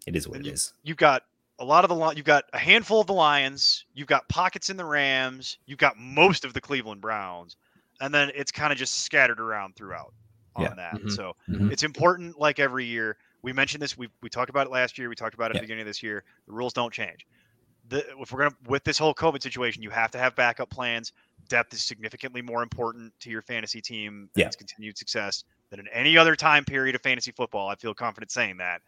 It 0.06 0.16
is 0.16 0.26
what 0.28 0.38
And 0.38 0.46
it 0.46 0.52
is. 0.54 0.72
you've 0.82 0.96
got 0.96 1.24
a 1.58 1.64
lot 1.64 1.84
of 1.84 1.88
the 1.88 1.96
Li- 1.96 2.14
you've 2.16 2.24
got 2.26 2.44
a 2.52 2.58
handful 2.58 3.00
of 3.00 3.06
the 3.08 3.12
Lions, 3.14 3.84
you've 3.94 4.06
got 4.08 4.28
pockets 4.28 4.70
in 4.70 4.76
the 4.76 4.84
Rams, 4.84 5.58
you've 5.66 5.78
got 5.78 5.96
most 5.98 6.44
of 6.44 6.52
the 6.54 6.60
Cleveland 6.60 7.00
Browns, 7.00 7.56
and 8.00 8.14
then 8.14 8.30
it's 8.34 8.52
kind 8.52 8.72
of 8.72 8.78
just 8.78 9.02
scattered 9.02 9.40
around 9.40 9.74
throughout 9.76 10.14
on 10.54 10.62
Yeah. 10.64 10.74
that. 10.76 10.94
Mhm. 11.02 11.10
So 11.12 11.34
Mhm. 11.48 11.72
it's 11.72 11.82
important, 11.82 12.38
like 12.38 12.58
every 12.60 12.84
year. 12.84 13.16
We 13.42 13.52
mentioned 13.52 13.82
this. 13.82 13.96
We 13.98 14.08
we 14.22 14.28
talked 14.28 14.50
about 14.50 14.66
it 14.66 14.70
last 14.70 14.98
year. 14.98 15.08
We 15.08 15.14
talked 15.14 15.34
about 15.34 15.50
it 15.50 15.56
at 15.56 15.60
the 15.60 15.60
beginning 15.62 15.82
of 15.82 15.86
this 15.86 16.02
year. 16.02 16.24
The 16.46 16.52
rules 16.52 16.72
don't 16.72 16.92
change. 16.92 17.26
The, 17.88 18.04
if 18.20 18.32
we're 18.32 18.40
gonna 18.40 18.54
with 18.66 18.84
this 18.84 18.98
whole 18.98 19.14
COVID 19.14 19.42
situation, 19.42 19.82
you 19.82 19.90
have 19.90 20.10
to 20.12 20.18
have 20.18 20.34
backup 20.36 20.70
plans. 20.70 21.12
Depth 21.48 21.72
is 21.72 21.82
significantly 21.82 22.42
more 22.42 22.62
important 22.62 23.12
to 23.20 23.30
your 23.30 23.40
fantasy 23.42 23.80
team 23.80 24.14
and 24.22 24.28
Yeah. 24.34 24.46
its 24.46 24.56
continued 24.56 24.98
success 24.98 25.44
than 25.70 25.80
in 25.80 25.88
any 25.88 26.16
other 26.18 26.36
time 26.36 26.64
period 26.64 26.94
of 26.94 27.00
fantasy 27.02 27.32
football. 27.32 27.68
I 27.68 27.74
feel 27.76 27.94
confident 27.94 28.30
saying 28.30 28.58
that 28.58 28.82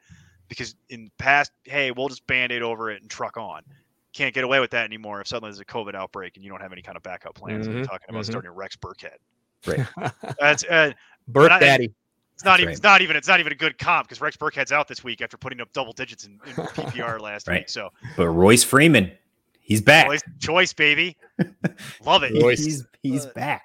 because 0.48 0.74
in 0.90 1.04
the 1.06 1.10
past, 1.18 1.52
hey, 1.64 1.90
we'll 1.90 2.08
just 2.08 2.26
band 2.26 2.52
aid 2.52 2.62
over 2.62 2.90
it 2.90 3.00
and 3.00 3.10
truck 3.10 3.36
on. 3.36 3.62
Can't 4.12 4.34
get 4.34 4.44
away 4.44 4.60
with 4.60 4.70
that 4.72 4.84
anymore 4.84 5.20
if 5.20 5.28
suddenly 5.28 5.50
there's 5.50 5.60
a 5.60 5.64
COVID 5.64 5.94
outbreak 5.94 6.36
and 6.36 6.44
you 6.44 6.50
don't 6.50 6.60
have 6.60 6.72
any 6.72 6.82
kind 6.82 6.96
of 6.96 7.02
backup 7.02 7.34
plans. 7.34 7.66
You're 7.66 7.76
Mhm, 7.76 7.86
talking 7.86 8.06
about 8.10 8.22
mhm. 8.24 8.26
starting 8.26 8.50
Rex 8.50 8.76
Burkhead. 8.76 9.16
Right. 9.66 9.86
That's 10.38 10.64
uh, 10.64 10.92
Burke 11.28 11.60
Daddy. 11.60 11.94
It's 12.40 12.44
not 12.46 12.52
That's 12.52 12.60
even 12.60 12.68
right. 12.68 12.72
it's 12.76 12.82
not 12.82 13.00
even 13.02 13.16
it's 13.16 13.28
not 13.28 13.38
even 13.38 13.52
a 13.52 13.56
good 13.56 13.76
comp 13.76 14.08
because 14.08 14.22
Rex 14.22 14.34
Burkhead's 14.34 14.72
out 14.72 14.88
this 14.88 15.04
week 15.04 15.20
after 15.20 15.36
putting 15.36 15.60
up 15.60 15.70
double 15.74 15.92
digits 15.92 16.24
in, 16.24 16.40
in 16.46 16.54
PPR 16.74 17.20
last 17.20 17.46
Right. 17.46 17.58
week. 17.60 17.68
So 17.68 17.90
But 18.16 18.28
Royce 18.30 18.64
Freeman, 18.64 19.12
he's 19.60 19.82
back. 19.82 20.06
choice, 20.06 20.22
choice 20.38 20.72
baby, 20.72 21.18
love 22.06 22.22
it. 22.22 22.32
Royce. 22.42 22.64
He's 22.64 22.86
he's 23.02 23.26
Uh, 23.26 23.32
back. 23.34 23.62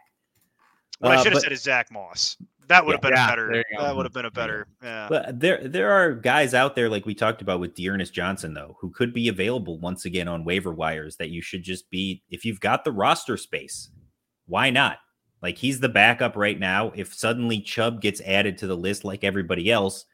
What 0.99 1.13
I 1.13 1.15
Uh, 1.15 1.23
should 1.23 1.31
have 1.31 1.41
said 1.41 1.53
is 1.53 1.61
Zach 1.63 1.89
Moss. 1.89 2.35
That 2.67 2.85
would 2.85 2.95
have 2.95 2.99
Yeah. 3.01 3.09
been 3.11 3.15
Yeah, 3.17 3.25
a 3.25 3.29
better. 3.29 3.47
there 3.47 3.57
you 3.71 3.77
go. 3.77 3.83
That 3.85 3.95
would 3.95 4.05
have 4.07 4.13
been 4.13 4.25
a 4.25 4.31
better. 4.31 4.67
Yeah. 4.83 5.07
But 5.07 5.39
there 5.39 5.65
there 5.69 5.91
are 5.91 6.13
guys 6.13 6.53
out 6.53 6.75
there 6.75 6.89
like 6.89 7.05
we 7.05 7.15
talked 7.15 7.41
about 7.41 7.61
with 7.61 7.75
D'Ernest 7.75 8.13
Johnson 8.13 8.53
though, 8.55 8.75
who 8.81 8.89
could 8.91 9.13
be 9.13 9.29
available 9.29 9.79
once 9.79 10.03
again 10.03 10.27
on 10.27 10.43
waiver 10.43 10.73
wires 10.73 11.15
that 11.15 11.29
you 11.29 11.41
should 11.41 11.63
just 11.63 11.89
be 11.89 12.23
if 12.29 12.43
you've 12.43 12.59
got 12.59 12.83
the 12.83 12.91
roster 12.91 13.37
space, 13.37 13.89
why 14.47 14.69
not? 14.69 14.97
Like 15.45 15.59
he's 15.59 15.79
the 15.79 15.89
backup 15.89 16.35
right 16.35 16.59
now. 16.59 16.91
If 16.95 17.13
suddenly 17.13 17.61
Chubb 17.61 18.01
gets 18.01 18.19
added 18.21 18.57
to 18.57 18.65
the 18.67 18.75
list 18.75 19.03
like 19.05 19.23
everybody 19.23 19.69
else, 19.71 20.05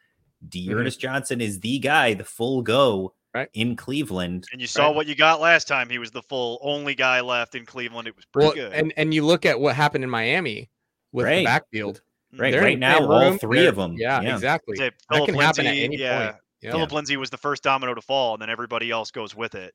D'Ernest 0.50 1.00
Johnson 1.00 1.40
is 1.40 1.62
the 1.62 1.80
guy, 1.80 2.14
the 2.16 2.26
full 2.26 2.62
go 2.62 3.14
Right. 3.34 3.48
in 3.54 3.78
Cleveland. 3.78 4.46
and 4.52 4.60
you 4.60 4.68
saw 4.68 4.88
Right. 4.88 4.96
what 4.98 5.08
you 5.08 5.16
got 5.16 5.40
last 5.40 5.70
time. 5.70 5.90
He 5.90 6.00
was 6.00 6.12
the 6.12 6.22
full 6.22 6.60
only 6.62 6.96
guy 6.96 7.22
left 7.22 7.56
in 7.56 7.66
Cleveland. 7.66 8.10
It 8.10 8.16
was 8.18 8.26
pretty 8.26 8.48
Well, 8.48 8.56
good. 8.56 8.74
and 8.74 8.92
and 8.98 9.14
you 9.14 9.26
look 9.26 9.46
at 9.46 9.58
what 9.58 9.74
happened 9.74 10.04
in 10.04 10.10
Miami 10.10 10.70
with 11.14 11.28
Right. 11.28 11.38
the 11.38 11.46
backfield. 11.46 12.02
Right, 12.38 12.52
They're 12.52 12.62
right 12.62 12.78
now, 12.78 13.00
all 13.10 13.22
room, 13.30 13.40
three 13.40 13.68
of 13.68 13.78
them. 13.78 13.96
Yeah, 13.98 14.20
yeah. 14.22 14.36
exactly. 14.36 14.76
Say, 14.76 14.90
That 14.90 15.16
Philip 15.16 15.30
can 15.30 15.36
happen 15.40 15.66
at 15.66 15.78
any 15.78 15.96
yeah, 15.98 16.32
point. 16.32 16.42
Yeah. 16.62 16.72
Phillip 16.72 16.92
Lindsay 16.92 17.16
was 17.16 17.30
the 17.30 17.38
first 17.38 17.64
domino 17.64 17.94
to 17.94 18.02
fall, 18.02 18.34
and 18.34 18.42
then 18.42 18.50
everybody 18.50 18.92
else 18.92 19.12
goes 19.12 19.34
with 19.34 19.56
it. 19.56 19.74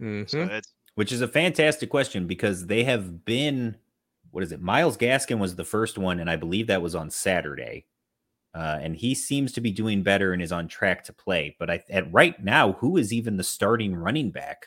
Mhm. 0.00 0.30
So 0.30 0.40
it's 0.44 0.72
which 0.94 1.12
is 1.12 1.20
a 1.20 1.28
fantastic 1.28 1.90
question 1.90 2.26
because 2.26 2.64
they 2.68 2.84
have 2.84 3.26
been 3.26 3.76
what 4.36 4.42
is 4.42 4.52
it 4.52 4.60
myles 4.60 4.98
gaskin 4.98 5.38
was 5.38 5.56
the 5.56 5.64
first 5.64 5.96
one 5.96 6.20
and 6.20 6.28
i 6.28 6.36
believe 6.36 6.66
that 6.66 6.82
was 6.82 6.94
on 6.94 7.08
saturday 7.08 7.86
uh, 8.54 8.78
and 8.82 8.94
he 8.94 9.14
seems 9.14 9.50
to 9.52 9.62
be 9.62 9.70
doing 9.70 10.02
better 10.02 10.34
and 10.34 10.42
is 10.42 10.52
on 10.52 10.68
track 10.68 11.02
to 11.02 11.12
play 11.14 11.56
but 11.58 11.70
I, 11.70 11.82
at 11.88 12.12
right 12.12 12.38
now 12.44 12.72
who 12.72 12.98
is 12.98 13.14
even 13.14 13.38
the 13.38 13.42
starting 13.42 13.96
running 13.96 14.30
back 14.30 14.66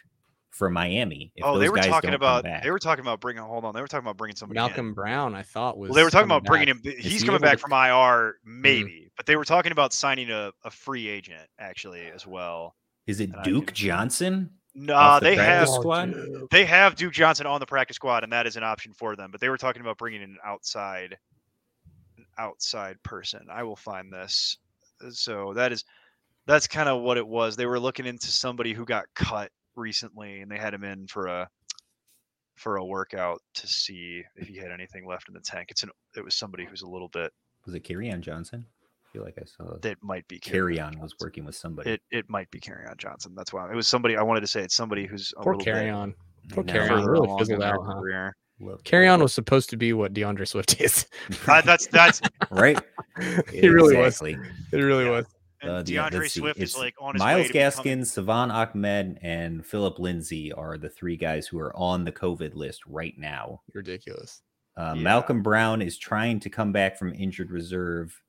for 0.49 0.71
miami 0.71 1.31
if 1.35 1.45
oh, 1.45 1.59
they 1.59 1.69
were 1.69 1.75
guys 1.77 1.85
talking 1.85 2.15
about 2.15 2.43
back? 2.43 2.63
they 2.63 2.71
were 2.71 2.79
talking 2.79 3.05
about 3.05 3.21
bringing. 3.21 3.43
Hold 3.43 3.63
on, 3.63 3.75
they 3.75 3.81
were 3.81 3.87
talking 3.87 4.03
about 4.03 4.17
bringing 4.17 4.35
somebody. 4.35 4.57
in. 4.57 4.65
Malcolm 4.65 4.93
Brown, 4.93 5.33
I 5.35 5.43
thought 5.43 5.77
was. 5.77 5.89
Well, 5.89 5.95
they 5.95 6.03
were 6.03 6.09
talking 6.09 6.27
coming 6.27 6.37
about 6.37 6.47
bringing 6.47 6.75
back. 6.75 6.95
him. 6.95 7.01
He's 7.01 7.21
he 7.21 7.25
coming 7.27 7.35
able 7.35 7.43
back 7.43 7.57
to- 7.59 7.59
from 7.59 7.71
IR, 7.71 8.39
maybe, 8.43 9.09
but 9.15 9.25
they 9.25 9.37
were 9.37 9.45
talking 9.45 9.71
about 9.71 9.93
signing 9.93 10.31
a, 10.31 10.51
a 10.65 10.71
free 10.71 11.07
agent 11.07 11.47
actually 11.59 12.07
as 12.07 12.27
well. 12.27 12.75
is 13.07 13.21
it 13.21 13.29
and 13.31 13.43
duke 13.43 13.67
can- 13.67 13.75
johnson 13.75 14.49
The 14.85 15.19
they 15.21 15.35
have 15.35 15.67
squad? 15.67 16.13
they 16.51 16.65
have 16.65 16.95
Duke 16.95 17.13
Johnson 17.13 17.45
on 17.45 17.59
the 17.59 17.65
practice 17.65 17.95
squad, 17.95 18.23
and 18.23 18.31
that 18.33 18.47
is 18.47 18.55
an 18.55 18.63
option 18.63 18.93
for 18.93 19.15
them. 19.15 19.31
But 19.31 19.41
they 19.41 19.49
were 19.49 19.57
talking 19.57 19.81
about 19.81 19.97
bringing 19.97 20.21
in 20.21 20.31
an 20.31 20.37
outside, 20.45 21.17
an 22.17 22.25
outside 22.37 23.01
person. 23.03 23.47
I 23.51 23.63
will 23.63 23.75
find 23.75 24.11
this. 24.11 24.57
So 25.11 25.53
that 25.53 25.71
is 25.71 25.83
that's 26.45 26.67
kind 26.67 26.89
of 26.89 27.01
what 27.01 27.17
it 27.17 27.27
was. 27.27 27.55
They 27.55 27.65
were 27.65 27.79
looking 27.79 28.05
into 28.05 28.27
somebody 28.27 28.73
who 28.73 28.85
got 28.85 29.05
cut 29.15 29.51
recently, 29.75 30.41
and 30.41 30.51
they 30.51 30.57
had 30.57 30.73
him 30.73 30.83
in 30.83 31.07
for 31.07 31.27
a 31.27 31.49
for 32.55 32.77
a 32.77 32.85
workout 32.85 33.41
to 33.53 33.67
see 33.67 34.23
if 34.35 34.47
he 34.47 34.57
had 34.57 34.71
anything 34.71 35.07
left 35.07 35.29
in 35.29 35.33
the 35.33 35.39
tank. 35.39 35.67
It's 35.71 35.83
an 35.83 35.89
it 36.15 36.23
was 36.23 36.35
somebody 36.35 36.65
who's 36.65 36.81
a 36.81 36.89
little 36.89 37.09
bit 37.09 37.31
was 37.65 37.75
it 37.75 38.11
on 38.11 38.21
johnson 38.21 38.65
feel 39.11 39.23
like 39.23 39.35
i 39.41 39.45
saw 39.45 39.77
that 39.81 39.97
might 40.01 40.27
be 40.27 40.39
Kerryon 40.39 40.99
was 40.99 41.15
working 41.19 41.45
with 41.45 41.55
somebody 41.55 41.91
It 41.91 42.01
it 42.11 42.29
might 42.29 42.49
be 42.51 42.59
Kerryon 42.59 42.97
Johnson. 42.97 43.33
That's 43.35 43.51
why 43.53 43.69
it 43.71 43.75
was 43.75 43.87
somebody. 43.87 44.15
I 44.17 44.21
wanted 44.23 44.41
to 44.41 44.47
say 44.47 44.61
it's 44.61 44.75
somebody 44.75 45.05
who's 45.05 45.33
a 45.37 45.43
Poor 45.43 45.55
little 45.55 45.73
Kerryon. 45.73 46.13
Poor 46.51 46.63
know. 46.63 46.73
Kerryon 46.73 47.07
really 47.07 47.29
fizzled 47.39 47.63
out, 47.63 47.79
huh? 47.85 47.93
career. 47.99 48.35
Love 48.61 48.83
Kerryon 48.83 49.21
was 49.21 49.33
supposed 49.33 49.69
to 49.71 49.77
be 49.77 49.93
what 49.93 50.13
D'Andre 50.13 50.45
Swift 50.45 50.79
is. 50.81 51.07
Uh, 51.47 51.61
that's 51.61 51.87
that's 51.87 52.21
right 52.51 52.79
he 53.51 53.67
really 53.67 53.97
Exactly. 53.97 54.35
was. 54.37 54.47
It 54.71 54.77
really 54.77 55.05
Yeah. 55.05 55.11
was. 55.11 55.25
Uh, 55.61 55.81
D'Andre 55.83 56.19
let's 56.21 56.33
see. 56.33 56.39
Swift 56.39 56.59
is 56.59 56.77
like 56.77 56.95
on 57.01 57.15
his 57.15 57.21
way 57.21 57.25
Myles 57.25 57.47
to 57.47 57.53
becoming- 57.53 57.99
Gaskin, 58.01 58.05
Salvon 58.05 58.49
Ahmed, 58.51 59.19
and 59.21 59.65
Phillip 59.65 59.99
Lindsay 59.99 60.53
are 60.53 60.77
the 60.77 60.87
three 60.89 61.17
guys 61.17 61.47
who 61.47 61.59
are 61.59 61.75
on 61.75 62.05
the 62.05 62.11
COVID 62.13 62.55
list 62.55 62.81
right 62.85 63.17
now. 63.17 63.61
Ridiculous. 63.73 64.41
Uh, 64.77 64.93
Yeah. 64.95 65.01
Malcolm 65.01 65.41
Brown 65.43 65.81
is 65.81 65.97
trying 65.97 66.39
to 66.41 66.49
come 66.49 66.71
back 66.71 66.97
from 66.97 67.13
injured 67.13 67.51
reserve. 67.51 68.21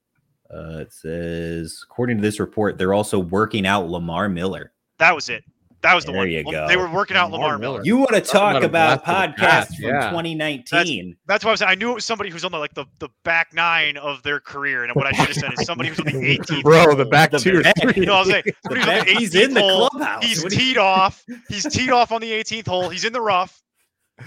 Uh, 0.53 0.78
it 0.80 0.92
says, 0.92 1.80
according 1.84 2.16
to 2.18 2.22
this 2.22 2.40
report, 2.40 2.76
they're 2.78 2.94
also 2.94 3.18
working 3.18 3.66
out 3.66 3.88
Lamar 3.88 4.28
Miller. 4.28 4.72
That 4.98 5.14
was 5.14 5.28
it. 5.28 5.44
That 5.82 5.94
was 5.94 6.05
the 6.05 6.12
There 6.12 6.18
one. 6.20 6.30
you 6.30 6.42
Well, 6.44 6.68
They 6.68 6.76
were 6.76 6.90
working 6.90 7.16
out 7.16 7.30
Lamar 7.30 7.46
Lamar 7.53 7.59
Miller. 7.59 7.72
Miller. 7.78 7.84
You 7.86 7.96
want 7.96 8.11
to 8.11 8.20
talk 8.20 8.62
about 8.62 8.98
a 8.98 9.01
about 9.01 9.05
blast 9.07 9.30
of 9.32 9.36
the 9.36 9.42
podcasts 9.46 9.76
from 9.76 9.84
yeah. 9.94 10.11
2019? 10.11 11.16
That's 11.26 11.42
why 11.42 11.48
I 11.48 11.53
was. 11.53 11.61
Saying. 11.61 11.70
I 11.70 11.74
knew 11.74 11.92
it 11.92 11.94
was 11.94 12.05
somebody 12.05 12.28
who's 12.28 12.44
on 12.44 12.53
the 12.53 12.59
like 12.59 12.74
the, 12.74 12.84
the 12.98 13.09
back 13.24 13.55
nine 13.55 13.96
of 13.96 14.22
their 14.22 14.40
career, 14.40 14.84
and 14.84 14.92
what 14.94 15.07
I 15.07 15.12
should 15.12 15.28
have 15.28 15.36
said 15.36 15.53
is 15.55 15.64
somebody 15.64 15.88
who's 15.88 16.01
on 16.01 16.07
the 16.07 16.12
18th. 16.38 16.62
Bro, 16.64 16.96
the 16.96 17.07
back 17.07 17.30
The 17.30 17.38
two 17.38 17.61
or 17.61 17.62
back. 17.62 17.74
three. 17.80 18.05
No, 18.05 18.14
I 18.16 18.18
was 18.20 18.28
saying 18.28 18.42
The 18.44 18.53
somebody 18.62 18.80
who's 18.82 18.88
on 18.88 19.05
back- 19.07 19.09
he's 19.18 19.34
in 19.34 19.55
the 19.55 19.61
hole. 19.62 19.88
clubhouse. 19.88 20.24
He's 20.24 20.42
What 20.42 20.53
do 20.53 20.57
you- 20.59 20.62
teed 20.74 20.78
off. 20.78 21.24
He's 21.48 21.64
teed 21.64 21.90
off 21.90 22.12
on 22.12 22.20
the 22.20 22.30
18th 22.30 22.66
hole. 22.66 22.90
He's 22.90 23.05
in 23.07 23.12
the 23.14 23.20
rough. 23.22 23.62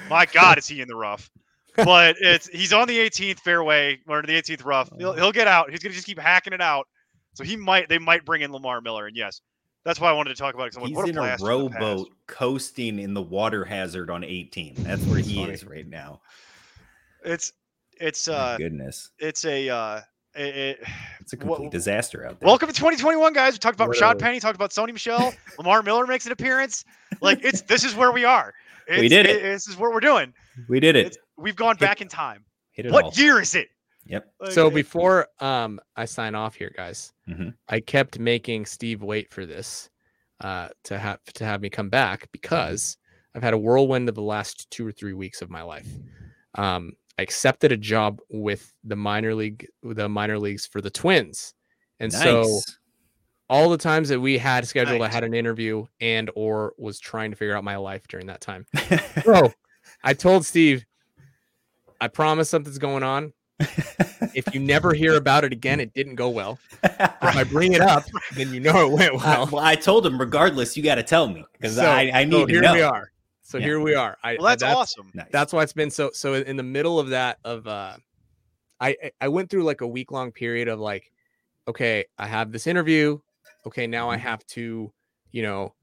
My 0.10 0.26
God, 0.26 0.58
is 0.58 0.68
he 0.68 0.82
in 0.82 0.88
the 0.88 0.96
rough? 0.96 1.30
But 1.76 2.16
it's 2.20 2.48
he's 2.48 2.72
on 2.74 2.88
the 2.88 2.98
18th 3.00 3.40
fairway 3.40 4.00
or 4.08 4.22
the 4.22 4.34
18th 4.34 4.64
rough. 4.66 4.90
He'll, 4.98 5.14
he'll 5.14 5.32
get 5.32 5.48
out. 5.48 5.72
He's 5.72 5.80
gonna 5.80 5.94
just 5.96 6.06
keep 6.06 6.20
hacking 6.20 6.54
it 6.54 6.62
out. 6.62 6.88
So 7.34 7.44
he 7.44 7.56
might. 7.56 7.90
They 7.90 7.98
might 7.98 8.26
bring 8.26 8.42
in 8.44 8.52
Lamar 8.52 8.80
Miller, 8.82 9.08
and 9.08 9.18
yes, 9.18 9.42
that's 9.84 10.00
why 10.00 10.10
I 10.10 10.14
wanted 10.14 10.30
to 10.30 10.36
talk 10.36 10.54
about 10.54 10.68
it. 10.68 10.70
'cause 10.74 10.78
I'm 10.78 10.84
like, 10.84 10.90
He's 10.90 10.98
what 10.98 11.06
a 11.08 11.10
in 11.10 11.18
a 11.18 11.22
blast 11.22 11.44
from 11.44 11.64
the 11.64 11.70
past. 11.70 11.80
rowboat 11.82 12.10
coasting 12.28 13.00
in 13.00 13.14
the 13.16 13.22
water 13.24 13.66
hazard 13.66 14.12
on 14.12 14.24
18. 14.24 14.76
That's 14.80 15.04
where 15.06 15.20
he 15.20 15.42
is 15.44 15.64
right 15.66 15.88
now. 15.88 16.22
It's 17.26 17.52
it's 18.00 18.28
My 18.28 18.34
uh 18.36 18.58
goodness. 18.58 19.10
it's 19.20 19.46
a 19.46 19.70
uh 19.70 20.02
it, 20.36 20.56
it, 20.56 20.84
It's 21.22 21.34
a 21.34 21.38
Wha- 21.38 21.56
complete 21.56 21.72
disaster 21.72 22.26
out 22.26 22.40
there. 22.40 22.48
welcome 22.48 22.68
to 22.68 22.74
2021 22.74 23.34
guys 23.34 23.54
we 23.54 23.60
talked 23.60 23.76
about 23.76 23.88
Rashaad 23.90 23.94
Literally. 24.16 24.20
Penny 24.20 24.40
talked 24.40 24.56
about 24.56 24.72
Sony 24.72 24.92
Michel 24.92 25.32
Lamar 25.60 25.84
Miller 25.84 26.06
makes 26.08 26.26
an 26.26 26.32
appearance 26.32 26.84
like 27.22 27.44
it's 27.44 27.62
this 27.62 27.84
is 27.84 27.96
where 27.96 28.12
we 28.12 28.26
are 28.26 28.52
We 28.90 29.06
It's- 29.06 29.10
did 29.10 29.26
it. 29.28 29.42
this 29.44 29.68
is 29.68 29.78
what 29.78 29.92
we're 29.94 30.00
doing 30.00 30.34
we 30.70 30.80
did 30.80 30.96
it. 30.96 31.08
It's, 31.08 31.18
we've 31.38 31.56
gone 31.56 31.76
Hit- 31.76 31.80
back 31.86 32.02
in 32.02 32.08
time 32.08 32.46
Hit 32.72 32.86
it 32.88 32.92
all. 32.94 33.02
what 33.04 33.18
year 33.18 33.40
is 33.42 33.56
it 33.56 33.70
Yep. 34.06 34.34
Like, 34.42 34.52
So 34.52 34.70
before 34.70 35.28
um 35.40 35.80
I 35.96 36.04
sign 36.06 36.36
off 36.36 36.56
here, 36.56 36.74
guys, 36.76 37.14
Mhm. 37.30 37.54
I 37.70 37.80
kept 37.80 38.20
making 38.20 38.66
Steve 38.66 39.02
wait 39.02 39.34
for 39.34 39.46
this 39.46 39.90
uh 40.42 40.68
to 40.84 40.98
have 41.00 41.24
to 41.36 41.46
have 41.46 41.62
me 41.62 41.70
come 41.70 41.90
back 41.90 42.28
because 42.34 42.98
I've 43.34 43.44
had 43.44 43.54
a 43.54 43.58
whirlwind 43.58 44.10
of 44.10 44.16
the 44.16 44.22
last 44.22 44.70
two 44.72 44.86
or 44.86 44.92
three 44.92 45.14
weeks 45.14 45.42
of 45.42 45.50
my 45.50 45.62
life. 45.62 45.88
Um, 46.56 46.94
I 47.18 47.22
accepted 47.22 47.72
a 47.72 47.78
job 47.78 48.20
with 48.30 48.74
the 48.84 48.96
minor 48.96 49.34
league, 49.34 49.68
the 49.82 50.10
minor 50.10 50.38
leagues 50.38 50.66
for 50.68 50.82
the 50.82 50.90
Twins, 50.92 51.54
and 52.00 52.12
so 52.12 52.60
all 53.50 53.70
the 53.70 53.78
times 53.78 54.10
that 54.10 54.20
we 54.20 54.38
had 54.38 54.68
scheduled, 54.68 55.02
I 55.02 55.08
had 55.08 55.24
an 55.24 55.34
interview 55.34 55.86
and 56.02 56.30
or 56.36 56.74
was 56.78 57.00
trying 57.00 57.32
to 57.32 57.38
figure 57.38 57.56
out 57.56 57.64
my 57.64 57.76
life 57.78 58.08
during 58.08 58.28
that 58.28 58.42
time. 58.42 58.66
So 59.24 59.54
I 60.04 60.14
told 60.14 60.46
Steve, 60.46 60.84
I 62.04 62.08
promise 62.10 62.50
something's 62.50 62.78
going 62.80 63.04
on. 63.04 63.34
If 64.36 64.52
you 64.52 64.60
never 64.60 64.94
hear 64.96 65.16
about 65.16 65.44
it 65.44 65.54
again, 65.54 65.80
it 65.80 65.94
didn't 65.94 66.16
go 66.16 66.28
well. 66.30 66.58
If 66.84 67.22
I 67.22 67.44
bring 67.44 67.74
it 67.74 67.82
up, 67.82 68.04
then 68.36 68.52
you 68.52 68.60
know 68.60 68.88
it 68.88 68.92
went 68.92 69.14
I, 69.24 69.38
well. 69.38 69.50
well, 69.52 69.64
I 69.64 69.76
told 69.76 70.06
him, 70.08 70.20
regardless, 70.20 70.76
you 70.76 70.82
got 70.82 70.96
to 70.96 71.04
tell 71.04 71.28
me 71.28 71.46
because 71.54 71.76
So- 71.76 71.86
I, 71.86 72.10
I 72.12 72.24
so 72.24 72.30
need 72.30 72.48
to 72.48 72.52
here 72.54 72.62
know. 72.62 72.74
we 72.74 72.82
are. 72.82 73.12
So 73.44 73.60
Yeah. 73.60 73.66
here 73.66 73.80
we 73.80 73.94
are. 73.94 74.18
I, 74.24 74.38
well, 74.40 74.48
that's, 74.50 74.64
awesome. 74.64 75.12
Nice. 75.14 75.28
that's 75.32 75.54
why 75.54 75.62
it's 75.62 75.74
been 75.74 75.92
so 75.92 76.10
so 76.14 76.34
in 76.34 76.58
the 76.58 76.64
middle 76.64 77.00
of 77.00 77.10
that 77.10 77.38
of 77.46 77.68
uh 77.68 77.96
i 78.82 78.90
I- 79.04 79.12
i 79.22 79.28
went 79.28 79.52
through 79.52 79.64
like 79.66 79.82
a 79.82 79.88
week 79.88 80.12
long 80.12 80.32
period 80.32 80.68
of 80.68 80.80
like 80.80 81.12
okay 81.68 82.06
i 82.18 82.26
have 82.26 82.52
this 82.52 82.66
interview 82.66 83.20
okay 83.68 83.86
now 83.86 84.10
i 84.10 84.18
Mhm. 84.18 84.22
have 84.22 84.44
to 84.48 84.92
you 85.32 85.44
know 85.44 85.76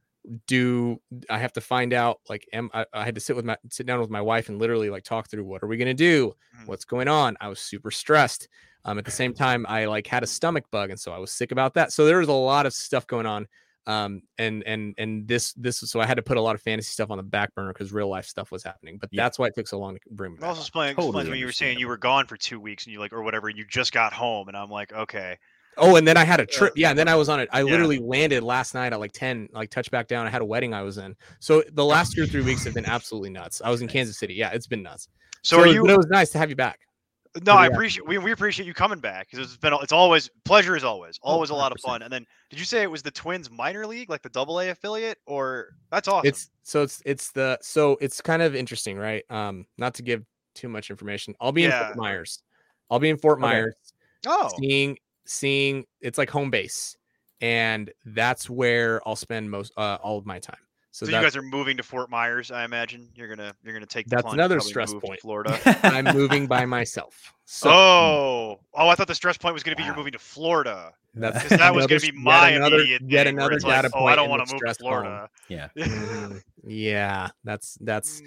do 0.46 1.00
i 1.30 1.38
have 1.38 1.52
to 1.52 1.60
find 1.60 1.92
out 1.94 2.20
like 2.28 2.46
am 2.52 2.70
I, 2.74 2.84
I 2.92 3.04
had 3.04 3.14
to 3.14 3.20
sit 3.20 3.36
with 3.36 3.44
my 3.44 3.56
sit 3.70 3.86
down 3.86 4.00
with 4.00 4.10
my 4.10 4.20
wife 4.20 4.48
and 4.48 4.58
literally 4.58 4.90
like 4.90 5.02
talk 5.04 5.30
through 5.30 5.44
what 5.44 5.62
are 5.62 5.66
we 5.66 5.76
going 5.78 5.88
to 5.88 5.94
do? 5.94 6.34
Mhm. 6.52 6.66
what's 6.66 6.84
going 6.84 7.08
on? 7.08 7.36
I 7.40 7.48
was 7.48 7.60
super 7.60 7.90
stressed 7.90 8.48
um 8.84 8.98
at 8.98 9.04
the 9.04 9.10
same 9.10 9.34
time 9.34 9.66
i 9.68 9.84
like 9.86 10.06
had 10.06 10.22
a 10.22 10.26
stomach 10.26 10.64
bug 10.70 10.90
and 10.90 10.98
so 11.00 11.12
i 11.12 11.18
was 11.18 11.32
sick 11.32 11.52
about 11.52 11.74
that. 11.74 11.92
So 11.92 12.04
there 12.06 12.18
was 12.18 12.28
a 12.28 12.32
lot 12.32 12.66
of 12.66 12.72
stuff 12.74 13.06
going 13.06 13.26
on 13.26 13.46
um 13.86 14.22
and 14.38 14.62
and 14.66 14.94
and 14.98 15.26
this 15.26 15.52
this 15.54 15.78
so 15.80 16.00
i 16.00 16.06
had 16.06 16.16
to 16.16 16.22
put 16.22 16.36
a 16.36 16.40
lot 16.42 16.54
of 16.54 16.62
fantasy 16.62 16.90
stuff 16.92 17.10
on 17.10 17.16
the 17.16 17.22
back 17.24 17.54
burner 17.54 17.72
because 17.72 17.92
real 17.92 18.08
life 18.08 18.26
stuff 18.26 18.52
was 18.52 18.62
happening 18.62 18.98
but 18.98 19.10
Yeah. 19.10 19.22
that's 19.22 19.38
why 19.38 19.46
it 19.46 19.54
took 19.56 19.66
so 19.68 19.78
long 19.78 19.94
to 19.94 20.00
bring 20.10 20.34
me 20.34 20.38
also 20.42 20.62
explain, 20.90 20.96
Totally 20.96 21.28
when 21.28 21.38
you 21.38 21.46
were 21.46 21.52
saying 21.52 21.78
you 21.78 21.88
were 21.88 21.98
gone 21.98 22.26
for 22.26 22.36
two 22.36 22.58
weeks 22.60 22.86
and 22.86 22.92
you 22.92 22.98
like 22.98 23.12
or 23.12 23.22
whatever, 23.22 23.48
and 23.48 23.58
you 23.58 23.64
just 23.66 23.92
got 23.92 24.12
home, 24.12 24.48
and 24.48 24.56
I'm 24.56 24.70
like, 24.70 24.92
okay, 24.92 25.38
oh 25.78 25.96
and 25.96 26.06
then 26.06 26.16
i 26.16 26.24
had 26.24 26.40
a 26.40 26.46
trip. 26.46 26.72
Yeah 26.76 26.90
and 26.90 26.98
then 26.98 27.08
i 27.08 27.14
was 27.14 27.28
on 27.28 27.40
it. 27.40 27.48
I 27.52 27.58
Yeah. 27.60 27.64
literally 27.70 27.98
landed 27.98 28.42
last 28.42 28.74
night 28.74 28.92
at 28.92 29.00
like 29.00 29.12
10 29.12 29.48
like 29.52 29.70
touched 29.70 29.90
back 29.90 30.08
down. 30.08 30.26
I 30.26 30.30
had 30.30 30.42
a 30.42 30.44
wedding 30.44 30.74
i 30.74 30.82
was 30.82 30.98
in. 30.98 31.14
So 31.38 31.62
the 31.72 31.84
last 31.84 32.12
two 32.12 32.22
or 32.22 32.26
three 32.26 32.42
weeks 32.42 32.64
have 32.64 32.74
been 32.74 32.86
absolutely 32.86 33.30
nuts. 33.30 33.60
I 33.64 33.70
was 33.70 33.80
in 33.82 33.88
kansas 33.88 34.18
city. 34.18 34.34
Yeah 34.34 34.50
it's 34.50 34.66
been 34.66 34.82
nuts. 34.82 35.08
So, 35.42 35.60
are 35.60 35.66
it- 35.66 35.74
you? 35.74 35.86
it 35.88 35.96
was 35.96 36.06
nice 36.08 36.30
to 36.30 36.38
have 36.38 36.50
you 36.50 36.56
back. 36.56 36.80
No, 37.46 37.52
I 37.54 37.66
appreciate 37.66 38.06
we, 38.08 38.18
we 38.18 38.32
appreciate 38.32 38.66
you 38.66 38.74
coming 38.74 38.98
back 38.98 39.30
because 39.30 39.46
it's 39.46 39.56
been 39.56 39.72
it's 39.80 39.92
always 39.92 40.28
pleasure 40.44 40.76
is 40.76 40.82
always 40.82 41.16
Oh, 41.22 41.30
always 41.34 41.50
a 41.50 41.54
lot 41.54 41.70
of 41.70 41.80
fun. 41.80 42.02
And 42.02 42.12
then 42.12 42.26
did 42.50 42.58
you 42.58 42.64
say 42.64 42.82
it 42.82 42.90
was 42.90 43.02
the 43.02 43.10
Twins 43.12 43.48
minor 43.48 43.86
league, 43.86 44.10
like 44.10 44.20
the 44.20 44.30
Double 44.30 44.58
A 44.58 44.70
affiliate, 44.70 45.18
or 45.26 45.68
that's 45.92 46.08
awesome? 46.08 46.26
it's 46.28 46.50
so 46.64 46.82
it's 46.82 47.00
it's 47.06 47.30
the 47.30 47.56
so 47.62 47.96
it's 48.00 48.20
kind 48.20 48.42
of 48.42 48.56
interesting 48.56 48.98
right? 48.98 49.22
Um 49.30 49.64
not 49.78 49.94
to 49.94 50.02
give 50.02 50.24
too 50.56 50.68
much 50.68 50.90
information 50.90 51.32
i'll 51.40 51.52
be 51.52 51.62
in 51.64 51.70
fort 51.70 51.96
myers. 51.96 52.42
I'll 52.90 52.98
be 52.98 53.10
in 53.10 53.16
fort 53.16 53.38
Okay. 53.38 53.42
myers 53.48 53.76
oh. 54.26 54.50
seeing 54.58 54.98
seeing 55.24 55.84
it's 56.00 56.18
like 56.18 56.30
home 56.30 56.50
base 56.50 56.96
and 57.40 57.90
that's 58.06 58.48
where 58.50 59.00
i'll 59.06 59.16
spend 59.16 59.50
most 59.50 59.72
uh, 59.76 59.98
all 60.02 60.18
of 60.18 60.26
my 60.26 60.38
time 60.38 60.56
so, 60.92 61.06
so, 61.06 61.12
you 61.12 61.22
guys 61.22 61.36
are 61.36 61.42
moving 61.42 61.76
to 61.76 61.84
Fort 61.84 62.10
Myers, 62.10 62.50
I 62.50 62.64
imagine. 62.64 63.08
You're 63.14 63.28
gonna 63.28 63.54
you're 63.62 63.72
gonna 63.72 63.86
take 63.86 64.06
the 64.06 64.16
That's 64.16 64.22
plunge, 64.22 64.34
another 64.34 64.58
stress 64.58 64.92
move 64.92 65.02
to 65.02 65.06
point. 65.06 65.20
Florida. 65.20 65.56
i'm 65.84 66.04
moving 66.16 66.48
by 66.48 66.66
myself 66.66 67.32
so 67.44 67.70
oh, 67.70 68.60
oh, 68.74 68.88
I 68.88 68.96
thought 68.96 69.06
the 69.06 69.14
stress 69.14 69.38
point 69.38 69.54
was 69.54 69.62
gonna 69.62 69.76
be 69.76 69.84
you're 69.84 69.94
moving 69.94 70.10
to 70.12 70.18
Florida. 70.18 70.92
That's 71.14 71.42
'Cause 71.46 71.58
that 71.58 71.72
was 71.72 71.86
gonna 71.86 72.00
be 72.00 72.06
yet 72.06 72.14
my 72.16 72.50
another- 72.50 72.76
immediate 72.78 73.02
yet 73.06 73.28
another 73.28 73.54
it's 73.54 73.64
like, 73.64 73.82
data 73.82 73.90
oh, 73.94 74.00
point 74.00 74.12
I 74.14 74.16
don't 74.16 74.30
want 74.30 74.44
to 74.48 74.52
move 74.52 74.60
to 74.62 74.74
stress 74.74 74.78
column. 74.78 75.04
Florida. 75.04 75.28
yeah. 75.48 75.68
Mhm. 75.76 76.42
yeah 76.66 77.28
that's 77.44 77.78
that's 77.80 78.20
Mm, 78.20 78.26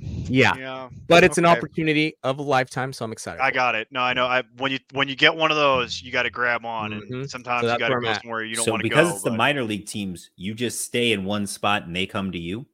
yeah 0.00 0.54
yeah. 0.56 0.88
but 1.08 1.24
it's 1.24 1.38
an 1.38 1.44
opportunity 1.46 2.14
of 2.22 2.38
a 2.38 2.42
lifetime 2.42 2.92
so 2.92 3.04
i'm 3.04 3.12
excited 3.12 3.40
I 3.40 3.50
got 3.50 3.74
it. 3.74 3.88
No, 3.90 4.00
I 4.00 4.12
know. 4.12 4.26
I 4.26 4.42
when 4.58 4.70
you 4.72 4.78
when 4.92 5.08
you 5.08 5.16
get 5.16 5.34
one 5.34 5.50
of 5.50 5.56
those, 5.56 6.02
you 6.02 6.12
got 6.12 6.22
to 6.24 6.30
grab 6.30 6.64
on, 6.64 6.92
Mhm. 6.92 7.10
and 7.10 7.30
sometimes 7.30 7.62
that's 7.66 7.80
you 7.80 7.88
got 7.88 7.94
to 7.94 8.00
go 8.00 8.08
at. 8.08 8.20
somewhere 8.22 8.44
you 8.44 8.54
don't 8.56 8.64
so 8.64 8.70
want 8.72 8.82
to 8.82 8.88
go. 8.88 8.96
because 8.96 9.12
it's 9.14 9.22
the 9.22 9.30
minor 9.32 9.64
league 9.64 9.86
teams, 9.86 10.30
you 10.36 10.54
just 10.54 10.82
stay 10.82 11.12
in 11.12 11.24
one 11.24 11.46
spot 11.46 11.84
and 11.86 11.96
they 11.96 12.06
come 12.06 12.30
to 12.32 12.38
you. 12.38 12.66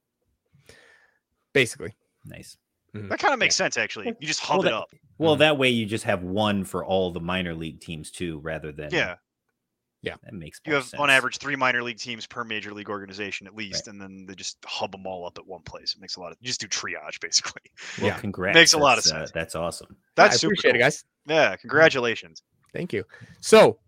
basically 1.52 1.94
Nice. 2.24 2.56
that 2.94 3.18
kind 3.18 3.32
of 3.34 3.38
makes 3.40 3.54
sense, 3.56 3.76
actually. 3.76 4.06
You 4.20 4.26
just 4.26 4.40
hub 4.40 4.58
Well, 4.58 4.66
it 4.66 4.70
that- 4.70 4.74
up. 4.76 4.88
Well, 5.18 5.36
Mhm. 5.36 5.38
that 5.40 5.58
way 5.58 5.68
you 5.68 5.86
just 5.86 6.04
have 6.04 6.22
one 6.24 6.64
for 6.64 6.84
all 6.84 7.12
the 7.12 7.20
minor 7.20 7.54
league 7.54 7.80
teams 7.80 8.10
too, 8.10 8.38
rather 8.40 8.72
than 8.72 8.90
Yeah, 8.92 9.16
Yeah, 10.04 10.16
that 10.22 10.34
makes 10.34 10.58
sense. 10.58 10.66
you 10.66 10.72
more 10.72 10.80
have 10.82 11.00
on 11.00 11.10
average 11.10 11.38
three 11.38 11.56
minor 11.56 11.82
league 11.82 11.98
teams 11.98 12.26
per 12.26 12.44
major 12.44 12.72
league 12.72 12.90
organization 12.90 13.46
at 13.46 13.54
least, 13.56 13.88
and 13.88 14.00
then 14.00 14.26
they 14.26 14.34
just 14.34 14.58
hub 14.64 14.92
them 14.92 15.06
all 15.06 15.26
up 15.26 15.38
at 15.38 15.46
one 15.46 15.62
place. 15.62 15.94
It 15.94 16.00
makes 16.00 16.16
a 16.16 16.20
lot 16.20 16.32
of. 16.32 16.38
You 16.40 16.46
just 16.46 16.60
do 16.60 16.68
triage 16.68 17.18
basically. 17.20 17.62
Well, 17.98 18.08
Yeah. 18.08 18.18
congrats. 18.18 18.54
Makes 18.54 18.72
a 18.74 18.78
lot 18.78 18.98
of 18.98 19.04
That's, 19.04 19.12
uh, 19.12 19.18
sense. 19.20 19.30
that's 19.32 19.54
awesome. 19.54 19.96
That's 20.16 20.34
i 20.34 20.36
super 20.36 20.52
appreciate 20.52 20.70
cool. 20.72 20.80
it 20.80 20.84
guys 20.84 21.04
Yeah, 21.26 21.56
congratulations. 21.56 22.42
thank 22.72 22.92
you 22.92 23.04
so 23.40 23.78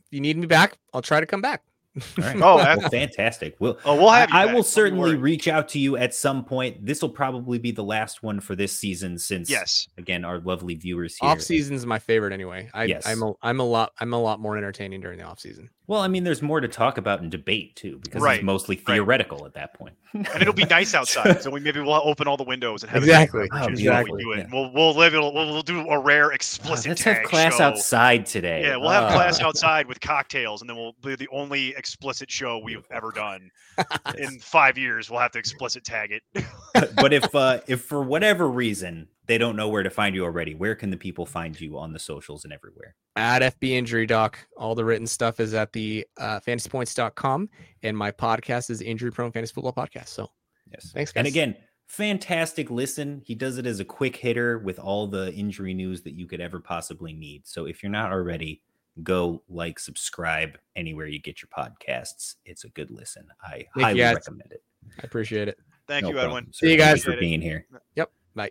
if 0.00 0.12
you 0.12 0.20
need 0.20 0.36
me 0.36 0.46
back 0.46 0.78
i'll 0.92 1.02
try 1.02 1.20
to 1.20 1.26
come 1.26 1.40
back 1.40 1.62
All 1.66 1.73
right. 2.18 2.36
Oh, 2.36 2.56
Well, 2.56 2.80
fantastic. 2.90 3.56
We'll, 3.58 3.78
Oh, 3.84 3.96
we'll 3.96 4.10
have. 4.10 4.30
I, 4.32 4.42
I 4.48 4.52
will 4.54 4.62
certainly 4.62 5.14
reach 5.16 5.46
out 5.48 5.68
to 5.70 5.78
you 5.78 5.96
at 5.96 6.14
some 6.14 6.44
point. 6.44 6.84
This 6.84 7.00
will 7.02 7.08
probably 7.10 7.58
be 7.58 7.70
the 7.70 7.84
last 7.84 8.22
one 8.22 8.40
for 8.40 8.56
this 8.56 8.72
season, 8.78 9.18
since 9.18 9.48
Yes. 9.48 9.88
again, 9.98 10.24
our 10.24 10.38
lovely 10.40 10.74
viewers 10.74 11.16
here. 11.16 11.30
off 11.30 11.50
is 11.50 11.86
my 11.86 11.98
favorite 11.98 12.32
anyway 12.32 12.68
i 12.74 12.84
Yes. 12.84 13.06
i'm 13.06 13.22
a, 13.22 13.32
i'm 13.42 13.60
a 13.60 13.64
lot 13.64 13.92
i'm 14.00 14.12
a 14.12 14.20
lot 14.20 14.40
more 14.40 14.56
entertaining 14.56 15.00
during 15.00 15.18
the 15.18 15.24
off 15.24 15.38
season 15.40 15.70
Well, 15.86 16.00
I 16.00 16.08
mean, 16.08 16.24
there's 16.24 16.40
more 16.42 16.60
to 16.60 16.68
talk 16.68 16.96
about 16.98 17.20
and 17.20 17.30
debate 17.30 17.76
too, 17.76 17.98
because 18.02 18.22
Right, 18.22 18.36
it's 18.36 18.44
mostly 18.44 18.76
right. 18.76 18.86
theoretical 18.86 19.44
at 19.46 19.52
that 19.54 19.74
point. 19.74 19.94
and 20.14 20.26
it'll 20.40 20.54
be 20.54 20.64
nice 20.64 20.94
outside, 21.00 21.42
so 21.42 21.50
we 21.50 21.60
maybe 21.60 21.80
we'll 21.80 21.92
open 21.92 22.26
all 22.26 22.36
the 22.36 22.44
windows 22.44 22.82
and 22.82 22.90
have 22.90 23.02
a 23.02 23.04
Exactly, 23.06 23.40
temperature 23.48 23.64
Oh, 23.64 23.74
just 23.74 23.86
while 23.86 24.04
beautiful, 24.04 24.16
we 24.16 24.22
do 24.24 24.32
it. 24.32 24.38
yeah. 24.38 24.46
We'll 24.52 24.72
we'll 24.72 24.94
live 24.94 25.14
it. 25.14 25.20
We'll, 25.20 25.32
we'll 25.34 25.62
do 25.62 25.80
a 25.88 25.98
rare 26.00 26.32
explicit. 26.32 26.86
let's 26.88 27.02
have 27.02 27.22
class 27.24 27.58
show. 27.58 27.64
outside 27.64 28.24
today. 28.26 28.62
Yeah, 28.62 28.76
we'll 28.76 28.90
have 28.90 29.04
Ah. 29.04 29.12
class 29.14 29.40
outside 29.40 29.86
with 29.86 30.00
cocktails, 30.00 30.62
and 30.62 30.70
then 30.70 30.76
we'll 30.76 30.94
be 31.02 31.16
the 31.16 31.28
only 31.32 31.74
explicit 31.84 32.30
show 32.30 32.58
we've 32.58 32.86
ever 32.90 33.12
done 33.12 33.50
in 34.18 34.38
five 34.40 34.78
years. 34.78 35.10
We'll 35.10 35.20
have 35.20 35.32
to 35.32 35.38
explicit 35.38 35.84
tag 35.84 36.12
it. 36.12 36.22
but 36.96 37.12
if 37.12 37.34
uh, 37.34 37.60
if 37.66 37.82
for 37.82 38.02
whatever 38.02 38.48
reason 38.48 39.08
they 39.26 39.38
don't 39.38 39.56
know 39.56 39.68
where 39.68 39.82
to 39.82 39.90
find 39.90 40.14
you 40.14 40.24
already, 40.24 40.54
where 40.54 40.74
can 40.74 40.90
the 40.90 40.96
people 40.96 41.26
find 41.26 41.60
you 41.60 41.78
on 41.78 41.92
the 41.92 41.98
socials 41.98 42.44
and 42.44 42.52
everywhere? 42.52 42.94
at 43.16 43.42
fb 43.42 43.70
injury 43.70 44.06
doc 44.06 44.36
all 44.56 44.74
the 44.74 44.84
written 44.84 45.06
stuff 45.06 45.38
is 45.38 45.54
at 45.54 45.72
the 45.72 46.04
uh, 46.18 46.40
fantasypoints.com 46.40 47.48
and 47.84 47.96
my 47.96 48.10
podcast 48.10 48.70
is 48.70 48.80
injury 48.80 49.12
prone 49.12 49.30
fantasy 49.30 49.52
football 49.54 49.72
podcast 49.72 50.08
so 50.08 50.28
Yes. 50.74 50.90
Thanks, 50.92 51.12
guys. 51.12 51.20
And 51.20 51.26
again, 51.26 51.56
fantastic 51.86 52.70
listen. 52.70 53.22
He 53.24 53.34
does 53.34 53.58
it 53.58 53.66
as 53.66 53.80
a 53.80 53.84
quick 53.84 54.16
hitter 54.16 54.58
with 54.58 54.78
all 54.78 55.06
the 55.06 55.32
injury 55.34 55.74
news 55.74 56.02
that 56.02 56.14
you 56.14 56.26
could 56.26 56.40
ever 56.40 56.60
possibly 56.60 57.12
need. 57.12 57.46
So 57.46 57.66
if 57.66 57.82
you're 57.82 57.92
not 57.92 58.12
already, 58.12 58.62
go 59.02 59.42
like, 59.48 59.78
subscribe 59.78 60.58
anywhere 60.76 61.06
you 61.06 61.20
get 61.20 61.42
your 61.42 61.48
podcasts. 61.56 62.36
It's 62.44 62.64
a 62.64 62.68
good 62.68 62.90
listen. 62.90 63.26
I 63.42 63.64
you, 63.76 63.82
highly 63.82 64.00
recommend 64.00 64.52
it. 64.52 64.62
i 64.98 65.02
appreciate 65.02 65.48
it 65.48 65.58
Thank 65.86 66.04
No 66.04 66.08
you, 66.08 66.14
problem, 66.14 66.36
Edwin. 66.38 66.52
sir. 66.52 66.66
See 66.66 66.72
you 66.72 66.78
Thank 66.78 66.96
guys. 66.96 67.04
for 67.04 67.16
being 67.16 67.40
here. 67.40 67.66
Yep. 67.96 68.10
Bye. 68.34 68.50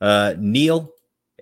Uh, 0.00 0.34
Neil, 0.38 0.92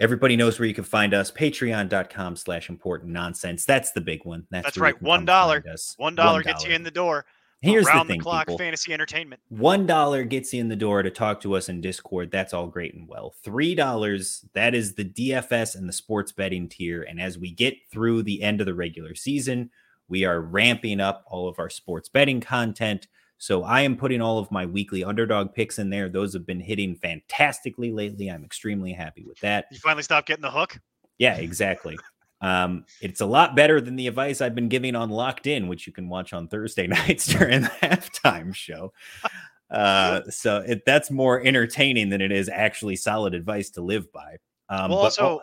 everybody 0.01 0.37
knows 0.37 0.59
where 0.59 0.69
you 0.69 0.75
can 0.75 0.85
find 0.85 1.15
us. 1.15 1.31
Patreon.com 1.31 2.37
slash 2.37 2.69
important 2.69 3.13
nonsense. 3.13 3.65
That's 3.65 3.93
the 3.93 4.01
big 4.01 4.25
one. 4.25 4.47
That's, 4.51 4.65
That's 4.65 4.79
right, 4.79 5.01
one 5.01 5.21
come 5.21 5.27
dollar. 5.27 5.63
find 5.63 5.75
us. 5.75 5.95
One 5.97 6.15
dollar 6.15 6.43
gets 6.43 6.65
you 6.65 6.75
in 6.75 6.83
the 6.83 6.91
door. 6.91 7.25
Here's 7.61 7.87
Around 7.89 8.07
the 8.07 8.15
thing, 8.15 8.21
clock 8.21 8.47
people. 8.47 8.59
fantasy 8.59 8.93
entertainment. 8.93 9.43
One 9.49 9.85
dollar 9.85 10.23
gets 10.23 10.55
you 10.55 10.61
in 10.61 10.69
the 10.69 10.77
door 10.77 11.03
to 11.03 11.11
talk 11.11 11.41
to 11.41 11.55
us 11.57 11.69
in 11.69 11.81
Discord. 11.81 12.31
That's 12.31 12.55
all 12.55 12.69
great 12.69 12.95
and 12.95 13.09
well. 13.09 13.35
Three 13.43 13.75
dollars, 13.75 14.45
that 14.53 14.75
is 14.77 14.95
the 14.95 15.05
DFS 15.05 15.75
and 15.75 15.89
the 15.89 15.93
sports 15.93 16.31
betting 16.31 16.69
tier. 16.69 17.03
And 17.03 17.21
as 17.21 17.37
we 17.37 17.51
get 17.51 17.75
through 17.91 18.23
the 18.23 18.43
end 18.43 18.61
of 18.61 18.67
the 18.67 18.75
regular 18.75 19.17
season, 19.17 19.71
we 20.09 20.25
are 20.25 20.41
ramping 20.41 21.01
up 21.01 21.25
all 21.27 21.49
of 21.49 21.59
our 21.59 21.69
sports 21.69 22.09
betting 22.09 22.41
content. 22.41 23.09
So 23.39 23.65
I 23.65 23.81
am 23.83 23.97
putting 23.97 24.21
all 24.21 24.39
of 24.39 24.51
my 24.53 24.65
weekly 24.67 25.03
underdog 25.03 25.53
picks 25.53 25.79
in 25.79 25.91
there. 25.91 26.09
Those 26.09 26.33
have 26.35 26.47
been 26.47 26.61
hitting 26.61 26.95
fantastically 26.97 27.93
lately. 27.93 28.29
I'm 28.29 28.45
extremely 28.45 28.93
happy 28.93 29.25
with 29.25 29.39
that. 29.41 29.67
You 29.71 29.79
finally 29.79 30.03
stopped 30.05 30.29
getting 30.29 30.43
the 30.43 30.51
hook. 30.51 30.79
Yeah, 31.19 31.37
exactly. 31.37 31.99
Um, 32.41 32.85
it's 33.01 33.21
a 33.21 33.27
lot 33.27 33.57
better 33.57 33.81
than 33.81 33.97
the 33.97 34.07
advice 34.07 34.41
I've 34.41 34.55
been 34.55 34.69
giving 34.69 34.95
on 34.95 35.11
Locked 35.11 35.47
In, 35.47 35.69
which 35.69 35.87
you 35.87 35.93
can 35.93 36.09
watch 36.09 36.33
on 36.33 36.49
Thursday 36.49 36.87
nights 36.87 37.27
during 37.27 37.63
the 37.63 37.69
halftime 37.69 38.55
show. 38.55 38.93
Uh, 39.71 40.23
so 40.31 40.59
it, 40.59 40.85
that's 40.87 41.11
more 41.11 41.45
entertaining 41.45 42.09
than 42.09 42.21
it 42.21 42.33
is 42.33 42.49
actually 42.49 42.97
solid 42.97 43.35
advice 43.35 43.71
to 43.71 43.83
live 43.83 44.11
by. 44.13 44.37
Um, 44.69 44.91
well, 44.91 44.99
but 45.01 45.05
also, 45.05 45.41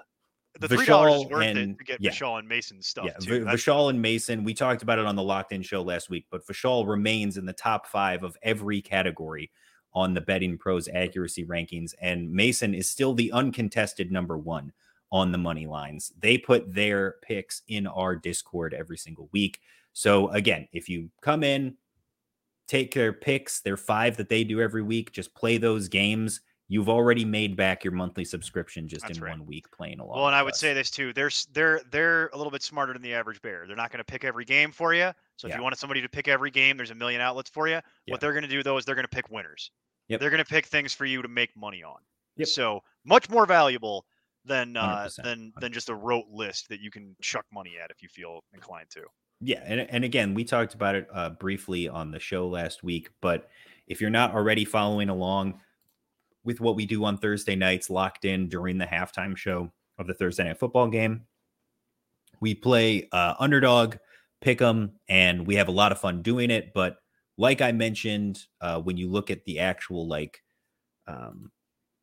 the 0.60 0.68
three 0.68 0.86
dollars 0.86 1.26
worth 1.30 1.44
and- 1.44 1.58
it 1.58 1.78
to 1.78 1.84
get 1.84 2.02
yeah. 2.02 2.12
Vishal 2.12 2.40
and 2.40 2.48
Mason's 2.48 2.88
stuff 2.88 3.06
yeah, 3.06 3.18
too. 3.20 3.46
Vishal 3.46 3.90
and 3.90 4.02
Mason, 4.02 4.44
we 4.44 4.54
talked 4.54 4.84
about 4.84 5.00
it 5.00 5.06
on 5.06 5.16
the 5.16 5.24
Locked 5.24 5.52
In 5.52 5.62
show 5.62 5.82
last 5.82 6.10
week, 6.10 6.26
but 6.32 6.46
Vishal 6.48 6.88
remains 6.88 7.38
in 7.38 7.46
the 7.46 7.54
top 7.54 7.88
five 7.88 8.24
of 8.24 8.38
every 8.42 8.82
category 8.82 9.52
on 9.94 10.14
the 10.14 10.22
Betting 10.22 10.58
Pros 10.58 10.88
accuracy 10.88 11.46
rankings, 11.46 11.94
and 12.02 12.32
Mason 12.32 12.74
is 12.74 12.90
still 12.90 13.14
the 13.14 13.32
uncontested 13.32 14.12
number 14.12 14.38
one 14.38 14.72
on 15.12 15.32
the 15.32 15.38
money 15.38 15.68
lines. 15.68 16.12
They 16.20 16.38
put 16.38 16.74
their 16.74 17.16
picks 17.22 17.62
in 17.68 17.88
our 17.88 18.16
Discord 18.16 18.74
every 18.74 18.98
single 18.98 19.30
week. 19.32 19.60
So 19.94 20.30
again, 20.30 20.68
if 20.74 20.90
you 20.90 21.10
come 21.22 21.44
in, 21.44 21.78
take 22.68 22.94
their 22.94 23.14
picks, 23.14 23.62
their 23.62 23.78
five 23.78 24.18
that 24.18 24.30
they 24.30 24.44
do 24.44 24.60
every 24.62 24.82
week, 24.84 25.12
just 25.12 25.34
play 25.36 25.58
those 25.58 25.88
games. 25.88 26.42
You've 26.68 26.90
already 26.90 27.24
made 27.24 27.56
back 27.56 27.84
your 27.84 27.94
monthly 27.94 28.26
subscription 28.26 28.88
just 28.88 29.04
That's 29.04 29.20
in 29.20 29.24
right. 29.24 29.38
one 29.38 29.46
week 29.46 29.70
playing 29.72 30.00
along. 30.00 30.18
Well, 30.18 30.26
and 30.28 30.36
I 30.36 30.42
would 30.42 30.54
us. 30.54 30.60
say 30.60 30.74
this 30.74 30.90
too. 30.90 31.14
They're 31.14 31.30
they're 31.54 31.82
they're 31.92 32.28
a 32.30 32.38
little 32.38 32.50
bit 32.50 32.64
smarter 32.64 32.92
than 32.92 33.04
the 33.04 33.14
average 33.14 33.40
bear. 33.44 33.66
They're 33.68 33.76
not 33.76 33.92
going 33.92 34.00
to 34.00 34.04
pick 34.04 34.24
every 34.24 34.46
game 34.46 34.72
for 34.72 34.92
you. 34.96 35.12
So 35.38 35.46
if 35.48 35.52
Yeah. 35.52 35.58
you 35.58 35.64
wanted 35.64 35.78
somebody 35.78 36.02
to 36.02 36.10
pick 36.10 36.28
every 36.28 36.50
game, 36.50 36.76
there's 36.76 36.90
a 36.90 36.96
million 36.96 37.22
outlets 37.22 37.52
for 37.52 37.68
you. 37.68 37.76
Yeah. 37.76 37.82
What 38.14 38.20
they're 38.20 38.34
going 38.34 38.44
to 38.44 38.50
do 38.50 38.64
though 38.64 38.78
is 38.80 38.86
they're 38.86 38.96
going 38.96 39.06
to 39.06 39.16
pick 39.16 39.30
winners. 39.30 39.70
Yep. 40.08 40.20
They're 40.20 40.32
going 40.32 40.44
to 40.44 40.50
pick 40.50 40.66
things 40.66 40.92
for 40.92 41.06
you 41.06 41.22
to 41.22 41.28
make 41.28 41.56
money 41.56 41.84
on. 41.84 41.98
Yep. 42.38 42.48
So 42.48 42.82
much 43.06 43.30
more 43.30 43.46
valuable 43.46 44.08
than 44.46 44.78
uh, 44.78 45.10
than 45.24 45.52
than 45.60 45.72
just 45.72 45.90
a 45.90 45.96
rote 45.96 46.28
list 46.32 46.70
that 46.70 46.80
you 46.80 46.92
can 46.92 47.16
chuck 47.22 47.46
money 47.52 47.74
at 47.84 47.92
if 47.92 48.02
you 48.02 48.10
feel 48.10 48.44
inclined 48.54 48.90
to. 48.92 49.02
Yeah, 49.42 49.62
and, 49.66 49.82
and 49.82 50.04
again, 50.04 50.34
we 50.34 50.44
talked 50.44 50.74
about 50.74 50.96
it 50.96 51.08
uh, 51.14 51.32
briefly 51.32 51.90
on 51.90 52.12
the 52.12 52.20
show 52.20 52.48
last 52.48 52.84
week. 52.84 53.10
But 53.22 53.50
if 53.88 54.00
you're 54.00 54.10
not 54.10 54.34
already 54.34 54.66
following 54.66 55.10
along 55.10 55.60
with 56.44 56.62
what 56.62 56.76
we 56.76 56.86
do 56.86 57.04
on 57.04 57.18
Thursday 57.18 57.56
nights, 57.56 57.90
locked 57.90 58.24
in 58.24 58.48
during 58.48 58.78
the 58.78 58.86
halftime 58.86 59.36
show 59.36 59.72
of 59.98 60.08
the 60.08 60.14
Thursday 60.14 60.46
night 60.46 60.60
football 60.60 60.88
game, 60.88 61.26
we 62.40 62.56
play 62.56 63.10
uh, 63.12 63.36
underdog, 63.40 63.98
pick 64.42 64.62
'em, 64.62 64.94
and 65.10 65.46
we 65.46 65.56
have 65.56 65.68
a 65.68 65.72
lot 65.72 65.92
of 65.92 66.00
fun 66.00 66.22
doing 66.22 66.50
it. 66.50 66.74
But 66.74 66.98
like 67.38 67.62
I 67.62 67.72
mentioned, 67.72 68.42
uh, 68.62 68.80
when 68.82 68.98
you 68.98 69.10
look 69.10 69.30
at 69.32 69.44
the 69.46 69.60
actual 69.60 70.08
like 70.08 70.42
um, 71.08 71.52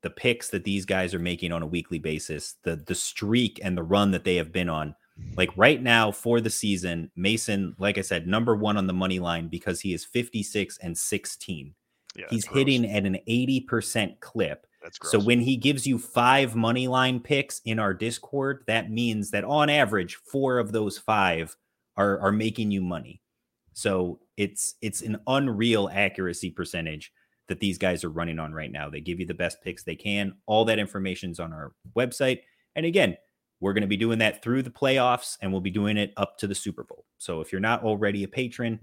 the 0.02 0.10
picks 0.10 0.48
that 0.48 0.64
these 0.64 0.84
guys 0.84 1.14
are 1.14 1.18
making 1.18 1.52
on 1.52 1.62
a 1.62 1.66
weekly 1.66 1.98
basis, 1.98 2.56
the 2.64 2.76
the 2.76 2.94
streak 2.94 3.60
and 3.62 3.76
the 3.76 3.82
run 3.82 4.10
that 4.10 4.24
they 4.24 4.36
have 4.36 4.52
been 4.52 4.68
on, 4.68 4.94
like 5.36 5.50
right 5.56 5.82
now 5.82 6.10
for 6.10 6.40
the 6.40 6.50
season, 6.50 7.10
Mason, 7.16 7.74
like 7.78 7.98
I 7.98 8.02
said, 8.02 8.26
number 8.26 8.54
one 8.54 8.76
on 8.76 8.86
the 8.86 8.92
money 8.92 9.18
line 9.18 9.48
because 9.48 9.80
he 9.80 9.92
is 9.92 10.04
56 10.04 10.78
and 10.78 10.96
16. 10.96 11.74
Yeah, 12.14 12.26
He's 12.28 12.46
hitting 12.46 12.84
at 12.90 13.06
an 13.06 13.18
80% 13.28 14.20
clip. 14.20 14.66
So 15.04 15.20
when 15.20 15.40
he 15.40 15.56
gives 15.56 15.86
you 15.86 15.98
five 15.98 16.56
money 16.56 16.88
line 16.88 17.20
picks 17.20 17.60
in 17.64 17.78
our 17.78 17.94
Discord, 17.94 18.64
that 18.66 18.90
means 18.90 19.30
that 19.30 19.44
on 19.44 19.70
average, 19.70 20.16
four 20.16 20.58
of 20.58 20.72
those 20.72 20.98
five 20.98 21.56
are 21.96 22.18
are 22.18 22.32
making 22.32 22.72
you 22.72 22.80
money. 22.80 23.22
So 23.74 24.18
it's 24.36 24.74
it's 24.82 25.02
an 25.02 25.18
unreal 25.26 25.88
accuracy 25.92 26.50
percentage 26.50 27.12
that 27.48 27.60
these 27.60 27.78
guys 27.78 28.04
are 28.04 28.10
running 28.10 28.38
on 28.38 28.52
right 28.52 28.70
now. 28.70 28.88
They 28.88 29.00
give 29.00 29.20
you 29.20 29.26
the 29.26 29.34
best 29.34 29.62
picks 29.62 29.82
they 29.82 29.96
can. 29.96 30.34
All 30.46 30.64
that 30.66 30.78
information's 30.78 31.40
on 31.40 31.52
our 31.52 31.72
website. 31.96 32.40
And 32.76 32.86
again, 32.86 33.16
we're 33.60 33.72
going 33.72 33.82
to 33.82 33.88
be 33.88 33.96
doing 33.96 34.18
that 34.18 34.42
through 34.42 34.62
the 34.62 34.70
playoffs 34.70 35.36
and 35.40 35.52
we'll 35.52 35.60
be 35.60 35.70
doing 35.70 35.96
it 35.96 36.12
up 36.16 36.38
to 36.38 36.46
the 36.46 36.54
Super 36.54 36.84
Bowl. 36.84 37.04
So 37.18 37.40
if 37.40 37.52
you're 37.52 37.60
not 37.60 37.84
already 37.84 38.24
a 38.24 38.28
patron, 38.28 38.80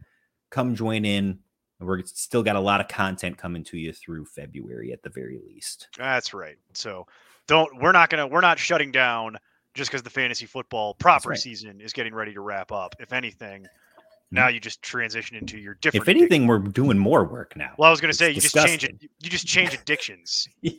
come 0.51 0.75
join 0.75 1.05
in. 1.05 1.39
We're 1.79 2.03
still 2.05 2.43
got 2.43 2.55
a 2.55 2.61
lot 2.61 2.81
of 2.81 2.87
content 2.87 3.37
coming 3.37 3.63
to 3.65 3.77
you 3.77 3.93
through 3.93 4.25
February 4.25 4.91
at 4.91 5.01
the 5.01 5.09
very 5.09 5.39
least. 5.45 5.87
That's 5.97 6.33
right. 6.33 6.57
So 6.73 7.07
don't 7.47 7.81
we're 7.81 7.93
not 7.93 8.09
gonna 8.09 8.27
we're 8.27 8.41
not 8.41 8.59
shutting 8.59 8.91
down 8.91 9.37
just 9.73 9.89
because 9.89 10.03
the 10.03 10.09
fantasy 10.09 10.45
football 10.45 10.93
proper 10.93 11.29
right. 11.29 11.39
season 11.39 11.79
is 11.79 11.93
getting 11.93 12.13
ready 12.13 12.33
to 12.33 12.41
wrap 12.41 12.71
up. 12.71 12.95
If 12.99 13.13
anything, 13.13 13.65
now 14.31 14.47
you 14.47 14.59
just 14.59 14.81
transition 14.81 15.35
into 15.37 15.57
your 15.57 15.75
different. 15.75 16.03
If 16.03 16.09
anything, 16.09 16.47
we're 16.47 16.59
doing 16.59 16.97
more 16.97 17.23
work 17.25 17.55
now. 17.55 17.73
well, 17.77 17.87
I 17.87 17.91
was 17.91 17.99
gonna 18.01 18.13
say 18.13 18.29
you 18.31 18.41
just 18.41 18.55
change 18.55 18.83
it. 18.83 18.99
disgusting. 18.99 19.09
You 19.21 19.29
just 19.29 19.47
change 19.47 19.73
addictions. 19.73 20.47
Yeah. 20.61 20.73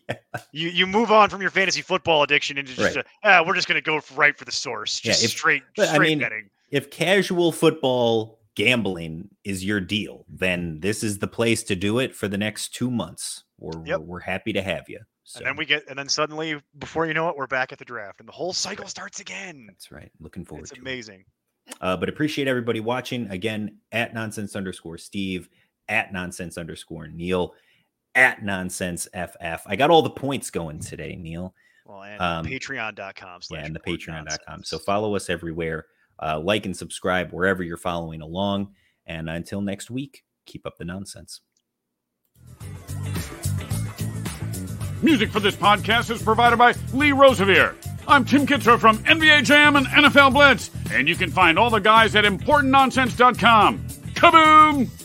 You 0.52 0.68
you 0.68 0.86
move 0.86 1.10
on 1.10 1.28
from 1.30 1.40
your 1.40 1.50
fantasy 1.50 1.82
football 1.82 2.22
addiction 2.22 2.56
into 2.58 2.74
just 2.74 2.96
Right. 2.96 3.04
a, 3.24 3.28
ah, 3.40 3.44
we're 3.46 3.54
just 3.54 3.66
gonna 3.68 3.80
go 3.80 4.00
right 4.14 4.36
for 4.38 4.44
the 4.44 4.52
source, 4.52 5.04
Yeah, 5.04 5.12
if- 5.12 5.18
straight 5.30 5.62
but 5.76 5.88
I 5.88 5.94
straight 5.94 6.08
mean, 6.10 6.18
betting. 6.20 6.50
if 6.70 6.90
casual 6.90 7.50
football 7.52 8.38
gambling 8.54 9.28
is 9.44 9.64
your 9.64 9.80
deal, 9.80 10.24
then 10.28 10.80
this 10.80 11.02
is 11.02 11.18
the 11.18 11.26
place 11.28 11.62
to 11.64 11.74
do 11.76 11.98
it 11.98 12.14
for 12.14 12.28
the 12.28 12.36
next 12.38 12.74
two 12.74 12.90
months. 12.90 13.44
We're, 13.58 13.84
Yep. 13.86 14.00
we're, 14.00 14.20
happy 14.20 14.52
to 14.54 14.62
have 14.62 14.88
you. 14.88 15.00
So 15.24 15.38
And 15.38 15.46
then 15.48 15.56
we 15.56 15.64
get 15.66 15.84
and 15.88 15.98
then 15.98 16.08
suddenly 16.08 16.60
before 16.78 17.06
you 17.06 17.14
know 17.14 17.28
it, 17.28 17.36
we're 17.36 17.46
back 17.46 17.72
at 17.72 17.78
the 17.78 17.84
draft 17.84 18.20
and 18.20 18.28
the 18.28 18.32
whole 18.32 18.52
cycle 18.52 18.86
starts 18.86 19.20
again. 19.20 19.66
that's 19.68 19.90
right. 19.92 20.10
Looking 20.20 20.44
forward 20.44 20.62
It's 20.62 20.70
to 20.72 20.80
it. 20.80 20.84
Amazing. 21.70 21.78
Uh, 21.80 21.96
but 21.96 22.08
appreciate 22.08 22.48
everybody 22.48 22.80
watching 22.80 23.28
again 23.30 23.78
at 23.92 24.14
nonsense 24.14 24.56
underscore 24.56 24.98
Steve, 24.98 25.48
at 25.88 26.12
nonsense 26.12 26.58
underscore 26.58 27.08
Neil, 27.08 27.54
at 28.14 28.42
nonsense 28.42 29.08
FF. 29.14 29.62
I 29.66 29.76
got 29.76 29.90
all 29.90 30.02
the 30.02 30.10
points 30.10 30.50
going 30.50 30.80
today, 30.80 31.16
Neil. 31.16 31.54
Well, 31.86 32.02
and 32.02 32.20
Um, 32.20 32.46
patreon.com 32.46 33.42
slash 33.42 33.60
yeah, 33.60 33.66
and 33.66 33.74
the 33.74 33.80
important 33.80 34.28
patreon.com. 34.28 34.64
So 34.64 34.78
follow 34.78 35.16
us 35.16 35.30
everywhere. 35.30 35.86
Uh, 36.22 36.38
like 36.38 36.66
and 36.66 36.76
subscribe 36.76 37.32
wherever 37.32 37.62
you're 37.62 37.76
following 37.78 38.20
along. 38.20 38.74
And 39.06 39.28
until 39.30 39.60
next 39.62 39.90
week, 39.90 40.22
keep 40.46 40.66
up 40.66 40.76
the 40.76 40.84
nonsense. 40.84 41.40
Music 45.02 45.30
for 45.30 45.40
this 45.40 45.56
podcast 45.56 46.10
is 46.10 46.22
provided 46.22 46.58
by 46.58 46.74
Lee 46.92 47.12
Rosevere. 47.12 47.74
I'm 48.08 48.24
Tim 48.24 48.46
Kitzrow 48.46 48.78
from 48.78 48.98
NBA 48.98 49.44
Jam 49.44 49.76
and 49.76 49.86
NFL 49.86 50.32
Blitz, 50.32 50.70
and 50.92 51.08
you 51.08 51.14
can 51.14 51.30
find 51.30 51.58
all 51.58 51.70
the 51.70 51.78
guys 51.78 52.14
at 52.16 52.24
ImportantNonsense.com. 52.24 53.78
Kaboom! 54.14 54.99